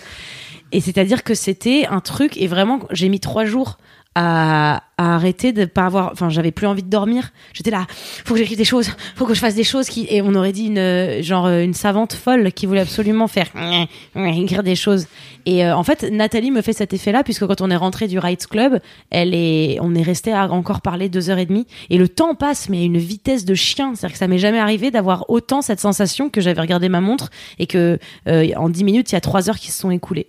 Et 0.73 0.81
c'est-à-dire 0.81 1.23
que 1.23 1.35
c'était 1.35 1.87
un 1.91 2.01
truc, 2.01 2.39
et 2.39 2.47
vraiment, 2.47 2.81
j'ai 2.93 3.11
mis 3.11 3.21
trois 3.21 3.45
jours 3.45 3.77
à, 4.15 4.85
arrêter 5.01 5.53
de 5.53 5.65
pas 5.65 5.87
avoir, 5.87 6.11
enfin, 6.13 6.29
j'avais 6.29 6.51
plus 6.51 6.67
envie 6.67 6.83
de 6.83 6.91
dormir. 6.91 7.33
J'étais 7.53 7.71
là, 7.71 7.87
faut 7.89 8.35
que 8.35 8.39
j'écrive 8.39 8.59
des 8.59 8.65
choses, 8.65 8.91
faut 9.17 9.27
que 9.27 9.35
je 9.35 9.41
fasse 9.41 9.55
des 9.55 9.65
choses 9.65 9.89
qui, 9.89 10.07
et 10.11 10.23
on 10.23 10.35
aurait 10.35 10.53
dit 10.53 10.67
une, 10.67 10.79
euh, 10.79 11.23
genre, 11.23 11.47
euh, 11.47 11.63
une 11.63 11.75
savante 11.75 12.13
folle 12.13 12.53
qui 12.53 12.67
voulait 12.67 12.81
absolument 12.81 13.27
faire, 13.27 13.49
écrire 14.17 14.63
des 14.63 14.75
choses. 14.75 15.07
Et 15.47 15.65
euh, 15.65 15.75
en 15.75 15.85
fait, 15.85 16.11
Nathalie 16.11 16.51
me 16.51 16.61
fait 16.61 16.73
cet 16.73 16.93
effet-là, 16.93 17.25
puisque 17.25 17.47
quand 17.47 17.61
on 17.61 17.71
est 17.71 17.77
rentré 17.77 18.09
du 18.09 18.19
Rights 18.19 18.47
Club, 18.47 18.81
elle 19.11 19.35
est, 19.35 19.79
on 19.81 19.95
est 19.95 20.03
resté 20.03 20.33
à 20.33 20.51
encore 20.51 20.83
parler 20.83 21.09
deux 21.09 21.31
heures 21.31 21.39
et 21.39 21.47
demie, 21.47 21.67
et 21.89 21.97
le 21.97 22.09
temps 22.09 22.35
passe, 22.35 22.69
mais 22.69 22.79
à 22.79 22.83
une 22.83 22.99
vitesse 22.99 23.45
de 23.45 23.55
chien. 23.55 23.95
C'est-à-dire 23.95 24.13
que 24.13 24.19
ça 24.19 24.29
m'est 24.29 24.39
jamais 24.39 24.59
arrivé 24.59 24.91
d'avoir 24.91 25.31
autant 25.31 25.63
cette 25.63 25.81
sensation 25.81 26.29
que 26.29 26.41
j'avais 26.41 26.61
regardé 26.61 26.89
ma 26.89 27.01
montre 27.01 27.31
et 27.59 27.67
que 27.67 27.99
en 28.27 28.69
dix 28.69 28.85
minutes, 28.85 29.13
il 29.13 29.15
y 29.15 29.19
a 29.19 29.21
trois 29.21 29.49
heures 29.49 29.59
qui 29.59 29.71
se 29.71 29.81
sont 29.81 29.91
écoulées. 29.91 30.27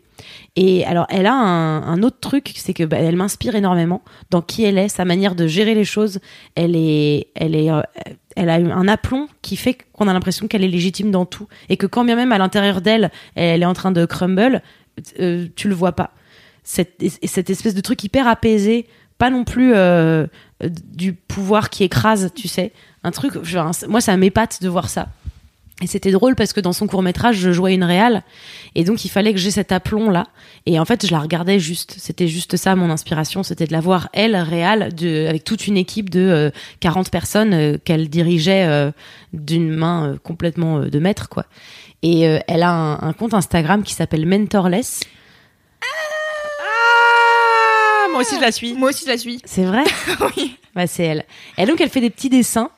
Et 0.56 0.86
alors, 0.86 1.06
elle 1.10 1.26
a 1.26 1.34
un, 1.34 1.82
un 1.84 2.04
autre 2.04 2.20
truc, 2.20 2.52
c'est 2.56 2.74
que 2.74 2.84
bah, 2.84 2.98
elle 2.98 3.16
m'inspire 3.16 3.56
énormément 3.56 4.02
dans 4.30 4.42
qui 4.42 4.61
elle 4.64 4.78
est, 4.78 4.90
sa 4.90 5.06
manière 5.06 5.36
de 5.36 5.48
gérer 5.48 5.76
les 5.76 5.86
choses. 5.86 6.20
Elle 6.56 6.76
est, 6.76 7.28
elle 7.36 7.56
est, 7.56 7.72
euh, 7.72 7.82
elle 8.36 8.50
a 8.50 8.56
un 8.56 8.88
aplomb 8.88 9.28
qui 9.42 9.56
fait 9.56 9.78
qu'on 9.94 10.08
a 10.08 10.14
l'impression 10.14 10.48
qu'elle 10.48 10.64
est 10.64 10.70
légitime 10.70 11.12
dans 11.12 11.26
tout 11.26 11.48
et 11.70 11.78
que 11.78 11.86
quand 11.86 12.04
bien 12.04 12.16
même 12.16 12.32
à 12.32 12.38
l'intérieur 12.38 12.82
d'elle, 12.82 13.12
elle 13.36 13.64
est 13.64 13.66
en 13.66 13.74
train 13.74 13.92
de 13.92 14.06
crumble, 14.06 14.62
euh, 15.20 15.48
tu 15.56 15.68
le 15.68 15.76
vois 15.76 15.94
pas. 15.94 16.12
Cette, 16.64 17.02
et 17.02 17.28
cette 17.28 17.50
espèce 17.50 17.74
de 17.74 17.82
truc 17.82 18.04
hyper 18.04 18.28
apaisé, 18.28 18.86
pas 19.18 19.30
non 19.30 19.44
plus 19.44 19.74
euh, 19.74 20.28
du 20.64 21.14
pouvoir 21.14 21.70
qui 21.70 21.84
écrase, 21.84 22.32
tu 22.36 22.48
sais. 22.48 22.72
Un 23.04 23.12
truc, 23.12 23.34
moi 23.88 24.02
ça 24.02 24.16
m'épate 24.16 24.62
de 24.62 24.70
voir 24.70 24.90
ça. 24.90 25.10
Et 25.82 25.88
c'était 25.88 26.12
drôle 26.12 26.36
parce 26.36 26.54
que 26.54 26.60
dans 26.60 26.74
son 26.74 26.86
court 26.86 27.02
métrage, 27.02 27.38
je 27.38 27.52
jouais 27.52 27.74
une 27.74 27.84
réale. 27.84 28.22
Et 28.76 28.84
donc, 28.84 29.04
il 29.04 29.10
fallait 29.10 29.34
que 29.34 29.40
j'ai 29.40 29.50
cet 29.50 29.72
aplomb-là. 29.72 30.28
Et 30.68 30.80
en 30.80 30.86
fait, 30.86 31.08
je 31.08 31.12
la 31.12 31.20
regardais 31.20 31.60
juste. 31.60 31.96
C'était 31.98 32.28
juste 32.28 32.56
ça, 32.56 32.76
mon 32.76 32.92
inspiration. 32.92 33.42
C'était 33.42 33.66
de 33.66 33.72
la 33.72 33.82
voir, 33.82 34.10
elle, 34.14 34.36
réale, 34.36 34.94
de, 34.94 35.26
avec 35.28 35.44
toute 35.44 35.66
une 35.66 35.78
équipe 35.78 36.12
de 36.12 36.20
euh, 36.20 36.52
40 36.82 37.10
personnes 37.10 37.54
euh, 37.54 37.78
qu'elle 37.84 38.10
dirigeait 38.10 38.68
euh, 38.68 38.92
d'une 39.34 39.72
main 39.72 40.06
euh, 40.06 40.18
complètement 40.22 40.80
euh, 40.80 40.90
de 40.90 41.00
maître, 41.00 41.30
quoi. 41.30 41.46
Et 42.04 42.28
euh, 42.28 42.40
elle 42.48 42.64
a 42.64 42.72
un, 42.72 43.00
un 43.02 43.14
compte 43.14 43.34
Instagram 43.34 43.84
qui 43.84 43.94
s'appelle 43.94 44.26
Mentorless. 44.28 45.02
Ah, 45.82 45.86
moi 48.12 48.22
aussi 48.22 48.36
je 48.36 48.42
la 48.42 48.52
suis. 48.52 48.74
Moi 48.74 48.90
aussi, 48.90 49.06
je 49.06 49.10
la 49.10 49.18
suis. 49.18 49.40
C'est 49.46 49.66
vrai? 49.66 49.84
Oui. 50.38 50.58
Bah, 50.76 50.88
c'est 50.88 51.04
elle. 51.04 51.26
Et 51.58 51.66
donc, 51.66 51.82
elle 51.82 51.90
fait 51.90 52.02
des 52.02 52.10
petits 52.10 52.30
dessins. 52.30 52.70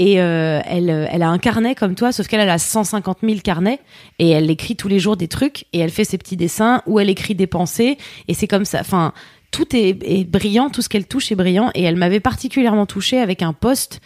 Et 0.00 0.18
euh, 0.18 0.60
elle, 0.64 0.88
euh, 0.88 1.06
elle 1.10 1.22
a 1.22 1.28
un 1.28 1.36
carnet 1.36 1.74
comme 1.74 1.94
toi, 1.94 2.10
sauf 2.10 2.26
qu'elle 2.26 2.40
elle 2.40 2.48
a 2.48 2.56
150 2.56 3.18
000 3.22 3.40
carnets 3.44 3.80
et 4.18 4.30
elle 4.30 4.50
écrit 4.50 4.74
tous 4.74 4.88
les 4.88 4.98
jours 4.98 5.18
des 5.18 5.28
trucs 5.28 5.66
et 5.74 5.80
elle 5.80 5.90
fait 5.90 6.04
ses 6.04 6.16
petits 6.16 6.38
dessins 6.38 6.82
ou 6.86 7.00
elle 7.00 7.10
écrit 7.10 7.34
des 7.34 7.46
pensées 7.46 7.98
et 8.26 8.32
c'est 8.32 8.48
comme 8.48 8.64
ça. 8.64 8.80
Enfin, 8.80 9.12
tout 9.50 9.76
est, 9.76 9.98
est 10.02 10.24
brillant, 10.24 10.70
tout 10.70 10.80
ce 10.80 10.88
qu'elle 10.88 11.06
touche 11.06 11.30
est 11.32 11.34
brillant 11.34 11.70
et 11.74 11.82
elle 11.82 11.96
m'avait 11.96 12.18
particulièrement 12.18 12.86
touchée 12.86 13.20
avec 13.20 13.42
un 13.42 13.52
post 13.52 14.00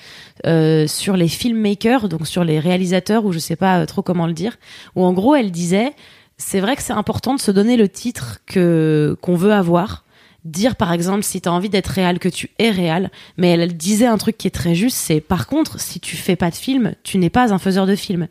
euh, 0.46 0.88
sur 0.88 1.16
les 1.16 1.28
filmmakers, 1.28 2.08
donc 2.08 2.26
sur 2.26 2.42
les 2.42 2.58
réalisateurs 2.58 3.24
ou 3.24 3.30
je 3.30 3.38
sais 3.38 3.54
pas 3.54 3.78
euh, 3.78 3.86
trop 3.86 4.02
comment 4.02 4.26
le 4.26 4.32
dire, 4.32 4.56
où 4.96 5.04
en 5.04 5.12
gros 5.12 5.36
elle 5.36 5.52
disait 5.52 5.92
c'est 6.38 6.58
vrai 6.58 6.74
que 6.74 6.82
c'est 6.82 6.92
important 6.92 7.34
de 7.34 7.40
se 7.40 7.52
donner 7.52 7.76
le 7.76 7.88
titre 7.88 8.40
que 8.46 9.16
qu'on 9.20 9.36
veut 9.36 9.52
avoir 9.52 10.03
dire 10.44 10.76
par 10.76 10.92
exemple 10.92 11.22
si 11.22 11.40
tu 11.40 11.48
as 11.48 11.52
envie 11.52 11.70
d'être 11.70 11.88
réel 11.88 12.18
que 12.18 12.28
tu 12.28 12.50
es 12.58 12.70
réel 12.70 13.10
mais 13.38 13.48
elle, 13.48 13.60
elle 13.60 13.76
disait 13.76 14.06
un 14.06 14.18
truc 14.18 14.36
qui 14.36 14.46
est 14.46 14.50
très 14.50 14.74
juste 14.74 14.96
c'est 14.96 15.20
par 15.20 15.46
contre 15.46 15.80
si 15.80 16.00
tu 16.00 16.16
fais 16.16 16.36
pas 16.36 16.50
de 16.50 16.54
film 16.54 16.94
tu 17.02 17.18
n'es 17.18 17.30
pas 17.30 17.52
un 17.52 17.58
faiseur 17.58 17.86
de 17.86 17.96
film. 17.96 18.28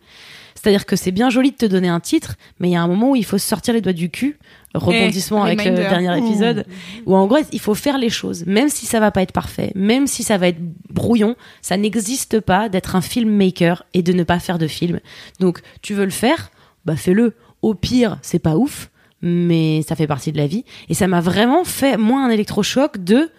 C'est-à-dire 0.56 0.86
que 0.86 0.96
c'est 0.96 1.12
bien 1.12 1.30
joli 1.30 1.52
de 1.52 1.58
te 1.58 1.66
donner 1.66 1.90
un 1.90 2.00
titre 2.00 2.36
mais 2.60 2.70
il 2.70 2.72
y 2.72 2.76
a 2.76 2.82
un 2.82 2.88
moment 2.88 3.12
où 3.12 3.16
il 3.16 3.26
faut 3.26 3.38
se 3.38 3.48
sortir 3.48 3.74
les 3.74 3.82
doigts 3.82 3.94
du 3.94 4.10
cul 4.10 4.38
rebondissement 4.74 5.44
avec 5.44 5.66
le 5.66 5.72
dernier 5.72 6.18
épisode 6.18 6.66
où 7.06 7.16
en 7.16 7.28
gros 7.28 7.40
il 7.52 7.60
faut 7.60 7.76
faire 7.76 7.98
les 7.98 8.10
choses. 8.10 8.46
Même 8.46 8.70
si 8.70 8.86
ça 8.86 9.00
va 9.00 9.12
pas 9.12 9.24
être 9.24 9.34
parfait 9.34 9.72
même 9.76 10.08
si 10.08 10.24
ça 10.24 10.38
va 10.38 10.48
être 10.48 10.62
brouillon 10.90 11.36
ça 11.62 11.78
n'existe 11.78 12.40
pas 12.40 12.70
d'être 12.70 12.96
un 12.96 13.02
filmmaker 13.02 13.84
et 13.94 14.04
de 14.04 14.14
ne 14.14 14.24
pas 14.24 14.40
faire 14.40 14.60
de 14.60 14.68
film. 14.68 15.00
Donc 15.40 15.62
tu 15.82 15.94
veux 15.96 16.06
le 16.06 16.12
faire 16.12 16.52
bah 16.86 16.96
fais-le. 16.96 17.34
Au 17.62 17.74
pire 17.74 18.20
c'est 18.22 18.40
pas 18.40 18.56
ouf 18.56 18.90
mais 19.24 19.82
ça 19.88 19.96
fait 19.96 20.06
partie 20.06 20.32
de 20.32 20.38
la 20.38 20.46
vie. 20.46 20.66
Et 20.90 20.94
ça 20.94 21.08
m'a 21.08 21.22
vraiment 21.22 21.64
fait, 21.64 21.98
moi, 21.98 22.22
un 22.24 22.30
électrochoc 22.30 23.04
de 23.04 23.30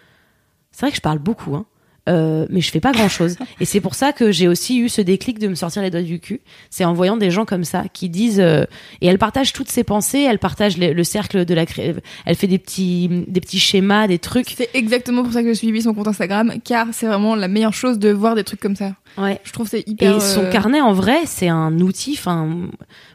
c'est 0.72 0.80
vrai 0.80 0.91
que 0.91 0.97
je 0.97 1.03
parle 1.03 1.20
beaucoup, 1.20 1.55
hein. 1.55 1.66
Euh, 2.07 2.45
mais 2.51 2.61
je 2.61 2.70
fais 2.70 2.80
pas 2.80 2.93
grand 2.93 3.09
chose. 3.09 3.39
Et 3.61 3.64
c'est 3.64 3.80
pour 3.80 3.95
ça 3.95 4.12
que 4.12 4.30
j'ai 4.30 4.47
aussi 4.47 4.78
eu 4.78 4.91
ce 4.91 5.01
déclic 5.01 5.39
de 5.39 5.49
me 5.49 5.55
sortir 5.55 5.80
les 5.80 5.89
doigts 5.89 6.03
du 6.03 6.20
cul. 6.20 6.43
C'est 6.68 6.85
en 6.85 6.93
voyant 6.93 7.16
des 7.16 7.30
gens 7.30 7.47
comme 7.47 7.64
ça 7.64 7.85
qui 7.91 8.11
disent 8.11 8.41
euh, 8.41 8.64
et 9.01 9.07
elle 9.07 9.16
partage 9.16 9.55
toutes 9.55 9.70
ses 9.70 9.85
pensées, 9.85 10.18
elle 10.20 10.39
partage 10.39 10.76
le, 10.76 10.93
le 10.93 11.03
cercle 11.03 11.47
de 11.47 11.55
la, 11.55 11.64
cré- 11.64 11.95
elle 12.26 12.35
fait 12.37 12.47
des 12.47 12.59
petits 12.59 13.09
des 13.26 13.41
petits 13.41 13.59
schémas, 13.59 14.07
des 14.07 14.18
trucs. 14.18 14.53
C'est 14.55 14.68
exactement 14.74 15.22
pour 15.22 15.32
ça 15.32 15.41
que 15.41 15.49
j'ai 15.49 15.55
suivi 15.55 15.80
son 15.80 15.95
compte 15.95 16.09
Instagram, 16.09 16.53
car 16.62 16.89
c'est 16.93 17.07
vraiment 17.07 17.37
la 17.37 17.49
meilleure 17.49 17.72
chose 17.72 17.99
de 17.99 18.11
voir 18.11 18.35
des 18.35 18.45
trucs 18.45 18.61
comme 18.61 18.76
ça. 18.76 18.93
Ouais. 19.16 19.41
Je 19.45 19.53
trouve 19.53 19.64
que 19.70 19.78
c'est 19.78 19.89
hyper. 19.89 20.16
Et 20.16 20.20
son 20.20 20.43
euh, 20.45 20.51
carnet, 20.53 20.82
en 20.82 20.93
vrai, 20.93 21.20
c'est 21.24 21.49
un 21.49 21.80
outil. 21.80 22.16
Enfin, 22.18 22.68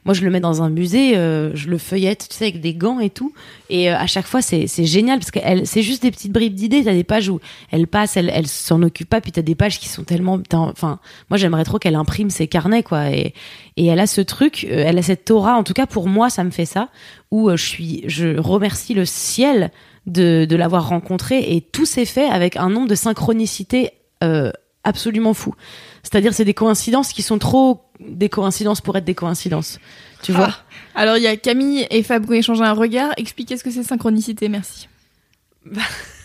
moi, 0.10 0.16
je 0.16 0.24
le 0.24 0.32
mets 0.32 0.40
dans 0.40 0.64
un 0.64 0.72
musée, 0.72 1.16
euh, 1.16 1.52
je 1.54 1.70
le 1.70 1.78
feuillette, 1.78 2.30
tu 2.32 2.36
sais, 2.36 2.46
avec 2.46 2.62
des 2.62 2.74
gants 2.74 3.00
et 3.00 3.12
tout. 3.12 3.32
Et 3.70 3.92
euh, 3.92 3.96
à 3.96 4.08
chaque 4.08 4.26
fois, 4.26 4.42
c'est 4.42 4.66
génial 4.84 5.20
parce 5.20 5.30
que 5.30 5.38
c'est 5.66 5.84
juste 5.84 6.02
des 6.02 6.10
petites 6.10 6.32
bribes 6.32 6.56
d'idées. 6.56 6.84
T'as 6.84 6.94
des 6.94 7.04
pages 7.04 7.30
où 7.30 7.40
elle 7.70 7.86
passe, 7.86 8.18
elle, 8.18 8.32
elle 8.34 8.48
s'en 8.48 8.82
occupe 8.82 9.08
pas, 9.08 9.22
puis 9.22 9.32
t'as 9.32 9.44
des 9.44 9.54
pages 9.54 9.80
qui 9.80 9.88
sont 9.88 10.04
tellement. 10.04 10.40
Enfin, 10.52 10.98
moi, 11.30 11.38
j'aimerais 11.38 11.64
trop 11.64 11.78
qu'elle 11.78 11.94
imprime 11.94 12.32
ses 12.32 12.48
carnets, 12.48 12.82
quoi. 12.82 13.12
Et, 13.12 13.36
et 13.78 13.86
elle 13.86 14.00
a 14.00 14.08
ce 14.08 14.22
truc, 14.22 14.66
euh, 14.68 14.84
elle 14.84 14.98
a 14.98 15.04
cette 15.04 15.30
aura. 15.30 15.54
En 15.54 15.64
tout 15.64 15.74
cas, 15.74 15.86
pour 15.86 16.08
moi, 16.08 16.32
ça 16.32 16.44
me 16.44 16.50
fait 16.50 16.66
ça. 16.66 16.90
Où 17.30 17.52
je 17.52 17.64
suis, 17.64 18.04
je 18.08 18.36
remercie 18.40 18.96
le 18.96 19.06
ciel 19.06 19.70
de, 20.08 20.48
de 20.50 20.56
l'avoir 20.56 20.90
rencontrée 20.90 21.56
et 21.56 21.62
tout 21.62 21.86
s'est 21.86 22.06
fait 22.06 22.26
avec 22.26 22.58
un 22.58 22.72
nombre 22.72 22.88
de 22.88 22.96
synchronicités 22.96 23.92
euh, 24.24 24.52
absolument 24.84 25.36
fou. 25.36 25.54
C'est-à-dire, 26.04 26.34
c'est 26.34 26.46
des 26.46 26.54
coïncidences 26.54 27.14
qui 27.14 27.22
sont 27.22 27.40
trop 27.40 27.82
des 28.00 28.30
coïncidences 28.30 28.82
pour 28.82 28.96
être 28.98 29.06
des 29.06 29.16
coïncidences. 29.16 29.80
Tu 30.22 30.32
vois 30.32 30.50
Ah. 30.52 30.64
Alors 30.96 31.18
il 31.18 31.24
y 31.24 31.28
a 31.28 31.36
Camille 31.38 31.86
et 31.90 32.04
Fab 32.04 32.26
qui 32.26 32.32
ont 32.32 32.36
échangé 32.36 32.64
un 32.64 32.74
regard. 32.74 33.12
Expliquez 33.18 33.58
ce 33.58 33.64
que 33.64 33.72
c'est 33.72 33.84
synchronicité, 33.84 34.50
merci. 34.50 34.88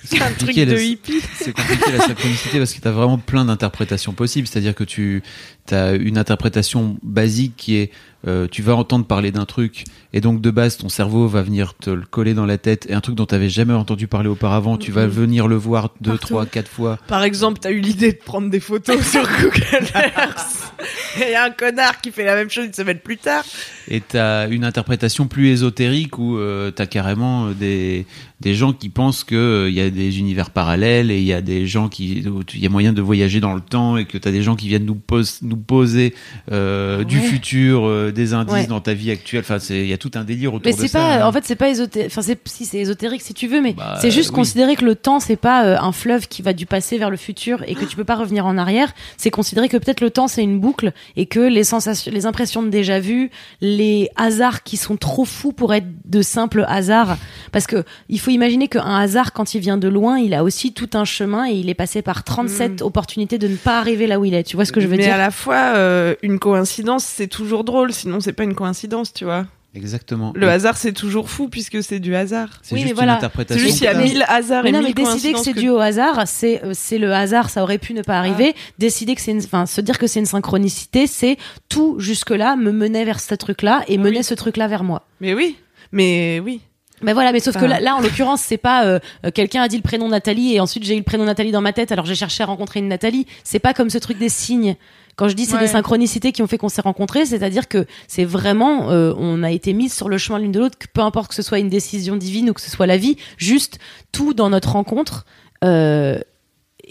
C'est 0.16 0.20
un 0.22 0.32
truc 0.32 0.54
de 0.54 0.64
la- 0.64 0.82
hippie. 0.82 1.20
C'est 1.34 1.52
compliqué 1.52 1.90
la 1.92 2.00
synchronicité 2.06 2.58
parce 2.58 2.72
que 2.74 2.80
tu 2.80 2.88
as 2.88 2.92
vraiment 2.92 3.18
plein 3.18 3.44
d'interprétations 3.44 4.12
possibles. 4.12 4.46
C'est-à-dire 4.46 4.74
que 4.74 4.84
tu 4.84 5.22
as 5.70 5.92
une 5.92 6.18
interprétation 6.18 6.96
basique 7.02 7.54
qui 7.56 7.76
est 7.76 7.90
euh, 8.26 8.46
tu 8.50 8.62
vas 8.62 8.74
entendre 8.74 9.04
parler 9.06 9.32
d'un 9.32 9.44
truc 9.44 9.84
et 10.14 10.22
donc 10.22 10.40
de 10.40 10.50
base 10.50 10.78
ton 10.78 10.88
cerveau 10.88 11.28
va 11.28 11.42
venir 11.42 11.74
te 11.74 11.90
le 11.90 12.06
coller 12.06 12.32
dans 12.32 12.46
la 12.46 12.56
tête 12.56 12.86
et 12.88 12.94
un 12.94 13.00
truc 13.02 13.16
dont 13.16 13.26
tu 13.26 13.48
jamais 13.50 13.74
entendu 13.74 14.06
parler 14.06 14.30
auparavant, 14.30 14.78
tu 14.78 14.92
vas 14.92 15.06
venir 15.06 15.46
le 15.46 15.56
voir 15.56 15.90
deux, 16.00 16.12
Partout. 16.12 16.26
trois, 16.28 16.46
quatre 16.46 16.70
fois. 16.70 16.98
Par 17.06 17.22
exemple, 17.22 17.58
t'as 17.60 17.70
eu 17.70 17.80
l'idée 17.80 18.12
de 18.12 18.18
prendre 18.18 18.48
des 18.48 18.60
photos 18.60 18.98
sur 19.10 19.22
Google 19.22 19.86
Earth. 19.94 20.72
Et 21.18 21.24
il 21.26 21.30
y 21.32 21.34
a 21.34 21.44
un 21.44 21.50
connard 21.50 22.00
qui 22.00 22.10
fait 22.12 22.24
la 22.24 22.34
même 22.34 22.48
chose 22.50 22.64
une 22.66 22.72
semaine 22.72 22.98
plus 22.98 23.18
tard. 23.18 23.44
Et 23.88 24.00
t'as 24.00 24.48
une 24.48 24.64
interprétation 24.64 25.26
plus 25.26 25.48
ésotérique 25.48 26.18
où 26.18 26.38
euh, 26.38 26.70
t'as 26.70 26.86
carrément 26.86 27.46
euh, 27.48 27.52
des, 27.52 28.06
des 28.40 28.54
gens 28.54 28.72
qui 28.72 28.88
pensent 28.88 29.24
que 29.24 29.34
euh, 29.34 29.70
y 29.70 29.80
a 29.80 29.90
des 29.90 30.18
univers 30.18 30.50
parallèles 30.50 31.10
et 31.10 31.18
il 31.18 31.24
y 31.24 31.32
a 31.34 31.42
des 31.42 31.66
gens 31.66 31.88
qui 31.88 32.24
il 32.54 32.60
y 32.60 32.66
a 32.66 32.68
moyen 32.70 32.92
de 32.92 33.02
voyager 33.02 33.40
dans 33.40 33.54
le 33.54 33.60
temps 33.60 33.96
et 33.96 34.06
que 34.06 34.16
t'as 34.16 34.30
des 34.30 34.42
gens 34.42 34.56
qui 34.56 34.68
viennent 34.68 34.84
nous, 34.86 34.94
pose, 34.94 35.40
nous 35.42 35.56
poser 35.56 36.14
euh, 36.50 37.04
du 37.04 37.18
futur 37.18 38.12
des 38.12 38.32
indices 38.32 38.54
Ouais. 38.54 38.66
dans 38.66 38.80
ta 38.80 38.94
vie 38.94 39.10
actuelle. 39.10 39.40
Enfin, 39.40 39.58
c'est 39.58 39.80
il 39.80 39.88
y 39.88 39.92
a 39.92 39.98
tout 39.98 40.12
un 40.14 40.22
délire 40.24 40.54
autour 40.54 40.66
Mais 40.70 40.72
de 40.76 40.80
c'est 40.80 40.88
ça. 40.88 40.98
pas, 41.18 41.26
en 41.28 41.32
fait, 41.32 41.44
c'est 41.44 41.56
pas 41.56 41.68
ésotérique. 41.70 42.10
Enfin, 42.16 42.22
si 42.44 42.64
c'est 42.66 42.78
ésotérique 42.78 43.20
si 43.22 43.34
tu 43.34 43.48
veux, 43.48 43.60
mais 43.60 43.72
Bah, 43.72 43.98
c'est 44.00 44.10
juste 44.12 44.30
oui. 44.30 44.36
considérer 44.36 44.76
que 44.76 44.84
le 44.84 44.94
temps 44.94 45.18
c'est 45.20 45.36
pas 45.36 45.80
un 45.82 45.92
fleuve 45.92 46.28
qui 46.28 46.40
va 46.42 46.52
du 46.52 46.66
passé 46.66 46.96
vers 46.98 47.10
le 47.10 47.16
futur 47.16 47.64
et 47.66 47.74
que 47.74 47.84
tu 47.84 47.96
peux 47.96 48.04
pas 48.04 48.14
revenir 48.16 48.46
en 48.46 48.56
arrière. 48.58 48.92
C'est 49.16 49.30
considérer 49.30 49.68
que 49.68 49.76
peut-être 49.76 50.00
le 50.00 50.10
temps 50.10 50.28
c'est 50.28 50.42
une 50.42 50.58
boucle 50.60 50.92
et 51.16 51.26
que 51.26 51.40
les 51.40 51.64
sensations, 51.64 52.12
les 52.12 52.26
impressions 52.26 52.62
de 52.62 52.68
déjà 52.68 53.00
vu, 53.00 53.30
les 53.60 53.73
hasards 54.16 54.62
qui 54.62 54.76
sont 54.76 54.96
trop 54.96 55.24
fous 55.24 55.52
pour 55.52 55.74
être 55.74 55.86
de 56.04 56.22
simples 56.22 56.64
hasards, 56.68 57.16
parce 57.52 57.66
que 57.66 57.84
il 58.08 58.20
faut 58.20 58.30
imaginer 58.30 58.68
qu'un 58.68 58.96
hasard 58.96 59.32
quand 59.32 59.54
il 59.54 59.60
vient 59.60 59.76
de 59.76 59.88
loin, 59.88 60.18
il 60.18 60.34
a 60.34 60.44
aussi 60.44 60.72
tout 60.72 60.90
un 60.94 61.04
chemin 61.04 61.48
et 61.48 61.52
il 61.54 61.68
est 61.68 61.74
passé 61.74 62.02
par 62.02 62.24
37 62.24 62.82
opportunités 62.82 63.38
de 63.38 63.48
ne 63.48 63.56
pas 63.56 63.78
arriver 63.78 64.06
là 64.06 64.18
où 64.20 64.24
il 64.24 64.34
est. 64.34 64.42
Tu 64.44 64.56
vois 64.56 64.64
ce 64.64 64.72
que 64.72 64.80
je 64.80 64.86
veux 64.86 64.96
Mais 64.96 65.04
dire? 65.04 65.14
à 65.14 65.18
la 65.18 65.30
fois, 65.30 65.74
euh, 65.76 66.14
une 66.22 66.38
coïncidence, 66.38 67.04
c'est 67.04 67.28
toujours 67.28 67.64
drôle. 67.64 67.92
Sinon, 67.92 68.20
c'est 68.20 68.32
pas 68.32 68.44
une 68.44 68.54
coïncidence, 68.54 69.12
tu 69.12 69.24
vois. 69.24 69.46
Exactement. 69.74 70.32
Le 70.36 70.48
hasard, 70.48 70.76
c'est 70.76 70.92
toujours 70.92 71.28
fou 71.28 71.48
puisque 71.48 71.82
c'est 71.82 71.98
du 71.98 72.14
hasard. 72.14 72.48
C'est 72.62 72.74
Oui, 72.74 72.82
juste 72.82 72.92
mais 72.92 72.94
voilà. 72.94 73.12
une 73.12 73.18
interprétation. 73.18 73.60
C'est 73.60 73.66
juste 73.68 73.78
qu'il 73.78 73.86
y 73.86 73.90
a 73.90 73.94
mille 73.94 74.24
hasards 74.28 74.62
Mais 74.62 74.68
et 74.68 74.72
non, 74.72 74.82
mais 74.82 74.92
décider 74.92 75.32
que 75.32 75.38
c'est 75.40 75.52
que- 75.52 75.58
dû 75.60 75.68
au 75.68 75.78
hasard, 75.78 76.22
c'est 76.26 76.62
euh, 76.64 76.70
c'est 76.74 76.98
le 76.98 77.12
hasard, 77.12 77.50
ça 77.50 77.62
aurait 77.62 77.78
pu 77.78 77.92
ne 77.92 78.02
pas 78.02 78.16
arriver. 78.18 78.54
Ah. 78.56 78.60
Décider 78.78 79.14
que 79.14 79.20
c'est 79.20 79.32
une, 79.32 79.38
enfin, 79.38 79.66
se 79.66 79.80
dire 79.80 79.98
que 79.98 80.06
c'est 80.06 80.20
une 80.20 80.26
synchronicité, 80.26 81.06
c'est 81.08 81.36
tout 81.68 81.96
jusque 81.98 82.30
là 82.30 82.54
me 82.56 82.70
menait 82.70 83.04
vers 83.04 83.18
ce 83.20 83.34
truc-là 83.34 83.82
et 83.88 83.98
menait 83.98 84.22
ce 84.22 84.34
truc-là 84.34 84.68
vers 84.68 84.84
moi. 84.84 85.02
Mais 85.20 85.34
oui, 85.34 85.56
mais 85.90 86.40
oui. 86.44 86.60
Mais 87.02 87.12
voilà, 87.12 87.32
mais 87.32 87.40
sauf 87.40 87.56
que 87.58 87.64
là, 87.66 87.80
là, 87.80 87.96
en 87.96 88.00
l'occurrence, 88.00 88.40
c'est 88.40 88.56
pas 88.56 88.86
euh, 88.86 88.98
euh, 89.26 89.30
quelqu'un 89.30 89.62
a 89.62 89.68
dit 89.68 89.76
le 89.76 89.82
prénom 89.82 90.08
Nathalie 90.08 90.54
et 90.54 90.60
ensuite 90.60 90.84
j'ai 90.84 90.94
eu 90.94 90.98
le 90.98 91.02
prénom 91.04 91.24
Nathalie 91.24 91.50
dans 91.50 91.60
ma 91.60 91.72
tête, 91.72 91.90
alors 91.92 92.06
j'ai 92.06 92.14
cherché 92.14 92.42
à 92.42 92.46
rencontrer 92.46 92.78
une 92.80 92.88
Nathalie. 92.88 93.26
C'est 93.42 93.58
pas 93.58 93.74
comme 93.74 93.90
ce 93.90 93.98
truc 93.98 94.16
des 94.18 94.28
signes. 94.28 94.76
Quand 95.16 95.28
je 95.28 95.34
dis 95.34 95.44
c'est 95.44 95.54
Ouais. 95.54 95.60
des 95.60 95.66
synchronicités 95.68 96.32
qui 96.32 96.42
ont 96.42 96.46
fait 96.46 96.58
qu'on 96.58 96.68
s'est 96.68 96.80
rencontrés, 96.82 97.24
c'est-à-dire 97.26 97.68
que 97.68 97.86
c'est 98.08 98.24
vraiment, 98.24 98.90
euh, 98.90 99.12
on 99.16 99.42
a 99.42 99.50
été 99.52 99.72
mis 99.72 99.88
sur 99.88 100.08
le 100.08 100.18
chemin 100.18 100.38
l'une 100.38 100.52
de 100.52 100.58
l'autre, 100.60 100.76
que 100.78 100.86
peu 100.92 101.00
importe 101.02 101.28
que 101.28 101.34
ce 101.34 101.42
soit 101.42 101.58
une 101.60 101.68
décision 101.68 102.16
divine 102.16 102.50
ou 102.50 102.52
que 102.52 102.60
ce 102.60 102.70
soit 102.70 102.86
la 102.86 102.96
vie, 102.96 103.16
juste 103.36 103.78
tout 104.12 104.34
dans 104.34 104.50
notre 104.50 104.72
rencontre 104.72 105.24
euh, 105.62 106.18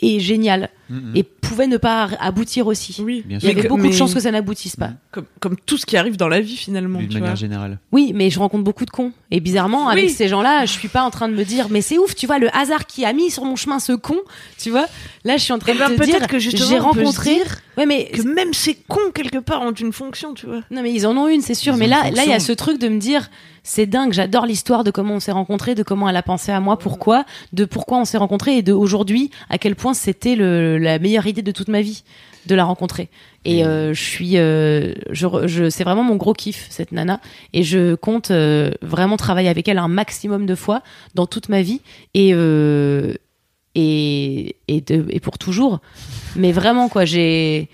est 0.02 0.20
génial 0.20 0.70
Mhm. 0.94 1.12
et 1.16 1.24
pouvait 1.24 1.68
ne 1.68 1.78
pas 1.78 2.10
aboutir 2.20 2.68
aussi. 2.68 2.96
Oui, 3.04 3.24
Bien 3.26 3.38
Il 3.42 3.48
y 3.48 3.52
avait 3.52 3.64
Mais 3.64 3.68
beaucoup 3.68 3.88
de 3.88 3.92
chances 3.94 4.14
que 4.14 4.20
ça 4.20 4.32
n'aboutisse 4.32 4.76
pas. 4.76 4.88
Mhm. 4.88 4.98
Comme, 5.12 5.26
comme 5.40 5.56
tout 5.66 5.78
ce 5.78 5.86
qui 5.86 5.98
arrive 5.98 6.18
dans 6.18 6.28
la 6.28 6.40
vie 6.42 6.56
finalement. 6.56 7.00
Tu 7.00 7.08
manière 7.08 7.22
vois. 7.28 7.36
générale. 7.36 7.80
Oui, 7.92 8.12
mais 8.16 8.30
je 8.30 8.40
rencontre 8.40 8.64
beaucoup 8.64 8.86
de 8.86 8.90
cons. 8.92 9.12
Et 9.32 9.40
bizarrement, 9.40 9.90
avec 9.90 10.06
Oui. 10.06 10.10
ces 10.12 10.28
gens-là, 10.28 10.66
je 10.66 10.72
suis 10.72 10.88
pas 10.88 11.04
en 11.04 11.10
train 11.10 11.28
de 11.30 11.34
me 11.34 11.44
dire, 11.44 11.68
mais 11.70 11.82
c'est 11.82 11.98
ouf, 11.98 12.16
tu 12.16 12.28
vois, 12.28 12.40
le 12.40 12.56
hasard 12.56 12.86
qui 12.86 13.06
a 13.06 13.14
mis 13.14 13.30
sur 13.32 13.46
mon 13.46 13.56
chemin 13.56 13.80
ce 13.80 13.94
con, 13.94 14.18
tu 14.58 14.70
vois. 14.70 14.86
Là, 15.26 15.38
je 15.38 15.44
suis 15.44 15.54
en 15.54 15.60
train 15.60 15.72
Eh 15.74 15.76
de 15.76 15.80
ben, 15.80 15.90
te 15.92 15.96
peut-être 15.98 16.20
dire, 16.20 16.28
que 16.28 16.40
j'ai 16.40 16.80
rencontré. 16.80 17.36
dire 17.36 17.58
Ouais, 17.78 17.88
mais 17.88 18.06
Que 18.06 18.22
même 18.22 18.54
ces 18.54 18.76
cons 18.88 19.12
quelque 19.14 19.40
part 19.40 19.64
ont 19.64 19.72
une 19.72 19.94
fonction, 19.94 20.34
tu 20.36 20.46
vois. 20.46 20.62
non, 20.70 20.84
mais 20.84 20.94
ils 20.94 21.08
en 21.08 21.18
ont 21.18 21.28
une, 21.28 21.42
c'est 21.42 21.56
sûr. 21.56 21.74
Ils 21.74 21.80
mais 21.80 21.88
là, 21.88 22.12
là, 22.12 22.24
il 22.24 22.30
y 22.30 22.34
a 22.34 22.40
ce 22.40 22.52
truc 22.52 22.78
de 22.80 22.88
me 22.88 23.00
dire, 23.00 23.32
c'est 23.64 23.88
dingue. 23.88 24.14
J'adore 24.14 24.46
l'histoire 24.46 24.84
de 24.84 24.92
comment 24.92 25.16
on 25.16 25.20
s'est 25.20 25.32
rencontrés, 25.32 25.74
de 25.74 25.82
comment 25.82 26.08
elle 26.08 26.16
a 26.18 26.22
pensé 26.22 26.52
à 26.52 26.60
moi, 26.60 26.78
pourquoi, 26.78 27.26
de 27.52 27.66
pourquoi 27.66 27.98
on 27.98 28.06
s'est 28.06 28.18
rencontrés 28.20 28.58
et 28.58 28.62
de 28.62 28.74
aujourd'hui 28.74 29.32
à 29.50 29.58
quel 29.58 29.76
point 29.76 29.96
c'était 29.96 30.36
le, 30.36 30.78
la 30.84 31.00
meilleure 31.00 31.26
idée 31.26 31.42
de 31.42 31.52
toute 31.52 31.70
ma 31.70 31.82
vie 31.82 32.04
de 32.46 32.56
la 32.56 32.66
rencontrer. 32.66 33.10
Et 33.46 33.66
euh, 33.66 33.94
je 33.94 34.04
suis, 34.04 34.38
euh, 34.38 34.94
je, 35.12 35.28
je, 35.48 35.70
c'est 35.70 35.84
vraiment 35.84 36.04
mon 36.04 36.18
gros 36.18 36.34
kiff 36.34 36.68
cette 36.70 36.92
nana. 36.92 37.22
Et 37.54 37.64
je 37.64 37.96
compte 37.96 38.32
euh, 38.32 38.72
vraiment 38.82 39.18
travailler 39.18 39.50
avec 39.50 39.68
elle 39.68 39.78
un 39.78 39.88
maximum 39.88 40.46
de 40.46 40.56
fois 40.56 40.84
dans 41.16 41.26
toute 41.26 41.50
ma 41.50 41.62
vie 41.62 41.82
et 42.14 42.34
et 43.76 44.56
et, 44.68 44.82
de, 44.82 45.06
et 45.10 45.20
pour 45.20 45.38
toujours. 45.38 45.80
Mais 46.36 46.52
vraiment 46.52 46.90
quoi, 46.90 47.06
j'ai 47.06 47.70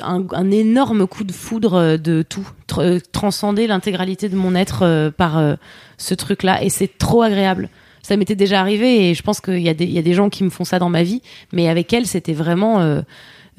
un, 0.00 0.26
un 0.32 0.50
énorme 0.50 1.06
coup 1.06 1.24
de 1.24 1.32
foudre 1.32 1.96
de 1.96 2.22
tout, 2.22 2.46
tr- 2.68 3.00
transcender 3.12 3.66
l'intégralité 3.66 4.28
de 4.28 4.36
mon 4.36 4.54
être 4.54 5.10
par 5.16 5.56
ce 5.96 6.14
truc-là, 6.14 6.62
et 6.62 6.68
c'est 6.68 6.98
trop 6.98 7.22
agréable. 7.22 7.70
Ça 8.06 8.16
m'était 8.16 8.36
déjà 8.36 8.60
arrivé, 8.60 9.10
et 9.10 9.14
je 9.14 9.22
pense 9.22 9.40
qu'il 9.40 9.58
y, 9.58 9.68
a 9.68 9.74
des- 9.74 9.84
il 9.84 9.90
y 9.90 9.98
a 9.98 10.02
des 10.02 10.14
gens 10.14 10.28
qui 10.30 10.44
me 10.44 10.50
font 10.50 10.62
ça 10.64 10.78
dans 10.78 10.88
ma 10.90 11.02
vie, 11.02 11.22
mais 11.52 11.68
avec 11.68 11.92
elle, 11.92 12.06
c'était 12.06 12.34
vraiment... 12.34 12.80
euh, 12.80 13.02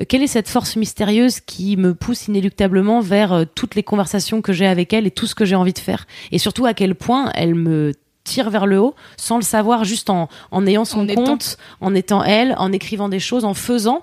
quelle 0.08 0.22
est 0.24 0.28
cette 0.28 0.48
force 0.48 0.76
mystérieuse 0.78 1.40
qui 1.42 1.76
me 1.76 1.94
pousse 1.94 2.28
inéluctablement 2.28 3.02
vers 3.02 3.34
euh, 3.34 3.44
toutes 3.56 3.76
les 3.76 3.84
conversations 3.84 4.42
que 4.42 4.54
j'ai 4.54 4.66
avec 4.68 4.94
elle 4.94 5.06
et 5.06 5.12
tout 5.12 5.26
ce 5.28 5.36
que 5.36 5.44
j'ai 5.44 5.56
envie 5.56 5.74
de 5.74 5.80
faire? 5.80 6.08
Et 6.32 6.38
surtout 6.38 6.66
à 6.66 6.74
quel 6.74 6.96
point 6.96 7.30
elle 7.36 7.56
me 7.56 7.92
tire 8.24 8.50
vers 8.50 8.68
le 8.68 8.80
haut 8.80 8.96
sans 9.18 9.36
le 9.36 9.42
savoir, 9.44 9.84
juste 9.84 10.10
en, 10.10 10.30
en 10.52 10.66
ayant 10.66 10.86
son 10.86 11.00
En 11.02 11.08
étant. 11.10 11.24
compte, 11.26 11.58
en 11.82 11.94
étant 11.94 12.24
elle, 12.24 12.56
en 12.58 12.72
écrivant 12.72 13.10
des 13.10 13.20
choses, 13.20 13.44
en 13.44 13.54
faisant. 13.54 14.02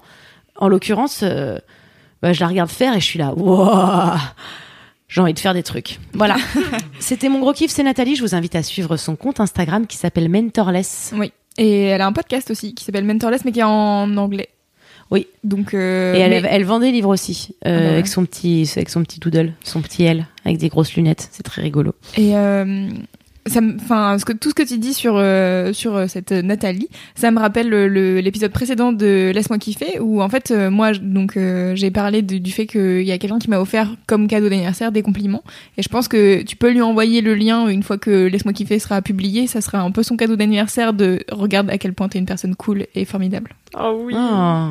En 0.56 0.68
l'occurrence, 0.68 1.20
euh, 1.22 1.58
bah, 2.20 2.32
je 2.34 2.40
la 2.40 2.48
regarde 2.48 2.70
faire 2.70 2.94
et 2.96 3.00
je 3.00 3.04
suis 3.06 3.18
là, 3.18 3.32
Wouah 3.34 4.18
j'ai 5.08 5.20
envie 5.20 5.34
de 5.34 5.38
faire 5.38 5.54
des 5.54 5.62
trucs. 5.62 5.98
Voilà. 6.14 6.36
C'était 6.98 7.28
mon 7.28 7.40
gros 7.40 7.52
kiff, 7.52 7.70
c'est 7.70 7.82
Nathalie. 7.82 8.16
Je 8.16 8.22
vous 8.22 8.34
invite 8.34 8.54
à 8.56 8.62
suivre 8.62 8.96
son 8.96 9.16
compte 9.16 9.40
Instagram 9.40 9.86
qui 9.86 9.96
s'appelle 9.96 10.28
Mentorless. 10.28 11.12
Oui. 11.16 11.32
Et 11.58 11.82
elle 11.84 12.00
a 12.00 12.06
un 12.06 12.12
podcast 12.12 12.50
aussi 12.50 12.74
qui 12.74 12.84
s'appelle 12.84 13.04
Mentorless, 13.04 13.44
mais 13.44 13.52
qui 13.52 13.60
est 13.60 13.64
en 13.64 14.16
anglais. 14.16 14.48
Oui. 15.10 15.26
Donc. 15.44 15.74
euh, 15.74 16.14
Et 16.14 16.18
elle, 16.20 16.42
mais- 16.42 16.48
elle 16.50 16.64
vend 16.64 16.80
des 16.80 16.90
livres 16.90 17.10
aussi, 17.10 17.54
euh, 17.66 17.68
Ah 17.68 17.70
bah 17.70 17.84
ouais. 17.86 17.92
avec 17.92 18.08
son 18.08 18.24
petit, 18.24 18.68
avec 18.76 18.88
son 18.88 19.02
petit 19.04 19.20
doodle, 19.20 19.52
son 19.62 19.82
petit 19.82 20.02
L, 20.04 20.26
avec 20.44 20.58
des 20.58 20.68
grosses 20.68 20.94
lunettes. 20.94 21.28
C'est 21.30 21.42
très 21.42 21.62
rigolo. 21.62 21.94
Et 22.16 22.36
euh, 22.36 22.88
ça 23.46 23.60
me, 23.60 23.74
enfin, 23.76 24.16
ce 24.18 24.24
que 24.24 24.32
tout 24.32 24.48
ce 24.50 24.54
que 24.54 24.62
tu 24.62 24.78
dis 24.78 24.94
sur 24.94 25.14
euh, 25.16 25.72
sur 25.72 25.94
euh, 25.96 26.06
cette 26.06 26.32
Nathalie, 26.32 26.88
ça 27.14 27.30
me 27.30 27.38
rappelle 27.38 27.68
le- 27.68 27.88
le- 27.88 28.20
l'épisode 28.20 28.50
précédent 28.52 28.92
de 28.92 29.32
Laisse-moi 29.34 29.58
kiffer 29.58 29.98
où 30.00 30.22
en 30.22 30.28
fait 30.30 30.50
euh, 30.50 30.70
moi 30.70 30.92
donc 30.94 31.36
euh, 31.36 31.74
j'ai 31.76 31.90
parlé 31.90 32.22
de- 32.22 32.38
du 32.38 32.52
fait 32.52 32.66
qu'il 32.66 33.02
y 33.02 33.12
a 33.12 33.18
quelqu'un 33.18 33.38
qui 33.38 33.50
m'a 33.50 33.60
offert 33.60 33.94
comme 34.06 34.28
cadeau 34.28 34.48
d'anniversaire 34.48 34.92
des 34.92 35.02
compliments 35.02 35.42
et 35.76 35.82
je 35.82 35.88
pense 35.88 36.08
que 36.08 36.42
tu 36.42 36.56
peux 36.56 36.70
lui 36.70 36.80
envoyer 36.80 37.20
le 37.20 37.34
lien 37.34 37.68
une 37.68 37.82
fois 37.82 37.98
que 37.98 38.26
Laisse-moi 38.28 38.54
kiffer 38.54 38.78
sera 38.78 39.02
publié, 39.02 39.46
ça 39.46 39.60
sera 39.60 39.80
un 39.80 39.90
peu 39.90 40.02
son 40.02 40.16
cadeau 40.16 40.36
d'anniversaire 40.36 40.92
de 40.94 41.20
regarde 41.30 41.68
à 41.70 41.76
quel 41.78 41.92
point 41.92 42.08
t'es 42.08 42.18
une 42.18 42.26
personne 42.26 42.54
cool 42.56 42.86
et 42.94 43.04
formidable. 43.04 43.50
Oh 43.78 44.00
oui. 44.06 44.14
Oh. 44.16 44.68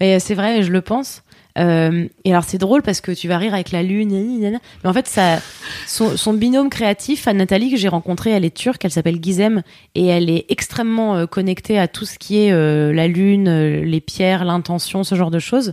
Mais 0.00 0.18
c'est 0.20 0.34
vrai, 0.34 0.62
je 0.62 0.70
le 0.72 0.80
pense. 0.80 1.22
Euh, 1.58 2.06
et 2.24 2.30
alors 2.30 2.44
c'est 2.44 2.58
drôle 2.58 2.82
parce 2.82 3.00
que 3.00 3.10
tu 3.10 3.26
vas 3.26 3.36
rire 3.38 3.52
avec 3.52 3.72
la 3.72 3.82
lune, 3.82 4.60
mais 4.82 4.88
en 4.88 4.92
fait 4.92 5.08
ça, 5.08 5.40
son, 5.86 6.16
son 6.16 6.32
binôme 6.32 6.70
créatif, 6.70 7.26
à 7.26 7.32
Nathalie 7.32 7.70
que 7.70 7.76
j'ai 7.76 7.88
rencontrée, 7.88 8.30
elle 8.30 8.44
est 8.44 8.56
turque, 8.56 8.84
elle 8.84 8.90
s'appelle 8.92 9.18
Gizem 9.22 9.62
et 9.94 10.06
elle 10.06 10.30
est 10.30 10.46
extrêmement 10.50 11.16
euh, 11.16 11.26
connectée 11.26 11.78
à 11.78 11.88
tout 11.88 12.04
ce 12.04 12.18
qui 12.18 12.38
est 12.38 12.52
euh, 12.52 12.92
la 12.92 13.08
lune, 13.08 13.48
euh, 13.48 13.82
les 13.84 14.00
pierres, 14.00 14.44
l'intention, 14.44 15.02
ce 15.02 15.14
genre 15.16 15.30
de 15.32 15.40
choses. 15.40 15.72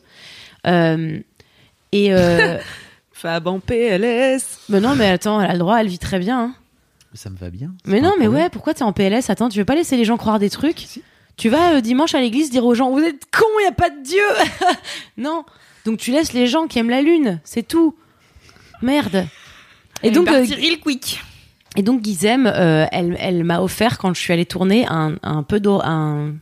Euh, 0.66 1.20
et 1.92 2.14
euh, 2.14 2.58
Fab 3.12 3.48
en 3.48 3.60
PLS. 3.60 4.60
mais 4.70 4.80
non, 4.80 4.96
mais 4.96 5.10
attends, 5.10 5.40
elle 5.40 5.50
a 5.50 5.54
le 5.54 5.60
droit, 5.60 5.78
elle 5.80 5.88
vit 5.88 6.00
très 6.00 6.20
bien. 6.20 6.40
hein. 6.40 6.56
Ça 7.14 7.30
me 7.30 7.38
va 7.38 7.50
bien. 7.50 7.72
Mais 7.86 8.02
non, 8.02 8.12
mais 8.20 8.28
ouais, 8.28 8.50
pourquoi 8.50 8.74
t'es 8.74 8.84
en 8.84 8.92
PLS 8.92 9.30
Attends, 9.30 9.48
tu 9.48 9.60
veux 9.60 9.66
pas 9.66 9.76
laisser 9.76 9.96
les 9.96 10.04
gens 10.04 10.18
croire 10.18 10.38
des 10.40 10.50
trucs? 10.50 10.80
Si. 10.80 11.02
Tu 11.38 11.48
vas 11.50 11.76
euh, 11.76 11.82
dimanche 11.82 12.14
à 12.16 12.20
l'église 12.20 12.50
dire 12.50 12.66
aux 12.66 12.74
gens 12.76 12.92
Vous 12.92 13.00
êtes 13.00 13.24
cons, 13.32 13.46
y 13.64 13.68
a 13.68 13.72
pas 13.72 13.90
de 13.90 14.04
Dieu 14.04 14.24
Non 15.18 15.46
Donc 15.86 15.98
tu 15.98 16.12
laisses 16.12 16.34
les 16.34 16.48
gens 16.48 16.68
qui 16.68 16.80
aiment 16.80 16.90
la 16.90 17.02
lune, 17.02 17.40
c'est 17.44 17.68
tout. 17.68 17.96
Merde. 18.82 19.28
Et 20.04 20.12
donc, 20.12 20.28
euh, 20.28 20.42
real 20.42 20.80
quick. 20.82 21.22
et 21.78 21.82
donc 21.82 22.04
Gizem, 22.04 22.48
euh, 22.48 22.86
elle, 22.92 23.16
elle 23.20 23.44
m'a 23.44 23.62
offert 23.62 23.98
quand 23.98 24.14
je 24.14 24.20
suis 24.20 24.34
allée 24.34 24.46
tourner 24.46 24.86
un, 24.88 25.16
un 25.24 25.44
peu 25.44 25.60
d'or, 25.60 25.86
un 25.86 26.34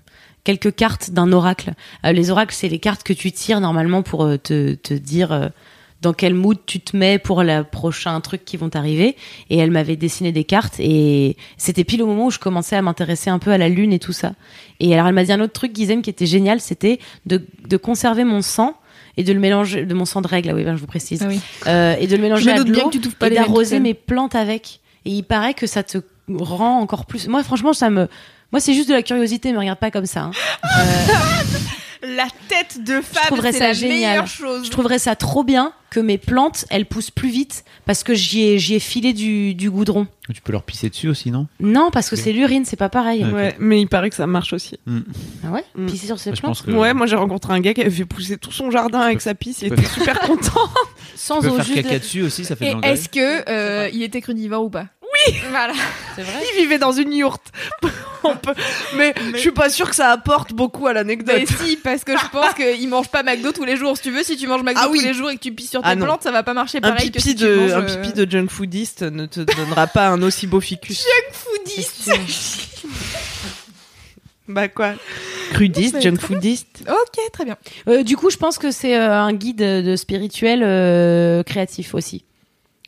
quelques 0.43 0.75
cartes 0.75 1.11
d'un 1.11 1.31
oracle. 1.31 1.73
Euh, 2.05 2.11
les 2.11 2.29
oracles, 2.29 2.53
c'est 2.53 2.69
les 2.69 2.79
cartes 2.79 3.03
que 3.03 3.13
tu 3.13 3.31
tires 3.31 3.61
normalement 3.61 4.03
pour 4.03 4.25
euh, 4.25 4.37
te, 4.37 4.73
te 4.73 4.93
dire 4.93 5.31
euh, 5.31 5.47
dans 6.01 6.13
quel 6.13 6.33
mood 6.33 6.57
tu 6.65 6.81
te 6.81 6.97
mets 6.97 7.17
pour 7.17 7.43
le 7.43 7.63
prochain 7.63 8.19
truc 8.19 8.43
qui 8.43 8.57
vont 8.57 8.69
t'arriver. 8.69 9.15
Et 9.49 9.57
elle 9.57 9.71
m'avait 9.71 9.95
dessiné 9.95 10.31
des 10.31 10.43
cartes 10.43 10.79
et 10.79 11.37
c'était 11.57 11.85
pile 11.85 12.03
au 12.03 12.07
moment 12.07 12.25
où 12.25 12.31
je 12.31 12.39
commençais 12.39 12.75
à 12.75 12.81
m'intéresser 12.81 13.29
un 13.29 13.39
peu 13.39 13.51
à 13.51 13.57
la 13.57 13.69
lune 13.69 13.93
et 13.93 13.99
tout 13.99 14.11
ça. 14.11 14.33
Et 14.79 14.93
alors 14.93 15.07
elle 15.07 15.15
m'a 15.15 15.23
dit 15.23 15.31
un 15.31 15.39
autre 15.39 15.53
truc, 15.53 15.73
Gizem, 15.75 16.01
qui 16.01 16.09
était 16.09 16.25
génial, 16.25 16.59
c'était 16.59 16.99
de, 17.25 17.45
de 17.67 17.77
conserver 17.77 18.25
mon 18.25 18.41
sang 18.41 18.75
et 19.17 19.23
de 19.23 19.33
le 19.33 19.39
mélanger, 19.39 19.85
de 19.85 19.93
mon 19.93 20.05
sang 20.05 20.21
de 20.21 20.27
règle, 20.27 20.49
ah 20.49 20.53
oui, 20.55 20.63
ben, 20.63 20.75
je 20.75 20.81
vous 20.81 20.87
précise, 20.87 21.21
Ah 21.23 21.27
oui. 21.27 21.39
Euh, 21.67 21.95
et 21.99 22.07
de 22.07 22.15
le 22.15 22.21
mélanger 22.21 22.51
à 22.51 22.63
de 22.63 22.71
l'eau 22.71 22.91
et 23.25 23.29
d'arroser 23.29 23.79
mes 23.79 23.93
plantes 23.93 24.35
avec. 24.35 24.79
Et 25.05 25.11
il 25.11 25.23
paraît 25.23 25.53
que 25.53 25.67
ça 25.67 25.83
te 25.83 25.97
rend 26.29 26.79
encore 26.79 27.05
plus. 27.05 27.27
Moi, 27.27 27.43
franchement, 27.43 27.73
ça 27.73 27.89
me. 27.89 28.07
Moi, 28.51 28.59
c'est 28.59 28.73
juste 28.73 28.89
de 28.89 28.93
la 28.93 29.01
curiosité, 29.03 29.51
me 29.51 29.57
regarde 29.59 29.79
pas 29.79 29.91
comme 29.91 30.05
ça. 30.05 30.21
hein. 30.21 30.31
La 32.03 32.27
tête 32.49 32.83
de 32.83 33.01
trouverais 33.27 33.53
c'est 33.53 33.59
ça 33.59 33.67
la 33.67 33.73
génial. 33.73 33.97
meilleure 33.97 34.27
chose. 34.27 34.65
Je 34.65 34.69
trouverais 34.71 34.99
ça 34.99 35.15
trop 35.15 35.43
bien 35.43 35.71
que 35.89 35.99
mes 35.99 36.17
plantes, 36.17 36.65
elles 36.69 36.85
poussent 36.85 37.11
plus 37.11 37.29
vite 37.29 37.63
parce 37.85 38.03
que 38.03 38.13
j'y 38.13 38.41
ai, 38.43 38.59
j'y 38.59 38.73
ai 38.75 38.79
filé 38.79 39.13
du, 39.13 39.53
du 39.53 39.69
goudron. 39.69 40.07
Tu 40.33 40.41
peux 40.41 40.51
leur 40.51 40.63
pisser 40.63 40.89
dessus 40.89 41.07
aussi, 41.07 41.29
non? 41.31 41.47
Non, 41.59 41.91
parce 41.91 42.09
que 42.09 42.15
c'est 42.15 42.31
l'urine, 42.31 42.65
c'est 42.65 42.75
pas 42.77 42.89
pareil. 42.89 43.23
Ouais. 43.23 43.29
Ok. 43.29 43.35
Ouais, 43.35 43.55
mais 43.59 43.79
il 43.81 43.87
paraît 43.87 44.09
que 44.09 44.15
ça 44.15 44.25
marche 44.27 44.53
aussi. 44.53 44.77
Ah 45.45 45.51
ouais? 45.51 45.63
Mm. 45.75 45.85
Pisser 45.85 46.07
sur 46.07 46.19
ses 46.19 46.33
Je 46.35 46.41
plantes 46.41 46.61
que 46.63 46.71
Ouais, 46.71 46.93
moi 46.93 47.05
j'ai 47.05 47.15
rencontré 47.15 47.53
un 47.53 47.59
gars 47.59 47.73
qui 47.73 47.81
avait 47.81 47.89
fait 47.91 48.05
pousser 48.05 48.37
tout 48.37 48.51
son 48.51 48.71
jardin 48.71 48.99
avec 49.01 49.21
sa 49.21 49.35
pisse, 49.35 49.61
il 49.61 49.71
était 49.71 49.85
super 49.85 50.19
content. 50.21 50.69
sans 51.15 51.39
tu 51.41 51.47
peux 51.47 51.51
eau, 51.53 51.55
faire 51.57 51.65
juste. 51.65 51.81
caca 51.83 51.99
dessus 51.99 52.23
aussi, 52.23 52.43
ça 52.43 52.55
fait 52.55 52.73
de 52.73 52.85
Et 52.85 52.89
est-ce 52.89 53.07
que 53.07 53.49
euh, 53.49 53.89
il 53.93 54.01
était 54.03 54.21
crudivore 54.21 54.63
ou 54.65 54.69
pas? 54.69 54.87
Oui. 55.13 55.35
Voilà. 55.49 55.73
C'est 56.15 56.23
vrai. 56.23 56.43
Il 56.55 56.61
vivait 56.61 56.79
dans 56.79 56.91
une 56.91 57.13
yourte. 57.13 57.45
On 58.23 58.35
peut- 58.37 58.53
Mais, 58.95 59.13
je 59.33 59.37
suis 59.37 59.51
pas 59.51 59.69
sûre 59.69 59.89
que 59.89 59.95
ça 59.95 60.09
apporte 60.11 60.53
beaucoup 60.53 60.87
à 60.87 60.93
l'anecdote. 60.93 61.35
Mais 61.37 61.45
si, 61.45 61.75
parce 61.77 62.03
que 62.03 62.17
je 62.17 62.25
pense 62.31 62.53
qu'il 62.55 62.87
mange 62.89 63.09
pas 63.09 63.21
McDo 63.21 63.51
tous 63.51 63.65
les 63.65 63.75
jours. 63.75 63.97
Si 63.97 64.03
tu 64.03 64.11
veux, 64.11 64.23
si 64.23 64.37
tu 64.37 64.47
manges 64.47 64.63
McDo 64.63 64.79
Ah 64.81 64.87
oui. 64.89 64.99
tous 64.99 65.05
les 65.05 65.13
jours 65.13 65.29
et 65.29 65.35
que 65.35 65.41
tu 65.41 65.51
pisses 65.53 65.71
sur 65.71 65.81
tes 65.81 65.89
Ah 65.89 65.95
plantes, 65.97 66.23
ça 66.23 66.31
va 66.31 66.41
pas 66.43 66.53
marcher 66.53 66.77
Un 66.79 66.81
pareil 66.81 67.11
que 67.11 67.17
pipi, 67.17 67.35
tu 67.35 67.43
de, 67.43 67.55
manges, 67.55 67.71
un 67.73 67.81
euh, 67.81 68.01
pipi 68.01 68.13
de 68.13 68.29
junk 68.31 68.47
foodiste 68.49 69.01
ne 69.03 69.25
te 69.25 69.41
donnera 69.41 69.87
pas 69.87 70.07
un 70.07 70.21
aussi 70.23 70.47
beau 70.47 70.61
ficus. 70.61 71.05
foodiste. 71.31 72.11
Bah 74.47 74.67
quoi? 74.67 74.93
Crudiste, 75.53 76.01
junk 76.01 76.17
foodiste 76.19 76.83
Ok, 76.89 77.31
très 77.31 77.45
bien. 77.45 77.55
Euh, 77.87 78.03
du 78.03 78.17
coup, 78.17 78.29
je 78.29 78.35
pense 78.37 78.57
que 78.57 78.71
c'est 78.71 78.97
euh, 78.97 79.13
un 79.13 79.31
guide 79.31 79.57
de 79.59 79.95
spirituel 79.95 80.61
euh, 80.63 81.43
créatif 81.43 81.93
aussi. 81.95 82.25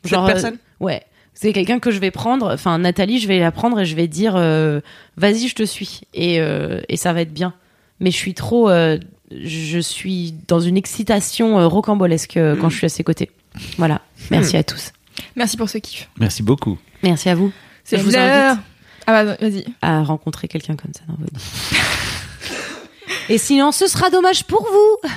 Cette 0.04 0.12
euh, 0.18 0.26
personne? 0.26 0.58
Ouais. 0.80 1.02
C'est 1.38 1.52
quelqu'un 1.52 1.78
que 1.80 1.90
je 1.90 1.98
vais 1.98 2.10
prendre, 2.10 2.50
enfin 2.52 2.78
Nathalie, 2.78 3.20
je 3.20 3.28
vais 3.28 3.38
la 3.38 3.52
prendre 3.52 3.78
et 3.80 3.84
je 3.84 3.94
vais 3.94 4.08
dire 4.08 4.32
euh, 4.36 4.80
vas-y, 5.18 5.48
je 5.48 5.54
te 5.54 5.64
suis 5.64 6.00
et, 6.14 6.40
euh, 6.40 6.80
et 6.88 6.96
ça 6.96 7.12
va 7.12 7.20
être 7.20 7.32
bien. 7.34 7.52
Mais 8.00 8.10
je 8.10 8.16
suis 8.16 8.32
trop, 8.32 8.70
euh, 8.70 8.98
je 9.30 9.78
suis 9.78 10.32
dans 10.48 10.60
une 10.60 10.78
excitation 10.78 11.58
euh, 11.58 11.66
rocambolesque 11.66 12.38
euh, 12.38 12.56
quand 12.56 12.70
je 12.70 12.76
suis 12.78 12.86
à 12.86 12.88
ses 12.88 13.04
côtés. 13.04 13.30
Voilà. 13.76 14.00
Merci 14.30 14.56
à 14.56 14.64
tous. 14.64 14.92
Merci 15.34 15.58
pour 15.58 15.68
ce 15.68 15.76
kiff. 15.76 16.08
Merci 16.18 16.42
beaucoup. 16.42 16.78
Merci 17.02 17.28
à 17.28 17.34
vous. 17.34 17.52
C'est 17.84 17.98
je 17.98 18.02
vous 18.02 18.10
l'heure. 18.12 18.52
invite 18.52 18.64
Ah 19.06 19.24
bah 19.24 19.36
vas-y. 19.38 19.64
à 19.82 20.02
rencontrer 20.04 20.48
quelqu'un 20.48 20.74
comme 20.74 20.92
ça 20.94 21.02
dans 21.06 21.16
votre 21.18 21.34
vie. 21.38 21.76
et 23.34 23.36
sinon, 23.38 23.72
ce 23.72 23.86
sera 23.88 24.08
dommage 24.08 24.44
pour 24.44 24.62
vous. 24.62 25.10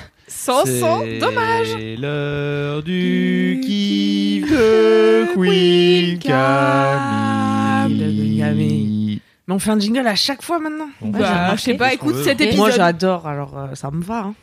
Sans 0.50 0.66
sang, 0.66 1.04
dommage. 1.20 1.68
C'est 1.78 1.96
l'heure 1.96 2.82
du 2.82 3.62
kiff 3.64 4.50
de 4.50 5.28
Queen 5.36 6.18
Camille. 7.94 9.22
Mais 9.48 9.54
on 9.54 9.60
fait 9.60 9.70
un 9.70 9.80
jingle 9.80 10.08
à 10.08 10.16
chaque 10.16 10.42
fois 10.42 10.58
maintenant. 10.58 10.90
Ouais, 11.02 11.12
Bah, 11.20 11.56
je 11.56 11.62
sais 11.62 11.76
pas, 11.76 11.94
écoute 11.94 12.16
cet 12.24 12.42
Et 12.42 12.46
épisode. 12.46 12.60
Moi 12.62 12.72
j'adore, 12.72 13.28
alors 13.28 13.60
euh, 13.60 13.76
ça 13.76 13.92
me 13.92 14.02
va. 14.04 14.22
Hein. 14.22 14.34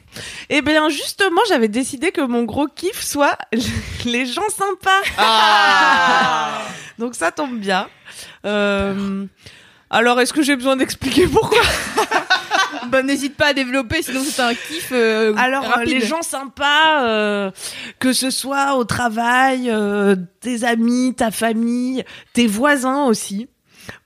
Et 0.48 0.62
bien 0.62 0.88
justement, 0.90 1.40
j'avais 1.48 1.66
décidé 1.66 2.12
que 2.12 2.20
mon 2.20 2.44
gros 2.44 2.68
kiff 2.68 3.02
soit 3.02 3.36
les 4.04 4.26
gens 4.26 4.48
sympas. 4.48 5.02
Donc 7.00 7.16
ça 7.16 7.32
tombe 7.32 7.59
bien. 7.59 7.88
Euh, 8.44 9.24
alors 9.90 10.20
est-ce 10.20 10.32
que 10.32 10.42
j'ai 10.42 10.54
besoin 10.54 10.76
d'expliquer 10.76 11.26
pourquoi? 11.26 11.62
Bah 12.91 13.03
n'hésite 13.03 13.37
pas 13.37 13.49
à 13.49 13.53
développer, 13.53 14.03
sinon 14.03 14.22
c'est 14.24 14.43
un 14.43 14.55
kiff. 14.55 14.91
euh, 14.93 15.34
Alors 15.37 15.64
euh, 15.64 15.68
rapide. 15.68 15.89
les 15.89 16.01
gens 16.01 16.22
sympas, 16.22 17.03
euh, 17.05 17.51
que 17.99 18.12
ce 18.12 18.30
soit 18.30 18.76
au 18.76 18.84
travail, 18.84 19.68
euh, 19.70 20.16
tes 20.41 20.64
amis, 20.64 21.14
ta 21.16 21.30
famille, 21.30 22.05
tes 22.32 22.47
voisins 22.47 23.05
aussi. 23.05 23.49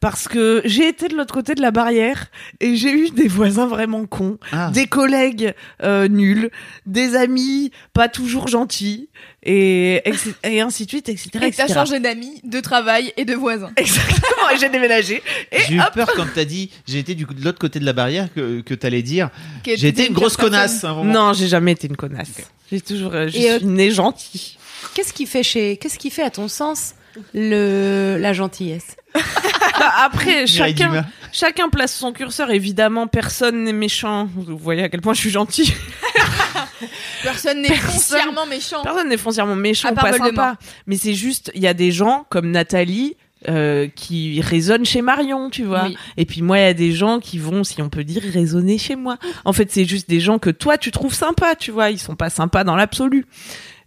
Parce 0.01 0.29
que 0.29 0.63
j'ai 0.65 0.89
été 0.89 1.09
de 1.09 1.17
l'autre 1.17 1.35
côté 1.35 1.55
de 1.55 1.61
la 1.63 1.71
barrière 1.71 2.27
et 2.61 2.77
j'ai 2.77 2.93
eu 2.93 3.11
des 3.11 3.29
voisins 3.29 3.67
vraiment 3.67 4.07
cons, 4.07 4.39
Ah. 4.53 4.71
des 4.71 4.87
collègues 4.87 5.55
euh, 5.83 6.09
nuls, 6.09 6.51
des 6.87 7.17
amis 7.17 7.71
pas 7.93 8.09
toujours 8.09 8.49
gentils 8.49 9.09
et, 9.43 10.03
ainsi 10.45 10.85
de 10.85 10.91
suite, 10.91 11.09
etc. 11.09 11.31
Et 11.43 11.51
t'as 11.51 11.73
changé 11.73 12.01
d'amis, 12.01 12.41
de 12.45 12.61
travail 12.61 13.13
et 13.17 13.25
de 13.25 13.35
voisins. 13.35 13.71
Exactement, 13.77 14.51
et 14.55 14.59
j'ai 14.59 14.69
déménagé. 14.69 15.23
J'ai 15.69 15.75
eu 15.75 15.81
hop, 15.81 15.93
peur 15.95 16.13
quand 16.15 16.27
t'as 16.35 16.45
dit 16.45 16.71
j'ai 16.87 16.99
été 16.99 17.15
du 17.15 17.25
de 17.25 17.45
l'autre 17.45 17.59
côté 17.59 17.79
de 17.81 17.85
la 17.85 17.93
barrière 17.93 18.29
que, 18.35 18.61
que 18.61 18.75
t'allais 18.75 19.03
dire 19.03 19.31
j'ai 19.65 19.89
été 19.89 20.07
une 20.07 20.15
grosse 20.15 20.37
personne. 20.37 20.53
connasse 20.53 20.85
un 20.85 21.05
non, 21.05 21.33
j'ai 21.33 21.49
jamais 21.49 21.73
été 21.73 21.87
une 21.87 21.97
connasse. 21.97 22.33
J'ai 22.71 22.81
toujours, 22.81 23.15
euh, 23.15 23.29
je 23.29 23.37
Et, 23.37 23.51
euh, 23.51 23.59
suis 23.59 23.67
née 23.67 23.91
gentille. 23.91 24.57
Qu'est-ce 24.95 25.13
qui 25.13 25.27
fait 25.27 25.43
chez, 25.43 25.77
qu'est-ce 25.77 25.99
qui 25.99 26.11
fait 26.11 26.23
à 26.23 26.31
ton 26.31 26.49
sens 26.49 26.95
le 27.35 28.17
la 28.21 28.33
gentillesse? 28.33 28.97
après, 29.99 30.47
chacun, 30.47 31.05
chacun 31.33 31.69
place 31.69 31.95
son 31.95 32.13
curseur. 32.13 32.51
Évidemment, 32.51 33.07
personne 33.07 33.65
n'est 33.65 33.73
méchant. 33.73 34.29
Vous 34.35 34.57
voyez 34.57 34.83
à 34.83 34.89
quel 34.89 35.01
point 35.01 35.15
je 35.15 35.21
suis 35.21 35.31
gentil. 35.31 35.75
Personne 37.23 37.61
n'est 37.61 37.75
foncièrement 37.75 38.47
méchant. 38.47 38.83
Personne 38.83 39.09
n'est 39.09 39.19
foncièrement 39.19 39.57
méchant 39.57 39.89
À 39.89 39.93
ou 39.93 39.95
part 39.95 40.05
pas 40.05 40.11
Voldemort. 40.13 40.45
sympa. 40.45 40.59
Mais 40.87 40.97
c'est 40.97 41.15
juste, 41.15 41.53
il 41.55 41.63
y 41.63 41.67
a 41.67 41.75
des 41.75 41.93
gens 41.93 42.25
comme 42.31 42.51
Nathalie 42.51 43.17
euh, 43.49 43.89
qui 43.95 44.41
résonnent 44.41 44.87
chez 44.87 45.03
Marion, 45.03 45.51
tu 45.51 45.65
vois. 45.65 45.85
Oui. 45.85 45.97
Et 46.17 46.25
puis 46.25 46.43
moi, 46.43 46.59
il 46.59 46.63
y 46.63 46.67
a 46.67 46.75
des 46.75 46.93
gens 46.93 47.21
qui 47.21 47.39
vont, 47.39 47.65
si 47.65 47.81
on 47.83 47.91
peut 47.91 48.05
dire, 48.05 48.23
résonner 48.23 48.79
chez 48.79 48.97
moi. 48.97 49.19
En 49.45 49.53
fait, 49.53 49.71
c'est 49.71 49.85
juste 49.85 50.09
des 50.09 50.21
gens 50.21 50.39
que 50.39 50.51
toi, 50.51 50.79
tu 50.79 50.91
trouves 50.91 51.15
sympas, 51.15 51.55
tu 51.55 51.71
vois. 51.71 51.91
Ils 51.91 51.99
sont 51.99 52.17
pas 52.17 52.31
sympas 52.31 52.65
dans 52.65 52.77
l'absolu. 52.77 53.27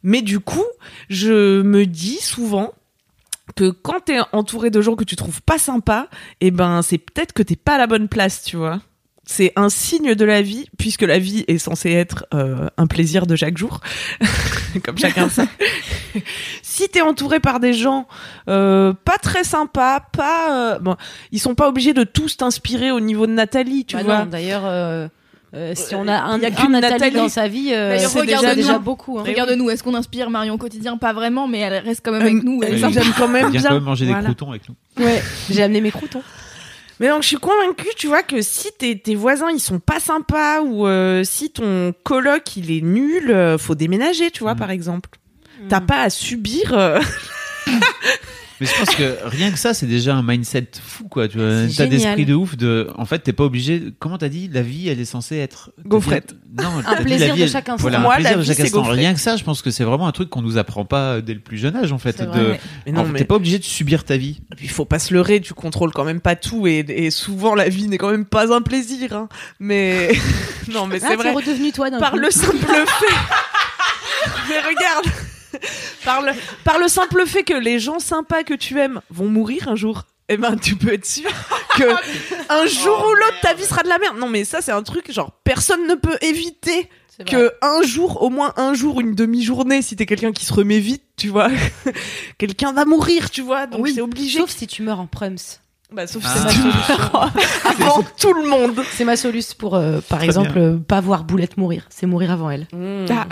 Mais 0.03 0.21
du 0.21 0.39
coup, 0.39 0.65
je 1.09 1.61
me 1.61 1.85
dis 1.85 2.17
souvent 2.21 2.73
que 3.55 3.69
quand 3.71 3.99
t'es 4.05 4.19
entouré 4.31 4.69
de 4.69 4.81
gens 4.81 4.95
que 4.95 5.03
tu 5.03 5.15
trouves 5.15 5.41
pas 5.41 5.57
sympas, 5.57 6.07
eh 6.41 6.51
ben, 6.51 6.81
c'est 6.81 6.97
peut-être 6.97 7.33
que 7.33 7.43
t'es 7.43 7.55
pas 7.55 7.75
à 7.75 7.77
la 7.77 7.87
bonne 7.87 8.07
place, 8.07 8.43
tu 8.43 8.55
vois. 8.57 8.79
C'est 9.25 9.53
un 9.55 9.69
signe 9.69 10.15
de 10.15 10.25
la 10.25 10.41
vie, 10.41 10.65
puisque 10.77 11.03
la 11.03 11.17
vie 11.17 11.45
est 11.47 11.57
censée 11.57 11.91
être 11.91 12.25
euh, 12.33 12.67
un 12.75 12.87
plaisir 12.87 13.25
de 13.25 13.37
chaque 13.37 13.57
jour, 13.57 13.79
comme 14.83 14.97
chacun 14.97 15.29
sait. 15.29 15.47
si 16.61 16.89
t'es 16.89 16.99
entouré 17.01 17.39
par 17.39 17.61
des 17.61 17.73
gens 17.73 18.05
euh, 18.49 18.93
pas 19.05 19.17
très 19.17 19.45
sympas, 19.45 20.01
pas 20.11 20.73
euh, 20.73 20.79
bon, 20.79 20.97
ils 21.31 21.39
sont 21.39 21.55
pas 21.55 21.69
obligés 21.69 21.93
de 21.93 22.03
tous 22.03 22.35
t'inspirer 22.35 22.91
au 22.91 22.99
niveau 22.99 23.25
de 23.25 23.31
Nathalie, 23.31 23.85
tu 23.85 23.95
Bah 23.95 24.03
vois. 24.03 24.19
non, 24.19 24.25
D'ailleurs, 24.25 24.63
euh, 25.53 25.71
euh, 25.71 25.75
si 25.75 25.93
on 25.95 26.07
a 26.07 26.13
un, 26.15 26.39
y 26.39 26.45
a 26.45 26.47
un 26.47 26.69
Nathalie, 26.69 26.71
Nathalie. 26.93 27.15
dans 27.15 27.29
sa 27.29 27.47
vie, 27.47 27.71
euh, 27.73 27.97
c'est 27.99 28.25
déjà, 28.55 28.79
beaucoup. 28.79 29.19
hein. 29.19 29.23
Regarde-nous, 29.25 29.69
est-ce 29.69 29.83
qu'on 29.83 29.93
inspire 29.95 30.29
Marion 30.29 30.55
au 30.55 30.57
quotidien 30.57 30.97
Pas 30.97 31.13
vraiment, 31.13 31.47
mais 31.47 31.59
elle 31.59 31.83
reste 31.83 32.01
quand 32.03 32.11
même 32.11 32.21
Euh, 32.23 32.25
avec 32.25 32.43
nous. 32.43 32.61
Elle 32.63 32.81
quand 33.17 33.27
même 33.27 33.49
bien. 33.51 33.61
quand 33.61 33.73
même 33.73 33.83
manger 33.83 34.05
Voilà. 34.05 34.21
des 34.21 34.25
croutons 34.25 34.49
avec 34.49 34.63
nous. 34.67 34.75
Ouais. 35.03 35.21
J'ai 35.49 35.61
amené 35.63 35.81
mes 35.81 35.91
croutons. 35.91 36.23
Mais 36.99 37.07
donc 37.09 37.23
je 37.23 37.27
suis 37.27 37.37
convaincue, 37.37 37.87
tu 37.97 38.07
vois, 38.07 38.21
que 38.23 38.41
si 38.41 38.69
tes, 38.77 38.97
tes 38.97 39.15
voisins 39.15 39.49
ils 39.51 39.59
sont 39.59 39.79
pas 39.79 39.99
sympas 39.99 40.61
ou 40.61 40.87
euh, 40.87 41.23
si 41.23 41.49
ton 41.49 41.93
coloc 42.03 42.55
il 42.55 42.71
est 42.71 42.81
nul, 42.81 43.31
euh, 43.31 43.57
faut 43.57 43.75
déménager, 43.75 44.31
tu 44.31 44.43
vois, 44.43 44.53
Mm. 44.53 44.59
par 44.59 44.71
exemple. 44.71 45.09
T'as 45.69 45.81
pas 45.81 46.01
à 46.03 46.09
subir. 46.09 46.71
euh, 48.63 48.65
Mais 48.65 48.65
je 48.65 48.85
pense 48.85 48.95
que 48.95 49.17
rien 49.27 49.51
que 49.51 49.57
ça, 49.59 49.73
c'est 49.73 49.85
déjà 49.85 50.15
un 50.15 50.23
mindset 50.23 50.67
fou, 50.81 51.07
quoi. 51.07 51.27
Tu 51.27 51.37
vois, 51.37 51.47
un 51.47 51.67
C'est 51.67 51.73
état 51.73 51.87
d'esprit 51.87 52.25
de 52.25 52.33
ouf. 52.33 52.55
De, 52.57 52.89
en 52.97 53.05
fait, 53.05 53.19
t'es 53.19 53.33
pas 53.33 53.43
obligé. 53.43 53.83
Comment 53.99 54.17
t'as 54.17 54.29
dit 54.29 54.49
La 54.51 54.61
vie, 54.61 54.89
elle 54.89 54.99
est 54.99 55.05
censée 55.05 55.37
être 55.37 55.71
Gaufrette. 55.85 56.35
Non, 56.57 56.67
Un 56.79 56.83
t'as 56.83 56.97
dit, 56.99 57.03
plaisir 57.05 57.27
la 57.29 57.33
vie, 57.33 57.39
de 57.39 57.45
elle- 57.45 57.51
chaque 57.51 57.69
instant. 57.69 57.81
Voilà, 57.81 57.99
Moi, 57.99 58.13
un 58.13 58.15
plaisir 58.17 58.31
la 58.31 58.37
de 58.37 58.41
vie, 58.41 58.47
chaque 58.47 58.57
c'est 58.57 58.63
instant. 58.63 58.83
Rien 58.83 59.13
que 59.13 59.19
ça, 59.19 59.35
je 59.37 59.43
pense 59.43 59.61
que 59.61 59.71
c'est 59.71 59.83
vraiment 59.83 60.07
un 60.07 60.11
truc 60.11 60.29
qu'on 60.29 60.41
nous 60.41 60.57
apprend 60.57 60.85
pas 60.85 61.21
dès 61.21 61.33
le 61.33 61.39
plus 61.39 61.57
jeune 61.57 61.75
âge, 61.75 61.91
en 61.91 61.97
fait. 61.97 62.21
De, 62.21 62.25
vrai. 62.25 62.59
Mais 62.85 62.91
non, 62.91 63.01
en- 63.01 63.13
T'es 63.13 63.25
pas 63.25 63.35
obligé 63.35 63.59
de 63.59 63.63
subir 63.63 64.03
ta 64.03 64.17
vie. 64.17 64.39
il 64.61 64.69
faut 64.69 64.85
pas 64.85 64.99
se 64.99 65.13
leurrer, 65.13 65.41
tu 65.41 65.53
contrôles 65.53 65.91
quand 65.91 66.03
même 66.05 66.19
pas 66.21 66.35
tout 66.35 66.67
et, 66.67 66.79
et 66.87 67.11
souvent 67.11 67.55
la 67.55 67.69
vie 67.69 67.87
n'est 67.87 67.97
quand 67.97 68.11
même 68.11 68.25
pas 68.25 68.53
un 68.53 68.61
plaisir. 68.61 69.13
hein. 69.13 69.27
Mais 69.59 70.09
non, 70.73 70.87
mais 70.87 70.99
Ah, 71.01 71.07
c'est 71.09 71.15
vrai. 71.15 71.31
redevenu 71.31 71.71
toi 71.71 71.89
Par 71.99 72.11
coup. 72.11 72.17
le 72.17 72.29
simple 72.31 72.57
fait. 72.65 73.15
mais 74.49 74.59
regarde. 74.59 75.05
Par 76.05 76.21
le, 76.21 76.31
par 76.63 76.79
le 76.79 76.87
simple 76.87 77.25
fait 77.25 77.43
que 77.43 77.53
les 77.53 77.79
gens 77.79 77.99
sympas 77.99 78.43
que 78.43 78.53
tu 78.53 78.79
aimes 78.79 79.01
vont 79.09 79.27
mourir 79.27 79.67
un 79.67 79.75
jour. 79.75 80.03
Eh 80.29 80.37
ben, 80.37 80.55
tu 80.57 80.75
peux 80.75 80.93
être 80.93 81.05
sûr 81.05 81.29
que 81.75 81.83
un 82.49 82.65
jour 82.65 83.05
ou 83.09 83.13
l'autre, 83.15 83.39
ta 83.41 83.53
vie 83.53 83.63
sera 83.65 83.83
de 83.83 83.89
la 83.89 83.97
merde. 83.99 84.17
Non, 84.17 84.27
mais 84.29 84.45
ça, 84.45 84.61
c'est 84.61 84.71
un 84.71 84.83
truc, 84.83 85.11
genre, 85.11 85.31
personne 85.43 85.85
ne 85.87 85.95
peut 85.95 86.17
éviter 86.21 86.89
C'est 87.17 87.27
que 87.27 87.51
un 87.61 87.83
jour, 87.83 88.21
au 88.23 88.29
moins 88.29 88.53
un 88.57 88.73
jour, 88.73 89.01
une 89.01 89.15
demi-journée, 89.15 89.81
si 89.81 89.95
t'es 89.95 90.05
quelqu'un 90.05 90.31
qui 90.31 90.45
se 90.45 90.53
remet 90.53 90.79
vite, 90.79 91.03
tu 91.17 91.27
vois, 91.27 91.49
quelqu'un 92.37 92.71
va 92.73 92.85
mourir, 92.85 93.29
tu 93.29 93.41
vois, 93.41 93.67
donc 93.67 93.81
Oui, 93.81 93.93
c'est 93.95 94.01
obligé. 94.01 94.39
Sauf 94.39 94.49
si 94.49 94.65
tu 94.67 94.81
meurs 94.81 94.99
en 94.99 95.07
prums. 95.07 95.35
Bah, 95.91 96.07
sauf 96.07 96.23
Ah. 96.25 96.49
si 96.49 96.55
tu 96.55 96.63
meurs 96.63 97.31
avant 97.65 98.03
tout 98.19 98.33
le 98.33 98.47
monde. 98.49 98.81
C'est 98.93 99.05
ma 99.05 99.15
soluce 99.17 99.53
pour, 99.53 99.75
euh, 99.75 99.99
par 100.09 100.19
Très 100.19 100.27
exemple, 100.27 100.57
euh, 100.57 100.77
pas 100.77 101.01
voir 101.01 101.23
Boulette 101.23 101.57
mourir. 101.57 101.85
C'est 101.89 102.07
mourir 102.07 102.31
avant 102.31 102.49
elle. 102.49 102.67
Ah. 103.09 103.27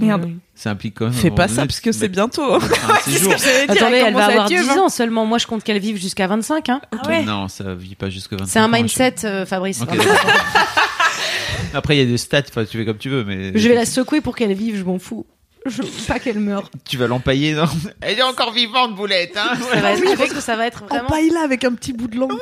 Merde. 0.00 0.30
Ça 0.54 0.70
implique 0.70 0.94
quand 0.94 1.06
même. 1.06 1.14
Fais 1.14 1.30
pas 1.30 1.48
ça 1.48 1.66
parce 1.66 1.80
que 1.80 1.92
c'est 1.92 2.08
bientôt. 2.08 2.54
hein. 2.54 2.60
Attendez, 3.68 3.96
elle 3.96 4.14
va 4.14 4.26
avoir 4.26 4.48
10 4.48 4.56
10 4.56 4.70
ans 4.70 4.88
seulement. 4.88 5.26
Moi, 5.26 5.38
je 5.38 5.46
compte 5.46 5.64
qu'elle 5.64 5.80
vive 5.80 6.00
jusqu'à 6.00 6.26
25. 6.26 6.68
Hein. 6.70 6.80
Ah 6.92 7.08
ouais. 7.08 7.22
Non, 7.24 7.48
ça 7.48 7.74
vit 7.74 7.94
pas 7.94 8.08
jusque 8.08 8.32
25 8.32 8.46
C'est 8.46 8.58
un 8.58 8.68
mindset, 8.68 9.14
euh, 9.24 9.44
Fabrice. 9.44 9.80
Vraiment. 9.80 10.02
Après, 11.74 11.96
il 11.96 12.00
y 12.00 12.02
a 12.02 12.06
des 12.06 12.18
stats, 12.18 12.42
enfin, 12.48 12.64
tu 12.64 12.78
fais 12.78 12.84
comme 12.84 12.98
tu 12.98 13.08
veux, 13.10 13.24
mais. 13.24 13.52
Je 13.54 13.68
vais 13.68 13.74
la 13.74 13.86
secouer 13.86 14.20
pour 14.20 14.34
qu'elle 14.36 14.52
vive, 14.54 14.76
je 14.76 14.84
m'en 14.84 14.98
fous. 14.98 15.26
Je 15.64 15.80
veux 15.82 15.88
pas 16.08 16.18
qu'elle 16.18 16.40
meure. 16.40 16.68
Tu 16.88 16.96
vas 16.96 17.06
l'empailler, 17.06 17.52
non? 17.54 17.66
Elle 18.00 18.18
est 18.18 18.22
encore 18.22 18.52
vivante, 18.52 18.96
Boulette, 18.96 19.36
hein 19.36 19.52
Ça 19.72 19.80
va 19.80 19.92
être, 19.92 20.00
je 20.00 20.16
pense 20.16 20.30
que 20.30 20.40
ça 20.40 20.56
va 20.56 20.66
être 20.66 20.84
vraiment. 20.84 21.04
Empaille 21.04 21.30
là 21.30 21.42
avec 21.44 21.62
un 21.64 21.72
petit 21.74 21.92
bout 21.92 22.08
de 22.08 22.18
langue. 22.18 22.32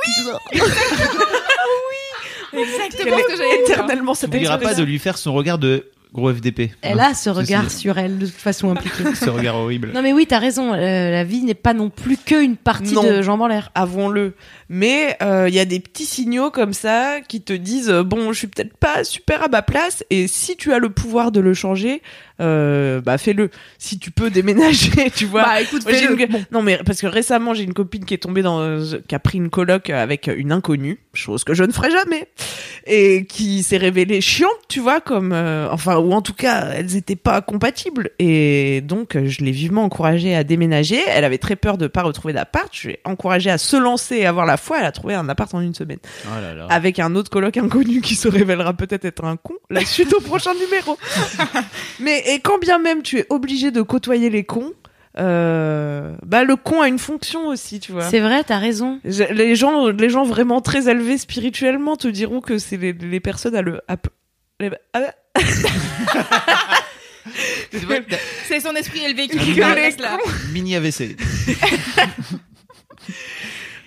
Oui, 0.52 0.60
Exactement 2.62 3.16
ce 3.18 3.32
que 3.32 3.36
dire. 3.36 3.60
éternellement 3.62 4.14
Tu 4.14 4.20
cette 4.20 4.32
n'oublieras 4.32 4.58
pas 4.58 4.74
de 4.74 4.82
lui 4.82 4.98
faire 4.98 5.18
son 5.18 5.32
regard 5.34 5.58
de 5.58 5.90
gros 6.12 6.32
FDP. 6.32 6.72
Elle 6.82 6.98
Hein, 7.00 7.08
a 7.10 7.14
ce 7.14 7.30
regard 7.30 7.70
sur 7.70 7.98
elle 7.98 8.18
de 8.18 8.26
toute 8.26 8.34
façon 8.34 8.70
impliquée. 8.70 9.04
Ce 9.14 9.30
regard 9.30 9.56
horrible. 9.56 9.92
Non 9.94 10.02
mais 10.02 10.12
oui, 10.12 10.26
t'as 10.26 10.38
raison. 10.38 10.72
euh, 10.74 11.10
la 11.10 11.24
vie 11.24 11.42
n'est 11.42 11.54
pas 11.54 11.72
non 11.74 11.88
plus 11.90 12.16
qu'une 12.16 12.56
partie 12.56 12.94
Non. 12.94 13.02
de 13.04 13.22
jambes 13.22 13.42
en 13.42 13.46
l'air. 13.46 13.70
Avouons-le. 13.74 14.34
Mais 14.72 15.16
euh, 15.20 15.46
il 15.48 15.54
y 15.54 15.58
a 15.58 15.64
des 15.64 15.80
petits 15.80 16.06
signaux 16.06 16.52
comme 16.52 16.72
ça 16.74 17.20
qui 17.26 17.42
te 17.42 17.52
disent 17.52 17.90
euh, 17.90 18.04
bon, 18.04 18.32
je 18.32 18.38
suis 18.38 18.46
peut-être 18.46 18.76
pas 18.76 19.02
super 19.02 19.42
à 19.42 19.48
ma 19.48 19.62
place 19.62 20.04
et 20.10 20.28
si 20.28 20.56
tu 20.56 20.72
as 20.72 20.78
le 20.78 20.90
pouvoir 20.90 21.32
de 21.32 21.40
le 21.40 21.54
changer, 21.54 22.02
euh, 22.40 23.00
bah 23.00 23.18
fais-le. 23.18 23.50
Si 23.78 23.98
tu 23.98 24.12
peux 24.12 24.30
déménager, 24.30 25.10
tu 25.10 25.24
vois. 25.26 25.42
Bah 25.42 25.60
écoute, 25.60 25.82
fais-le. 25.82 26.20
une- 26.22 26.46
Non 26.52 26.62
mais 26.62 26.78
parce 26.86 27.00
que 27.00 27.08
récemment 27.08 27.52
j'ai 27.52 27.64
une 27.64 27.74
copine 27.74 28.04
qui 28.04 28.14
est 28.14 28.18
tombée 28.18 28.42
dans 28.42 28.60
euh, 28.60 28.84
qui 29.08 29.14
a 29.16 29.18
pris 29.18 29.38
une 29.38 29.50
coloc 29.50 29.90
avec 29.90 30.28
une 30.32 30.52
inconnue, 30.52 31.00
chose 31.14 31.42
que 31.42 31.52
je 31.52 31.64
ne 31.64 31.72
ferai 31.72 31.90
jamais, 31.90 32.28
et 32.86 33.26
qui 33.26 33.64
s'est 33.64 33.76
révélée 33.76 34.20
chiante, 34.20 34.50
tu 34.68 34.78
vois, 34.78 35.00
comme 35.00 35.32
euh, 35.32 35.68
enfin 35.72 35.96
ou 35.98 36.12
en 36.12 36.22
tout 36.22 36.32
cas 36.34 36.68
elles 36.76 36.94
étaient 36.94 37.16
pas 37.16 37.40
compatibles 37.40 38.10
et 38.20 38.82
donc 38.82 39.16
euh, 39.16 39.26
je 39.26 39.42
l'ai 39.42 39.50
vivement 39.50 39.82
encouragée 39.82 40.36
à 40.36 40.44
déménager. 40.44 41.00
Elle 41.08 41.24
avait 41.24 41.38
très 41.38 41.56
peur 41.56 41.76
de 41.76 41.88
pas 41.88 42.02
retrouver 42.02 42.34
d'appart. 42.34 42.68
Je 42.72 42.90
l'ai 42.90 43.00
encouragée 43.04 43.50
à 43.50 43.58
se 43.58 43.76
lancer 43.76 44.14
et 44.14 44.26
avoir 44.26 44.46
la 44.46 44.56
foi. 44.60 44.78
Elle 44.80 44.84
a 44.86 44.92
trouvé 44.92 45.14
un 45.14 45.28
appart 45.28 45.52
en 45.54 45.60
une 45.60 45.74
semaine 45.74 45.98
Oh 46.26 46.40
là 46.40 46.54
là. 46.54 46.66
avec 46.70 46.98
un 46.98 47.14
autre 47.14 47.30
coloc 47.30 47.56
inconnu 47.56 48.00
qui 48.00 48.14
se 48.14 48.28
révélera 48.28 48.72
peut-être 48.74 49.04
être 49.04 49.24
un 49.24 49.36
con. 49.36 49.54
La 49.70 49.84
suite 49.84 50.12
au 50.12 50.20
prochain 50.20 50.52
numéro. 50.54 50.98
Mais 52.00 52.22
et 52.28 52.40
quand 52.40 52.58
bien 52.58 52.78
même 52.78 53.02
tu 53.02 53.18
es 53.18 53.26
obligé 53.30 53.70
de 53.70 53.82
côtoyer 53.82 54.30
les 54.30 54.44
cons, 54.44 54.72
euh, 55.18 56.14
bah 56.24 56.44
le 56.44 56.54
con 56.56 56.80
a 56.82 56.88
une 56.88 56.98
fonction 57.00 57.48
aussi, 57.48 57.80
tu 57.80 57.90
vois. 57.92 58.04
C'est 58.08 58.20
vrai, 58.20 58.44
t'as 58.44 58.58
raison. 58.58 59.00
Je- 59.04 59.24
Les 59.32 59.56
gens, 59.56 59.88
les 59.88 60.08
gens 60.08 60.24
vraiment 60.24 60.60
très 60.60 60.88
élevés 60.88 61.18
spirituellement 61.18 61.96
te 61.96 62.06
diront 62.06 62.40
que 62.40 62.58
c'est 62.58 62.76
les, 62.76 62.92
les 62.92 63.18
personnes 63.20 63.56
à 63.56 63.62
le. 63.62 63.80
à 63.88 63.96
p- 63.96 64.08
les- 64.60 64.70
à- 64.92 65.14
C'est 68.46 68.60
son 68.60 68.72
esprit 68.74 69.04
élevé 69.04 69.28
qui 69.28 69.38
là. 69.54 70.18
Mini 70.52 70.76
AVC. 70.76 71.16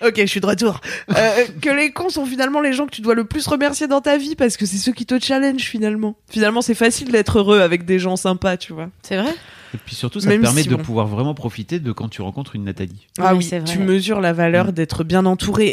Ok, 0.04 0.14
je 0.18 0.26
suis 0.26 0.40
de 0.40 0.46
retour. 0.46 0.80
Euh, 1.16 1.44
que 1.62 1.70
les 1.70 1.90
cons 1.90 2.10
sont 2.10 2.26
finalement 2.26 2.60
les 2.60 2.72
gens 2.72 2.86
que 2.86 2.90
tu 2.90 3.00
dois 3.00 3.14
le 3.14 3.24
plus 3.24 3.46
remercier 3.46 3.86
dans 3.86 4.00
ta 4.00 4.18
vie 4.18 4.34
parce 4.34 4.56
que 4.56 4.66
c'est 4.66 4.76
ceux 4.76 4.92
qui 4.92 5.06
te 5.06 5.18
challenge 5.18 5.62
finalement. 5.62 6.14
Finalement, 6.28 6.60
c'est 6.60 6.74
facile 6.74 7.10
d'être 7.10 7.38
heureux 7.38 7.60
avec 7.60 7.84
des 7.84 7.98
gens 7.98 8.16
sympas, 8.16 8.56
tu 8.56 8.72
vois. 8.72 8.90
C'est 9.02 9.16
vrai? 9.16 9.34
Et 9.74 9.78
puis 9.84 9.96
surtout, 9.96 10.20
ça 10.20 10.28
Même 10.28 10.38
te 10.40 10.46
permet 10.46 10.62
si 10.62 10.68
de 10.68 10.76
bon. 10.76 10.82
pouvoir 10.82 11.06
vraiment 11.08 11.34
profiter 11.34 11.80
de 11.80 11.90
quand 11.90 12.08
tu 12.08 12.22
rencontres 12.22 12.54
une 12.54 12.62
Nathalie. 12.64 13.08
Ah 13.18 13.34
oui, 13.34 13.42
c'est 13.42 13.58
vrai. 13.58 13.68
tu 13.72 13.80
mesures 13.80 14.20
la 14.20 14.32
valeur 14.32 14.72
d'être 14.72 15.02
bien 15.02 15.26
entouré 15.26 15.66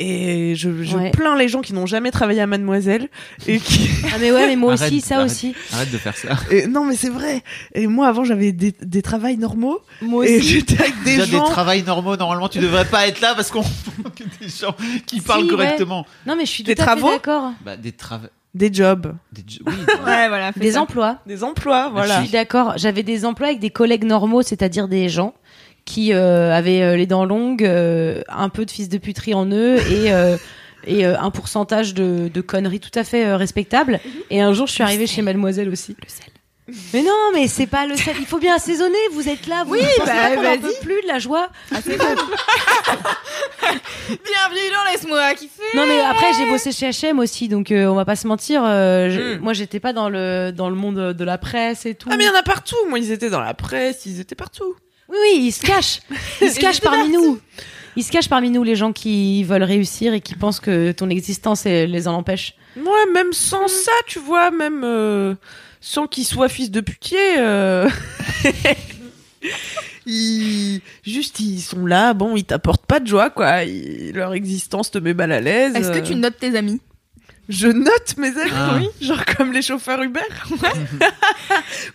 et 0.50 0.56
je, 0.56 0.82
je 0.84 0.98
Ouais. 0.98 1.12
plains 1.12 1.38
les 1.38 1.48
gens 1.48 1.62
qui 1.62 1.74
n'ont 1.74 1.86
jamais 1.86 2.10
travaillé 2.12 2.42
à 2.42 2.48
Mademoiselle 2.48 3.10
et 3.48 3.60
qui 3.60 3.88
Ah 4.14 4.18
mais 4.20 4.32
ouais, 4.32 4.48
mais 4.48 4.56
moi 4.56 4.74
Arrête, 4.74 4.92
aussi, 4.92 5.02
ça 5.02 5.18
arrête. 5.18 5.30
aussi. 5.32 5.54
Arrête 5.72 5.92
de 5.92 5.98
faire 6.00 6.18
ça. 6.18 6.30
et 6.50 6.66
non 6.68 6.84
mais 6.86 6.96
c'est 6.96 7.10
vrai. 7.10 7.44
Et 7.76 7.86
moi 7.88 8.08
avant 8.08 8.24
j'avais 8.24 8.52
des, 8.52 8.74
des 8.82 9.02
travails 9.04 9.38
normaux 9.38 9.80
Moi 10.02 10.28
et 10.28 10.38
aussi. 10.40 10.48
j'étais 10.48 10.82
avec 10.82 10.96
des 11.04 11.18
Déjà 11.18 11.26
gens 11.26 11.44
des 11.46 11.52
travails 11.52 11.84
normaux, 11.84 12.18
normalement 12.18 12.50
tu 12.50 12.58
devrais 12.60 12.86
pas 12.86 13.08
être 13.08 13.22
là 13.22 13.36
parce 13.36 13.52
qu'on 13.52 13.62
manque 14.04 14.24
des 14.42 14.50
gens 14.50 14.76
qui 15.06 15.22
parlent 15.22 15.44
ouais. 15.44 15.50
correctement. 15.50 16.08
Non 16.26 16.36
mais 16.36 16.46
je 16.46 16.52
suis 16.52 16.64
Des 16.64 16.74
tout 16.76 16.82
à 16.82 16.86
fait 16.86 16.92
travaux 17.00 17.12
d'accord. 17.12 17.52
Bah 17.64 17.78
des 17.78 17.92
travaux. 17.92 18.28
Des 18.54 18.74
jobs, 18.74 19.14
Des... 19.32 19.44
jo- 19.48 19.64
Oui. 19.66 19.74
Ouais, 20.06 20.28
voilà. 20.28 20.52
fais 20.52 20.60
Des 20.60 20.72
ça. 20.74 20.82
emplois. 20.82 21.20
des 21.26 21.44
emplois, 21.44 21.90
voilà. 21.90 22.18
Je 22.18 22.22
suis 22.24 22.32
d'accord. 22.32 22.74
J'avais 22.78 23.04
des 23.04 23.26
emplois 23.26 23.48
avec 23.48 23.60
des 23.60 23.70
collègues 23.70 24.04
normaux, 24.04 24.42
c'est-à-dire 24.42 24.88
des 24.88 25.08
gens 25.10 25.34
qui 25.86 26.14
euh, 26.14 26.54
avaient 26.54 26.82
euh, 26.84 26.96
les 26.96 27.08
dents 27.08 27.26
longues, 27.26 27.64
euh, 27.64 28.22
un 28.30 28.50
peu 28.50 28.66
de 28.66 28.72
fils 28.72 28.88
de 28.90 28.98
puterie 28.98 29.34
en 29.34 29.46
eux 29.52 29.78
et 29.92 30.14
euh, 30.14 30.38
et 30.86 31.06
euh, 31.06 31.20
un 31.20 31.30
pourcentage 31.32 31.94
de, 31.94 32.28
de 32.34 32.42
conneries 32.42 32.80
tout 32.80 32.98
à 33.00 33.04
fait 33.04 33.26
euh, 33.26 33.38
respectable. 33.38 34.00
Et 34.32 34.42
un 34.42 34.52
jour, 34.54 34.66
je 34.68 34.74
suis 34.74 34.84
arrivée 34.84 35.06
chez 35.08 35.22
Mademoiselle 35.22 35.70
aussi. 35.70 35.96
Le 36.02 36.08
sel. 36.10 36.26
Mais 36.94 37.02
non, 37.02 37.32
mais 37.34 37.48
c'est 37.48 37.68
pas 37.68 37.86
le 37.86 37.96
sel. 37.98 38.16
Il 38.20 38.26
faut 38.26 38.38
bien 38.38 38.56
assaisonner. 38.56 38.98
Vous 39.14 39.28
êtes 39.28 39.48
là. 39.48 39.64
Vous 39.66 39.74
Oui, 39.74 39.82
bah, 40.00 40.06
pas 40.06 40.36
vas-y. 40.42 40.60
peut 40.60 40.74
plus 40.82 41.02
de 41.02 41.08
la 41.08 41.20
joie. 41.20 41.50
Bienvenue 41.72 41.98
dans 44.74 44.92
Laisse-moi 44.92 45.34
kiffer. 45.36 45.64
Non 45.76 45.86
mais 45.88 46.00
après 46.02 46.28
j'ai 46.38 46.50
bossé 46.50 46.72
chez 46.72 46.90
H&M 46.90 47.20
aussi 47.20 47.48
donc 47.48 47.72
euh, 47.72 47.86
on 47.86 47.96
va 47.96 48.06
pas 48.06 48.16
se 48.16 48.28
mentir 48.28 48.64
euh, 48.66 49.10
je- 49.10 49.38
Mm. 49.38 49.42
moi 49.42 49.54
j'étais 49.54 49.80
pas 49.80 49.94
dans 49.94 50.10
le 50.10 50.52
dans 50.52 50.70
le 50.70 50.76
monde 50.76 51.14
de 51.14 51.24
la 51.24 51.38
presse 51.38 51.86
et 51.86 51.96
tout. 51.96 52.10
Ah 52.12 52.18
mais 52.18 52.26
il 52.26 52.28
y 52.28 52.30
en 52.30 52.36
a 52.36 52.44
partout. 52.44 52.76
Moi 52.90 53.00
ils 53.00 53.12
étaient 53.12 53.30
dans 53.30 53.40
la 53.42 53.54
presse, 53.54 54.06
ils 54.06 54.20
étaient 54.20 54.36
partout. 54.36 54.76
Oui 55.10 55.18
oui, 55.22 55.40
ils 55.46 55.52
se 55.52 55.66
cachent. 55.66 56.00
Ils 56.42 56.52
se 56.52 56.60
cachent 56.60 56.82
parmi 56.82 57.10
nous. 57.10 57.40
Ils 57.96 58.04
se 58.04 58.12
cachent 58.12 58.30
parmi 58.30 58.50
nous 58.50 58.64
les 58.64 58.76
gens 58.76 58.94
qui 58.94 59.44
veulent 59.44 59.64
réussir 59.64 60.14
et 60.14 60.22
qui 60.22 60.36
pensent 60.36 60.60
que 60.60 60.92
ton 60.92 61.10
existence 61.10 61.66
les 61.66 62.08
en 62.08 62.14
empêche. 62.16 62.56
Moi 62.78 62.98
même 63.14 63.34
sans 63.34 63.68
ça, 63.68 63.92
tu 64.08 64.20
vois, 64.20 64.52
même 64.52 64.84
euh, 64.84 65.36
sans 65.82 66.08
qu'ils 66.08 66.26
soient 66.26 66.48
fils 66.50 66.72
de 66.72 66.80
putier. 66.80 67.38
euh, 67.40 67.90
Ils... 70.06 70.82
Juste, 71.06 71.40
ils 71.40 71.60
sont 71.62 71.86
là, 71.86 72.14
bon, 72.14 72.36
ils 72.36 72.44
t'apportent 72.44 72.86
pas 72.86 73.00
de 73.00 73.08
joie, 73.08 73.30
quoi. 73.30 73.64
Ils- 73.64 74.12
Leur 74.14 74.34
existence 74.34 74.92
te 74.92 74.98
met 74.98 75.14
mal 75.14 75.32
à 75.32 75.42
l'aise. 75.42 75.76
Est-ce 75.76 75.92
que 75.92 76.00
tu 76.06 76.14
euh. 76.14 76.18
notes 76.18 76.38
tes 76.40 76.56
amis? 76.58 76.82
Je 77.50 77.68
note 77.68 78.16
mes 78.18 78.30
amis, 78.30 78.52
Ah. 78.56 78.78
oui. 78.80 78.88
Genre 79.06 79.24
comme 79.26 79.52
les 79.52 79.62
chauffeurs 79.62 80.02
Uber. 80.02 80.22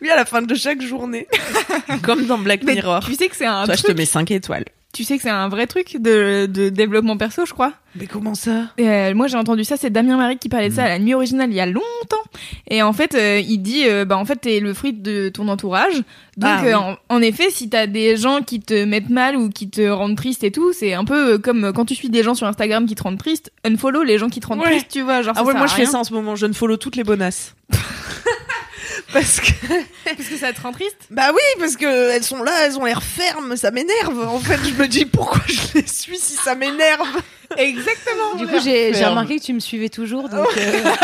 oui, 0.03 0.11
à 0.11 0.17
la 0.17 0.25
fin 0.25 0.43
de 0.43 0.55
chaque 0.55 0.83
journée. 0.83 1.27
comme 2.03 2.27
dans 2.27 2.39
Black 2.39 2.63
Mais 2.65 2.75
Mirror. 2.75 3.01
Tu 3.05 3.15
sais 3.15 3.29
que 3.29 3.37
c'est 3.37 3.47
un 3.47 3.65
Toi, 3.65 3.75
je 3.75 3.83
te 3.83 3.93
mets 3.93 4.05
5 4.07 4.31
étoiles. 4.31 4.67
Tu 4.95 5.05
sais 5.05 5.17
que 5.17 5.23
c'est 5.25 5.29
un 5.31 5.49
vrai 5.51 5.67
truc 5.67 5.99
de, 6.01 6.47
de 6.47 6.71
développement 6.71 7.19
perso, 7.19 7.45
je 7.45 7.53
crois. 7.53 7.75
Mais 7.97 8.07
comment 8.07 8.35
ça? 8.35 8.71
Euh, 8.81 9.15
moi 9.15 9.27
j'ai 9.27 9.37
entendu 9.37 9.63
ça, 9.63 9.77
c'est 9.77 9.91
Damien 9.91 10.17
Marie 10.17 10.39
qui 10.39 10.49
parlait 10.49 10.71
de 10.71 10.75
ça 10.75 10.85
à 10.85 10.89
la 10.89 10.99
nuit 10.99 11.13
originale 11.13 11.51
il 11.51 11.57
y 11.57 11.61
a 11.61 11.67
longtemps. 11.67 11.83
Et 12.69 12.83
en 12.83 12.95
fait, 12.95 13.15
euh, 13.15 13.39
il 13.47 13.59
dit, 13.59 13.83
euh, 13.87 14.07
bah 14.07 14.17
en 14.17 14.25
fait 14.25 14.37
t'es 14.37 14.59
le 14.59 14.73
fruit 14.73 14.95
de 14.95 15.29
ton 15.29 15.49
entourage. 15.49 15.97
Donc 16.39 16.51
Ah, 16.51 16.61
euh, 16.63 16.67
oui. 16.69 16.75
en, 16.75 16.97
en 17.11 17.21
effet, 17.21 17.51
si 17.51 17.69
t'as 17.69 17.87
des 17.87 18.17
gens 18.17 18.41
qui 18.41 18.61
te 18.61 18.85
mettent 18.85 19.11
mal 19.11 19.37
ou 19.37 19.51
qui 19.51 19.69
te 19.69 19.87
rendent 19.87 20.17
triste 20.17 20.45
et 20.45 20.51
tout, 20.51 20.73
c'est 20.73 20.95
un 20.95 21.05
peu 21.05 21.37
comme 21.39 21.73
quand 21.75 21.85
tu 21.85 21.95
suis 21.95 22.09
des 22.09 22.23
gens 22.23 22.35
sur 22.35 22.47
Instagram 22.47 22.87
qui 22.87 22.95
te 22.95 23.03
rendent 23.03 23.19
triste, 23.19 23.53
unfollow 23.65 24.03
les 24.03 24.17
gens 24.17 24.31
qui 24.31 24.41
te 24.41 24.47
rendent 24.47 24.61
Ouais. 24.61 24.71
triste, 24.71 24.89
tu 24.91 25.03
vois. 25.03 25.21
Genre 25.21 25.35
Ah 25.37 25.41
ça 25.41 25.45
ouais, 25.47 25.53
moi 25.55 25.67
je 25.67 25.75
fais 25.75 25.85
ça 25.87 25.99
en 25.99 26.05
ce 26.05 26.15
moment. 26.15 26.37
Je 26.37 26.47
ne 26.47 26.55
follow 26.55 26.79
toutes 26.79 26.97
les 26.97 27.05
bonasses. 27.05 27.55
parce 29.13 29.41
que 29.41 29.51
parce 30.05 30.29
que 30.29 30.37
ça 30.37 30.53
te 30.53 30.61
rend 30.61 30.73
triste? 30.73 30.97
bah 31.11 31.31
oui, 31.33 31.41
parce 31.61 31.77
que 31.77 32.11
elles 32.11 32.25
sont 32.25 32.43
là, 32.43 32.53
elles 32.67 32.77
ont 32.79 32.85
l'air 32.85 33.03
fermes, 33.03 33.57
ça 33.57 33.71
m'énerve. 33.71 34.27
En 34.29 34.39
fait, 34.41 34.59
je 34.65 34.75
me 34.75 34.87
dis 34.89 35.05
pourquoi 35.07 35.41
je 35.47 35.79
les 35.81 35.87
suis 35.87 36.19
si 36.19 36.35
ça 36.35 36.55
m'énerve? 36.55 37.07
Exactement. 37.57 38.35
Du 38.37 38.47
coup 38.47 38.59
j'ai 38.63 38.91
remarqué 39.05 39.39
que 39.39 39.45
tu 39.45 39.53
me 39.53 39.61
suivais 39.61 39.89
toujours 39.89 40.29
donc. 40.29 40.49
euh, 40.57 40.81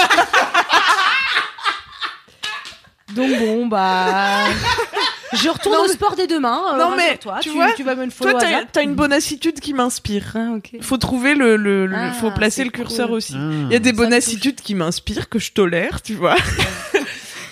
Donc 3.14 3.38
bon 3.38 3.66
bah 3.66 4.44
Je 5.34 5.48
retourne 5.50 5.74
Non, 5.76 5.82
au 5.82 5.86
mais- 5.86 5.92
sport 5.92 6.16
dès 6.16 6.26
demain. 6.26 6.62
euh, 6.74 6.78
Non, 6.78 6.96
mais, 6.96 7.02
rassure-toi, 7.08 7.38
tu 7.42 7.50
tu, 7.50 7.54
vois, 7.54 7.72
tu 7.72 7.82
vas 7.82 7.94
me 7.94 8.04
le 8.06 8.10
follow 8.10 8.30
Toi, 8.32 8.40
t'as 8.40 8.64
t'as 8.64 8.82
une 8.82 8.94
bonassitude 8.94 9.60
qui 9.60 9.74
m'inspire. 9.74 10.32
Ah, 10.34 10.52
ok. 10.56 10.70
Faut 10.82 10.96
trouver 10.96 11.34
le, 11.34 11.56
le, 11.56 11.86
le- 11.86 11.96
Ah, 11.96 12.12
faut 12.12 12.30
placer 12.30 12.56
c'est 12.58 12.64
le 12.64 12.70
curseur 12.70 13.08
cool. 13.08 13.16
aussi. 13.18 13.34
Ah. 13.36 13.50
Il 13.66 13.72
y 13.72 13.76
a 13.76 13.78
des 13.80 13.90
Ça 13.90 13.96
bonassitudes 13.96 14.60
qui 14.62 14.74
m'inspirent, 14.74 15.28
que 15.28 15.38
je 15.38 15.52
tolère, 15.52 16.00
tu 16.02 16.14
vois. 16.14 16.36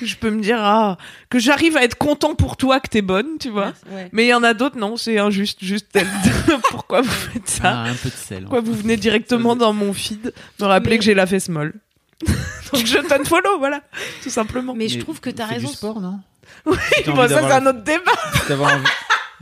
je 0.07 0.17
peux 0.17 0.31
me 0.31 0.41
dire, 0.41 0.59
ah, 0.61 0.97
que 1.29 1.39
j'arrive 1.39 1.77
à 1.77 1.83
être 1.85 1.97
content 1.97 2.35
pour 2.35 2.57
toi 2.57 2.81
que 2.81 2.89
t'es 2.89 3.03
bonne, 3.03 3.39
tu 3.39 3.51
vois. 3.51 3.73
Ouais. 3.91 4.09
Mais 4.13 4.25
il 4.25 4.29
y 4.29 4.35
en 4.35 4.43
a 4.43 4.55
d'autres, 4.55 4.79
non, 4.79 4.97
c'est 4.97 5.19
injuste, 5.19 5.59
juste. 5.63 5.99
Pourquoi 6.71 7.03
vous 7.03 7.11
faites 7.11 7.49
ça 7.49 7.63
Ah, 7.65 7.83
un 7.91 7.95
peu 7.95 8.09
de 8.09 8.15
sel. 8.15 8.41
Pourquoi 8.43 8.61
vous 8.61 8.75
venez 8.75 8.97
directement 8.97 9.57
dans 9.57 9.73
mon 9.73 9.93
feed 9.93 10.33
me 10.61 10.65
rappeler 10.67 10.91
Mais- 10.93 10.99
que 10.99 11.05
j'ai 11.05 11.15
la 11.15 11.27
fesse 11.27 11.49
molle 11.49 11.75
Donc 12.73 12.85
je 12.87 12.99
t'unfollow, 12.99 13.59
voilà, 13.59 13.81
tout 14.23 14.31
simplement. 14.31 14.75
Mais 14.75 14.89
je 14.89 14.99
trouve 14.99 15.21
que 15.21 15.31
t'as 15.31 15.47
raison. 15.47 15.69
du 15.69 15.75
sport, 15.75 16.01
non 16.01 16.21
Oui, 16.67 16.77
bon, 17.07 17.29
ça 17.29 17.41
c'est 17.41 17.53
un 17.53 17.67
autre 17.67 17.83
débat. 17.83 18.13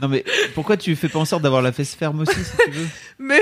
Non 0.01 0.07
mais 0.07 0.23
pourquoi 0.55 0.77
tu 0.77 0.95
fais 0.95 1.09
pas 1.09 1.19
en 1.19 1.25
sorte 1.25 1.43
d'avoir 1.43 1.61
la 1.61 1.71
fesse 1.73 1.93
ferme 1.95 2.21
aussi 2.21 2.33
si 2.35 2.51
tu 2.65 2.71
veux 2.71 2.87
Mais, 3.19 3.39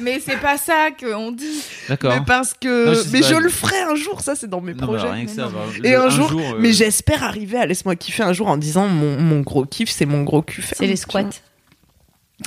Mais 0.00 0.20
c'est 0.20 0.38
pas 0.38 0.56
ça 0.56 0.88
qu'on 0.98 1.32
dit. 1.32 1.62
D'accord. 1.88 2.14
mais 2.14 2.22
parce 2.24 2.54
que, 2.54 2.86
Non, 2.86 2.94
je 2.94 3.00
sais 3.00 3.08
mais 3.12 3.20
pas. 3.20 3.26
je 3.26 3.34
le 3.34 3.48
ferai 3.50 3.78
un 3.82 3.94
jour, 3.94 4.20
ça 4.22 4.34
c'est 4.34 4.48
dans 4.48 4.60
mes 4.62 4.72
Non, 4.72 4.80
mais 4.80 4.86
projets. 4.98 5.10
rien 5.10 5.24
que 5.26 5.30
ça. 5.30 5.48
bah, 5.48 5.66
Et 5.84 5.90
le- 5.90 6.00
un 6.00 6.08
jour, 6.08 6.32
euh, 6.34 6.56
mais 6.58 6.72
j'espère 6.72 7.22
arriver 7.24 7.58
à 7.58 7.66
laisse-moi 7.66 7.94
kiffer 7.96 8.22
un 8.22 8.32
jour 8.32 8.46
en 8.48 8.56
disant 8.56 8.88
mon, 8.88 9.20
mon 9.20 9.40
gros 9.40 9.64
kiff 9.66 9.90
c'est 9.90 10.06
mon 10.06 10.22
gros 10.22 10.40
cul 10.42 10.62
ferme, 10.62 10.78
C'est 10.78 10.86
les 10.86 10.94
tu 10.94 11.02
squats. 11.02 11.22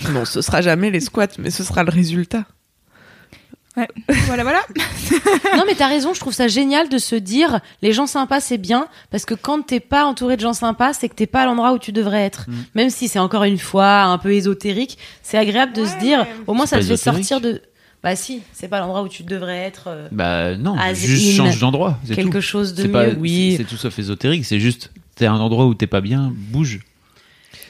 vois. 0.02 0.10
Non, 0.12 0.26
ce 0.26 0.42
sera 0.42 0.62
jamais 0.62 0.90
les 0.90 1.02
squats, 1.02 1.28
mais 1.38 1.52
ce 1.52 1.64
sera 1.64 1.84
le 1.84 1.92
résultat. 1.92 2.46
Voilà, 4.28 4.44
voilà. 4.44 4.60
non, 5.58 5.64
mais 5.66 5.76
t'as 5.76 5.88
raison, 5.88 6.14
je 6.14 6.20
trouve 6.20 6.34
ça 6.34 6.48
génial 6.48 6.90
de 6.90 6.98
se 6.98 7.16
dire 7.16 7.60
les 7.82 7.94
gens 7.94 8.06
sympas, 8.08 8.40
c'est 8.42 8.58
bien, 8.58 8.88
parce 9.12 9.24
que 9.26 9.34
quand 9.34 9.62
t'es 9.66 9.80
pas 9.80 10.06
entouré 10.06 10.36
de 10.36 10.42
gens 10.42 10.54
sympas, 10.54 10.94
c'est 10.94 11.08
que 11.08 11.16
t'es 11.16 11.26
pas 11.28 11.42
à 11.44 11.46
l'endroit 11.46 11.72
où 11.74 11.80
tu 11.80 11.92
devrais 11.92 12.22
être. 12.22 12.50
Mm. 12.50 12.54
Même 12.76 12.90
si 12.90 13.08
c'est 13.08 13.20
encore 13.20 13.44
une 13.46 13.58
fois 13.58 14.02
un 14.04 14.18
peu 14.18 14.34
ésotérique, 14.34 14.98
c'est 15.24 15.38
agréable 15.38 15.74
de 15.74 15.86
se 15.86 15.94
Ouais, 15.94 16.00
dire, 16.00 16.28
au 16.48 16.54
moins 16.54 16.66
ça 16.66 16.80
te 16.80 16.84
fait 16.84 16.98
sortir 16.98 17.40
de. 17.42 17.62
Bah 18.04 18.16
si, 18.16 18.42
c'est 18.52 18.68
pas 18.68 18.80
l'endroit 18.80 19.04
où 19.04 19.08
tu 19.08 19.22
devrais 19.24 19.60
être. 19.60 19.84
euh, 19.88 20.08
Bah 20.12 20.58
non, 20.58 20.76
juste 20.94 21.38
change 21.38 21.60
d'endroit, 21.60 22.00
c'est 22.04 22.16
quelque 22.16 22.38
tout. 22.40 22.42
chose 22.42 22.74
de 22.74 22.82
C'est 22.82 22.88
mieux. 22.88 22.94
pas, 22.94 23.06
oui. 23.20 23.52
c'est- 23.52 23.58
c'est 23.64 23.70
tout 23.70 23.78
sauf 23.78 23.98
ésotérique, 24.00 24.44
c'est 24.46 24.60
juste 24.60 24.92
t'es 25.16 25.28
à 25.28 25.32
un 25.34 25.40
endroit 25.40 25.66
où 25.68 25.76
t'es 25.76 25.86
pas 25.88 26.02
bien, 26.02 26.34
bouge. 26.36 26.80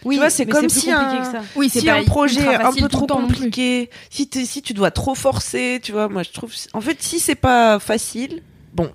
Oui, 0.05 0.15
Tu 0.15 0.19
vois, 0.19 0.29
c'est 0.29 0.45
comme 0.45 0.69
si 0.69 0.91
un-. 0.91 1.21
Oui, 1.55 1.69
c'est 1.69 1.79
si 1.81 1.85
pas 1.85 1.93
un 1.93 2.03
projet 2.03 2.55
un 2.55 2.71
peu 2.73 2.87
trop 2.87 3.05
compliqué, 3.07 3.89
si, 4.09 4.27
tu 4.29 4.73
dois 4.73 4.91
trop 4.91 5.15
forcer, 5.15 5.79
tu 5.83 5.91
vois, 5.91 6.07
moi 6.09 6.23
je 6.23 6.31
trouve. 6.31 6.51
En 6.73 6.81
fait, 6.81 7.01
si 7.01 7.19
c'est 7.19 7.35
pas 7.35 7.79
facile, 7.79 8.41
bon. 8.73 8.89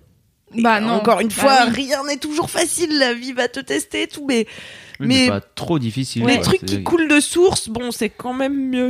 Bah 0.56 0.80
non. 0.80 0.94
Encore 0.94 1.20
une 1.20 1.28
Bah 1.28 1.34
fois, 1.34 1.58
oui. 1.66 1.72
rien 1.86 2.04
n'est 2.04 2.16
toujours 2.18 2.48
facile, 2.50 2.98
la 2.98 3.12
vie 3.14 3.32
va 3.32 3.48
te 3.48 3.60
tester 3.60 4.02
et 4.02 4.06
tout, 4.06 4.24
mais 4.26 4.46
Oui, 5.00 5.06
Mais- 5.08 5.28
pas 5.28 5.40
trop 5.40 5.78
difficile. 5.78 6.24
les 6.24 6.40
trucs 6.40 6.64
qui 6.64 6.82
coulent 6.82 7.08
de 7.08 7.20
source, 7.20 7.68
bon, 7.68 7.90
c'est 7.90 8.08
quand 8.08 8.32
même 8.32 8.70
mieux. 8.70 8.88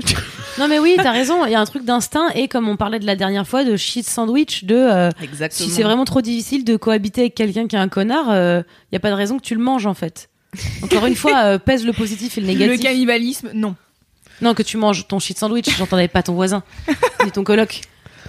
Non 0.58 0.68
mais 0.68 0.78
oui, 0.78 0.94
t'as 0.96 1.10
raison, 1.10 1.44
il 1.46 1.50
y 1.52 1.54
a 1.56 1.60
un 1.60 1.64
truc 1.64 1.84
d'instinct 1.84 2.28
et 2.34 2.46
comme 2.46 2.68
on 2.68 2.76
parlait 2.76 3.00
de 3.00 3.06
la 3.06 3.16
dernière 3.16 3.46
fois 3.48 3.64
de 3.64 3.74
shit 3.76 4.06
sandwich, 4.06 4.64
de 4.64 4.76
euh, 4.76 5.10
Exactement. 5.20 5.68
si 5.68 5.74
c'est 5.74 5.82
vraiment 5.82 6.04
trop 6.04 6.20
difficile 6.20 6.62
de 6.64 6.76
cohabiter 6.76 7.22
avec 7.22 7.34
quelqu'un 7.34 7.66
qui 7.66 7.74
est 7.74 7.78
un 7.80 7.88
connard, 7.88 8.26
il 8.28 8.64
y 8.92 8.96
a 8.96 9.00
pas 9.00 9.10
de 9.10 9.16
raison 9.16 9.36
que 9.38 9.42
tu 9.42 9.54
le 9.56 9.60
manges 9.62 9.86
en 9.86 9.94
fait. 9.94 10.28
Encore 10.82 11.06
une 11.06 11.14
fois, 11.16 11.44
euh, 11.44 11.58
pèse 11.58 11.84
le 11.84 11.92
positif 11.92 12.38
et 12.38 12.40
le 12.40 12.46
Le 12.48 12.52
négatif. 12.54 12.80
cannibalisme, 12.82 13.50
non. 13.54 13.74
Non, 14.42 14.52
que 14.54 14.62
tu 14.62 14.76
manges 14.76 15.06
ton 15.08 15.18
shit 15.18 15.38
sandwich, 15.38 15.68
j'entendais 15.78 16.08
pas 16.08 16.22
ton 16.22 16.34
voisin, 16.34 16.62
ni 17.24 17.30
ton 17.30 17.42
coloc. 17.44 17.80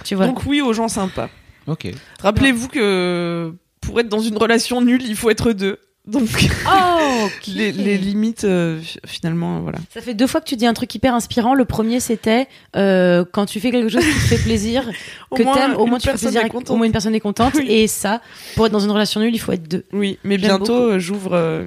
Tu 0.04 0.14
vois. 0.14 0.26
Donc 0.26 0.46
oui 0.46 0.60
aux 0.62 0.72
gens 0.72 0.88
sympas. 0.88 1.28
Ok. 1.66 1.88
Rappelez-vous 2.20 2.68
que 2.68 3.52
pour 3.82 4.00
être 4.00 4.08
dans 4.08 4.20
une 4.20 4.36
relation 4.38 4.80
nulle, 4.80 5.02
il 5.02 5.16
faut 5.16 5.28
être 5.28 5.52
deux. 5.52 5.78
Donc 6.06 6.48
oh, 6.66 7.28
les, 7.48 7.70
les 7.72 7.98
limites, 7.98 8.44
euh, 8.44 8.80
fi- 8.80 8.98
finalement, 9.04 9.60
voilà. 9.60 9.76
Ça 9.92 10.00
fait 10.00 10.14
deux 10.14 10.26
fois 10.26 10.40
que 10.40 10.46
tu 10.48 10.56
dis 10.56 10.64
un 10.64 10.72
truc 10.72 10.94
hyper 10.94 11.14
inspirant. 11.14 11.52
Le 11.52 11.66
premier, 11.66 12.00
c'était 12.00 12.48
euh, 12.76 13.26
quand 13.30 13.44
tu 13.44 13.60
fais 13.60 13.70
quelque 13.70 13.90
chose 13.90 14.02
qui 14.04 14.14
te 14.14 14.18
fait 14.34 14.42
plaisir, 14.42 14.88
que 15.36 15.42
t'aimes, 15.42 15.74
au 15.76 15.84
moins 15.84 15.98
tu 15.98 16.04
fais 16.06 16.12
personne 16.12 16.28
plaisir, 16.28 16.40
est 16.40 16.44
avec- 16.44 16.52
contente. 16.52 16.70
au 16.70 16.76
moins 16.78 16.86
une 16.86 16.92
personne 16.92 17.14
est 17.14 17.20
contente. 17.20 17.52
Oui. 17.56 17.66
Et 17.68 17.86
ça, 17.88 18.22
pour 18.56 18.64
être 18.64 18.72
dans 18.72 18.80
une 18.80 18.90
relation 18.90 19.20
nulle, 19.20 19.34
il 19.34 19.38
faut 19.40 19.52
être 19.52 19.68
deux. 19.68 19.84
Oui, 19.92 20.18
mais 20.24 20.38
bientôt, 20.38 20.98
j'ouvre. 20.98 21.34
euh, 21.34 21.66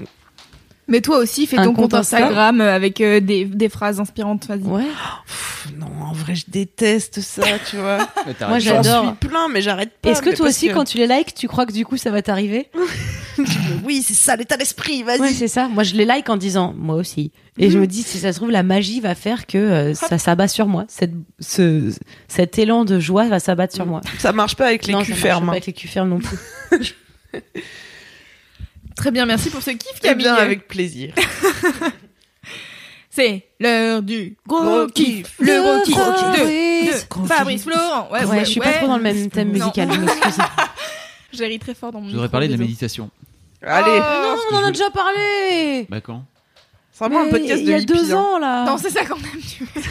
Mais 0.92 1.00
toi 1.00 1.20
aussi, 1.20 1.48
fais 1.48 1.58
Un 1.58 1.64
ton 1.64 1.70
compte 1.74 1.92
compte 1.92 1.94
Insta. 1.96 2.18
Instagram 2.18 2.60
euh, 2.60 2.76
avec 2.76 3.00
euh, 3.00 3.22
des, 3.22 3.46
des 3.46 3.70
phrases 3.70 4.02
inspirantes. 4.02 4.46
Vas-y. 4.48 4.62
Ouais. 4.64 4.84
pff, 5.26 5.70
non, 5.80 5.88
en 6.02 6.12
vrai, 6.12 6.36
je 6.36 6.44
déteste 6.50 7.22
ça, 7.22 7.44
tu 7.70 7.78
vois. 7.78 7.98
Moi, 8.48 8.60
J'en 8.60 8.84
j'adore. 8.84 9.16
suis 9.18 9.28
plein, 9.30 9.48
mais 9.48 9.62
j'arrête 9.62 9.92
pas. 10.02 10.10
Est-ce 10.10 10.22
que 10.22 10.36
toi 10.36 10.50
aussi, 10.50 10.68
quand 10.70 10.84
tu 10.84 10.98
les 10.98 11.08
likes, 11.08 11.34
tu 11.34 11.48
crois 11.48 11.66
que 11.66 11.72
du 11.72 11.86
coup 11.86 11.96
ça 11.98 12.12
va 12.12 12.22
t'arriver? 12.22 12.70
Oui, 13.86 14.04
c'est 14.06 14.14
ça, 14.14 14.36
l'état 14.36 14.58
d'esprit, 14.58 15.04
vas-y. 15.04 15.22
Ouais, 15.22 15.32
c'est 15.32 15.48
ça. 15.48 15.70
Moi, 15.70 15.84
je 15.84 15.96
les 15.96 16.04
like 16.04 16.30
en 16.30 16.36
disant 16.36 16.74
moi 16.78 16.96
aussi. 16.96 17.32
Et 17.58 17.72
je 17.72 17.80
me 17.80 17.88
dis, 17.88 18.04
si 18.04 18.20
ça 18.20 18.34
se 18.34 18.38
trouve, 18.38 18.52
la 18.52 18.62
magie 18.62 19.00
va 19.00 19.16
faire 19.16 19.48
que 19.48 19.58
euh, 19.58 19.94
ça 19.94 20.18
s'abat 20.18 20.50
sur 20.50 20.68
moi. 20.68 20.84
Cette, 20.90 21.14
ce, 21.40 21.92
cet 22.28 22.60
élan 22.60 22.84
de 22.84 23.00
joie 23.00 23.28
va 23.30 23.40
s'abattre 23.40 23.74
sur 23.74 23.86
moi. 23.86 24.02
ça 24.20 24.34
marche 24.34 24.56
pas 24.58 24.66
avec 24.68 24.86
les 24.86 24.94
non, 24.94 25.00
culs 25.02 25.08
ça 25.08 25.12
marche 25.14 25.22
fermes. 25.22 25.46
pas 25.46 25.50
hein. 25.52 25.54
avec 25.54 25.66
les 25.66 25.74
culs 25.74 25.90
fermes 25.90 26.10
non 26.10 26.20
plus. 26.20 26.38
Très 29.02 29.10
bien, 29.12 29.26
merci 29.26 29.50
pour 29.50 29.64
ce 29.64 29.72
kiff, 29.72 29.92
Eh 29.98 30.00
Camille. 30.08 30.24
bien, 30.26 30.36
avec 30.36 30.68
plaisir. 30.68 31.14
C'est 33.10 33.44
l'heure 33.60 34.02
du 34.04 34.38
gros, 34.48 34.62
Gros 34.64 34.88
kiff. 34.88 35.24
kiff. 35.26 35.36
Le 35.40 35.62
gros 35.62 35.84
kiff 35.84 35.96
Fabrice. 35.98 37.08
de, 37.10 37.22
de 37.24 37.28
Fabrice 37.28 37.64
Florent. 37.64 38.10
Ouais, 38.12 38.24
Ouais, 38.26 38.40
je 38.46 38.50
suis 38.52 38.60
pas 38.62 38.74
trop 38.74 38.88
dans 38.88 38.98
le 38.98 39.04
même 39.04 39.30
thème 39.30 39.48
Non. 39.50 39.54
musical, 39.56 39.92
je 39.92 40.00
m'excuse. 40.00 40.38
J'ai 41.34 41.46
ri 41.48 41.58
très 41.60 41.74
fort 41.74 41.92
dans 41.92 42.00
mon 42.00 42.08
Je 42.10 42.14
voudrais 42.14 42.30
parler 42.30 42.48
de 42.48 42.54
la 42.54 42.60
méditation. 42.60 43.10
Allez, 43.64 44.00
Oh, 44.00 44.36
non, 44.52 44.58
on 44.60 44.64
en 44.64 44.68
a 44.68 44.72
déjà 44.72 44.90
parlé. 44.92 45.88
Bah 45.90 46.00
quand? 46.02 46.24
C'est 46.94 47.06
vraiment 47.06 47.22
un 47.22 47.30
podcast 47.30 47.60
il 47.62 47.66
de 47.66 47.72
y 47.72 47.74
a 47.74 47.82
deux 47.82 48.14
hein. 48.14 48.18
ans 48.18 48.38
là. 48.38 48.66
Non, 48.66 48.78
c'est 48.78 48.92
ça 48.92 49.04
qu'on 49.06 49.16
aime. 49.16 49.42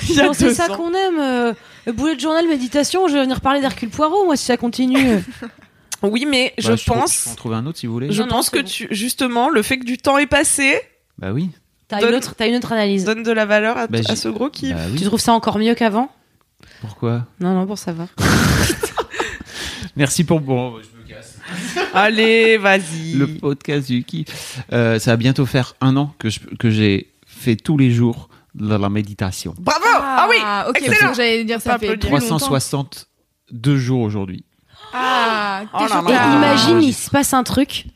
Il 0.08 0.16
Non, 0.22 0.32
c'est 0.32 0.54
ça 0.54 0.68
qu'on 0.68 0.94
aime. 0.94 1.18
euh, 1.18 1.52
le 1.86 1.92
boulet 1.92 2.14
de 2.14 2.20
journal, 2.20 2.46
méditation. 2.46 3.08
Je 3.08 3.14
vais 3.14 3.22
venir 3.22 3.40
parler 3.40 3.60
d'Hercule 3.60 3.90
Poirot, 3.90 4.24
moi, 4.26 4.36
si 4.36 4.44
ça 4.44 4.56
continue. 4.56 5.18
Oui, 6.02 6.26
mais 6.28 6.54
Bah, 6.56 6.62
je 6.62 6.68
peux- 6.70 6.76
Je 6.76 6.84
peux 6.84 6.92
pense, 6.92 7.26
en 7.26 7.34
trouver 7.34 7.56
un 7.56 7.66
autre 7.66 7.78
si 7.78 7.86
vous 7.86 7.92
voulez. 7.92 8.10
je 8.12 8.22
Non, 8.22 8.28
pense 8.28 8.50
que 8.50 8.58
bon. 8.60 8.64
tu, 8.64 8.88
justement, 8.90 9.48
le 9.50 9.62
fait 9.62 9.78
que 9.78 9.84
du 9.84 9.98
temps 9.98 10.16
est 10.18 10.26
passé 10.26 10.80
Bah 11.18 11.32
oui. 11.32 11.50
T'as 11.88 12.00
une 12.08 12.14
autre, 12.14 12.34
t'as 12.36 12.46
une 12.48 12.54
autre 12.54 12.72
analyse. 12.72 13.04
donne 13.04 13.22
de 13.24 13.32
la 13.32 13.44
valeur 13.46 13.76
à, 13.76 13.86
Bah, 13.88 13.98
à 14.08 14.16
ce 14.16 14.28
gros 14.28 14.48
kiff. 14.48 14.74
Bah 14.74 14.82
Tu 14.96 15.04
trouves 15.04 15.20
ça 15.20 15.32
encore 15.32 15.58
mieux 15.58 15.74
qu'avant? 15.74 16.10
Pourquoi? 16.80 17.26
Non, 17.40 17.52
non, 17.54 17.66
pour 17.66 17.78
savoir. 17.78 18.08
Merci 19.96 20.24
pour 20.24 20.40
bon. 20.40 20.76
Je 20.80 20.98
me 21.02 21.08
casse. 21.08 21.36
Allez, 21.94 22.56
vas-y. 22.58 23.14
Le 23.14 23.26
podcast 23.26 23.88
du 23.88 24.04
qui. 24.04 24.24
Euh, 24.72 24.98
ça 24.98 25.12
va 25.12 25.16
bientôt 25.16 25.46
faire 25.46 25.74
un 25.80 25.96
an 25.96 26.14
que 26.18 26.30
je- 26.30 26.40
que 26.58 26.70
j'ai 26.70 27.10
fait 27.26 27.56
tous 27.56 27.76
les 27.76 27.90
jours 27.90 28.28
de 28.54 28.74
la 28.74 28.88
méditation. 28.88 29.54
Bravo 29.58 29.84
Ah, 29.86 30.26
oui 30.30 30.36
ok, 30.68 30.76
excellent. 30.76 30.96
parce 31.00 31.10
que 31.10 31.16
j'allais 31.16 31.44
dire 31.44 31.60
ça 31.60 31.70
On 31.74 31.78
peut 31.78 31.86
fait 31.86 31.92
applaudir. 31.92 32.10
plus 32.18 32.28
longtemps. 32.28 32.36
362 32.38 33.76
jours 33.76 34.00
aujourd'hui. 34.02 34.44
Ah, 34.92 35.62
Oh 35.72 35.78
t'es 35.78 35.88
là. 35.94 36.02
Et. 36.08 36.12
Ah, 36.12 36.36
imagine, 36.36 36.80
j'ai- 36.80 36.88
il 36.88 36.92
se 36.94 37.10
passe 37.10 37.32
un 37.34 37.42
truc. 37.42 37.86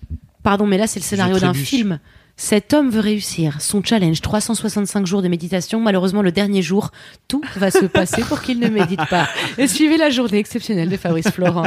Pardon, 0.43 0.67
mais 0.67 0.79
là, 0.79 0.87
c'est 0.87 1.01
le 1.01 1.05
scénario 1.05 1.39
d'un 1.39 1.55
film. 1.55 1.99
Cet 2.37 2.75
homme 2.75 2.91
veut 2.91 3.01
réussir 3.01 3.61
son 3.61 3.83
challenge 3.83 4.21
365 4.21 5.07
jours 5.07 5.23
de 5.23 5.29
méditation. 5.29 5.81
Malheureusement, 5.81 6.21
le 6.21 6.33
dernier 6.33 6.63
jour, 6.63 6.91
tout 7.29 7.43
va 7.57 7.71
se 7.71 7.87
passer 7.87 8.23
pour 8.23 8.43
qu'il 8.43 8.59
ne 8.59 8.69
médite 8.69 9.01
pas. 9.09 9.29
Et 9.57 9.69
suivez 9.69 9.97
la 9.97 10.11
journée 10.11 10.39
exceptionnelle 10.39 10.89
de 10.89 10.97
Fabrice 10.97 11.31
Florent. 11.31 11.67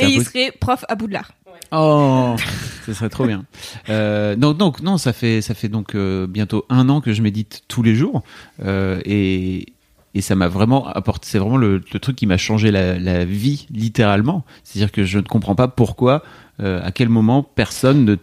Et 0.00 0.06
il 0.06 0.24
serait 0.24 0.52
prof 0.60 0.84
à 0.88 0.96
Boudlard. 0.96 1.32
Oh, 1.72 2.36
ce 2.84 2.92
serait 2.92 3.08
trop 3.08 3.26
bien. 3.26 3.44
Euh, 3.88 4.36
donc, 4.36 4.58
donc, 4.58 4.80
non, 4.82 4.98
ça 4.98 5.12
fait, 5.12 5.40
ça 5.40 5.54
fait 5.54 5.68
donc 5.68 5.94
euh, 5.94 6.26
bientôt 6.26 6.66
un 6.68 6.88
an 6.88 7.00
que 7.00 7.12
je 7.12 7.22
médite 7.22 7.62
tous 7.68 7.82
les 7.82 7.94
jours. 7.94 8.22
Euh, 8.64 9.00
et, 9.04 9.66
et 10.14 10.20
ça 10.20 10.34
m'a 10.34 10.48
vraiment 10.48 10.86
apporté, 10.86 11.26
c'est 11.30 11.38
vraiment 11.38 11.56
le, 11.56 11.80
le 11.92 11.98
truc 12.00 12.16
qui 12.16 12.26
m'a 12.26 12.36
changé 12.36 12.70
la, 12.70 12.98
la 12.98 13.24
vie, 13.24 13.66
littéralement. 13.70 14.44
C'est-à-dire 14.62 14.92
que 14.92 15.04
je 15.04 15.18
ne 15.18 15.24
comprends 15.24 15.54
pas 15.54 15.68
pourquoi, 15.68 16.22
euh, 16.60 16.80
à 16.84 16.92
quel 16.92 17.08
moment 17.08 17.42
personne 17.42 18.04
ne 18.04 18.16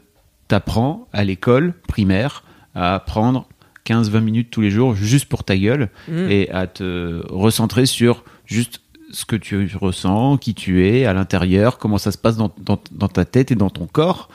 t'apprend 0.47 1.07
à 1.13 1.23
l'école 1.23 1.73
primaire 1.88 2.43
à 2.76 2.99
prendre 3.05 3.47
15-20 3.85 4.19
minutes 4.22 4.47
tous 4.51 4.61
les 4.61 4.69
jours 4.72 4.95
juste 4.95 5.26
pour 5.26 5.43
ta 5.43 5.57
gueule 5.57 5.89
Mm. 6.07 6.30
et 6.30 6.49
à 6.51 6.68
te 6.68 7.22
recentrer 7.30 7.85
sur 7.85 8.23
juste 8.45 8.81
ce 9.11 9.26
que 9.26 9.35
tu 9.35 9.69
ressens, 9.80 10.38
qui 10.38 10.53
tu 10.53 10.88
es 10.88 11.05
à 11.05 11.13
l'intérieur, 11.13 11.77
comment 11.77 11.97
ça 11.97 12.11
se 12.13 12.18
passe 12.18 12.38
dans, 12.38 12.53
dans, 12.59 12.80
dans 12.91 13.09
ta 13.09 13.26
tête 13.26 13.51
et 13.51 13.55
dans 13.55 13.69
ton 13.69 13.85
corps. 13.85 14.30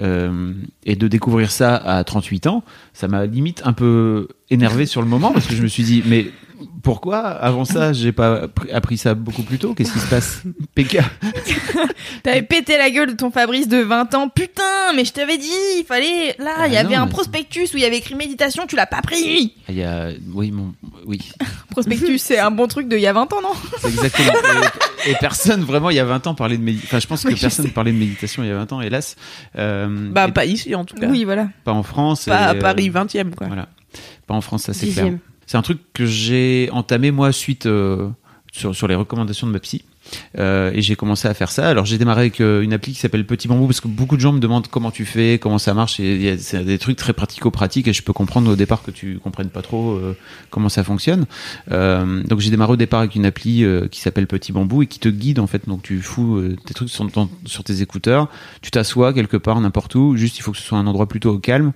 Euh, 0.00 0.52
et 0.84 0.94
de 0.94 1.08
découvrir 1.08 1.50
ça 1.50 1.74
à 1.74 2.04
38 2.04 2.46
ans, 2.46 2.62
ça 2.92 3.08
m'a 3.08 3.26
limite 3.26 3.62
un 3.64 3.72
peu 3.72 4.28
énervé 4.50 4.86
sur 4.86 5.02
le 5.02 5.08
moment 5.08 5.32
parce 5.32 5.46
que 5.46 5.54
je 5.54 5.62
me 5.62 5.66
suis 5.66 5.82
dit, 5.82 6.02
mais 6.06 6.26
Pourquoi 6.82 7.18
Avant 7.20 7.64
ça, 7.64 7.92
j'ai 7.92 8.12
pas 8.12 8.42
appris- 8.72 8.98
ça 8.98 9.14
beaucoup 9.14 9.42
plus 9.42 9.58
tôt? 9.58 9.74
Qu'est-ce 9.74 9.92
qui 9.92 9.98
se 10.00 10.06
passe? 10.08 10.42
PK. 10.74 10.98
T'avais 12.22 12.42
pété 12.42 12.76
la 12.78 12.90
gueule 12.90 13.10
de 13.10 13.16
ton 13.16 13.30
Fabrice 13.30 13.68
de 13.68 13.78
20 13.78 14.14
ans. 14.14 14.28
Putain, 14.28 14.92
mais 14.96 15.04
je 15.04 15.12
t'avais 15.12 15.38
dit, 15.38 15.48
il 15.78 15.84
fallait. 15.86 16.34
Là, 16.38 16.52
Ah 16.58 16.66
il 16.66 16.72
y 16.72 16.76
avait 16.76 16.96
non, 16.96 17.02
un 17.02 17.06
prospectus 17.06 17.72
où 17.74 17.76
il 17.76 17.80
y 17.82 17.84
avait 17.84 17.98
écrit 17.98 18.14
méditation, 18.14 18.66
tu 18.66 18.76
l'as 18.76 18.86
pas 18.86 19.02
pris. 19.02 19.54
Il 19.68 19.74
y 19.74 19.82
a, 19.84 20.10
oui, 20.32 20.50
mon, 20.50 20.74
oui, 21.06 21.20
Prospectus, 21.70 22.18
c'est 22.18 22.38
un 22.38 22.50
bon 22.50 22.66
truc 22.66 22.88
de 22.88 22.96
il 22.96 23.02
y 23.02 23.06
a 23.06 23.12
20 23.12 23.32
ans, 23.32 23.42
non? 23.42 23.52
C'est 23.80 23.88
exactement. 23.88 24.32
et, 25.06 25.10
et 25.10 25.14
personne 25.20 25.62
vraiment 25.62 25.90
il 25.90 25.96
y 25.96 26.00
a 26.00 26.04
20 26.04 26.26
ans 26.26 26.34
parlait 26.34 26.56
de 26.56 26.62
méditation. 26.62 26.88
Enfin, 26.96 27.00
je 27.00 27.06
pense 27.06 27.22
que 27.22 27.28
Oui, 27.28 27.36
personne 27.40 27.66
sais. 27.66 27.70
parlait 27.72 27.92
de 27.92 27.98
méditation 27.98 28.42
il 28.42 28.48
y 28.48 28.52
a 28.52 28.56
20 28.56 28.72
ans, 28.72 28.80
hélas. 28.80 29.16
Euh, 29.56 30.10
Bah, 30.10 30.26
et 30.28 30.32
pas 30.32 30.44
ici, 30.44 30.74
en 30.74 30.84
tout 30.84 30.96
cas. 30.96 31.06
Oui, 31.08 31.24
voilà. 31.24 31.48
pas 31.64 31.72
en 31.72 31.82
France. 31.82 32.24
Pas 32.26 32.36
à 32.38 32.54
et, 32.54 32.56
euh, 32.56 32.60
Paris 32.60 32.90
20ème, 32.90 33.34
quoi. 33.34 33.46
Voilà. 33.46 33.68
Pas 34.26 34.34
en 34.34 34.40
France, 34.40 34.64
ça 34.64 34.74
c'est 34.74 34.88
clair. 34.88 35.14
C'est 35.48 35.56
un 35.56 35.62
truc 35.62 35.78
que 35.94 36.04
j'ai 36.06 36.68
entamé 36.72 37.10
moi 37.10 37.32
suite 37.32 37.64
euh, 37.66 38.08
sur, 38.52 38.76
sur 38.76 38.86
les 38.86 38.94
recommandations 38.94 39.46
de 39.46 39.52
ma 39.52 39.58
psy. 39.58 39.82
Euh, 40.38 40.70
et 40.74 40.80
j'ai 40.80 40.96
commencé 40.96 41.28
à 41.28 41.34
faire 41.34 41.50
ça. 41.50 41.68
Alors 41.68 41.84
j'ai 41.84 41.98
démarré 41.98 42.20
avec 42.22 42.40
euh, 42.40 42.62
une 42.62 42.72
appli 42.72 42.92
qui 42.94 42.98
s'appelle 42.98 43.26
Petit 43.26 43.46
Bambou 43.46 43.66
parce 43.66 43.80
que 43.82 43.88
beaucoup 43.88 44.16
de 44.16 44.22
gens 44.22 44.32
me 44.32 44.40
demandent 44.40 44.66
comment 44.68 44.90
tu 44.90 45.04
fais, 45.04 45.38
comment 45.38 45.58
ça 45.58 45.74
marche. 45.74 46.00
Et 46.00 46.14
il 46.14 46.22
y 46.22 46.28
a- 46.30 46.38
c'est 46.38 46.64
des 46.64 46.78
trucs 46.78 46.96
très 46.96 47.12
pratico-pratiques 47.12 47.88
et 47.88 47.92
je 47.92 48.02
peux 48.02 48.14
comprendre 48.14 48.50
au 48.50 48.56
départ 48.56 48.82
que 48.82 48.90
tu 48.90 49.18
comprennes 49.18 49.50
pas 49.50 49.60
trop 49.60 49.92
euh, 49.92 50.16
comment 50.48 50.70
ça 50.70 50.82
fonctionne. 50.82 51.26
Euh, 51.72 52.22
donc 52.22 52.40
j'ai 52.40 52.48
démarré 52.50 52.72
au 52.72 52.76
départ 52.76 53.00
avec 53.00 53.16
une 53.16 53.26
appli 53.26 53.64
euh, 53.64 53.86
qui 53.88 54.00
s'appelle 54.00 54.26
Petit 54.26 54.50
Bambou 54.52 54.82
et 54.82 54.86
qui 54.86 54.98
te 54.98 55.10
guide 55.10 55.40
en 55.40 55.46
fait. 55.46 55.68
Donc 55.68 55.82
tu 55.82 56.00
fous 56.00 56.42
tes 56.64 56.72
trucs 56.72 56.88
sur, 56.88 57.06
sur 57.44 57.64
tes 57.64 57.82
écouteurs, 57.82 58.28
tu 58.62 58.70
t'assois 58.70 59.12
quelque 59.12 59.36
part 59.36 59.60
n'importe 59.60 59.94
où. 59.94 60.16
Juste 60.16 60.38
il 60.38 60.42
faut 60.42 60.52
que 60.52 60.58
ce 60.58 60.64
soit 60.64 60.78
un 60.78 60.86
endroit 60.86 61.06
plutôt 61.06 61.34
au 61.34 61.38
calme. 61.38 61.72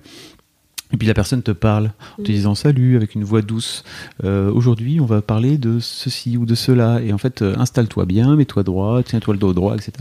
Et 0.91 0.97
puis 0.97 1.07
la 1.07 1.13
personne 1.15 1.41
te 1.41 1.51
parle 1.51 1.91
en 2.19 2.23
te 2.23 2.31
disant 2.31 2.53
salut 2.53 2.95
avec 2.95 3.15
une 3.15 3.23
voix 3.23 3.41
douce. 3.41 3.83
Euh, 4.23 4.51
Aujourd'hui, 4.51 4.99
on 4.99 5.05
va 5.05 5.21
parler 5.23 5.57
de 5.57 5.79
ceci 5.79 6.37
ou 6.37 6.45
de 6.45 6.53
cela. 6.53 7.01
Et 7.01 7.11
en 7.11 7.17
fait, 7.17 7.41
euh, 7.41 7.55
installe-toi 7.57 8.05
bien, 8.05 8.35
mets-toi 8.35 8.61
droit, 8.61 9.01
tiens-toi 9.01 9.33
le 9.33 9.39
dos 9.39 9.53
droit, 9.53 9.75
etc. 9.75 9.91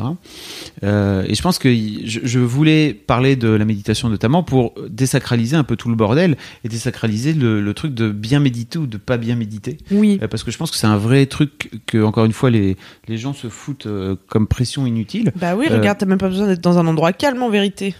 Euh, 0.82 1.24
et 1.26 1.34
je 1.34 1.42
pense 1.42 1.58
que 1.58 1.72
je, 1.72 2.20
je 2.22 2.38
voulais 2.38 2.92
parler 2.92 3.36
de 3.36 3.48
la 3.48 3.64
méditation 3.64 4.10
notamment 4.10 4.42
pour 4.42 4.74
désacraliser 4.88 5.56
un 5.56 5.64
peu 5.64 5.76
tout 5.76 5.88
le 5.88 5.94
bordel 5.94 6.36
et 6.64 6.68
désacraliser 6.68 7.32
le, 7.32 7.62
le 7.62 7.74
truc 7.74 7.94
de 7.94 8.10
bien 8.10 8.40
méditer 8.40 8.78
ou 8.78 8.86
de 8.86 8.98
pas 8.98 9.16
bien 9.16 9.34
méditer. 9.34 9.78
Oui. 9.92 10.18
Parce 10.30 10.44
que 10.44 10.50
je 10.50 10.58
pense 10.58 10.70
que 10.70 10.76
c'est 10.76 10.86
un 10.86 10.98
vrai 10.98 11.24
truc 11.24 11.70
que, 11.86 12.02
encore 12.02 12.26
une 12.26 12.32
fois, 12.32 12.50
les, 12.50 12.76
les 13.08 13.16
gens 13.16 13.32
se 13.32 13.48
foutent 13.48 13.88
comme 14.28 14.46
pression 14.46 14.86
inutile. 14.86 15.32
Bah 15.36 15.56
oui, 15.56 15.68
regarde, 15.68 15.98
t'as 15.98 16.06
même 16.06 16.18
pas 16.18 16.28
besoin 16.28 16.46
d'être 16.48 16.60
dans 16.62 16.78
un 16.78 16.86
endroit 16.86 17.12
calme 17.12 17.42
en 17.42 17.50
vérité. 17.50 17.94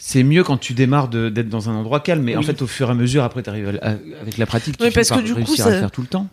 C'est 0.00 0.22
mieux 0.22 0.44
quand 0.44 0.56
tu 0.56 0.72
démarres 0.74 1.08
de- 1.08 1.28
d'être 1.28 1.48
dans 1.48 1.68
un 1.68 1.74
endroit 1.74 2.00
calme, 2.00 2.22
mais 2.22 2.36
en 2.36 2.42
fait, 2.42 2.62
au 2.62 2.66
fur 2.66 2.88
et 2.88 2.92
à 2.92 2.94
mesure, 2.94 3.24
après, 3.24 3.42
tu 3.42 3.50
arrives 3.50 3.78
avec 4.22 4.38
la 4.38 4.46
pratique, 4.46 4.78
tu 4.78 4.84
Oui, 4.84 4.90
parce 4.94 5.08
par 5.08 5.18
que 5.18 5.24
du 5.24 5.32
coup, 5.32 5.38
réussir 5.38 5.56
ça- 5.64 5.66
à 5.66 5.72
le 5.74 5.78
faire 5.80 5.90
tout 5.90 6.00
le 6.02 6.06
temps. 6.06 6.26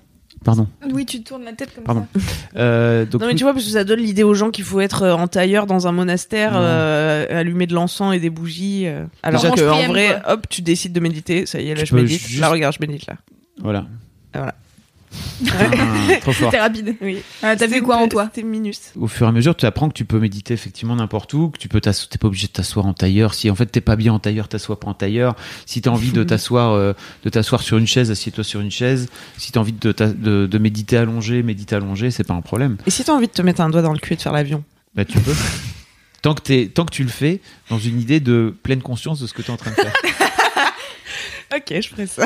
Pardon. 0.43 0.67
Oui, 0.91 1.05
tu 1.05 1.23
tournes 1.23 1.43
la 1.45 1.53
tête 1.53 1.73
comme 1.73 1.83
Pardon. 1.85 2.05
ça. 2.13 2.19
Euh, 2.57 3.05
donc, 3.05 3.21
non 3.21 3.27
mais 3.27 3.35
tu 3.35 3.43
vois 3.43 3.53
parce 3.53 3.65
que 3.65 3.71
ça 3.71 3.83
donne 3.83 3.99
l'idée 3.99 4.21
aux 4.23 4.33
gens 4.35 4.51
qu'il 4.51 4.63
faut 4.63 4.79
être 4.79 5.01
euh, 5.03 5.13
en 5.13 5.27
tailleur 5.27 5.65
dans 5.65 5.87
un 5.87 5.91
monastère, 5.91 6.51
euh, 6.55 7.25
allumer 7.41 7.65
de 7.67 7.73
l'encens 7.73 8.13
et 8.15 8.19
des 8.19 8.29
bougies. 8.29 8.83
euh, 8.85 9.05
alors 9.23 9.41
Déjà, 9.41 9.53
que 9.55 9.59
tu- 9.61 9.67
en 9.67 9.87
vrai, 9.87 10.19
quoi. 10.23 10.33
hop, 10.33 10.47
tu 10.49 10.61
décides 10.61 10.93
de 10.93 10.99
méditer. 10.99 11.45
Ça 11.47 11.59
y 11.59 11.69
est, 11.69 11.73
là 11.75 11.81
Tu 11.81 11.87
je 11.87 11.95
médite. 11.95 12.21
juste- 12.21 12.39
Là 12.41 12.49
regarde, 12.49 12.75
je 12.79 12.85
médite 12.85 13.07
là. 13.07 13.15
voilà. 13.61 13.87
Voilà. 14.33 14.53
Ah, 15.47 16.15
trop 16.21 16.31
fort. 16.31 16.49
C'était 16.51 16.61
rapide. 16.61 16.95
Oui. 17.01 17.17
Ah, 17.43 17.55
T'as 17.55 17.67
vu 17.67 17.81
quoi 17.81 17.97
en 17.97 18.07
toi 18.07 18.25
C'était 18.33 18.47
minus. 18.47 18.79
Au 18.99 19.07
fur 19.07 19.25
et 19.25 19.29
à 19.29 19.31
mesure, 19.31 19.55
tu 19.55 19.65
apprends 19.65 19.89
que 19.89 19.93
tu 19.93 20.05
peux 20.05 20.19
méditer 20.19 20.53
effectivement 20.53 20.95
n'importe 20.95 21.33
où, 21.33 21.49
que 21.49 21.57
tu 21.57 21.67
peux 21.67 21.81
t'asseoir, 21.81 22.09
t'es 22.09 22.17
pas 22.17 22.27
obligé 22.27 22.47
de 22.47 22.53
t'asseoir 22.53 22.85
en 22.85 22.93
tailleur. 22.93 23.33
Si 23.33 23.49
en 23.49 23.55
fait 23.55 23.65
t'es 23.65 23.81
pas 23.81 23.95
bien 23.95 24.13
en 24.13 24.19
tailleur, 24.19 24.47
t'assois 24.47 24.79
pas 24.79 24.87
en 24.87 24.93
tailleur. 24.93 25.35
Si 25.65 25.81
t'as 25.81 25.89
envie 25.91 26.11
de 26.11 26.23
t'asseoir, 26.25 26.71
euh, 26.73 26.93
de 27.23 27.29
t'asseoir 27.29 27.61
sur 27.61 27.77
une 27.77 27.87
chaise, 27.87 28.11
assieds-toi 28.11 28.43
sur 28.43 28.61
une 28.61 28.71
chaise. 28.71 29.07
Si 29.37 29.51
t'as 29.51 29.59
envie 29.59 29.73
de, 29.73 29.91
t'a- 29.91 30.07
de, 30.13 30.47
de 30.49 30.57
méditer 30.57 30.97
allongé, 30.97 31.43
médite 31.43 31.73
allongé, 31.73 32.11
c'est 32.11 32.23
pas 32.23 32.33
un 32.33 32.41
problème. 32.41 32.77
Et 32.87 32.91
si 32.91 33.03
t'as 33.03 33.13
envie 33.13 33.27
de 33.27 33.31
te 33.33 33.41
mettre 33.41 33.61
un 33.61 33.69
doigt 33.69 33.81
dans 33.81 33.93
le 33.93 33.99
cul 33.99 34.13
et 34.13 34.17
de 34.17 34.21
faire 34.21 34.33
l'avion 34.33 34.63
Bah 34.95 35.03
tu 35.05 35.19
peux. 35.19 35.33
tant 36.21 36.33
que 36.33 36.41
t'es, 36.41 36.71
tant 36.73 36.85
que 36.85 36.91
tu 36.93 37.03
le 37.03 37.09
fais 37.09 37.41
dans 37.69 37.77
une 37.79 37.99
idée 37.99 38.19
de 38.19 38.55
pleine 38.63 38.81
conscience 38.81 39.19
de 39.19 39.27
ce 39.27 39.33
que 39.33 39.41
tu 39.41 39.49
es 39.49 39.53
en 39.53 39.57
train 39.57 39.71
de 39.71 39.75
faire. 39.75 39.93
Ok, 41.55 41.73
je 41.79 41.87
ferai 41.87 42.07
ça. 42.07 42.25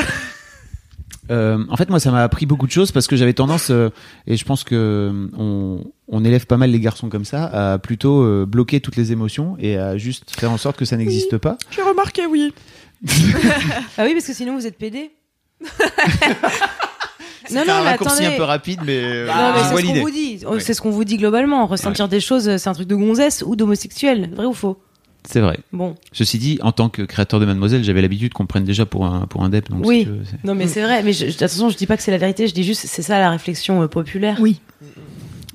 Euh, 1.30 1.64
en 1.70 1.76
fait, 1.78 1.90
moi, 1.90 2.00
ça 2.00 2.12
m'a 2.12 2.24
appris 2.24 2.46
beaucoup 2.46 2.66
de 2.68 2.72
choses 2.72 2.92
parce 2.92 3.08
que 3.08 3.16
j'avais 3.16 3.34
tendance, 3.34 3.70
euh, 3.70 3.90
et 4.28 4.36
je 4.38 4.44
pense 4.46 4.64
que 4.64 4.76
euh, 4.76 5.28
on, 5.38 5.84
on 6.08 6.26
élève 6.26 6.46
pas 6.48 6.58
mal 6.58 6.72
les 6.72 6.80
garçons 6.80 7.10
comme 7.10 7.26
ça, 7.26 7.46
à 7.46 7.78
plutôt 7.78 8.24
euh, 8.24 8.46
bloquer 8.48 8.80
toutes 8.82 8.96
les 8.96 9.12
émotions 9.12 9.56
et 9.60 9.78
à 9.78 9.98
juste 9.98 10.32
faire 10.40 10.52
en 10.52 10.58
sorte 10.58 10.78
que 10.78 10.86
ça 10.86 10.98
n'existe 10.98 11.38
pas. 11.38 11.58
J'ai 11.72 11.82
remarqué, 11.84 12.26
oui. 12.26 12.54
Ah 13.98 14.04
oui, 14.06 14.14
parce 14.14 14.26
que 14.26 14.34
sinon 14.34 14.56
vous 14.56 14.66
êtes 14.68 14.78
pédé. 14.78 15.12
non, 15.62 15.68
C'est 17.46 17.54
non, 17.66 17.74
un 17.74 17.82
mais 17.84 17.90
raccourci 17.90 18.22
attendez. 18.24 18.34
un 18.36 18.38
peu 18.38 18.44
rapide, 18.44 18.80
mais, 18.86 19.00
euh, 19.02 19.26
mais 19.28 19.64
c'est 19.64 19.82
ce 19.82 19.88
qu'on 19.88 20.02
vous 20.02 20.10
dit. 20.12 20.46
Ouais. 20.46 20.60
C'est 20.60 20.74
ce 20.74 20.82
qu'on 20.82 20.90
vous 20.92 21.04
dit 21.04 21.18
globalement. 21.18 21.66
Ressentir 21.66 22.08
des 22.08 22.20
choses, 22.20 22.58
c'est 22.58 22.70
un 22.70 22.74
truc 22.74 22.88
de 22.88 22.96
gonzesse 22.96 23.44
ou 23.46 23.56
d'homosexuel. 23.56 24.30
Vrai 24.36 24.46
ou 24.46 24.54
faux? 24.54 24.78
C'est 25.32 25.42
vrai. 25.42 25.60
Bon. 25.72 25.96
Ceci 26.12 26.38
dit, 26.40 26.58
en 26.64 26.72
tant 26.72 26.90
que 26.90 27.04
créateur 27.04 27.40
de 27.40 27.46
Mademoiselle, 27.46 27.84
j'avais 27.84 28.02
l'habitude 28.02 28.34
qu'on 28.34 28.44
me 28.44 28.48
prenne 28.48 28.64
déjà 28.64 28.86
pour 28.88 29.06
un 29.06 29.28
pour 29.28 29.44
un 29.44 29.50
dep. 29.50 29.70
Donc 29.70 29.86
Oui. 29.86 30.00
si 30.00 30.06
veux, 30.06 30.22
Non, 30.44 30.56
mais 30.56 30.68
c'est 30.68 30.82
vrai. 30.82 31.04
Mais 31.04 31.14
je, 31.14 31.28
je- 31.30 31.36
attention, 31.36 31.70
je 31.70 31.78
dis 31.78 31.86
pas 31.86 31.98
que 31.98 32.04
c'est 32.04 32.12
la 32.12 32.18
vérité. 32.18 32.48
Je 32.48 32.54
dis 32.54 32.64
juste, 32.64 32.86
c'est 32.88 33.02
ça 33.04 33.20
la 33.20 33.30
réflexion 33.30 33.82
euh, 33.84 33.88
populaire 33.88 34.38
Oui. 34.40 34.60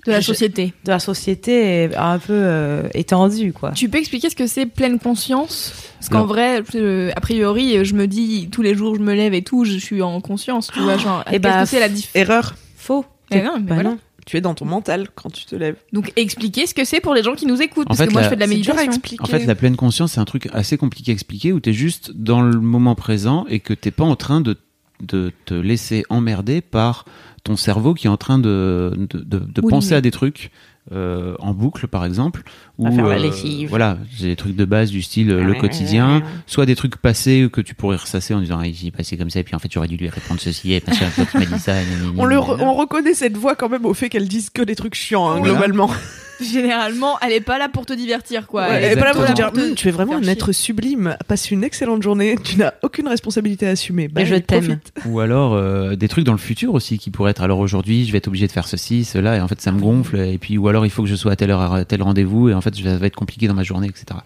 De 0.07 0.13
la 0.13 0.21
Je- 0.21 0.27
société. 0.27 0.75
de 0.85 0.91
la 0.91 0.99
société 0.99 1.89
un 1.97 2.19
peu 2.19 2.35
euh, 2.35 2.83
étendue, 2.93 3.53
quoi. 3.55 3.71
Tu 3.73 3.89
peux 3.89 3.97
expliquer 3.99 4.29
ce 4.31 4.37
que 4.37 4.47
c'est 4.47 4.67
pleine 4.67 4.99
conscience? 4.99 5.73
Parce 5.99 6.11
qu'en 6.11 6.27
vrai, 6.27 6.63
euh, 6.75 7.11
a 7.17 7.21
priori, 7.23 7.85
je 7.87 7.95
me 7.95 8.07
dis 8.07 8.49
tous 8.53 8.61
les 8.63 8.75
jours, 8.75 8.95
je 8.97 9.01
me 9.01 9.15
lève 9.15 9.33
et 9.35 9.43
tout, 9.43 9.65
je 9.65 9.79
suis 9.79 10.03
en 10.03 10.21
conscience, 10.21 10.71
tu 10.73 10.81
vois, 10.81 10.99
genre. 10.99 11.25
Eh 11.27 11.31
qu'est-ce 11.33 11.43
bah, 11.43 11.63
que 11.63 11.69
c'est 11.69 11.81
la 11.81 11.89
diff 11.89 12.11
Erreur. 12.15 12.55
Faux. 12.77 13.07
Eh 13.31 13.41
non, 13.41 13.55
mais 13.57 13.63
Bah 13.63 13.75
voilà. 13.77 13.91
non. 13.91 13.99
Tu 14.27 14.37
es 14.37 14.41
dans 14.41 14.55
ton 14.55 14.65
mental 14.65 15.09
quand 15.15 15.31
tu 15.31 15.45
te 15.45 15.55
lèves. 15.55 15.77
Donc 15.93 16.13
expliquer 16.17 16.67
ce 16.67 16.75
que 16.75 16.85
c'est 16.85 17.01
pour 17.01 17.15
les 17.15 17.23
gens 17.23 17.35
qui 17.35 17.47
nous 17.47 17.61
écoutent, 17.61 17.87
En 17.87 17.89
parce 17.89 17.99
fait, 18.01 18.07
que 18.07 18.13
moi 18.13 18.23
la- 18.23 18.27
je 18.29 18.31
fais 18.31 18.37
de 18.37 18.41
la 18.41 18.47
C'est 18.49 18.55
dur 18.55 18.73
à 18.73 18.77
méditation. 18.77 18.93
expliquer. 18.93 19.23
En 19.23 19.27
fait, 19.27 19.45
la 19.47 19.55
pleine 19.55 19.77
conscience, 19.77 20.13
c'est 20.13 20.21
un 20.21 20.25
truc 20.25 20.49
assez 20.53 20.77
compliqué 20.79 21.11
à 21.11 21.15
expliquer 21.15 21.53
où 21.53 21.61
tu 21.61 21.71
es 21.71 21.73
juste 21.73 22.13
dans 22.15 22.41
le 22.43 22.59
moment 22.61 22.95
présent 22.95 23.45
et 23.49 23.61
que 23.61 23.75
t'es 23.75 23.91
pas 23.91 24.05
en 24.05 24.17
train 24.17 24.41
de, 24.41 24.57
de 25.03 25.33
te 25.45 25.55
laisser 25.55 26.05
emmerder 26.09 26.61
par 26.63 27.05
ton 27.43 27.57
cerveau 27.57 27.93
qui 27.93 28.07
est 28.07 28.11
en 28.11 28.17
train 28.17 28.39
de, 28.39 28.93
de, 28.97 29.19
de, 29.19 29.23
de 29.23 29.39
Mouliner. 29.61 29.69
penser 29.69 29.95
à 29.95 30.01
des 30.01 30.11
trucs 30.11 30.51
euh, 30.93 31.35
en 31.39 31.53
boucle, 31.53 31.87
par 31.89 32.05
exemple. 32.07 32.43
À 32.83 32.89
ou 32.89 32.95
faire 32.95 33.07
la 33.07 33.17
euh, 33.17 33.19
lessive. 33.23 33.69
Voilà, 33.69 33.99
j'ai 34.17 34.29
des 34.29 34.37
trucs 34.37 34.57
de 34.57 34.65
base 34.65 34.91
du 34.91 35.01
style 35.03 35.31
euh, 35.31 35.45
le 35.45 35.55
quotidien, 35.55 36.23
soit 36.47 36.67
des 36.67 36.75
trucs 36.75 36.97
passés 36.97 37.49
que 37.53 37.61
tu 37.61 37.75
pourrais 37.75 37.97
ressasser 37.97 38.35
en 38.35 38.41
disant 38.41 38.59
ah, 38.61 38.67
il 38.67 38.91
passé 38.93 39.17
comme 39.17 39.31
ça 39.31 39.39
et 39.41 39.45
puis 39.45 39.55
en 39.55 39.59
fait 39.61 39.71
j'aurais 39.73 39.87
dû 39.89 39.97
lui 39.97 40.09
répondre 40.09 40.41
ceci 40.41 40.73
et 40.73 40.81
parce 40.81 40.99
que 40.99 41.31
tu 41.31 41.39
m'as 41.39 41.45
dit 41.45 41.59
ça. 41.61 41.75
On, 42.17 42.25
le 42.25 42.37
re- 42.37 42.61
on 42.61 42.75
reconnaît 42.75 43.15
cette 43.15 43.37
voix 43.37 43.55
quand 43.55 43.69
même 43.69 43.85
au 43.87 43.95
fait 43.95 44.09
qu'elle 44.09 44.27
dise 44.29 44.51
que 44.51 44.63
des 44.63 44.75
trucs 44.75 44.95
chiants, 44.95 45.31
hein, 45.31 45.41
globalement. 45.41 45.89
Généralement, 46.41 47.17
elle 47.21 47.33
est 47.33 47.41
pas 47.41 47.59
là 47.59 47.69
pour 47.69 47.87
te 47.87 47.93
divertir, 47.93 48.49
quoi. 48.49 48.69
Ouais, 48.69 48.83
Elle 48.83 48.99
pas 48.99 49.05
là 49.07 49.13
pour 49.15 49.25
te 49.25 49.33
dire, 49.33 49.53
Hum, 49.55 49.75
tu 49.77 49.87
es 49.89 49.93
vraiment 49.93 50.17
un 50.17 50.23
chier. 50.23 50.33
être 50.33 50.51
sublime. 50.51 51.17
Passe 51.29 51.53
une 51.53 51.63
excellente 51.63 52.03
journée. 52.03 52.35
Tu 52.43 52.57
n'as 52.57 52.73
aucune 52.83 53.07
responsabilité 53.07 53.69
à 53.69 53.71
assumer. 53.71 54.09
Bah, 54.09 54.23
Et 54.23 54.27
je 54.27 54.35
t'aime. 54.35 54.81
Ou 55.07 55.21
alors 55.21 55.55
euh, 55.55 55.95
des 55.95 56.09
trucs 56.09 56.25
dans 56.25 56.33
le 56.33 56.39
futur 56.39 56.75
aussi 56.75 56.99
qui 56.99 57.11
pourraient 57.11 57.31
être 57.31 57.43
alors 57.43 57.61
aujourd'hui 57.61 58.05
je 58.05 58.11
vais 58.13 58.19
être 58.19 58.27
obligé 58.29 58.47
de 58.49 58.53
faire 58.53 58.67
ceci, 58.67 59.05
cela 59.05 59.37
et 59.37 59.41
en 59.41 59.47
fait 59.49 59.61
ça 59.61 59.71
me 59.71 59.81
gonfle 59.81 60.17
et 60.19 60.39
puis 60.39 60.59
ou 60.59 60.67
alors 60.69 60.85
il 60.87 60.91
faut 60.91 61.03
que 61.03 61.09
je 61.09 61.15
sois 61.15 61.33
à 61.33 61.37
telle 61.37 61.51
heure 61.53 61.73
à 61.73 61.85
tel 61.85 62.03
rendez-vous 62.03 62.49
et 62.49 62.55
en 62.55 62.61
fait 62.65 62.75
ça 62.75 62.97
va 62.99 63.07
être 63.07 63.15
compliqué 63.17 63.47
dans 63.49 63.55
ma 63.55 63.63
journée 63.63 63.87
etc. 63.89 64.19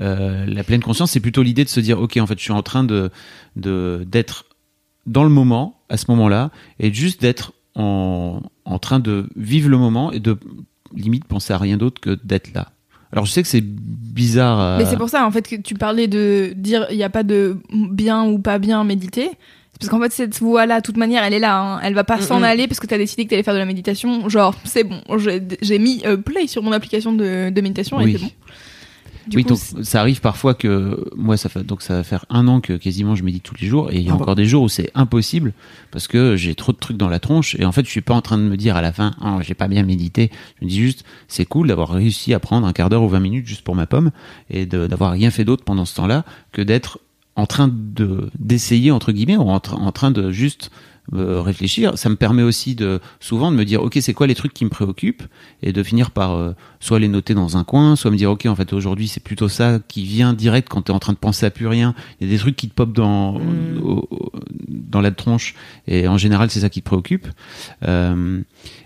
Euh, 0.00 0.44
la 0.46 0.62
pleine 0.64 0.82
conscience 0.82 1.10
c'est 1.12 1.20
plutôt 1.20 1.42
l'idée 1.42 1.64
de 1.64 1.68
se 1.70 1.80
dire 1.80 1.98
ok 2.00 2.16
en 2.18 2.26
fait 2.26 2.36
je 2.38 2.42
suis 2.44 2.52
en 2.52 2.62
train 2.62 2.84
de 2.84 3.10
d'être 3.56 4.44
dans 5.06 5.24
le 5.24 5.30
moment 5.30 5.80
à 5.88 5.96
ce 5.96 6.06
moment-là 6.10 6.50
et 6.80 6.92
juste 6.92 7.20
d'être 7.20 7.52
en 7.74 8.42
en 8.64 8.78
train 8.78 9.00
de 9.00 9.28
vivre 9.36 9.68
le 9.68 9.78
moment 9.78 10.12
et 10.12 10.20
de 10.20 10.38
limite 10.94 11.24
penser 11.26 11.52
à 11.52 11.58
rien 11.58 11.76
d'autre 11.76 12.00
que 12.00 12.18
d'être 12.24 12.54
là. 12.54 12.68
Alors 13.12 13.26
je 13.26 13.30
sais 13.32 13.42
que 13.42 13.48
c'est 13.48 13.60
bizarre. 13.64 14.58
à- 14.58 14.78
Mais 14.78 14.86
c'est 14.86 14.96
pour 14.96 15.08
ça, 15.08 15.24
en 15.26 15.30
fait, 15.30 15.46
que 15.48 15.56
tu 15.56 15.74
parlais 15.74 16.08
de 16.08 16.52
dire 16.56 16.86
il 16.90 16.96
n'y 16.96 17.02
a 17.04 17.10
pas 17.10 17.22
de 17.22 17.58
bien 17.72 18.24
ou 18.24 18.38
pas 18.38 18.58
bien 18.58 18.82
méditer. 18.84 19.30
Parce 19.80 19.90
qu'en 19.90 20.00
fait, 20.00 20.12
cette 20.12 20.38
voix-là, 20.38 20.80
de 20.80 20.84
toute 20.84 20.96
manière, 20.96 21.24
elle 21.24 21.34
est 21.34 21.38
là. 21.38 21.60
hein. 21.60 21.80
Elle 21.82 21.94
va 21.94 22.04
pas 22.04 22.16
Mm, 22.18 22.22
s'en 22.22 22.40
mm. 22.40 22.44
aller 22.44 22.68
parce 22.68 22.80
que 22.80 22.86
tu 22.86 22.94
as 22.94 22.98
décidé 22.98 23.24
que 23.24 23.28
tu 23.30 23.34
allais 23.34 23.42
faire 23.42 23.54
de 23.54 23.58
la 23.58 23.64
méditation. 23.64 24.28
Genre, 24.28 24.54
c'est 24.64 24.84
bon. 24.84 25.00
J'ai 25.62 25.78
mis 25.78 26.02
euh, 26.06 26.16
play 26.16 26.46
sur 26.46 26.62
mon 26.62 26.72
application 26.72 27.12
de, 27.12 27.50
de 27.50 27.60
méditation 27.60 28.00
et 28.00 28.04
Oui. 28.04 28.12
c'est 28.12 28.24
bon. 28.24 28.30
Du 29.26 29.38
oui, 29.38 29.42
coup, 29.44 29.54
donc 29.54 29.58
ça 29.86 30.00
arrive 30.00 30.20
parfois 30.20 30.52
que 30.52 31.02
moi 31.16 31.38
ça 31.38 31.48
fait 31.48 31.62
donc 31.64 31.80
ça 31.80 31.94
va 31.94 32.02
faire 32.02 32.26
un 32.28 32.46
an 32.46 32.60
que 32.60 32.74
quasiment 32.74 33.14
je 33.14 33.22
médite 33.24 33.42
tous 33.42 33.54
les 33.58 33.66
jours 33.66 33.90
et 33.90 33.96
il 33.96 34.02
y 34.02 34.10
a 34.10 34.12
Ah 34.12 34.16
encore 34.16 34.34
des 34.34 34.44
jours 34.44 34.64
où 34.64 34.68
c'est 34.68 34.90
impossible 34.94 35.54
parce 35.90 36.08
que 36.08 36.36
j'ai 36.36 36.54
trop 36.54 36.72
de 36.72 36.76
trucs 36.76 36.98
dans 36.98 37.08
la 37.08 37.20
tronche 37.20 37.56
et 37.58 37.64
en 37.64 37.72
fait 37.72 37.86
je 37.86 37.90
suis 37.90 38.02
pas 38.02 38.12
en 38.12 38.20
train 38.20 38.36
de 38.36 38.42
me 38.42 38.58
dire 38.58 38.76
à 38.76 38.82
la 38.82 38.92
fin 38.92 39.14
oh, 39.24 39.38
j'ai 39.40 39.54
pas 39.54 39.66
bien 39.66 39.82
médité 39.82 40.30
je 40.60 40.66
me 40.66 40.70
dis 40.70 40.78
juste 40.78 41.06
c'est 41.26 41.46
cool 41.46 41.68
d'avoir 41.68 41.88
réussi 41.88 42.34
à 42.34 42.38
prendre 42.38 42.66
un 42.66 42.74
quart 42.74 42.90
d'heure 42.90 43.02
ou 43.02 43.08
20 43.08 43.20
minutes 43.20 43.46
juste 43.46 43.62
pour 43.62 43.74
ma 43.74 43.86
pomme 43.86 44.10
et 44.50 44.66
d'avoir 44.66 45.12
rien 45.12 45.30
fait 45.30 45.44
d'autre 45.46 45.64
pendant 45.64 45.86
ce 45.86 45.94
temps-là 45.94 46.26
que 46.52 46.60
d'être 46.60 46.98
en 47.36 47.46
train 47.46 47.68
de 47.68 48.30
d'essayer 48.38 48.90
entre 48.90 49.12
guillemets 49.12 49.36
ou 49.36 49.48
en, 49.50 49.58
tra- 49.58 49.74
en 49.74 49.92
train 49.92 50.10
de 50.10 50.30
juste 50.30 50.70
euh, 51.12 51.42
réfléchir. 51.42 51.98
Ça 51.98 52.08
me 52.08 52.16
permet 52.16 52.42
aussi 52.42 52.74
de 52.74 52.98
souvent 53.20 53.50
de 53.52 53.56
me 53.56 53.64
dire 53.64 53.82
ok 53.82 53.98
c'est 54.00 54.14
quoi 54.14 54.26
les 54.26 54.34
trucs 54.34 54.54
qui 54.54 54.64
me 54.64 54.70
préoccupent? 54.70 55.24
Et 55.62 55.72
de 55.72 55.82
finir 55.82 56.10
par 56.12 56.32
euh, 56.34 56.52
soit 56.80 56.98
les 56.98 57.08
noter 57.08 57.34
dans 57.34 57.56
un 57.58 57.64
coin, 57.64 57.96
soit 57.96 58.10
me 58.10 58.16
dire 58.16 58.30
ok 58.30 58.46
en 58.46 58.54
fait 58.54 58.72
aujourd'hui 58.72 59.08
c'est 59.08 59.22
plutôt 59.22 59.48
ça 59.48 59.80
qui 59.86 60.04
vient 60.04 60.32
direct 60.32 60.68
quand 60.68 60.82
tu 60.82 60.92
es 60.92 60.94
en 60.94 60.98
train 61.00 61.12
de 61.12 61.18
penser 61.18 61.44
à 61.44 61.50
plus 61.50 61.66
rien. 61.66 61.94
Il 62.20 62.26
y 62.26 62.30
a 62.30 62.32
des 62.32 62.38
trucs 62.38 62.56
qui 62.56 62.68
te 62.68 62.74
popent 62.74 62.94
dans 62.96 63.32
Mm. 63.38 63.82
au- 63.82 64.06
au- 64.10 64.32
dans 64.68 65.00
la 65.02 65.10
tronche 65.10 65.54
et 65.88 66.08
en 66.08 66.16
général 66.16 66.50
c'est 66.50 66.60
ça 66.60 66.70
qui 66.70 66.80
te 66.80 66.86
préoccupe. 66.86 67.26
Euh, 67.82 68.40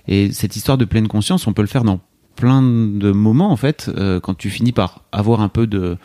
et 0.09 0.33
cette 0.33 0.57
histoire 0.57 0.79
de 0.79 0.85
pleine 0.87 1.07
conscience, 1.07 1.47
on 1.47 1.53
peut 1.53 1.63
le 1.63 1.69
faire 1.69 1.85
dans 1.85 2.01
plein 2.35 2.63
de 2.63 3.11
moments 3.13 3.51
en 3.51 3.57
fait 3.57 3.91
euh, 3.97 4.21
quand 4.21 4.35
tu 4.35 4.49
finis 4.49 4.71
par 4.73 5.03
avoir 5.13 5.41
un 5.41 5.49
peu 5.49 5.67
de 5.67 5.97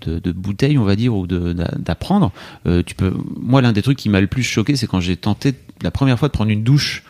de, 0.00 0.18
de 0.18 0.32
bouteille 0.32 0.78
on 0.78 0.84
va 0.84 0.96
dire 0.96 1.14
ou 1.14 1.26
d'apprendre 1.26 2.32
euh, 2.66 2.82
tu 2.84 2.94
peux 2.94 3.12
moi 3.36 3.62
l'un 3.62 3.72
des 3.72 3.82
trucs 3.82 3.98
qui 3.98 4.08
m'a 4.08 4.20
le 4.20 4.26
plus 4.26 4.42
choqué 4.42 4.76
c'est 4.76 4.86
quand 4.86 5.00
j'ai 5.00 5.16
tenté 5.16 5.54
la 5.82 5.90
première 5.90 6.18
fois 6.18 6.28
de 6.28 6.32
prendre 6.32 6.50
une 6.50 6.64
douche 6.64 7.04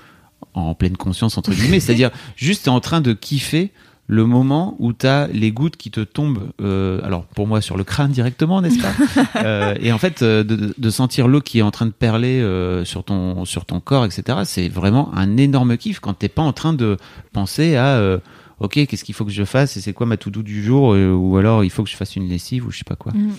en 0.54 0.74
pleine 0.74 0.96
conscience 0.96 1.38
entre 1.38 1.52
guillemets 1.52 1.80
c'est-à-dire 1.80 2.10
juste 2.36 2.68
en 2.68 2.80
train 2.80 3.00
de 3.00 3.12
kiffer 3.12 3.70
le 4.10 4.26
moment 4.26 4.74
où 4.80 4.92
tu 4.92 5.06
as 5.06 5.28
les 5.28 5.52
gouttes 5.52 5.76
qui 5.76 5.92
te 5.92 6.00
tombent, 6.00 6.50
euh, 6.60 7.00
alors 7.04 7.26
pour 7.26 7.46
moi 7.46 7.60
sur 7.60 7.76
le 7.76 7.84
crâne 7.84 8.10
directement, 8.10 8.60
n'est-ce 8.60 8.80
pas? 8.80 8.92
Euh, 9.36 9.76
Et 9.80 9.92
en 9.92 9.98
fait, 9.98 10.24
de, 10.24 10.42
de 10.76 10.90
sentir 10.90 11.28
l'eau 11.28 11.40
qui 11.40 11.60
est 11.60 11.62
en 11.62 11.70
train 11.70 11.86
de 11.86 11.92
perler 11.92 12.40
euh, 12.40 12.84
sur 12.84 13.04
ton 13.04 13.44
sur 13.44 13.64
ton 13.64 13.78
corps, 13.78 14.04
etc. 14.04 14.38
C'est 14.44 14.68
vraiment 14.68 15.14
un 15.14 15.36
énorme 15.36 15.76
kiff 15.76 16.00
quand 16.00 16.14
t'es 16.14 16.28
pas 16.28 16.42
en 16.42 16.52
train 16.52 16.72
de 16.72 16.96
penser 17.32 17.76
à 17.76 18.18
ok 18.60 18.86
qu'est-ce 18.86 19.04
qu'il 19.04 19.14
faut 19.14 19.24
que 19.24 19.30
je 19.30 19.44
fasse 19.44 19.76
et 19.76 19.80
c'est 19.80 19.92
quoi 19.92 20.06
ma 20.06 20.16
to-do 20.16 20.42
du 20.42 20.62
jour 20.62 20.94
euh, 20.94 21.12
ou 21.12 21.36
alors 21.36 21.64
il 21.64 21.70
faut 21.70 21.82
que 21.82 21.90
je 21.90 21.96
fasse 21.96 22.16
une 22.16 22.28
lessive 22.28 22.66
ou 22.66 22.70
je 22.70 22.78
sais 22.78 22.84
pas 22.84 22.96
quoi. 22.96 23.12
Mm. 23.12 23.32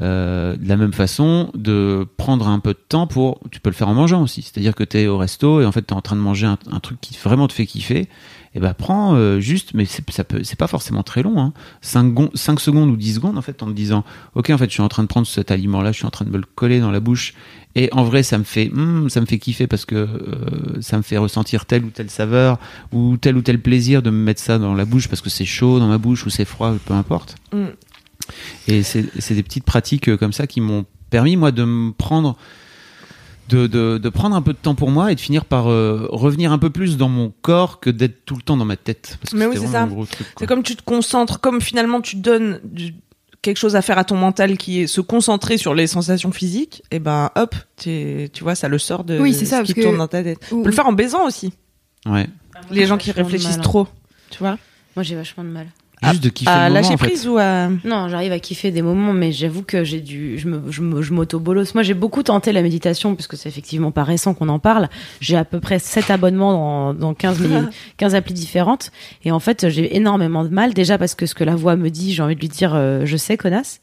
Euh, 0.00 0.56
de 0.56 0.68
la 0.68 0.76
même 0.76 0.92
façon, 0.92 1.50
de 1.54 2.06
prendre 2.18 2.46
un 2.46 2.60
peu 2.60 2.72
de 2.72 2.78
temps 2.78 3.08
pour, 3.08 3.40
tu 3.50 3.58
peux 3.58 3.68
le 3.68 3.74
faire 3.74 3.88
en 3.88 3.94
mangeant 3.94 4.22
aussi. 4.22 4.42
C'est-à-dire 4.42 4.76
que 4.76 4.84
tu 4.84 4.96
es 4.98 5.06
au 5.08 5.18
resto 5.18 5.60
et 5.60 5.66
en 5.66 5.72
fait 5.72 5.84
tu 5.86 5.92
es 5.92 5.96
en 5.96 6.02
train 6.02 6.14
de 6.14 6.20
manger 6.20 6.46
un, 6.46 6.58
un 6.70 6.78
truc 6.78 7.00
qui 7.00 7.16
vraiment 7.16 7.48
te 7.48 7.52
fait 7.52 7.66
kiffer. 7.66 8.08
Et 8.54 8.60
ben 8.60 8.74
prends 8.74 9.14
euh, 9.14 9.40
juste, 9.40 9.74
mais 9.74 9.84
c'est 9.84 10.08
ça 10.10 10.24
peut, 10.24 10.42
c'est 10.42 10.58
pas 10.58 10.66
forcément 10.66 11.02
très 11.02 11.22
long, 11.22 11.38
hein, 11.38 11.52
5, 11.82 12.30
5 12.34 12.60
secondes 12.60 12.90
ou 12.90 12.96
10 12.96 13.16
secondes 13.16 13.36
en 13.36 13.42
fait 13.42 13.62
en 13.62 13.66
te 13.66 13.72
disant, 13.72 14.04
ok 14.34 14.50
en 14.50 14.58
fait 14.58 14.66
je 14.66 14.72
suis 14.72 14.82
en 14.82 14.88
train 14.88 15.02
de 15.02 15.08
prendre 15.08 15.26
cet 15.26 15.50
aliment-là, 15.50 15.92
je 15.92 15.98
suis 15.98 16.06
en 16.06 16.10
train 16.10 16.24
de 16.24 16.30
me 16.30 16.38
le 16.38 16.46
coller 16.54 16.80
dans 16.80 16.90
la 16.90 17.00
bouche 17.00 17.34
et 17.74 17.90
en 17.92 18.04
vrai 18.04 18.22
ça 18.22 18.38
me 18.38 18.44
fait, 18.44 18.70
hmm, 18.72 19.10
ça 19.10 19.20
me 19.20 19.26
fait 19.26 19.38
kiffer 19.38 19.66
parce 19.66 19.84
que 19.84 19.94
euh, 19.94 20.80
ça 20.80 20.96
me 20.96 21.02
fait 21.02 21.18
ressentir 21.18 21.66
telle 21.66 21.84
ou 21.84 21.90
telle 21.90 22.10
saveur 22.10 22.58
ou 22.92 23.16
tel 23.18 23.36
ou 23.36 23.42
tel 23.42 23.60
plaisir 23.60 24.02
de 24.02 24.10
me 24.10 24.22
mettre 24.24 24.40
ça 24.40 24.58
dans 24.58 24.74
la 24.74 24.86
bouche 24.86 25.08
parce 25.08 25.20
que 25.20 25.30
c'est 25.30 25.44
chaud 25.44 25.78
dans 25.78 25.88
ma 25.88 25.98
bouche 25.98 26.24
ou 26.24 26.30
c'est 26.30 26.46
froid, 26.46 26.74
peu 26.86 26.94
importe. 26.94 27.36
Mm. 27.52 27.66
Et 28.66 28.82
c'est 28.82 29.06
c'est 29.18 29.34
des 29.34 29.42
petites 29.42 29.64
pratiques 29.64 30.08
euh, 30.08 30.16
comme 30.16 30.32
ça 30.32 30.46
qui 30.46 30.60
m'ont 30.60 30.86
permis, 31.10 31.36
moi, 31.36 31.52
de 31.52 31.64
me 31.64 31.92
prendre. 31.92 32.36
De, 33.48 33.66
de, 33.66 33.96
de 33.98 34.08
prendre 34.10 34.36
un 34.36 34.42
peu 34.42 34.52
de 34.52 34.58
temps 34.58 34.74
pour 34.74 34.90
moi 34.90 35.10
et 35.10 35.14
de 35.14 35.20
finir 35.20 35.44
par 35.46 35.68
euh, 35.70 36.06
revenir 36.10 36.52
un 36.52 36.58
peu 36.58 36.68
plus 36.70 36.96
dans 36.98 37.08
mon 37.08 37.32
corps 37.40 37.80
que 37.80 37.88
d'être 37.88 38.24
tout 38.26 38.36
le 38.36 38.42
temps 38.42 38.56
dans 38.58 38.66
ma 38.66 38.76
tête. 38.76 39.16
Parce 39.22 39.32
que 39.32 39.38
Mais 39.38 39.46
oui, 39.46 39.56
c'est 39.58 39.66
ça. 39.68 39.88
C'est 40.38 40.46
comme 40.46 40.62
tu 40.62 40.76
te 40.76 40.82
concentres, 40.82 41.40
comme 41.40 41.60
finalement 41.62 42.00
tu 42.02 42.16
donnes 42.16 42.60
du- 42.64 42.94
quelque 43.40 43.56
chose 43.56 43.74
à 43.76 43.80
faire 43.82 43.96
à 43.96 44.04
ton 44.04 44.16
mental 44.16 44.58
qui 44.58 44.80
est 44.80 44.86
se 44.86 45.00
concentrer 45.00 45.56
sur 45.56 45.74
les 45.74 45.86
sensations 45.86 46.30
physiques, 46.32 46.82
et 46.90 46.98
ben 46.98 47.30
hop, 47.36 47.54
t'es- 47.76 48.28
tu 48.34 48.42
vois, 48.42 48.54
ça 48.54 48.68
le 48.68 48.78
sort 48.78 49.04
de 49.04 49.18
Oui, 49.18 49.32
c'est 49.32 49.46
ça, 49.46 49.60
ce 49.60 49.64
qui 49.64 49.74
que- 49.74 49.82
tourne 49.82 49.96
dans 49.96 50.08
ta 50.08 50.22
tête. 50.22 50.38
Ou- 50.52 50.58
On 50.58 50.62
peut 50.62 50.68
le 50.68 50.74
faire 50.74 50.86
en 50.86 50.92
baisant 50.92 51.24
aussi. 51.26 51.52
Ouais. 52.04 52.26
Les 52.70 52.84
gens 52.86 52.98
qui 52.98 53.12
réfléchissent 53.12 53.50
mal, 53.50 53.58
hein. 53.60 53.62
trop, 53.62 53.86
tu 54.30 54.38
vois. 54.40 54.58
Moi, 54.96 55.04
j'ai 55.04 55.14
vachement 55.14 55.44
de 55.44 55.48
mal. 55.50 55.68
Juste 56.02 56.22
de 56.22 56.28
kiffer 56.28 56.50
À 56.50 56.54
le 56.54 56.60
moment, 56.68 56.74
lâcher 56.74 56.94
en 56.94 56.96
fait. 56.96 57.06
prise 57.08 57.26
ou 57.28 57.38
à. 57.38 57.68
Non, 57.84 58.08
j'arrive 58.08 58.32
à 58.32 58.38
kiffer 58.38 58.70
des 58.70 58.82
moments, 58.82 59.12
mais 59.12 59.32
j'avoue 59.32 59.62
que 59.62 59.82
j'ai 59.84 60.00
dû, 60.00 60.38
je 60.38 60.48
me, 60.48 60.70
je 60.70 60.80
me, 60.82 61.02
je 61.02 61.12
m'auto-bolos. 61.12 61.74
Moi, 61.74 61.82
j'ai 61.82 61.94
beaucoup 61.94 62.22
tenté 62.22 62.52
la 62.52 62.62
méditation, 62.62 63.14
puisque 63.14 63.36
c'est 63.36 63.48
effectivement 63.48 63.90
pas 63.90 64.04
récent 64.04 64.32
qu'on 64.34 64.48
en 64.48 64.58
parle. 64.58 64.88
J'ai 65.20 65.36
à 65.36 65.44
peu 65.44 65.60
près 65.60 65.78
7 65.78 66.10
abonnements 66.10 66.52
dans, 66.52 66.94
dans 66.94 67.14
15, 67.14 67.40
mille- 67.40 67.70
15 67.96 68.14
applis 68.14 68.34
différentes. 68.34 68.90
Et 69.24 69.32
en 69.32 69.40
fait, 69.40 69.68
j'ai 69.68 69.96
énormément 69.96 70.44
de 70.44 70.50
mal. 70.50 70.72
Déjà 70.74 70.98
parce 70.98 71.14
que 71.14 71.26
ce 71.26 71.34
que 71.34 71.44
la 71.44 71.56
voix 71.56 71.74
me 71.76 71.90
dit, 71.90 72.12
j'ai 72.14 72.22
envie 72.22 72.36
de 72.36 72.40
lui 72.40 72.48
dire, 72.48 72.72
euh, 72.74 73.02
je 73.04 73.16
sais, 73.16 73.36
connasse. 73.36 73.80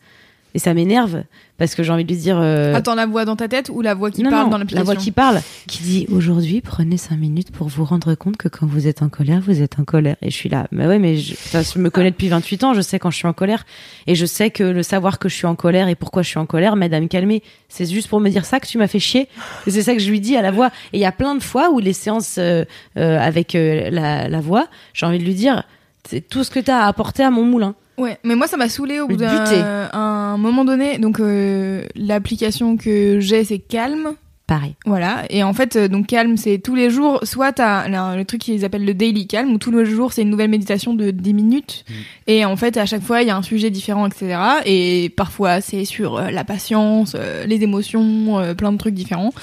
Et 0.55 0.59
ça 0.59 0.73
m'énerve. 0.73 1.23
Parce 1.57 1.75
que 1.75 1.83
j'ai 1.83 1.91
envie 1.91 2.03
de 2.03 2.11
lui 2.11 2.17
dire, 2.17 2.37
euh, 2.39 2.73
Attends, 2.73 2.95
la 2.95 3.05
voix 3.05 3.23
dans 3.23 3.35
ta 3.35 3.47
tête 3.47 3.69
ou 3.73 3.81
la 3.81 3.93
voix 3.93 4.09
qui 4.09 4.23
non, 4.23 4.29
parle 4.29 4.45
non, 4.45 4.51
dans 4.51 4.57
la 4.57 4.63
l'application 4.63 4.85
voix 4.85 4.95
qui 4.95 5.11
parle, 5.11 5.41
qui 5.67 5.83
dit 5.83 6.07
aujourd'hui 6.11 6.59
prenez 6.59 6.97
cinq 6.97 7.17
minutes 7.17 7.51
pour 7.51 7.67
vous 7.67 7.85
rendre 7.85 8.13
compte 8.15 8.35
que 8.35 8.49
quand 8.49 8.65
vous 8.65 8.87
êtes 8.87 9.01
en 9.01 9.07
colère, 9.09 9.41
vous 9.41 9.61
êtes 9.61 9.79
en 9.79 9.85
colère. 9.85 10.15
Et 10.21 10.31
je 10.31 10.35
suis 10.35 10.49
là, 10.49 10.67
mais 10.71 10.85
ouais, 10.85 10.99
mais 10.99 11.17
je, 11.17 11.33
enfin, 11.33 11.61
je 11.61 11.79
me 11.79 11.89
connais 11.89 12.11
depuis 12.11 12.27
28 12.29 12.63
ans, 12.65 12.73
je 12.73 12.81
sais 12.81 12.99
quand 12.99 13.09
je 13.11 13.17
suis 13.17 13.27
en 13.27 13.33
colère, 13.33 13.65
et 14.07 14.15
je 14.15 14.25
sais 14.25 14.49
que 14.49 14.63
le 14.63 14.83
savoir 14.83 15.19
que 15.19 15.29
je 15.29 15.35
suis 15.35 15.45
en 15.45 15.55
colère 15.55 15.87
et 15.87 15.95
pourquoi 15.95 16.23
je 16.23 16.29
suis 16.29 16.39
en 16.39 16.45
colère 16.45 16.75
m'aide 16.75 16.93
à 16.93 16.99
me 16.99 17.07
calmer. 17.07 17.43
C'est 17.69 17.85
juste 17.85 18.09
pour 18.09 18.19
me 18.19 18.29
dire 18.29 18.45
ça 18.45 18.59
que 18.59 18.67
tu 18.67 18.77
m'as 18.77 18.87
fait 18.87 18.99
chier. 18.99 19.27
Et 19.67 19.71
c'est 19.71 19.81
ça 19.81 19.93
que 19.93 19.99
je 19.99 20.09
lui 20.09 20.21
dis 20.21 20.35
à 20.37 20.41
la 20.41 20.51
voix. 20.51 20.67
Et 20.93 20.97
il 20.97 21.01
y 21.01 21.05
a 21.05 21.11
plein 21.11 21.35
de 21.35 21.43
fois 21.43 21.69
où 21.71 21.79
les 21.79 21.93
séances 21.93 22.37
euh, 22.37 22.63
euh, 22.97 23.19
avec 23.19 23.55
euh, 23.55 23.89
la, 23.91 24.29
la 24.29 24.39
voix, 24.41 24.67
j'ai 24.93 25.05
envie 25.05 25.19
de 25.19 25.23
lui 25.25 25.35
dire, 25.35 25.63
c'est 26.09 26.21
tout 26.21 26.43
ce 26.43 26.51
que 26.51 26.59
tu 26.59 26.71
as 26.71 26.83
à 26.83 26.87
apporter 26.87 27.23
à 27.23 27.31
mon 27.31 27.43
moulin. 27.43 27.75
Ouais, 27.97 28.17
mais 28.23 28.35
moi 28.35 28.47
ça 28.47 28.57
m'a 28.57 28.69
saoulé 28.69 28.99
au 28.99 29.07
bout 29.07 29.17
d'un 29.17 29.89
un 29.93 30.37
moment 30.37 30.65
donné. 30.65 30.97
Donc 30.97 31.19
euh, 31.19 31.85
l'application 31.95 32.77
que 32.77 33.19
j'ai 33.19 33.43
c'est 33.43 33.59
Calme. 33.59 34.15
Pareil. 34.47 34.75
Voilà, 34.85 35.23
et 35.31 35.41
en 35.41 35.53
fait, 35.53 35.75
euh, 35.75 35.87
donc 35.87 36.05
calme, 36.05 36.37
c'est 36.37 36.59
tous 36.59 36.75
les 36.75 36.91
jours, 36.91 37.19
soit 37.23 37.51
t'as 37.51 37.87
là, 37.87 38.15
le 38.15 38.25
truc 38.25 38.41
qu'ils 38.41 38.63
appellent 38.63 38.85
le 38.85 38.93
daily 38.93 39.25
calme, 39.25 39.51
où 39.51 39.57
tous 39.57 39.71
les 39.71 39.85
jours 39.85 40.13
c'est 40.13 40.21
une 40.21 40.29
nouvelle 40.29 40.51
méditation 40.51 40.93
de 40.93 41.09
10 41.09 41.33
minutes, 41.33 41.83
et 42.27 42.45
en 42.45 42.55
fait 42.55 42.77
à 42.77 42.85
chaque 42.85 43.01
fois 43.01 43.23
il 43.23 43.27
y 43.27 43.31
a 43.31 43.35
un 43.35 43.41
sujet 43.41 43.71
différent, 43.71 44.05
etc. 44.05 44.37
Et 44.65 45.11
parfois 45.17 45.61
c'est 45.61 45.83
sur 45.83 46.17
euh, 46.17 46.29
la 46.29 46.43
patience, 46.43 47.13
euh, 47.15 47.47
les 47.47 47.63
émotions, 47.63 48.37
euh, 48.37 48.53
plein 48.53 48.71
de 48.71 48.77
trucs 48.77 48.93
différents, 48.93 49.33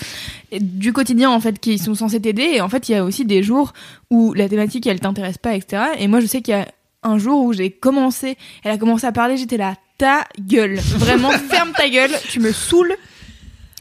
et 0.52 0.60
du 0.60 0.92
quotidien 0.92 1.30
en 1.30 1.40
fait 1.40 1.58
qui 1.58 1.78
sont 1.78 1.96
censés 1.96 2.20
t'aider, 2.20 2.52
et 2.54 2.60
en 2.60 2.68
fait 2.68 2.88
il 2.88 2.92
y 2.92 2.94
a 2.94 3.02
aussi 3.02 3.24
des 3.24 3.42
jours 3.42 3.72
où 4.08 4.32
la 4.34 4.48
thématique 4.48 4.86
elle 4.86 5.00
t'intéresse 5.00 5.38
pas, 5.38 5.56
etc. 5.56 5.82
Et 5.98 6.06
moi 6.06 6.20
je 6.20 6.26
sais 6.26 6.42
qu'il 6.42 6.54
y 6.54 6.56
a 6.58 6.68
un 7.02 7.18
jour 7.18 7.44
où 7.44 7.52
j'ai 7.52 7.70
commencé, 7.70 8.36
elle 8.64 8.72
a 8.72 8.78
commencé 8.78 9.06
à 9.06 9.12
parler, 9.12 9.36
j'étais 9.36 9.56
là, 9.56 9.74
ta 9.98 10.24
gueule, 10.40 10.78
vraiment 10.96 11.30
ferme 11.50 11.72
ta 11.72 11.88
gueule, 11.88 12.12
tu 12.28 12.40
me 12.40 12.52
saoules. 12.52 12.94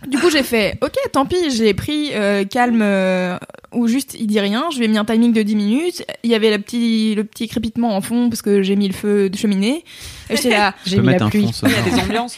Du 0.07 0.18
coup, 0.18 0.31
j'ai 0.31 0.41
fait, 0.41 0.80
ok, 0.81 0.95
tant 1.11 1.27
pis, 1.27 1.52
j'ai 1.52 1.76
pris 1.76 2.10
euh, 2.15 2.43
calme 2.43 2.81
euh, 2.81 3.38
ou 3.72 3.88
juste 3.88 4.15
il 4.19 4.26
dit 4.26 4.39
rien. 4.39 4.65
Je 4.72 4.80
lui 4.80 4.85
ai 4.85 4.88
mis 4.88 4.98
un 4.98 5.06
timing 5.06 5.31
de 5.31 5.43
10 5.43 5.56
minutes. 5.56 6.06
Il 6.23 6.31
y 6.31 6.34
avait 6.34 6.49
le 6.49 6.60
petit, 6.60 7.14
le 7.14 7.23
petit 7.23 7.48
crépitement 7.48 7.95
en 7.95 8.02
fond 8.02 8.27
parce 8.27 8.41
que 8.41 8.64
j'ai 8.64 8.76
mis 8.76 8.88
le 8.88 8.95
feu 8.95 9.30
de 9.30 9.38
cheminée. 9.38 9.84
Et 10.31 10.38
j'étais 10.38 10.49
là. 10.49 10.73
J'ai 10.88 10.99
mis 10.99 11.11
la 11.11 11.27
pluie. 11.27 11.53
fond 11.53 11.68
Il 11.68 11.72
y 11.72 11.76
a 11.76 11.81
des 11.84 12.02
ambiances. 12.02 12.35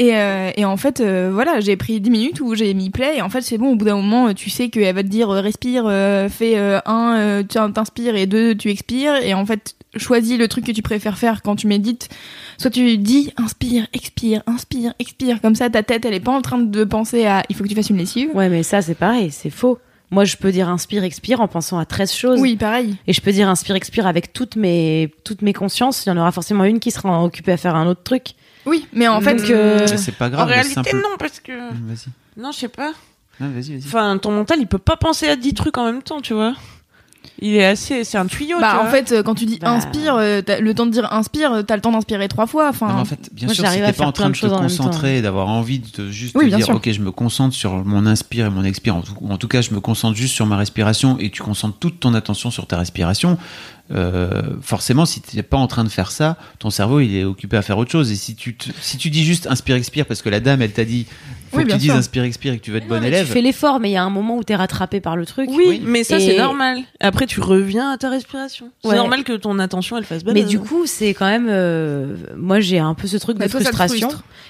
Et, 0.00 0.16
euh, 0.16 0.50
et 0.56 0.64
en 0.64 0.78
fait, 0.78 1.00
euh, 1.00 1.30
voilà, 1.30 1.60
j'ai 1.60 1.76
pris 1.76 2.00
10 2.00 2.10
minutes 2.10 2.40
où 2.40 2.54
j'ai 2.54 2.72
mis 2.72 2.88
play. 2.88 3.18
Et 3.18 3.22
en 3.22 3.28
fait, 3.28 3.42
c'est 3.42 3.58
bon, 3.58 3.72
au 3.72 3.76
bout 3.76 3.84
d'un 3.84 3.96
moment, 3.96 4.32
tu 4.32 4.48
sais 4.48 4.70
qu'elle 4.70 4.94
va 4.94 5.02
te 5.02 5.08
dire 5.08 5.28
respire, 5.28 5.84
euh, 5.86 6.30
fais 6.30 6.56
euh, 6.56 6.80
un, 6.86 7.18
euh, 7.18 7.42
tu 7.42 7.58
t'inspires 7.74 8.16
et 8.16 8.24
deux, 8.24 8.54
tu 8.54 8.70
expires. 8.70 9.16
Et 9.16 9.34
en 9.34 9.44
fait, 9.44 9.76
choisis 9.96 10.38
le 10.38 10.48
truc 10.48 10.64
que 10.64 10.72
tu 10.72 10.82
préfères 10.82 11.18
faire 11.18 11.42
quand 11.42 11.56
tu 11.56 11.66
médites. 11.66 12.08
Soit 12.58 12.70
tu 12.70 12.98
dis 12.98 13.32
inspire, 13.36 13.86
expire, 13.92 14.42
inspire, 14.46 14.94
expire. 14.98 15.40
Comme 15.40 15.54
ça, 15.54 15.70
ta 15.70 15.82
tête, 15.82 16.04
elle 16.04 16.14
est 16.14 16.20
pas 16.20 16.32
en 16.32 16.42
train 16.42 16.58
de 16.58 16.84
penser 16.84 17.26
à 17.26 17.42
il 17.48 17.56
faut 17.56 17.64
que 17.64 17.68
tu 17.68 17.74
fasses 17.74 17.90
une 17.90 17.96
lessive. 17.98 18.30
Ouais, 18.34 18.48
mais 18.48 18.62
ça 18.62 18.82
c'est 18.82 18.94
pareil, 18.94 19.30
c'est 19.30 19.50
faux. 19.50 19.78
Moi, 20.12 20.24
je 20.24 20.36
peux 20.36 20.50
dire 20.50 20.68
inspire, 20.68 21.04
expire 21.04 21.40
en 21.40 21.46
pensant 21.46 21.78
à 21.78 21.84
13 21.84 22.12
choses. 22.12 22.40
Oui, 22.40 22.56
pareil. 22.56 22.96
Et 23.06 23.12
je 23.12 23.20
peux 23.20 23.30
dire 23.30 23.48
inspire, 23.48 23.76
expire 23.76 24.08
avec 24.08 24.32
toutes 24.32 24.56
mes, 24.56 25.14
toutes 25.22 25.40
mes 25.42 25.52
consciences. 25.52 26.04
Il 26.04 26.08
y 26.08 26.12
en 26.12 26.16
aura 26.16 26.32
forcément 26.32 26.64
une 26.64 26.80
qui 26.80 26.90
sera 26.90 27.22
occupée 27.22 27.52
à 27.52 27.56
faire 27.56 27.76
un 27.76 27.86
autre 27.86 28.02
truc. 28.02 28.30
Oui, 28.66 28.86
mais 28.92 29.06
en 29.06 29.20
fait, 29.20 29.40
euh, 29.50 29.86
c'est 29.86 30.16
pas 30.16 30.26
En 30.26 30.30
grave, 30.30 30.48
le 30.48 30.54
réalité, 30.54 30.74
simple. 30.74 30.96
non, 30.96 31.16
parce 31.16 31.38
que. 31.38 31.52
Vas-y. 31.52 32.08
Non, 32.36 32.50
je 32.50 32.58
sais 32.58 32.68
pas. 32.68 32.92
Ah, 33.40 33.44
vas-y, 33.48 33.70
vas-y. 33.74 33.84
Enfin, 33.86 34.18
ton 34.18 34.32
mental, 34.32 34.58
il 34.60 34.66
peut 34.66 34.78
pas 34.78 34.96
penser 34.96 35.28
à 35.28 35.36
10 35.36 35.54
trucs 35.54 35.78
en 35.78 35.84
même 35.84 36.02
temps, 36.02 36.20
tu 36.20 36.34
vois. 36.34 36.54
Il 37.42 37.54
est 37.54 37.64
assez. 37.64 38.04
C'est 38.04 38.18
un 38.18 38.26
tuyau, 38.26 38.56
tu 38.56 38.60
bah 38.60 38.82
en 38.84 38.90
fait, 38.90 39.12
euh, 39.12 39.22
quand 39.22 39.34
tu 39.34 39.46
dis 39.46 39.58
Bah. 39.60 39.70
inspire, 39.70 40.14
euh, 40.16 40.42
le 40.60 40.74
temps 40.74 40.84
de 40.86 40.90
dire 40.90 41.10
inspire, 41.12 41.52
euh, 41.52 41.62
t'as 41.62 41.74
le 41.76 41.80
temps 41.82 41.92
d'inspirer 41.92 42.28
trois 42.28 42.46
fois. 42.46 42.68
Enfin, 42.68 42.88
Non, 42.88 42.94
mais 42.96 43.00
en 43.00 43.04
fait, 43.06 43.30
bien 43.32 43.46
Moi, 43.46 43.54
sûr, 43.54 43.64
si 43.64 43.66
j'arrive 43.70 43.84
à 43.84 43.86
t'es 43.86 43.92
faire 43.94 44.04
pas 44.04 44.08
en 44.08 44.12
train 44.12 44.28
de 44.30 44.34
te 44.36 44.46
concentrer 44.46 45.18
et 45.18 45.22
d'avoir 45.22 45.48
envie 45.48 45.78
de 45.78 45.86
te- 45.88 46.10
juste 46.10 46.34
Oui, 46.36 46.50
te 46.50 46.56
dire, 46.56 46.66
sûr. 46.66 46.74
ok, 46.74 46.90
je 46.90 47.00
me 47.00 47.10
concentre 47.10 47.54
sur 47.54 47.72
mon 47.84 48.04
inspire 48.06 48.46
et 48.46 48.50
mon 48.50 48.64
expire, 48.64 48.96
en 48.96 49.00
tout, 49.02 49.14
en 49.28 49.38
tout 49.38 49.48
cas, 49.48 49.62
je 49.62 49.72
me 49.72 49.80
concentre 49.80 50.16
juste 50.16 50.34
sur 50.34 50.44
ma 50.46 50.56
respiration 50.58 51.16
et 51.18 51.30
tu 51.30 51.42
concentres 51.42 51.78
toute 51.78 51.98
ton 52.00 52.12
attention 52.14 52.50
sur 52.50 52.66
ta 52.66 52.76
respiration. 52.78 53.38
Euh, 53.92 54.42
forcément, 54.62 55.04
si 55.04 55.20
t'es 55.20 55.42
pas 55.42 55.56
en 55.56 55.66
train 55.66 55.82
de 55.82 55.88
faire 55.88 56.12
ça, 56.12 56.36
ton 56.60 56.70
cerveau 56.70 57.00
il 57.00 57.16
est 57.16 57.24
occupé 57.24 57.56
à 57.56 57.62
faire 57.62 57.76
autre 57.78 57.90
chose. 57.90 58.12
Et 58.12 58.16
si 58.16 58.36
tu 58.36 58.54
te- 58.54 58.68
si 58.80 58.98
tu 58.98 59.10
dis 59.10 59.24
juste 59.24 59.48
inspire 59.48 59.74
expire 59.76 60.06
parce 60.06 60.22
que 60.22 60.28
la 60.28 60.38
dame 60.38 60.62
elle 60.62 60.70
t'a 60.72 60.84
dit 60.84 61.06
faut 61.50 61.56
Oui, 61.58 61.64
que 61.66 61.72
tu 61.72 61.78
dises 61.78 61.90
inspire, 61.90 62.22
expire 62.24 62.52
et 62.54 62.58
que 62.58 62.62
tu 62.64 62.70
veux 62.70 62.78
être 62.78 62.86
bon 62.88 63.00
Mais 63.00 63.08
élève. 63.08 63.26
Tu 63.26 63.32
fais 63.32 63.40
l'effort, 63.42 63.80
mais 63.80 63.90
il 63.90 63.92
y 63.92 63.96
a 63.96 64.02
un 64.04 64.10
moment 64.10 64.36
où 64.36 64.44
t'es 64.44 64.54
rattrapé 64.56 65.00
par 65.00 65.16
le 65.16 65.26
truc. 65.26 65.48
Oui, 65.52 65.82
mais 65.84 66.04
ça 66.04 66.18
Et- 66.18 66.20
c'est 66.20 66.38
normal. 66.38 66.78
Après 67.00 67.26
tu 67.26 67.40
reviens 67.40 67.90
à 67.90 67.98
ta 67.98 68.08
respiration. 68.10 68.70
C'est 68.82 68.90
Ouais. 68.90 68.96
normal 68.96 69.24
que 69.24 69.32
ton 69.34 69.58
attention 69.58 69.96
elle 69.98 70.04
fasse 70.04 70.24
Mais 70.24 70.42
du 70.44 70.58
coup, 70.60 70.86
c'est 70.86 71.14
quand 71.14 71.26
même. 71.26 71.48
euh, 71.50 72.14
moi, 72.36 72.60
j'ai 72.60 72.78
un 72.78 72.94
peu 72.94 73.06
ce 73.06 73.16
truc 73.16 73.36
de 73.36 73.40
Bah, 73.40 73.48
toi, 73.48 73.60
ça 73.60 73.70
te 73.70 73.76
frustration. 73.76 74.08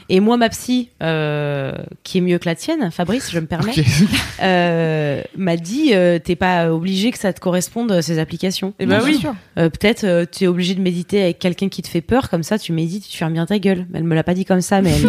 Et 0.08 0.20
moi, 0.20 0.36
ma 0.36 0.48
psy, 0.48 0.88
euh, 1.02 1.72
qui 2.02 2.18
est 2.18 2.20
mieux 2.20 2.38
que 2.38 2.46
la 2.46 2.54
tienne, 2.56 2.90
Fabrice, 2.90 3.30
je 3.30 3.38
me 3.38 3.46
permets, 3.46 3.72
euh, 4.42 5.22
m'a 5.36 5.56
dit 5.56 5.90
euh, 5.94 6.18
t'es 6.18 6.36
pas 6.36 6.72
obligé 6.72 7.10
que 7.10 7.18
ça 7.18 7.32
te 7.32 7.40
corresponde 7.40 8.00
ces 8.00 8.18
applications. 8.18 8.74
Eh 8.78 8.86
ben 8.86 8.98
Bien 8.98 9.06
oui. 9.06 9.16
sûr. 9.18 9.34
Euh, 9.58 9.68
Peut-être 9.70 10.04
euh, 10.04 10.24
tu 10.30 10.44
es 10.44 10.46
obligé 10.46 10.74
de 10.74 10.80
méditer 10.80 11.22
avec 11.22 11.38
quelqu'un 11.38 11.68
qui 11.68 11.82
te 11.82 11.88
fait 11.88 12.00
peur, 12.00 12.28
comme 12.28 12.42
ça 12.42 12.58
tu 12.58 12.72
médites, 12.72 13.08
tu 13.08 13.16
fermes 13.16 13.32
bien 13.32 13.46
ta 13.46 13.58
gueule. 13.58 13.86
Elle 13.94 14.04
me 14.04 14.14
l'a 14.14 14.24
pas 14.24 14.34
dit 14.34 14.44
comme 14.44 14.60
ça, 14.60 14.82
mais 14.82 14.92
elle, 14.92 15.08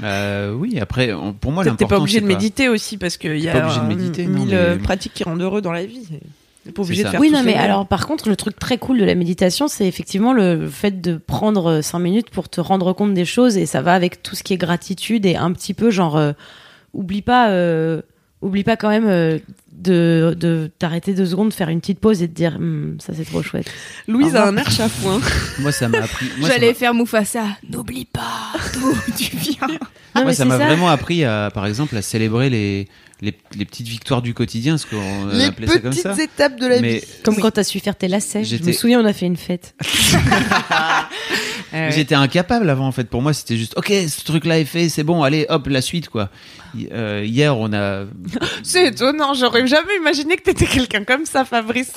Euh, 0.04 0.52
oui, 0.52 0.78
après, 0.80 1.12
on- 1.16 1.32
pour 1.32 1.52
moi, 1.52 1.62
Peut-être 1.64 1.76
t'es 1.76 1.84
l'important 1.84 1.96
pas 1.96 2.00
obligé 2.02 2.20
de 2.20 2.26
méditer 2.26 2.68
aussi 2.68 2.96
parce 2.98 3.16
qu'il 3.16 3.38
y 3.38 3.48
a 3.48 3.52
pas 3.52 3.62
obligé 3.64 3.80
de 3.80 3.84
euh, 3.84 3.88
méditer, 3.88 4.26
non, 4.26 4.38
mille 4.40 4.48
mais- 4.48 4.54
euh, 4.54 4.76
pratiques 4.78 5.14
qui 5.14 5.24
rendent 5.24 5.40
heureux 5.42 5.60
dans 5.62 5.72
la 5.72 5.84
vie. 5.86 6.06
T'es 6.64 6.72
pas 6.72 6.82
obligé 6.82 7.04
de 7.04 7.08
faire 7.08 7.20
Oui, 7.20 7.28
tout 7.28 7.34
non, 7.36 7.42
mais 7.44 7.52
seul. 7.52 7.60
alors 7.60 7.86
par 7.86 8.06
contre, 8.06 8.28
le 8.28 8.34
truc 8.36 8.58
très 8.58 8.76
cool 8.78 8.98
de 8.98 9.04
la 9.04 9.14
méditation, 9.14 9.68
c'est 9.68 9.86
effectivement 9.86 10.32
le 10.32 10.68
fait 10.68 11.00
de 11.00 11.16
prendre 11.16 11.80
5 11.80 11.98
minutes 12.00 12.30
pour 12.30 12.48
te 12.48 12.60
rendre 12.60 12.92
compte 12.92 13.14
des 13.14 13.24
choses 13.24 13.56
et 13.56 13.66
ça 13.66 13.82
va 13.82 13.94
avec 13.94 14.22
tout 14.22 14.34
ce 14.34 14.42
qui 14.42 14.52
est 14.52 14.56
gratitude 14.56 15.26
et 15.26 15.36
un 15.36 15.52
petit 15.52 15.74
peu 15.74 15.90
genre, 15.90 16.16
euh, 16.16 16.32
oublie 16.92 17.22
pas, 17.22 17.50
euh, 17.50 18.02
oublie 18.46 18.64
pas 18.64 18.76
quand 18.76 18.88
même 18.88 19.06
euh, 19.06 19.38
de, 19.72 20.36
de 20.38 20.70
t'arrêter 20.78 21.14
deux 21.14 21.26
secondes, 21.26 21.52
faire 21.52 21.68
une 21.68 21.80
petite 21.80 22.00
pause 22.00 22.22
et 22.22 22.28
de 22.28 22.32
dire, 22.32 22.56
Hum, 22.56 22.96
ça 23.00 23.12
c'est 23.14 23.24
trop 23.24 23.42
chouette. 23.42 23.70
Louise 24.08 24.34
a 24.34 24.46
un 24.46 24.56
air 24.56 24.70
chafouin. 24.70 25.20
Moi, 25.58 25.72
ça 25.72 25.88
m'a 25.88 25.98
appris. 25.98 26.26
J'allais 26.40 26.74
faire 26.74 26.94
Mufasa. 26.94 27.44
N'oublie 27.70 28.06
pas 28.06 28.52
d'où 28.74 28.94
tu 29.16 29.36
viens. 29.36 29.68
Non, 29.68 30.22
moi, 30.22 30.24
mais 30.26 30.34
ça 30.34 30.46
m'a 30.46 30.56
vraiment 30.56 30.88
appris 30.88 31.24
à, 31.24 31.50
par 31.52 31.66
exemple, 31.66 31.94
à 31.96 32.00
célébrer 32.00 32.48
les, 32.48 32.88
les, 33.22 33.34
les 33.56 33.64
petites 33.64 33.88
victoires 33.88 34.20
du 34.20 34.34
quotidien, 34.34 34.76
ce 34.76 34.86
qu'on 34.86 35.26
Les 35.32 35.44
appelait 35.46 35.66
ça 35.66 35.78
comme 35.78 35.92
ça. 35.92 36.10
petites 36.10 36.24
étapes 36.34 36.60
de 36.60 36.66
la 36.66 36.80
Mais 36.80 36.98
vie. 36.98 37.04
Comme 37.24 37.34
Oui. 37.36 37.40
quand 37.42 37.50
t'as 37.52 37.64
su 37.64 37.80
faire 37.80 37.96
tes 37.96 38.08
lacets. 38.08 38.44
Je 38.44 38.62
me 38.62 38.72
souviens, 38.72 39.00
on 39.00 39.04
a 39.06 39.12
fait 39.12 39.26
une 39.26 39.36
fête. 39.36 39.74
Euh, 41.74 41.90
J'étais 41.90 42.14
incapable 42.14 42.70
avant 42.70 42.86
en 42.86 42.92
fait. 42.92 43.08
Pour 43.10 43.22
moi, 43.22 43.32
c'était 43.34 43.56
juste 43.56 43.76
OK, 43.76 43.88
ce 43.88 44.24
truc-là 44.24 44.60
est 44.60 44.64
fait, 44.64 44.88
c'est 44.88 45.02
bon, 45.02 45.24
allez, 45.24 45.46
hop, 45.48 45.66
la 45.66 45.82
suite 45.82 46.08
quoi. 46.08 46.30
Euh, 46.92 47.22
hier, 47.26 47.58
on 47.58 47.72
a 47.72 48.04
C'est 48.62 48.86
étonnant, 48.88 49.34
j'aurais 49.34 49.66
jamais 49.66 49.96
imaginé 49.96 50.36
que 50.36 50.42
t'étais 50.44 50.66
quelqu'un 50.66 51.02
comme 51.04 51.26
ça, 51.26 51.44
Fabrice. 51.44 51.92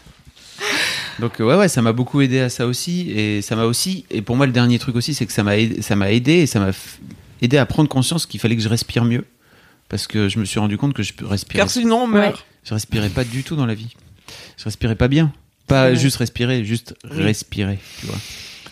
donc 1.18 1.40
euh, 1.40 1.44
ouais 1.44 1.56
ouais, 1.56 1.68
ça 1.68 1.82
m'a 1.82 1.92
beaucoup 1.92 2.20
aidé 2.20 2.38
à 2.40 2.48
ça 2.48 2.66
aussi 2.66 3.10
et 3.10 3.42
ça 3.42 3.56
m'a 3.56 3.64
aussi 3.64 4.04
et 4.10 4.22
pour 4.22 4.36
moi 4.36 4.46
le 4.46 4.52
dernier 4.52 4.78
truc 4.78 4.94
aussi, 4.96 5.14
c'est 5.14 5.26
que 5.26 5.32
ça 5.32 5.42
m'a 5.42 5.56
aidé, 5.58 5.82
ça 5.82 5.96
m'a 5.96 6.10
aidé 6.12 6.34
et 6.34 6.46
ça 6.46 6.60
m'a 6.60 6.70
aidé 7.42 7.58
à 7.58 7.66
prendre 7.66 7.88
conscience 7.88 8.24
qu'il 8.24 8.40
fallait 8.40 8.56
que 8.56 8.62
je 8.62 8.68
respire 8.68 9.04
mieux 9.04 9.24
parce 9.90 10.06
que 10.06 10.30
je 10.30 10.38
me 10.38 10.46
suis 10.46 10.58
rendu 10.58 10.78
compte 10.78 10.94
que 10.94 11.02
je 11.02 11.12
respirais 11.22 11.58
Car 11.58 11.68
sinon 11.70 12.04
on 12.04 12.06
meurt. 12.06 12.46
je 12.64 12.72
respirais 12.72 13.10
pas 13.10 13.24
du 13.24 13.42
tout 13.44 13.56
dans 13.56 13.66
la 13.66 13.74
vie. 13.74 13.94
Je 14.56 14.64
respirais 14.64 14.94
pas 14.94 15.08
bien. 15.08 15.32
Pas 15.66 15.90
Ouais. 15.90 15.96
juste 15.96 16.16
respirer, 16.16 16.64
juste 16.64 16.94
Oui. 17.10 17.22
respirer, 17.22 17.78
tu 18.00 18.06
vois. 18.06 18.16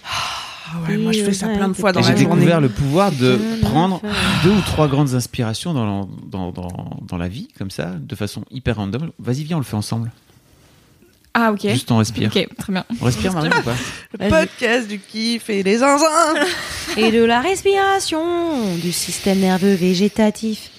Ah 0.05 0.81
ouais, 0.89 0.97
moi 0.99 1.13
je 1.13 1.23
fais 1.25 1.33
ça 1.33 1.49
plein 1.49 1.69
de 1.69 1.73
fois 1.75 1.93
dans 1.93 2.01
Et 2.01 2.03
j'ai 2.03 2.11
la 2.11 2.17
journée. 2.17 2.35
découvert 2.37 2.61
le 2.61 2.69
pouvoir 2.69 3.11
de 3.13 3.39
prendre 3.63 4.01
deux 4.45 4.51
ou 4.51 4.61
trois 4.63 4.87
grandes 4.89 5.15
inspirations 5.15 5.73
dans 5.75 5.85
la, 5.85 6.07
dans, 6.27 6.51
dans, 6.53 7.01
dans 7.03 7.17
la 7.17 7.29
vie, 7.29 7.49
comme 7.59 7.71
ça, 7.71 7.93
de 7.99 8.15
façon 8.15 8.45
hyper 8.51 8.77
random. 8.77 9.11
Vas-y, 9.19 9.45
viens, 9.45 9.57
on 9.57 9.61
le 9.61 9.65
fait 9.65 9.77
ensemble. 9.77 10.11
Ah, 11.35 11.53
ok. 11.53 11.69
Juste 11.69 11.91
on 11.91 11.99
respire. 11.99 12.31
Ok, 12.35 12.49
très 12.59 12.73
bien. 12.73 12.85
On 13.01 13.05
respire, 13.05 13.33
Marion, 13.33 13.53
ou 13.59 13.63
pas? 13.63 13.77
Le 14.19 14.29
podcast 14.29 14.89
du 14.89 14.99
kiff 14.99 15.49
et 15.51 15.63
les 15.63 15.79
zinzins. 15.79 16.35
Et 16.97 17.13
de 17.13 17.23
la 17.23 17.41
respiration, 17.41 18.75
du 18.77 18.93
système 18.93 19.39
nerveux 19.39 19.75
végétatif. 19.75 20.71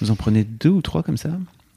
Vous 0.00 0.10
en 0.10 0.16
prenez 0.16 0.44
deux 0.44 0.68
ou 0.70 0.82
trois 0.82 1.02
comme 1.02 1.16
ça 1.16 1.30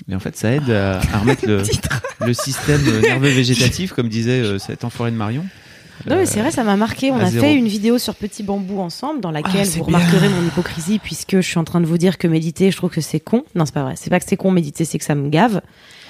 Et 0.10 0.15
en 0.15 0.19
fait, 0.19 0.35
ça 0.35 0.52
aide 0.52 0.69
à, 0.72 0.97
à 0.99 1.19
remettre 1.19 1.45
le, 1.47 1.61
le 2.26 2.34
système 2.34 2.81
nerveux 3.02 3.30
végétatif, 3.30 3.93
comme 3.93 4.10
disait 4.10 4.39
euh, 4.41 4.57
cet 4.60 4.84
enfoiré 4.84 5.11
de 5.11 5.15
Marion. 5.15 5.45
Non, 6.07 6.18
mais 6.18 6.26
c'est 6.26 6.41
vrai, 6.41 6.52
ça 6.52 6.64
m'a 6.64 6.76
marqué. 6.76 7.11
On 7.11 7.19
à 7.19 7.23
a 7.26 7.31
zéro. 7.31 7.45
fait 7.45 7.56
une 7.56 7.68
vidéo 7.68 7.97
sur 7.97 8.15
Petit 8.15 8.43
Bambou 8.43 8.81
ensemble, 8.81 9.22
dans 9.22 9.31
laquelle 9.31 9.61
Ah, 9.61 9.64
vous 9.77 9.85
bien. 9.85 9.97
remarquerez 9.97 10.27
mon 10.30 10.45
hypocrisie, 10.45 10.99
puisque 10.99 11.35
je 11.38 11.47
suis 11.47 11.57
en 11.57 11.64
train 11.64 11.80
de 11.80 11.85
vous 11.85 11.97
dire 11.97 12.18
que 12.18 12.27
méditer, 12.27 12.69
je 12.72 12.76
trouve 12.77 12.89
que 12.89 12.99
c'est 13.02 13.19
con. 13.22 13.43
Non, 13.56 13.65
c'est 13.65 13.73
pas 13.73 13.84
vrai. 13.84 13.93
C'est 13.95 14.10
pas 14.10 14.19
que 14.19 14.26
c'est 14.27 14.35
con, 14.38 14.52
méditer, 14.52 14.84
c'est 14.85 14.97
que 14.97 15.06
ça 15.06 15.15
me 15.15 15.30
gave. 15.30 15.61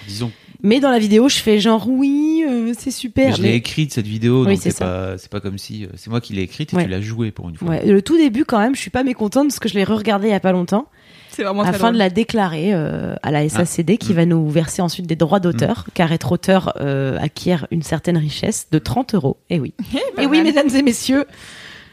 Disons, 0.08 0.32
Mais 0.64 0.80
dans 0.80 0.92
la 0.92 1.00
vidéo, 1.00 1.30
je 1.30 1.38
fais 1.38 1.60
genre, 1.60 1.88
oui, 1.90 2.44
euh, 2.48 2.74
c'est 2.78 2.88
mais 2.88 2.92
super. 2.92 3.36
je 3.36 3.42
l'ai 3.42 3.50
Mais- 3.50 3.56
écrite 3.56 3.94
cette 3.94 4.08
vidéo, 4.08 4.42
Oui, 4.46 4.54
donc 4.54 4.60
c'est 4.62 4.78
pas, 4.78 5.18
c'est 5.18 5.30
pas 5.30 5.40
comme 5.40 5.58
si 5.58 5.86
euh, 5.86 5.90
c'est 5.96 6.10
moi 6.10 6.22
qui 6.22 6.34
l'ai 6.34 6.42
écrite 6.44 6.74
et 6.74 6.76
Ouais. 6.78 6.84
tu 6.86 6.90
l'as 6.90 7.02
jouée 7.02 7.32
pour 7.32 7.50
une 7.50 7.56
fois. 7.58 7.70
Ouais, 7.70 7.86
le 7.86 8.02
tout 8.02 8.18
début, 8.18 8.46
quand 8.46 8.60
même, 8.60 8.76
je 8.76 8.80
suis 8.82 8.90
pas 8.92 9.04
mécontente 9.04 9.48
parce 9.48 9.60
que 9.60 9.70
je 9.70 9.74
l'ai 9.76 9.84
re-regardé 9.84 10.28
il 10.28 10.32
y 10.32 10.34
a 10.34 10.40
pas 10.40 10.52
longtemps, 10.52 10.88
C'est 11.32 11.44
vraiment 11.44 11.64
très 11.64 11.76
afin 11.76 11.92
de 11.92 11.98
la 11.98 12.10
déclarer 12.10 12.74
euh, 12.74 13.16
à 13.24 13.32
la 13.32 13.48
SACD, 13.50 13.98
qui 13.98 14.14
Mm. 14.14 14.16
va 14.16 14.26
nous 14.26 14.50
verser 14.50 14.82
ensuite 14.82 15.06
des 15.08 15.16
droits 15.16 15.40
d'auteur, 15.40 15.86
car 15.94 16.12
être 16.12 16.32
auteur 16.32 16.74
euh, 16.80 17.18
acquiert 17.20 17.68
une 17.72 17.84
certaine 17.84 18.18
richesse 18.18 18.68
de 18.72 18.80
30 18.80 19.16
euros. 19.16 19.38
Et 19.50 19.60
oui. 19.60 19.74
pas 20.16 20.24
Et 20.24 20.26
oui, 20.26 20.38
mal. 20.38 20.46
mesdames 20.46 20.70
et 20.76 20.82
messieurs, 20.82 21.26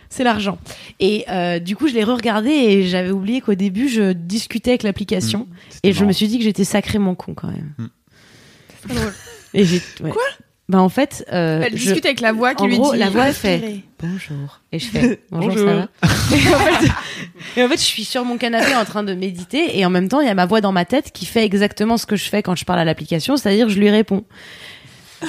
c'est 0.09 0.25
l'argent. 0.25 0.59
Et 1.01 1.25
euh, 1.31 1.59
du 1.59 1.75
coup, 1.75 1.89
je 1.89 1.95
l'ai 1.95 2.05
re-regardé 2.05 2.51
et 2.51 2.83
j'avais 2.87 3.11
oublié 3.11 3.41
qu'au 3.41 3.55
début, 3.55 3.89
je 3.89 4.13
discutais 4.13 4.71
avec 4.73 4.83
l'application. 4.83 5.49
C'était 5.71 5.89
Et 5.89 5.93
je 5.93 6.05
me 6.05 6.13
suis 6.13 6.29
dit 6.29 6.39
que 6.39 6.45
j'étais 6.45 6.65
sacrément 6.65 7.15
con 7.15 7.35
quand 7.35 7.49
même. 7.49 7.73
Mm. 7.79 7.87
C'est 8.83 8.89
très 8.89 8.95
drôle. 9.01 9.13
Et 9.55 9.65
j'ai, 9.65 9.83
ouais. 10.03 10.11
Quoi? 10.11 10.23
Bah 10.69 10.81
en 10.81 10.89
fait, 10.89 11.25
euh, 11.33 11.63
Elle 11.67 11.77
je- 11.77 11.83
discute 11.85 12.07
avec 12.07 12.21
la 12.21 12.33
voix 12.33 12.55
qui 12.55 12.63
en 12.63 12.67
lui 12.67 12.77
gros, 12.79 12.93
dit. 12.93 12.99
la 12.99 13.11
voix, 13.11 13.27
elle 13.29 13.35
fait- 13.35 13.81
bonjour. 14.01 14.61
Et 14.71 14.79
je 14.79 14.87
fais 14.89 15.21
bonjour, 15.31 15.51
Bonjour. 15.51 15.69
ça 15.69 15.75
va 15.75 15.89
et, 16.37 16.55
en 16.55 16.59
fait, 16.59 16.89
et 17.57 17.65
en 17.65 17.69
fait, 17.69 17.77
je 17.77 17.83
suis 17.83 18.05
sur 18.05 18.25
mon 18.25 18.39
canapé 18.39 18.75
en 18.75 18.85
train 18.85 19.03
de 19.03 19.13
méditer 19.13 19.79
et 19.79 19.85
en 19.85 19.91
même 19.91 20.09
temps, 20.09 20.21
il 20.21 20.27
y 20.27 20.31
a 20.31 20.35
ma 20.35 20.47
voix 20.47 20.61
dans 20.63 20.73
ma 20.73 20.85
tête 20.87 21.11
qui 21.13 21.27
fait 21.27 21.45
exactement 21.45 21.99
ce 21.99 22.07
que 22.07 22.17
je 22.17 22.25
fais 22.29 22.43
quand 22.43 22.55
je 22.57 22.65
parle 22.65 22.79
à 22.79 22.85
l'application, 22.85 23.37
c'est-à-dire 23.37 23.69
je 23.69 23.79
lui 23.79 23.91
réponds. 23.91 24.25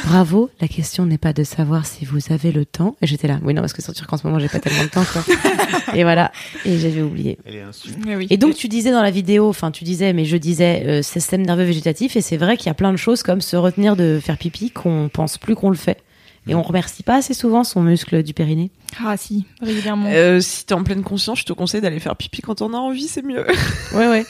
Bravo, 0.05 0.49
la 0.61 0.67
question 0.67 1.05
n'est 1.05 1.17
pas 1.17 1.33
de 1.33 1.43
savoir 1.43 1.85
si 1.85 2.05
vous 2.05 2.19
avez 2.31 2.51
le 2.51 2.65
temps. 2.65 2.95
Et 3.01 3.07
j'étais 3.07 3.27
là. 3.27 3.39
Oui, 3.43 3.53
non, 3.53 3.61
parce 3.61 3.73
que 3.73 3.81
c'est 3.81 3.95
sûr 3.95 4.07
qu'en 4.07 4.17
ce 4.17 4.25
moment, 4.27 4.39
j'ai 4.39 4.49
pas 4.49 4.59
tellement 4.59 4.83
de 4.83 4.89
temps, 4.89 5.03
quoi. 5.11 5.23
et 5.93 6.03
voilà. 6.03 6.31
Et 6.65 6.77
j'avais 6.79 7.01
oublié. 7.01 7.37
Elle 7.45 7.55
est 7.55 7.63
insu- 7.63 7.89
Mais 8.05 8.15
oui. 8.15 8.27
Et 8.29 8.37
donc 8.37 8.55
tu 8.55 8.67
disais 8.67 8.91
dans 8.91 9.01
la 9.03 9.11
vidéo, 9.11 9.47
enfin 9.49 9.71
tu 9.71 9.83
disais, 9.83 10.13
mais 10.13 10.25
je 10.25 10.37
disais 10.37 10.83
euh, 10.85 11.01
système 11.01 11.41
nerveux 11.45 11.63
végétatif, 11.63 12.15
et 12.15 12.21
c'est 12.21 12.37
vrai 12.37 12.57
qu'il 12.57 12.67
y 12.67 12.69
a 12.69 12.73
plein 12.73 12.91
de 12.91 12.97
choses 12.97 13.23
comme 13.23 13.41
se 13.41 13.55
retenir 13.55 13.95
de 13.95 14.19
faire 14.23 14.37
pipi 14.37 14.71
qu'on 14.71 15.09
pense 15.11 15.37
plus 15.37 15.55
qu'on 15.55 15.69
le 15.69 15.75
fait, 15.75 15.99
et 16.47 16.55
on 16.55 16.61
remercie 16.61 17.03
pas 17.03 17.17
assez 17.17 17.33
souvent 17.33 17.63
son 17.63 17.81
muscle 17.81 18.23
du 18.23 18.33
périnée. 18.33 18.71
Ah, 19.03 19.15
si, 19.17 19.45
régulièrement. 19.61 20.09
Euh, 20.11 20.39
si 20.39 20.65
t'es 20.65 20.73
en 20.73 20.83
pleine 20.83 21.03
conscience, 21.03 21.39
je 21.39 21.45
te 21.45 21.53
conseille 21.53 21.81
d'aller 21.81 21.99
faire 21.99 22.15
pipi 22.15 22.41
quand 22.41 22.61
on 22.61 22.73
a 22.73 22.77
envie, 22.77 23.07
c'est 23.07 23.23
mieux. 23.23 23.45
Ouais 23.93 24.07
ouais. 24.07 24.25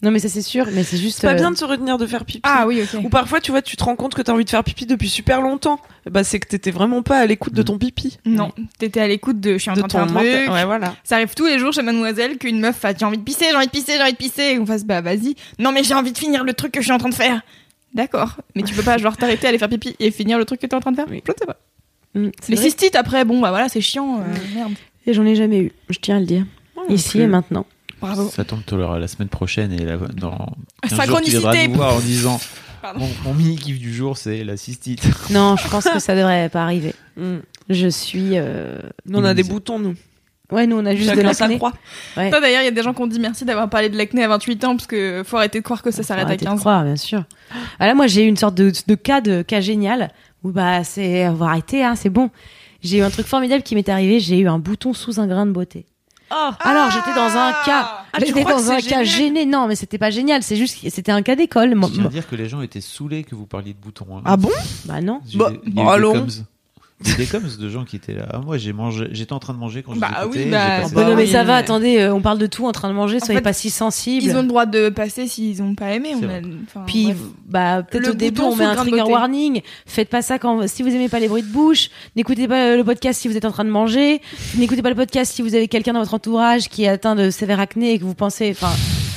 Non 0.00 0.12
mais 0.12 0.20
ça 0.20 0.28
c'est 0.28 0.42
sûr, 0.42 0.66
mais 0.72 0.84
c'est 0.84 0.96
juste. 0.96 1.18
C'est 1.20 1.26
pas 1.26 1.32
euh, 1.32 1.36
bien 1.36 1.50
de 1.50 1.56
se 1.56 1.64
retenir 1.64 1.98
de 1.98 2.06
faire 2.06 2.24
pipi. 2.24 2.40
Ah 2.44 2.66
oui, 2.68 2.82
ok. 2.82 3.00
Ou 3.04 3.08
parfois, 3.08 3.40
tu 3.40 3.50
vois, 3.50 3.62
tu 3.62 3.76
te 3.76 3.82
rends 3.82 3.96
compte 3.96 4.14
que 4.14 4.22
t'as 4.22 4.32
envie 4.32 4.44
de 4.44 4.50
faire 4.50 4.62
pipi 4.62 4.86
depuis 4.86 5.08
super 5.08 5.40
longtemps. 5.42 5.80
Bah, 6.08 6.22
c'est 6.22 6.38
que 6.38 6.46
t'étais 6.46 6.70
vraiment 6.70 7.02
pas 7.02 7.18
à 7.18 7.26
l'écoute 7.26 7.52
de 7.52 7.62
ton 7.62 7.78
pipi. 7.78 8.16
Non, 8.24 8.52
t'étais 8.78 9.00
à 9.00 9.08
l'écoute 9.08 9.40
de 9.40 9.54
je 9.54 9.58
suis 9.58 9.70
en 9.70 9.74
De 9.74 9.82
train 9.82 10.06
de 10.06 10.12
faire. 10.12 10.52
Ouais, 10.52 10.64
voilà. 10.64 10.94
Ça 11.02 11.16
arrive 11.16 11.34
tous 11.34 11.46
les 11.46 11.58
jours 11.58 11.72
chez 11.72 11.82
Mademoiselle 11.82 12.38
qu'une 12.38 12.60
meuf 12.60 12.76
fasse 12.76 12.94
j'ai 13.00 13.06
envie 13.06 13.18
de 13.18 13.24
pisser, 13.24 13.46
j'ai 13.50 13.56
envie 13.56 13.66
de 13.66 13.72
pisser, 13.72 13.94
j'ai 13.96 14.02
envie 14.02 14.12
de 14.12 14.16
pisser. 14.16 14.42
Et 14.52 14.56
qu'on 14.58 14.66
fasse 14.66 14.84
bah 14.84 15.00
vas-y. 15.00 15.34
Non 15.58 15.72
mais 15.72 15.82
j'ai 15.82 15.94
envie 15.94 16.12
de 16.12 16.18
finir 16.18 16.44
le 16.44 16.52
truc 16.54 16.70
que 16.72 16.80
je 16.80 16.84
suis 16.84 16.92
en 16.92 16.98
train 16.98 17.08
de 17.08 17.14
faire. 17.14 17.42
D'accord. 17.92 18.36
Mais 18.54 18.62
tu 18.62 18.74
peux 18.74 18.82
pas 18.84 18.98
genre 18.98 19.16
t'arrêter, 19.16 19.48
aller 19.48 19.58
faire 19.58 19.68
pipi 19.68 19.96
et 19.98 20.12
finir 20.12 20.38
le 20.38 20.44
truc 20.44 20.60
que 20.60 20.66
t'es 20.66 20.76
en 20.76 20.80
train 20.80 20.92
de 20.92 20.96
faire? 20.96 21.06
Oui. 21.10 21.22
Je 21.26 21.32
ne 21.32 21.36
sais 21.38 21.46
pas. 21.46 21.56
mm, 22.14 22.28
c'est 22.40 22.52
Les 22.52 22.56
cystites 22.56 22.94
après, 22.94 23.24
bon 23.24 23.40
bah 23.40 23.50
voilà, 23.50 23.68
c'est 23.68 23.80
chiant. 23.80 24.20
euh, 24.20 24.54
merde. 24.54 24.74
Et 25.06 25.12
j'en 25.12 25.24
ai 25.26 25.34
jamais 25.34 25.58
eu. 25.58 25.72
Je 25.90 25.98
tiens 25.98 26.18
à 26.18 26.20
le 26.20 26.26
dire. 26.26 26.44
Ici 26.88 27.10
plus. 27.12 27.20
et 27.22 27.26
maintenant. 27.26 27.66
Bravo. 28.00 28.28
Ça 28.30 28.44
tombe 28.44 28.60
la, 28.72 28.98
la 28.98 29.08
semaine 29.08 29.28
prochaine 29.28 29.72
et 29.72 29.84
la, 29.84 29.96
dans 29.96 30.54
15 30.88 31.06
jours, 31.06 31.20
tu 31.20 31.30
viendras 31.30 31.66
nous 31.66 31.74
voir 31.74 31.94
en 31.94 32.00
disant 32.00 32.40
mon, 32.96 33.08
mon 33.24 33.34
mini 33.34 33.56
kiff 33.56 33.78
du 33.78 33.92
jour 33.92 34.16
c'est 34.16 34.44
la 34.44 34.56
cystite. 34.56 35.02
Non, 35.30 35.56
je 35.56 35.68
pense 35.68 35.84
que 35.88 35.98
ça 35.98 36.14
devrait 36.14 36.48
pas 36.48 36.62
arriver. 36.62 36.94
Mm. 37.16 37.38
Je 37.70 37.88
suis. 37.88 38.30
euh, 38.34 38.78
Nous, 39.06 39.18
on 39.18 39.24
a 39.24 39.34
des 39.34 39.42
boutons, 39.42 39.78
nous. 39.78 39.94
Ouais, 40.50 40.66
nous 40.66 40.76
on 40.78 40.86
a 40.86 40.94
juste 40.94 41.10
de 41.10 41.16
Chacun 41.16 41.32
sa 41.34 41.44
l'acné. 41.44 41.56
croix. 41.58 41.74
Ouais. 42.16 42.30
Toi 42.30 42.40
d'ailleurs, 42.40 42.62
il 42.62 42.64
y 42.64 42.68
a 42.68 42.70
des 42.70 42.82
gens 42.82 42.94
qui 42.94 43.02
ont 43.02 43.06
dit 43.06 43.20
merci 43.20 43.44
d'avoir 43.44 43.68
parlé 43.68 43.90
de 43.90 43.98
l'acné 43.98 44.24
à 44.24 44.28
28 44.28 44.64
ans 44.64 44.76
parce 44.76 44.86
que 44.86 45.22
faut 45.26 45.36
arrêter 45.36 45.58
de 45.58 45.64
croire 45.64 45.82
que 45.82 45.90
ça 45.90 46.02
s'arrête 46.02 46.24
à 46.24 46.28
arrêter 46.28 46.44
de 46.46 46.50
15 46.50 46.58
ans. 46.58 46.60
croire, 46.60 46.84
bien 46.84 46.96
sûr. 46.96 47.24
Ah 47.78 47.86
là, 47.86 47.94
moi, 47.94 48.06
j'ai 48.06 48.24
eu 48.24 48.28
une 48.28 48.38
sorte 48.38 48.54
de, 48.54 48.72
de 48.86 48.94
cas 48.94 49.20
de 49.20 49.42
cas 49.42 49.60
génial 49.60 50.10
où 50.44 50.50
bah 50.50 50.84
c'est 50.84 51.28
on 51.28 51.34
va 51.34 51.46
arrêter, 51.48 51.84
hein, 51.84 51.96
c'est 51.96 52.08
bon. 52.08 52.30
J'ai 52.82 52.98
eu 52.98 53.02
un 53.02 53.10
truc 53.10 53.26
formidable 53.26 53.62
qui 53.62 53.74
m'est 53.74 53.88
arrivé. 53.90 54.20
J'ai 54.20 54.38
eu 54.38 54.48
un 54.48 54.58
bouton 54.58 54.94
sous 54.94 55.20
un 55.20 55.26
grain 55.26 55.44
de 55.44 55.50
beauté. 55.52 55.84
Oh 56.30 56.50
Alors 56.60 56.90
j'étais 56.90 57.14
dans 57.14 57.36
un 57.36 57.52
cas, 57.64 58.04
Ah, 58.12 58.18
tu 58.20 58.26
j'étais 58.26 58.44
dans 58.44 58.70
un 58.70 58.76
cas 58.80 59.02
génial 59.02 59.04
gêné. 59.06 59.46
Non, 59.46 59.66
mais 59.66 59.76
c'était 59.76 59.98
pas 59.98 60.10
génial. 60.10 60.42
C'est 60.42 60.56
juste, 60.56 60.82
que 60.82 60.90
c'était 60.90 61.12
un 61.12 61.22
cas 61.22 61.36
d'école. 61.36 61.74
Je 61.80 61.86
tiens 61.94 62.04
à 62.04 62.08
dire 62.08 62.28
que 62.28 62.36
les 62.36 62.48
gens 62.48 62.60
étaient 62.60 62.80
saoulés 62.80 63.24
que 63.24 63.34
vous 63.34 63.46
parliez 63.46 63.72
de 63.72 63.78
boutons. 63.78 64.18
hein. 64.18 64.22
Ah 64.24 64.36
bon? 64.36 64.50
Bah 64.84 65.00
non. 65.00 65.20
Bah, 65.34 65.50
bah, 65.66 65.92
allons. 65.92 66.26
Des 67.00 67.14
décoms 67.14 67.42
de 67.60 67.68
gens 67.68 67.84
qui 67.84 67.94
étaient 67.94 68.14
là. 68.14 68.26
Ah, 68.32 68.38
moi, 68.40 68.58
j'ai 68.58 68.72
mangé, 68.72 69.06
j'étais 69.12 69.32
en 69.32 69.38
train 69.38 69.52
de 69.54 69.58
manger 69.58 69.84
quand 69.84 69.94
je 69.94 70.00
Bah 70.00 70.26
oui, 70.28 70.46
bah, 70.50 70.88
Bon, 70.92 71.06
non, 71.06 71.14
mais 71.14 71.26
ça 71.26 71.44
va, 71.44 71.54
attendez, 71.54 71.98
euh, 71.98 72.12
on 72.12 72.20
parle 72.20 72.38
de 72.38 72.46
tout 72.46 72.66
en 72.66 72.72
train 72.72 72.88
de 72.88 72.94
manger, 72.94 73.20
soyez 73.20 73.36
fait, 73.38 73.42
pas 73.42 73.52
si 73.52 73.70
sensibles. 73.70 74.24
Ils 74.24 74.34
ont 74.36 74.42
le 74.42 74.48
droit 74.48 74.66
de 74.66 74.88
passer 74.88 75.28
s'ils 75.28 75.62
ont 75.62 75.76
pas 75.76 75.92
aimé. 75.92 76.14
On 76.16 76.24
a, 76.28 76.82
Puis, 76.86 77.04
bref. 77.04 77.16
bah, 77.46 77.82
peut-être 77.88 78.10
au 78.10 78.14
début, 78.14 78.40
on 78.40 78.56
met 78.56 78.64
un 78.64 78.74
trigger 78.74 78.98
beauté. 79.02 79.12
warning. 79.12 79.60
Faites 79.86 80.08
pas 80.08 80.22
ça 80.22 80.40
quand, 80.40 80.66
si 80.68 80.82
vous 80.82 80.88
aimez 80.88 81.08
pas 81.08 81.20
les 81.20 81.28
bruits 81.28 81.42
de 81.42 81.46
bouche. 81.52 81.90
N'écoutez 82.16 82.48
pas 82.48 82.76
le 82.76 82.82
podcast 82.82 83.20
si 83.20 83.28
vous 83.28 83.36
êtes 83.36 83.44
en 83.44 83.52
train 83.52 83.64
de 83.64 83.70
manger. 83.70 84.20
N'écoutez 84.56 84.82
pas 84.82 84.90
le 84.90 84.96
podcast 84.96 85.32
si 85.32 85.42
vous 85.42 85.54
avez 85.54 85.68
quelqu'un 85.68 85.92
dans 85.92 86.00
votre 86.00 86.14
entourage 86.14 86.68
qui 86.68 86.82
est 86.82 86.88
atteint 86.88 87.14
de 87.14 87.30
sévère 87.30 87.60
acné 87.60 87.92
et 87.92 87.98
que 88.00 88.04
vous 88.04 88.14
pensez, 88.14 88.50
enfin, 88.50 88.72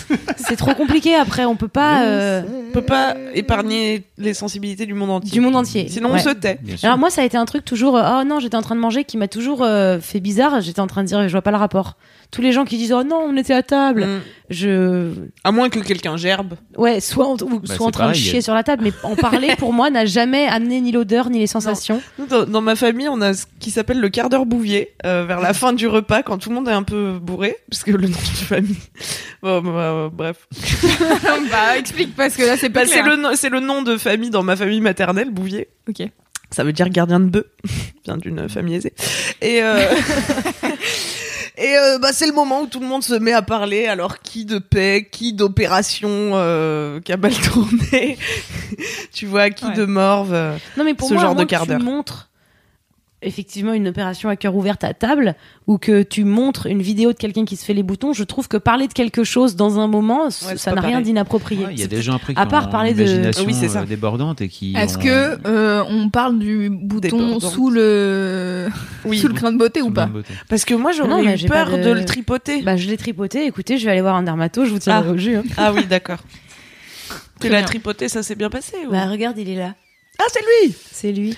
c'est 0.38 0.56
trop 0.56 0.74
compliqué 0.74 1.16
après, 1.16 1.46
on 1.46 1.56
peut 1.56 1.68
pas, 1.68 2.04
euh, 2.04 2.42
On 2.70 2.72
peut 2.72 2.82
pas 2.82 3.16
épargner 3.34 4.04
les 4.18 4.34
sensibilités 4.34 4.86
du 4.86 4.94
monde 4.94 5.10
entier. 5.12 5.32
du 5.32 5.40
monde 5.42 5.56
entier. 5.56 5.88
Sinon, 5.90 6.12
Ouais. 6.12 6.20
on 6.20 6.30
se 6.30 6.34
tait. 6.34 6.60
Alors 6.84 6.98
moi, 6.98 7.10
ça 7.10 7.22
a 7.22 7.26
été 7.26 7.38
un 7.38 7.46
truc 7.46 7.66
toujours, 7.66 7.98
euh, 7.98 8.20
oh 8.22 8.24
non, 8.26 8.40
j'étais 8.40 8.56
en 8.58 8.62
train 8.62 8.76
de 8.76 8.80
manger 8.82 9.04
qui 9.04 9.18
m'a 9.18 9.28
toujours 9.28 9.64
euh, 9.64 10.00
fait 10.00 10.20
bizarre. 10.20 10.62
J'étais 10.62 10.80
en 10.80 10.88
train 10.88 11.04
de 11.04 11.08
dire, 11.08 11.28
je 11.28 11.32
vois 11.32 11.42
pas 11.42 11.52
le 11.52 11.58
rapport. 11.58 11.96
Tous 12.32 12.42
les 12.42 12.54
gens 12.54 12.64
qui 12.64 12.78
disent, 12.78 12.94
oh 12.94 13.04
non, 13.04 13.26
on 13.28 13.36
était 13.36 13.54
à 13.54 13.62
table. 13.64 14.06
Mm. 14.06 14.20
Je, 14.50 15.12
À 15.44 15.52
moins 15.52 15.70
que 15.70 15.80
quelqu'un 15.80 16.16
gerbe. 16.18 16.54
ouais, 16.78 17.00
soit 17.02 17.28
en, 17.28 17.34
ou 17.34 17.60
Bah, 17.60 17.76
soit 17.76 17.86
en 17.86 17.86
c'est 17.88 17.92
train 17.92 18.04
pareil. 18.06 18.22
de 18.22 18.26
chier 18.26 18.42
sur 18.42 18.54
la 18.54 18.64
table, 18.64 18.84
mais 18.84 18.94
en 19.04 19.16
parler 19.16 19.56
pour 19.58 19.74
moi 19.74 19.90
n'a 19.90 20.06
jamais 20.06 20.46
amené 20.48 20.80
ni 20.82 20.92
l'odeur 20.94 21.30
ni 21.30 21.40
les 21.40 21.48
sensations. 21.48 22.02
Dans, 22.30 22.46
dans 22.46 22.62
ma 22.62 22.76
famille, 22.76 23.08
on 23.10 23.20
a 23.22 23.34
ce 23.34 23.46
qui 23.60 23.70
s'appelle 23.72 24.00
le 24.00 24.10
quart 24.10 24.30
d'heure 24.30 24.46
bouvier, 24.46 24.94
euh, 25.06 25.26
vers 25.26 25.42
la 25.42 25.54
fin 25.54 25.74
du 25.74 25.88
repas, 25.88 26.24
quand 26.24 26.38
tout 26.38 26.50
le 26.50 26.56
monde 26.56 26.68
est 26.70 26.74
un 26.74 26.84
peu 26.84 27.18
bourré, 27.22 27.58
parce 27.70 27.84
que 27.84 27.92
le 27.92 28.08
nom 28.08 28.14
de 28.14 28.46
famille. 28.46 28.76
Bon, 29.44 29.60
bah, 29.62 30.01
euh, 30.06 30.10
bref. 30.12 30.48
bah, 31.52 31.78
explique 31.78 32.16
parce 32.16 32.36
que 32.36 32.44
là, 32.44 32.58
c'est 32.58 32.70
pas 32.70 32.82
Bah, 32.82 32.86
c'est 32.88 33.02
clair. 33.02 33.10
le, 33.10 33.16
nom- 33.22 33.36
c'est 33.36 33.50
le 33.50 33.60
nom 33.60 33.82
de 33.82 33.98
famille 33.98 34.30
dans 34.30 34.44
ma 34.44 34.56
famille 34.56 34.82
maternelle, 34.82 35.32
Bouvier. 35.32 35.70
Ok. 35.90 36.08
Ça 36.54 36.64
veut 36.66 36.74
dire 36.74 36.90
gardien 36.90 37.20
de 37.20 37.26
bœuf. 37.30 37.46
Vient 38.06 38.18
d'une 38.18 38.50
famille 38.50 38.76
aisée. 38.76 38.94
Et, 39.42 39.62
euh, 39.64 39.80
et 41.58 41.78
euh, 41.78 41.98
bah, 42.00 42.10
c'est 42.12 42.26
le 42.28 42.34
moment 42.34 42.62
où 42.64 42.68
tout 42.68 42.80
le 42.80 42.88
monde 42.88 43.04
se 43.04 43.14
met 43.14 43.32
à 43.34 43.42
parler. 43.42 43.86
Alors, 43.88 44.20
qui 44.20 44.46
de 44.46 44.60
paix, 44.60 45.08
qui 45.10 45.34
d'opération 45.34 46.10
euh, 46.34 47.00
qui 47.02 47.14
a 47.14 47.18
mal 47.18 47.34
tourné, 47.34 48.18
tu 49.14 49.26
vois, 49.28 49.50
qui 49.50 49.66
Ouais. 49.66 49.74
de 49.76 49.86
morve. 49.86 50.34
euh. 50.34 50.58
Non, 50.78 50.84
mais 50.84 50.94
pour 50.94 51.08
Ce 51.10 51.14
moi, 51.14 51.24
genre 51.24 51.36
de 51.36 51.44
quart 51.44 51.66
d'heure? 51.68 51.80
tu 51.80 51.86
montres 51.86 52.30
effectivement 53.24 53.74
une 53.74 53.88
opération 53.88 54.30
à 54.30 54.36
cœur 54.36 54.56
ouvert 54.56 54.78
à 54.82 54.94
table 54.94 55.36
ou 55.68 55.78
que 55.78 56.02
tu 56.02 56.24
montres 56.24 56.66
une 56.66 56.82
vidéo 56.82 57.14
de 57.14 57.18
quelqu'un 57.18 57.46
qui 57.46 57.56
se 57.56 57.64
fait 57.66 57.74
les 57.76 57.84
boutons, 57.84 58.14
je 58.14 58.24
trouve 58.24 58.48
que 58.48 58.58
parler 58.58 58.88
de 58.88 58.94
quelque 58.94 59.24
chose 59.24 59.56
dans 59.56 59.80
un 59.80 59.88
moment, 59.88 60.26
Ouais, 60.26 60.58
ça 60.58 60.72
n'a 60.74 60.82
rien 60.82 61.02
d'inapproprié. 61.02 61.66
Ouais, 61.66 61.74
Il 61.74 61.80
y 61.80 61.84
a 61.84 61.88
des 61.88 62.02
gens 62.02 62.16
après 62.16 62.34
qui 62.34 62.40
à 62.40 62.46
part 62.48 62.68
ont 62.68 62.72
parler 62.72 62.92
une 62.92 62.98
de- 62.98 63.02
imagination 63.04 63.44
Oui, 63.46 63.54
c'est 63.54 63.68
ça. 63.70 63.82
euh, 63.82 63.86
débordante 63.86 64.42
et 64.42 64.50
qui. 64.50 64.74
Est-ce 64.76 64.98
ont- 64.98 65.02
que 65.02 65.38
euh, 65.48 65.84
on 65.88 66.10
parle 66.10 66.40
du 66.40 66.70
bouton 66.72 67.00
Débordante. 67.18 67.44
sous 67.54 67.70
le 67.70 68.70
Oui. 69.06 69.20
sous 69.20 69.28
le 69.28 69.34
grain 69.34 69.52
de 69.52 69.58
beauté 69.58 69.82
sous 69.82 69.88
ou 69.88 69.92
pas 69.92 70.08
beauté. 70.08 70.34
Parce 70.50 70.66
que 70.66 70.74
moi, 70.74 70.92
Non, 70.92 70.98
j'aurais 70.98 71.24
mais 71.24 71.42
eu 71.42 71.48
peur 71.48 71.72
de- 71.78 71.84
de... 71.84 71.90
le 71.92 72.06
tripoter. 72.06 72.62
Bah, 72.64 72.76
je 72.78 72.88
l'ai 72.90 72.98
tripoté. 72.98 73.46
Écoutez, 73.46 73.78
je 73.78 73.86
vais 73.86 73.92
aller 73.92 74.02
voir 74.02 74.16
un 74.16 74.24
dermato, 74.24 74.66
je 74.66 74.72
vous 74.72 74.80
tiens 74.80 75.04
Ah. 75.06 75.12
au 75.12 75.18
jus. 75.18 75.36
hein. 75.38 75.44
Ah 75.58 75.72
oui, 75.74 75.86
d'accord. 75.86 76.20
Tu 77.40 77.50
l'as 77.50 77.64
tripoté, 77.64 78.08
ça 78.08 78.22
s'est 78.24 78.36
bien 78.36 78.50
passé 78.52 78.76
ou... 78.88 78.92
Bah, 78.92 79.08
regarde, 79.08 79.38
il 79.40 79.50
est 79.50 79.56
là. 79.56 79.74
Ah, 80.20 80.24
c'est 80.32 80.42
lui 80.66 80.76
C'est 80.92 81.12
lui. 81.12 81.36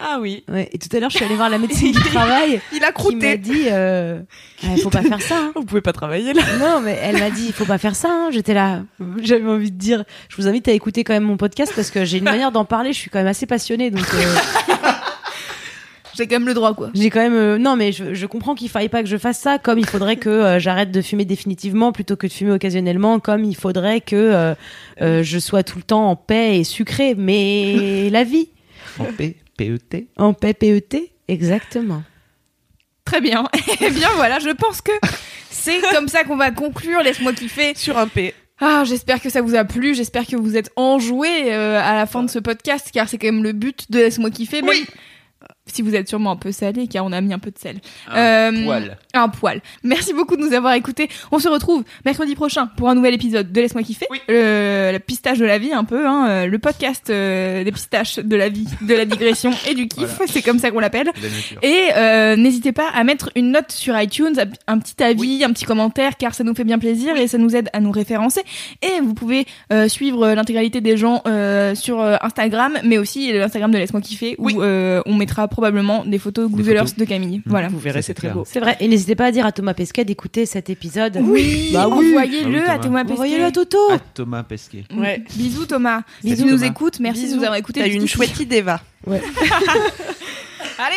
Ah 0.00 0.18
oui. 0.20 0.44
Ouais. 0.48 0.68
Et 0.72 0.78
tout 0.78 0.94
à 0.94 1.00
l'heure, 1.00 1.08
je 1.10 1.16
suis 1.16 1.24
allée 1.24 1.36
voir 1.36 1.48
la 1.50 1.58
médecine 1.58 1.92
du 1.92 2.00
travail 2.02 2.60
Il 2.72 2.76
a 2.76 2.78
qui 2.78 2.80
m'a 2.80 2.92
croûté. 2.92 3.38
dit, 3.38 3.66
euh, 3.70 4.20
Ah, 4.64 4.76
faut 4.82 4.90
pas 4.90 5.02
faire 5.02 5.22
ça. 5.22 5.36
hein. 5.38 5.52
Vous 5.54 5.64
pouvez 5.64 5.80
pas 5.80 5.92
travailler 5.92 6.32
là. 6.32 6.42
Non, 6.58 6.80
mais 6.80 6.98
elle 7.02 7.18
m'a 7.18 7.30
dit, 7.30 7.44
il 7.46 7.52
faut 7.52 7.64
pas 7.64 7.78
faire 7.78 7.94
ça. 7.96 8.08
hein. 8.10 8.28
J'étais 8.32 8.54
là, 8.54 8.82
j'avais 9.22 9.48
envie 9.48 9.70
de 9.70 9.78
dire, 9.78 10.04
je 10.28 10.36
vous 10.36 10.48
invite 10.48 10.68
à 10.68 10.72
écouter 10.72 11.04
quand 11.04 11.12
même 11.14 11.22
mon 11.24 11.36
podcast 11.36 11.72
parce 11.74 11.90
que 11.90 12.04
j'ai 12.04 12.18
une 12.18 12.24
manière 12.24 12.50
d'en 12.52 12.64
parler. 12.64 12.92
Je 12.92 12.98
suis 12.98 13.10
quand 13.10 13.18
même 13.18 13.26
assez 13.28 13.46
passionnée, 13.46 13.90
donc 13.90 14.06
euh, 14.14 14.34
J'ai 16.16 16.28
quand 16.28 16.36
même 16.36 16.46
le 16.46 16.54
droit 16.54 16.74
quoi. 16.74 16.90
j'ai 16.94 17.10
quand 17.10 17.18
même. 17.18 17.34
euh, 17.34 17.58
non, 17.58 17.74
mais 17.74 17.90
je, 17.90 18.14
je 18.14 18.26
comprends 18.26 18.54
qu'il 18.54 18.68
faille 18.68 18.88
pas 18.88 19.02
que 19.02 19.08
je 19.08 19.16
fasse 19.16 19.38
ça. 19.40 19.58
Comme 19.58 19.80
il 19.80 19.86
faudrait 19.86 20.14
que 20.14 20.28
euh, 20.28 20.58
j'arrête 20.60 20.92
de 20.92 21.02
fumer 21.02 21.24
définitivement 21.24 21.90
plutôt 21.90 22.14
que 22.14 22.28
de 22.28 22.32
fumer 22.32 22.52
occasionnellement. 22.52 23.18
Comme 23.18 23.42
il 23.42 23.56
faudrait 23.56 24.00
que 24.00 24.14
euh, 24.14 24.54
euh, 25.02 25.24
je 25.24 25.38
sois 25.40 25.64
tout 25.64 25.76
le 25.78 25.82
temps 25.82 26.08
en 26.08 26.14
paix 26.14 26.60
et 26.60 26.62
sucré. 26.64 27.16
Mais 27.18 28.10
la 28.10 28.22
vie 28.22 28.48
En 29.00 29.06
P, 29.06 29.34
PET. 29.56 30.08
en 30.16 30.34
paix, 30.34 30.54
PET, 30.54 31.12
exactement. 31.28 32.02
Très 33.04 33.20
bien. 33.20 33.48
Eh 33.80 33.90
bien 33.90 34.08
voilà, 34.16 34.38
je 34.38 34.50
pense 34.50 34.80
que 34.80 34.92
c'est 35.50 35.80
comme 35.92 36.08
ça 36.08 36.24
qu'on 36.24 36.36
va 36.36 36.50
conclure. 36.50 37.02
Laisse-moi 37.02 37.32
kiffer. 37.32 37.74
Sur 37.76 37.98
un 37.98 38.08
P. 38.08 38.34
Ah, 38.60 38.84
j'espère 38.86 39.20
que 39.20 39.30
ça 39.30 39.42
vous 39.42 39.54
a 39.54 39.64
plu. 39.64 39.94
J'espère 39.94 40.26
que 40.26 40.36
vous 40.36 40.56
êtes 40.56 40.70
enjoués 40.76 41.52
euh, 41.52 41.80
à 41.82 41.94
la 41.94 42.06
fin 42.06 42.22
de 42.22 42.30
ce 42.30 42.38
podcast, 42.38 42.90
car 42.92 43.08
c'est 43.08 43.18
quand 43.18 43.26
même 43.26 43.42
le 43.42 43.52
but 43.52 43.90
de 43.90 43.98
Laisse-moi 43.98 44.30
kiffer. 44.30 44.62
Même 44.62 44.70
Oui. 44.70 44.86
Si 45.66 45.80
vous 45.82 45.94
êtes 45.94 46.08
sûrement 46.08 46.32
un 46.32 46.36
peu 46.36 46.52
salé, 46.52 46.86
car 46.88 47.04
on 47.06 47.12
a 47.12 47.20
mis 47.22 47.32
un 47.32 47.38
peu 47.38 47.50
de 47.50 47.58
sel. 47.58 47.76
Un 48.10 48.52
Euh, 48.52 48.64
poil. 48.64 48.98
Un 49.14 49.28
poil. 49.30 49.62
Merci 49.82 50.12
beaucoup 50.12 50.36
de 50.36 50.42
nous 50.42 50.52
avoir 50.52 50.74
écoutés. 50.74 51.08
On 51.32 51.38
se 51.38 51.48
retrouve 51.48 51.84
mercredi 52.04 52.34
prochain 52.34 52.66
pour 52.76 52.90
un 52.90 52.94
nouvel 52.94 53.14
épisode 53.14 53.50
de 53.50 53.60
Laisse-moi 53.62 53.82
kiffer. 53.82 54.06
Oui. 54.10 54.18
Le, 54.28 54.90
la 54.92 55.00
pistache 55.00 55.38
de 55.38 55.46
la 55.46 55.56
vie, 55.58 55.72
un 55.72 55.84
peu, 55.84 56.06
hein, 56.06 56.28
euh, 56.28 56.46
le 56.46 56.58
podcast 56.58 57.08
euh, 57.08 57.64
des 57.64 57.72
pistaches 57.72 58.16
de 58.18 58.36
la 58.36 58.50
vie, 58.50 58.66
de 58.82 58.94
la 58.94 59.04
digression 59.06 59.52
et 59.68 59.74
du 59.74 59.88
kiff. 59.88 60.18
C'est 60.26 60.42
comme 60.42 60.58
ça 60.58 60.70
qu'on 60.70 60.80
l'appelle. 60.80 61.10
Et 61.62 61.88
euh, 61.96 62.36
n'hésitez 62.36 62.72
pas 62.72 62.88
à 62.94 63.02
mettre 63.04 63.30
une 63.34 63.50
note 63.52 63.72
sur 63.72 63.98
iTunes, 63.98 64.34
un 64.66 64.78
petit 64.78 65.02
avis, 65.02 65.44
un 65.44 65.52
petit 65.52 65.64
commentaire, 65.64 66.16
car 66.18 66.34
ça 66.34 66.44
nous 66.44 66.54
fait 66.54 66.64
bien 66.64 66.78
plaisir 66.78 67.16
et 67.16 67.26
ça 67.26 67.38
nous 67.38 67.56
aide 67.56 67.70
à 67.72 67.80
nous 67.80 67.90
référencer. 67.90 68.42
Et 68.82 69.00
vous 69.02 69.14
pouvez 69.14 69.46
euh, 69.72 69.88
suivre 69.88 70.28
l'intégralité 70.34 70.82
des 70.82 70.96
gens 70.98 71.22
euh, 71.26 71.74
sur 71.74 72.00
Instagram, 72.00 72.74
mais 72.84 72.98
aussi 72.98 73.32
l'Instagram 73.32 73.70
de 73.70 73.78
Laisse-moi 73.78 74.02
kiffer, 74.02 74.34
où 74.38 74.46
Oui. 74.46 74.56
euh, 74.58 75.00
on 75.06 75.14
mettra 75.14 75.48
probablement 75.54 76.04
des 76.04 76.18
photos 76.18 76.50
Googlers 76.50 76.78
photos. 76.80 76.96
de 76.96 77.04
Camille. 77.04 77.40
Voilà. 77.46 77.68
Vous 77.68 77.78
verrez, 77.78 78.02
c'est 78.02 78.12
très 78.12 78.26
clair. 78.26 78.34
beau. 78.34 78.44
C'est 78.44 78.58
vrai. 78.58 78.76
Et 78.80 78.88
n'hésitez 78.88 79.14
pas 79.14 79.26
à 79.26 79.30
dire 79.30 79.46
à 79.46 79.52
Thomas 79.52 79.72
Pesquet 79.72 80.04
d'écouter 80.04 80.46
cet 80.46 80.68
épisode. 80.68 81.18
Oui, 81.22 81.70
Bah 81.72 81.86
oui. 81.88 82.08
envoyez-le 82.10 82.58
Ah 82.58 82.64
oui, 82.64 82.70
à 82.70 82.78
Thomas 82.80 83.02
Pesquet. 83.02 83.12
Envoyez-le 83.12 83.44
à 83.44 83.50
Toto. 83.52 83.78
À 83.92 83.98
Thomas 84.00 84.42
Pesquet. 84.42 84.84
Ouais. 84.96 85.22
Bisous 85.36 85.66
Thomas. 85.66 86.00
Si 86.22 86.30
Bisous, 86.30 86.44
tu 86.44 86.50
nous 86.50 86.64
écoutes, 86.64 86.98
merci 86.98 87.28
de 87.30 87.34
nous 87.36 87.42
avoir 87.44 87.54
écoutés. 87.54 87.80
T'as 87.80 87.86
eu 87.86 87.92
une 87.92 88.08
chouette 88.08 88.38
idée, 88.40 88.62
va. 88.62 88.80
Allez 89.06 89.20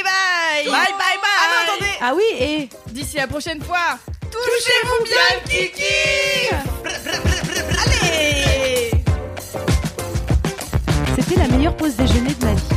bye. 0.01 0.65
Bye, 0.65 0.71
bye, 0.71 0.97
bye. 0.97 1.37
Ah 1.39 1.47
non, 1.51 1.59
attendez. 1.73 1.91
Ah 2.01 2.13
oui, 2.15 2.23
et 2.43 2.69
D'ici 2.91 3.17
la 3.17 3.27
prochaine 3.27 3.61
fois, 3.61 3.99
touchez-vous 4.31 5.03
bien 5.03 5.21
le 5.35 5.41
kiki. 5.49 6.49
Allez. 7.85 8.91
c'était 11.15 11.39
la 11.39 11.47
meilleure 11.47 11.75
pause 11.77 11.95
déjeuner 11.95 12.33
de 12.39 12.45
ma 12.45 12.53
vie. 12.53 12.76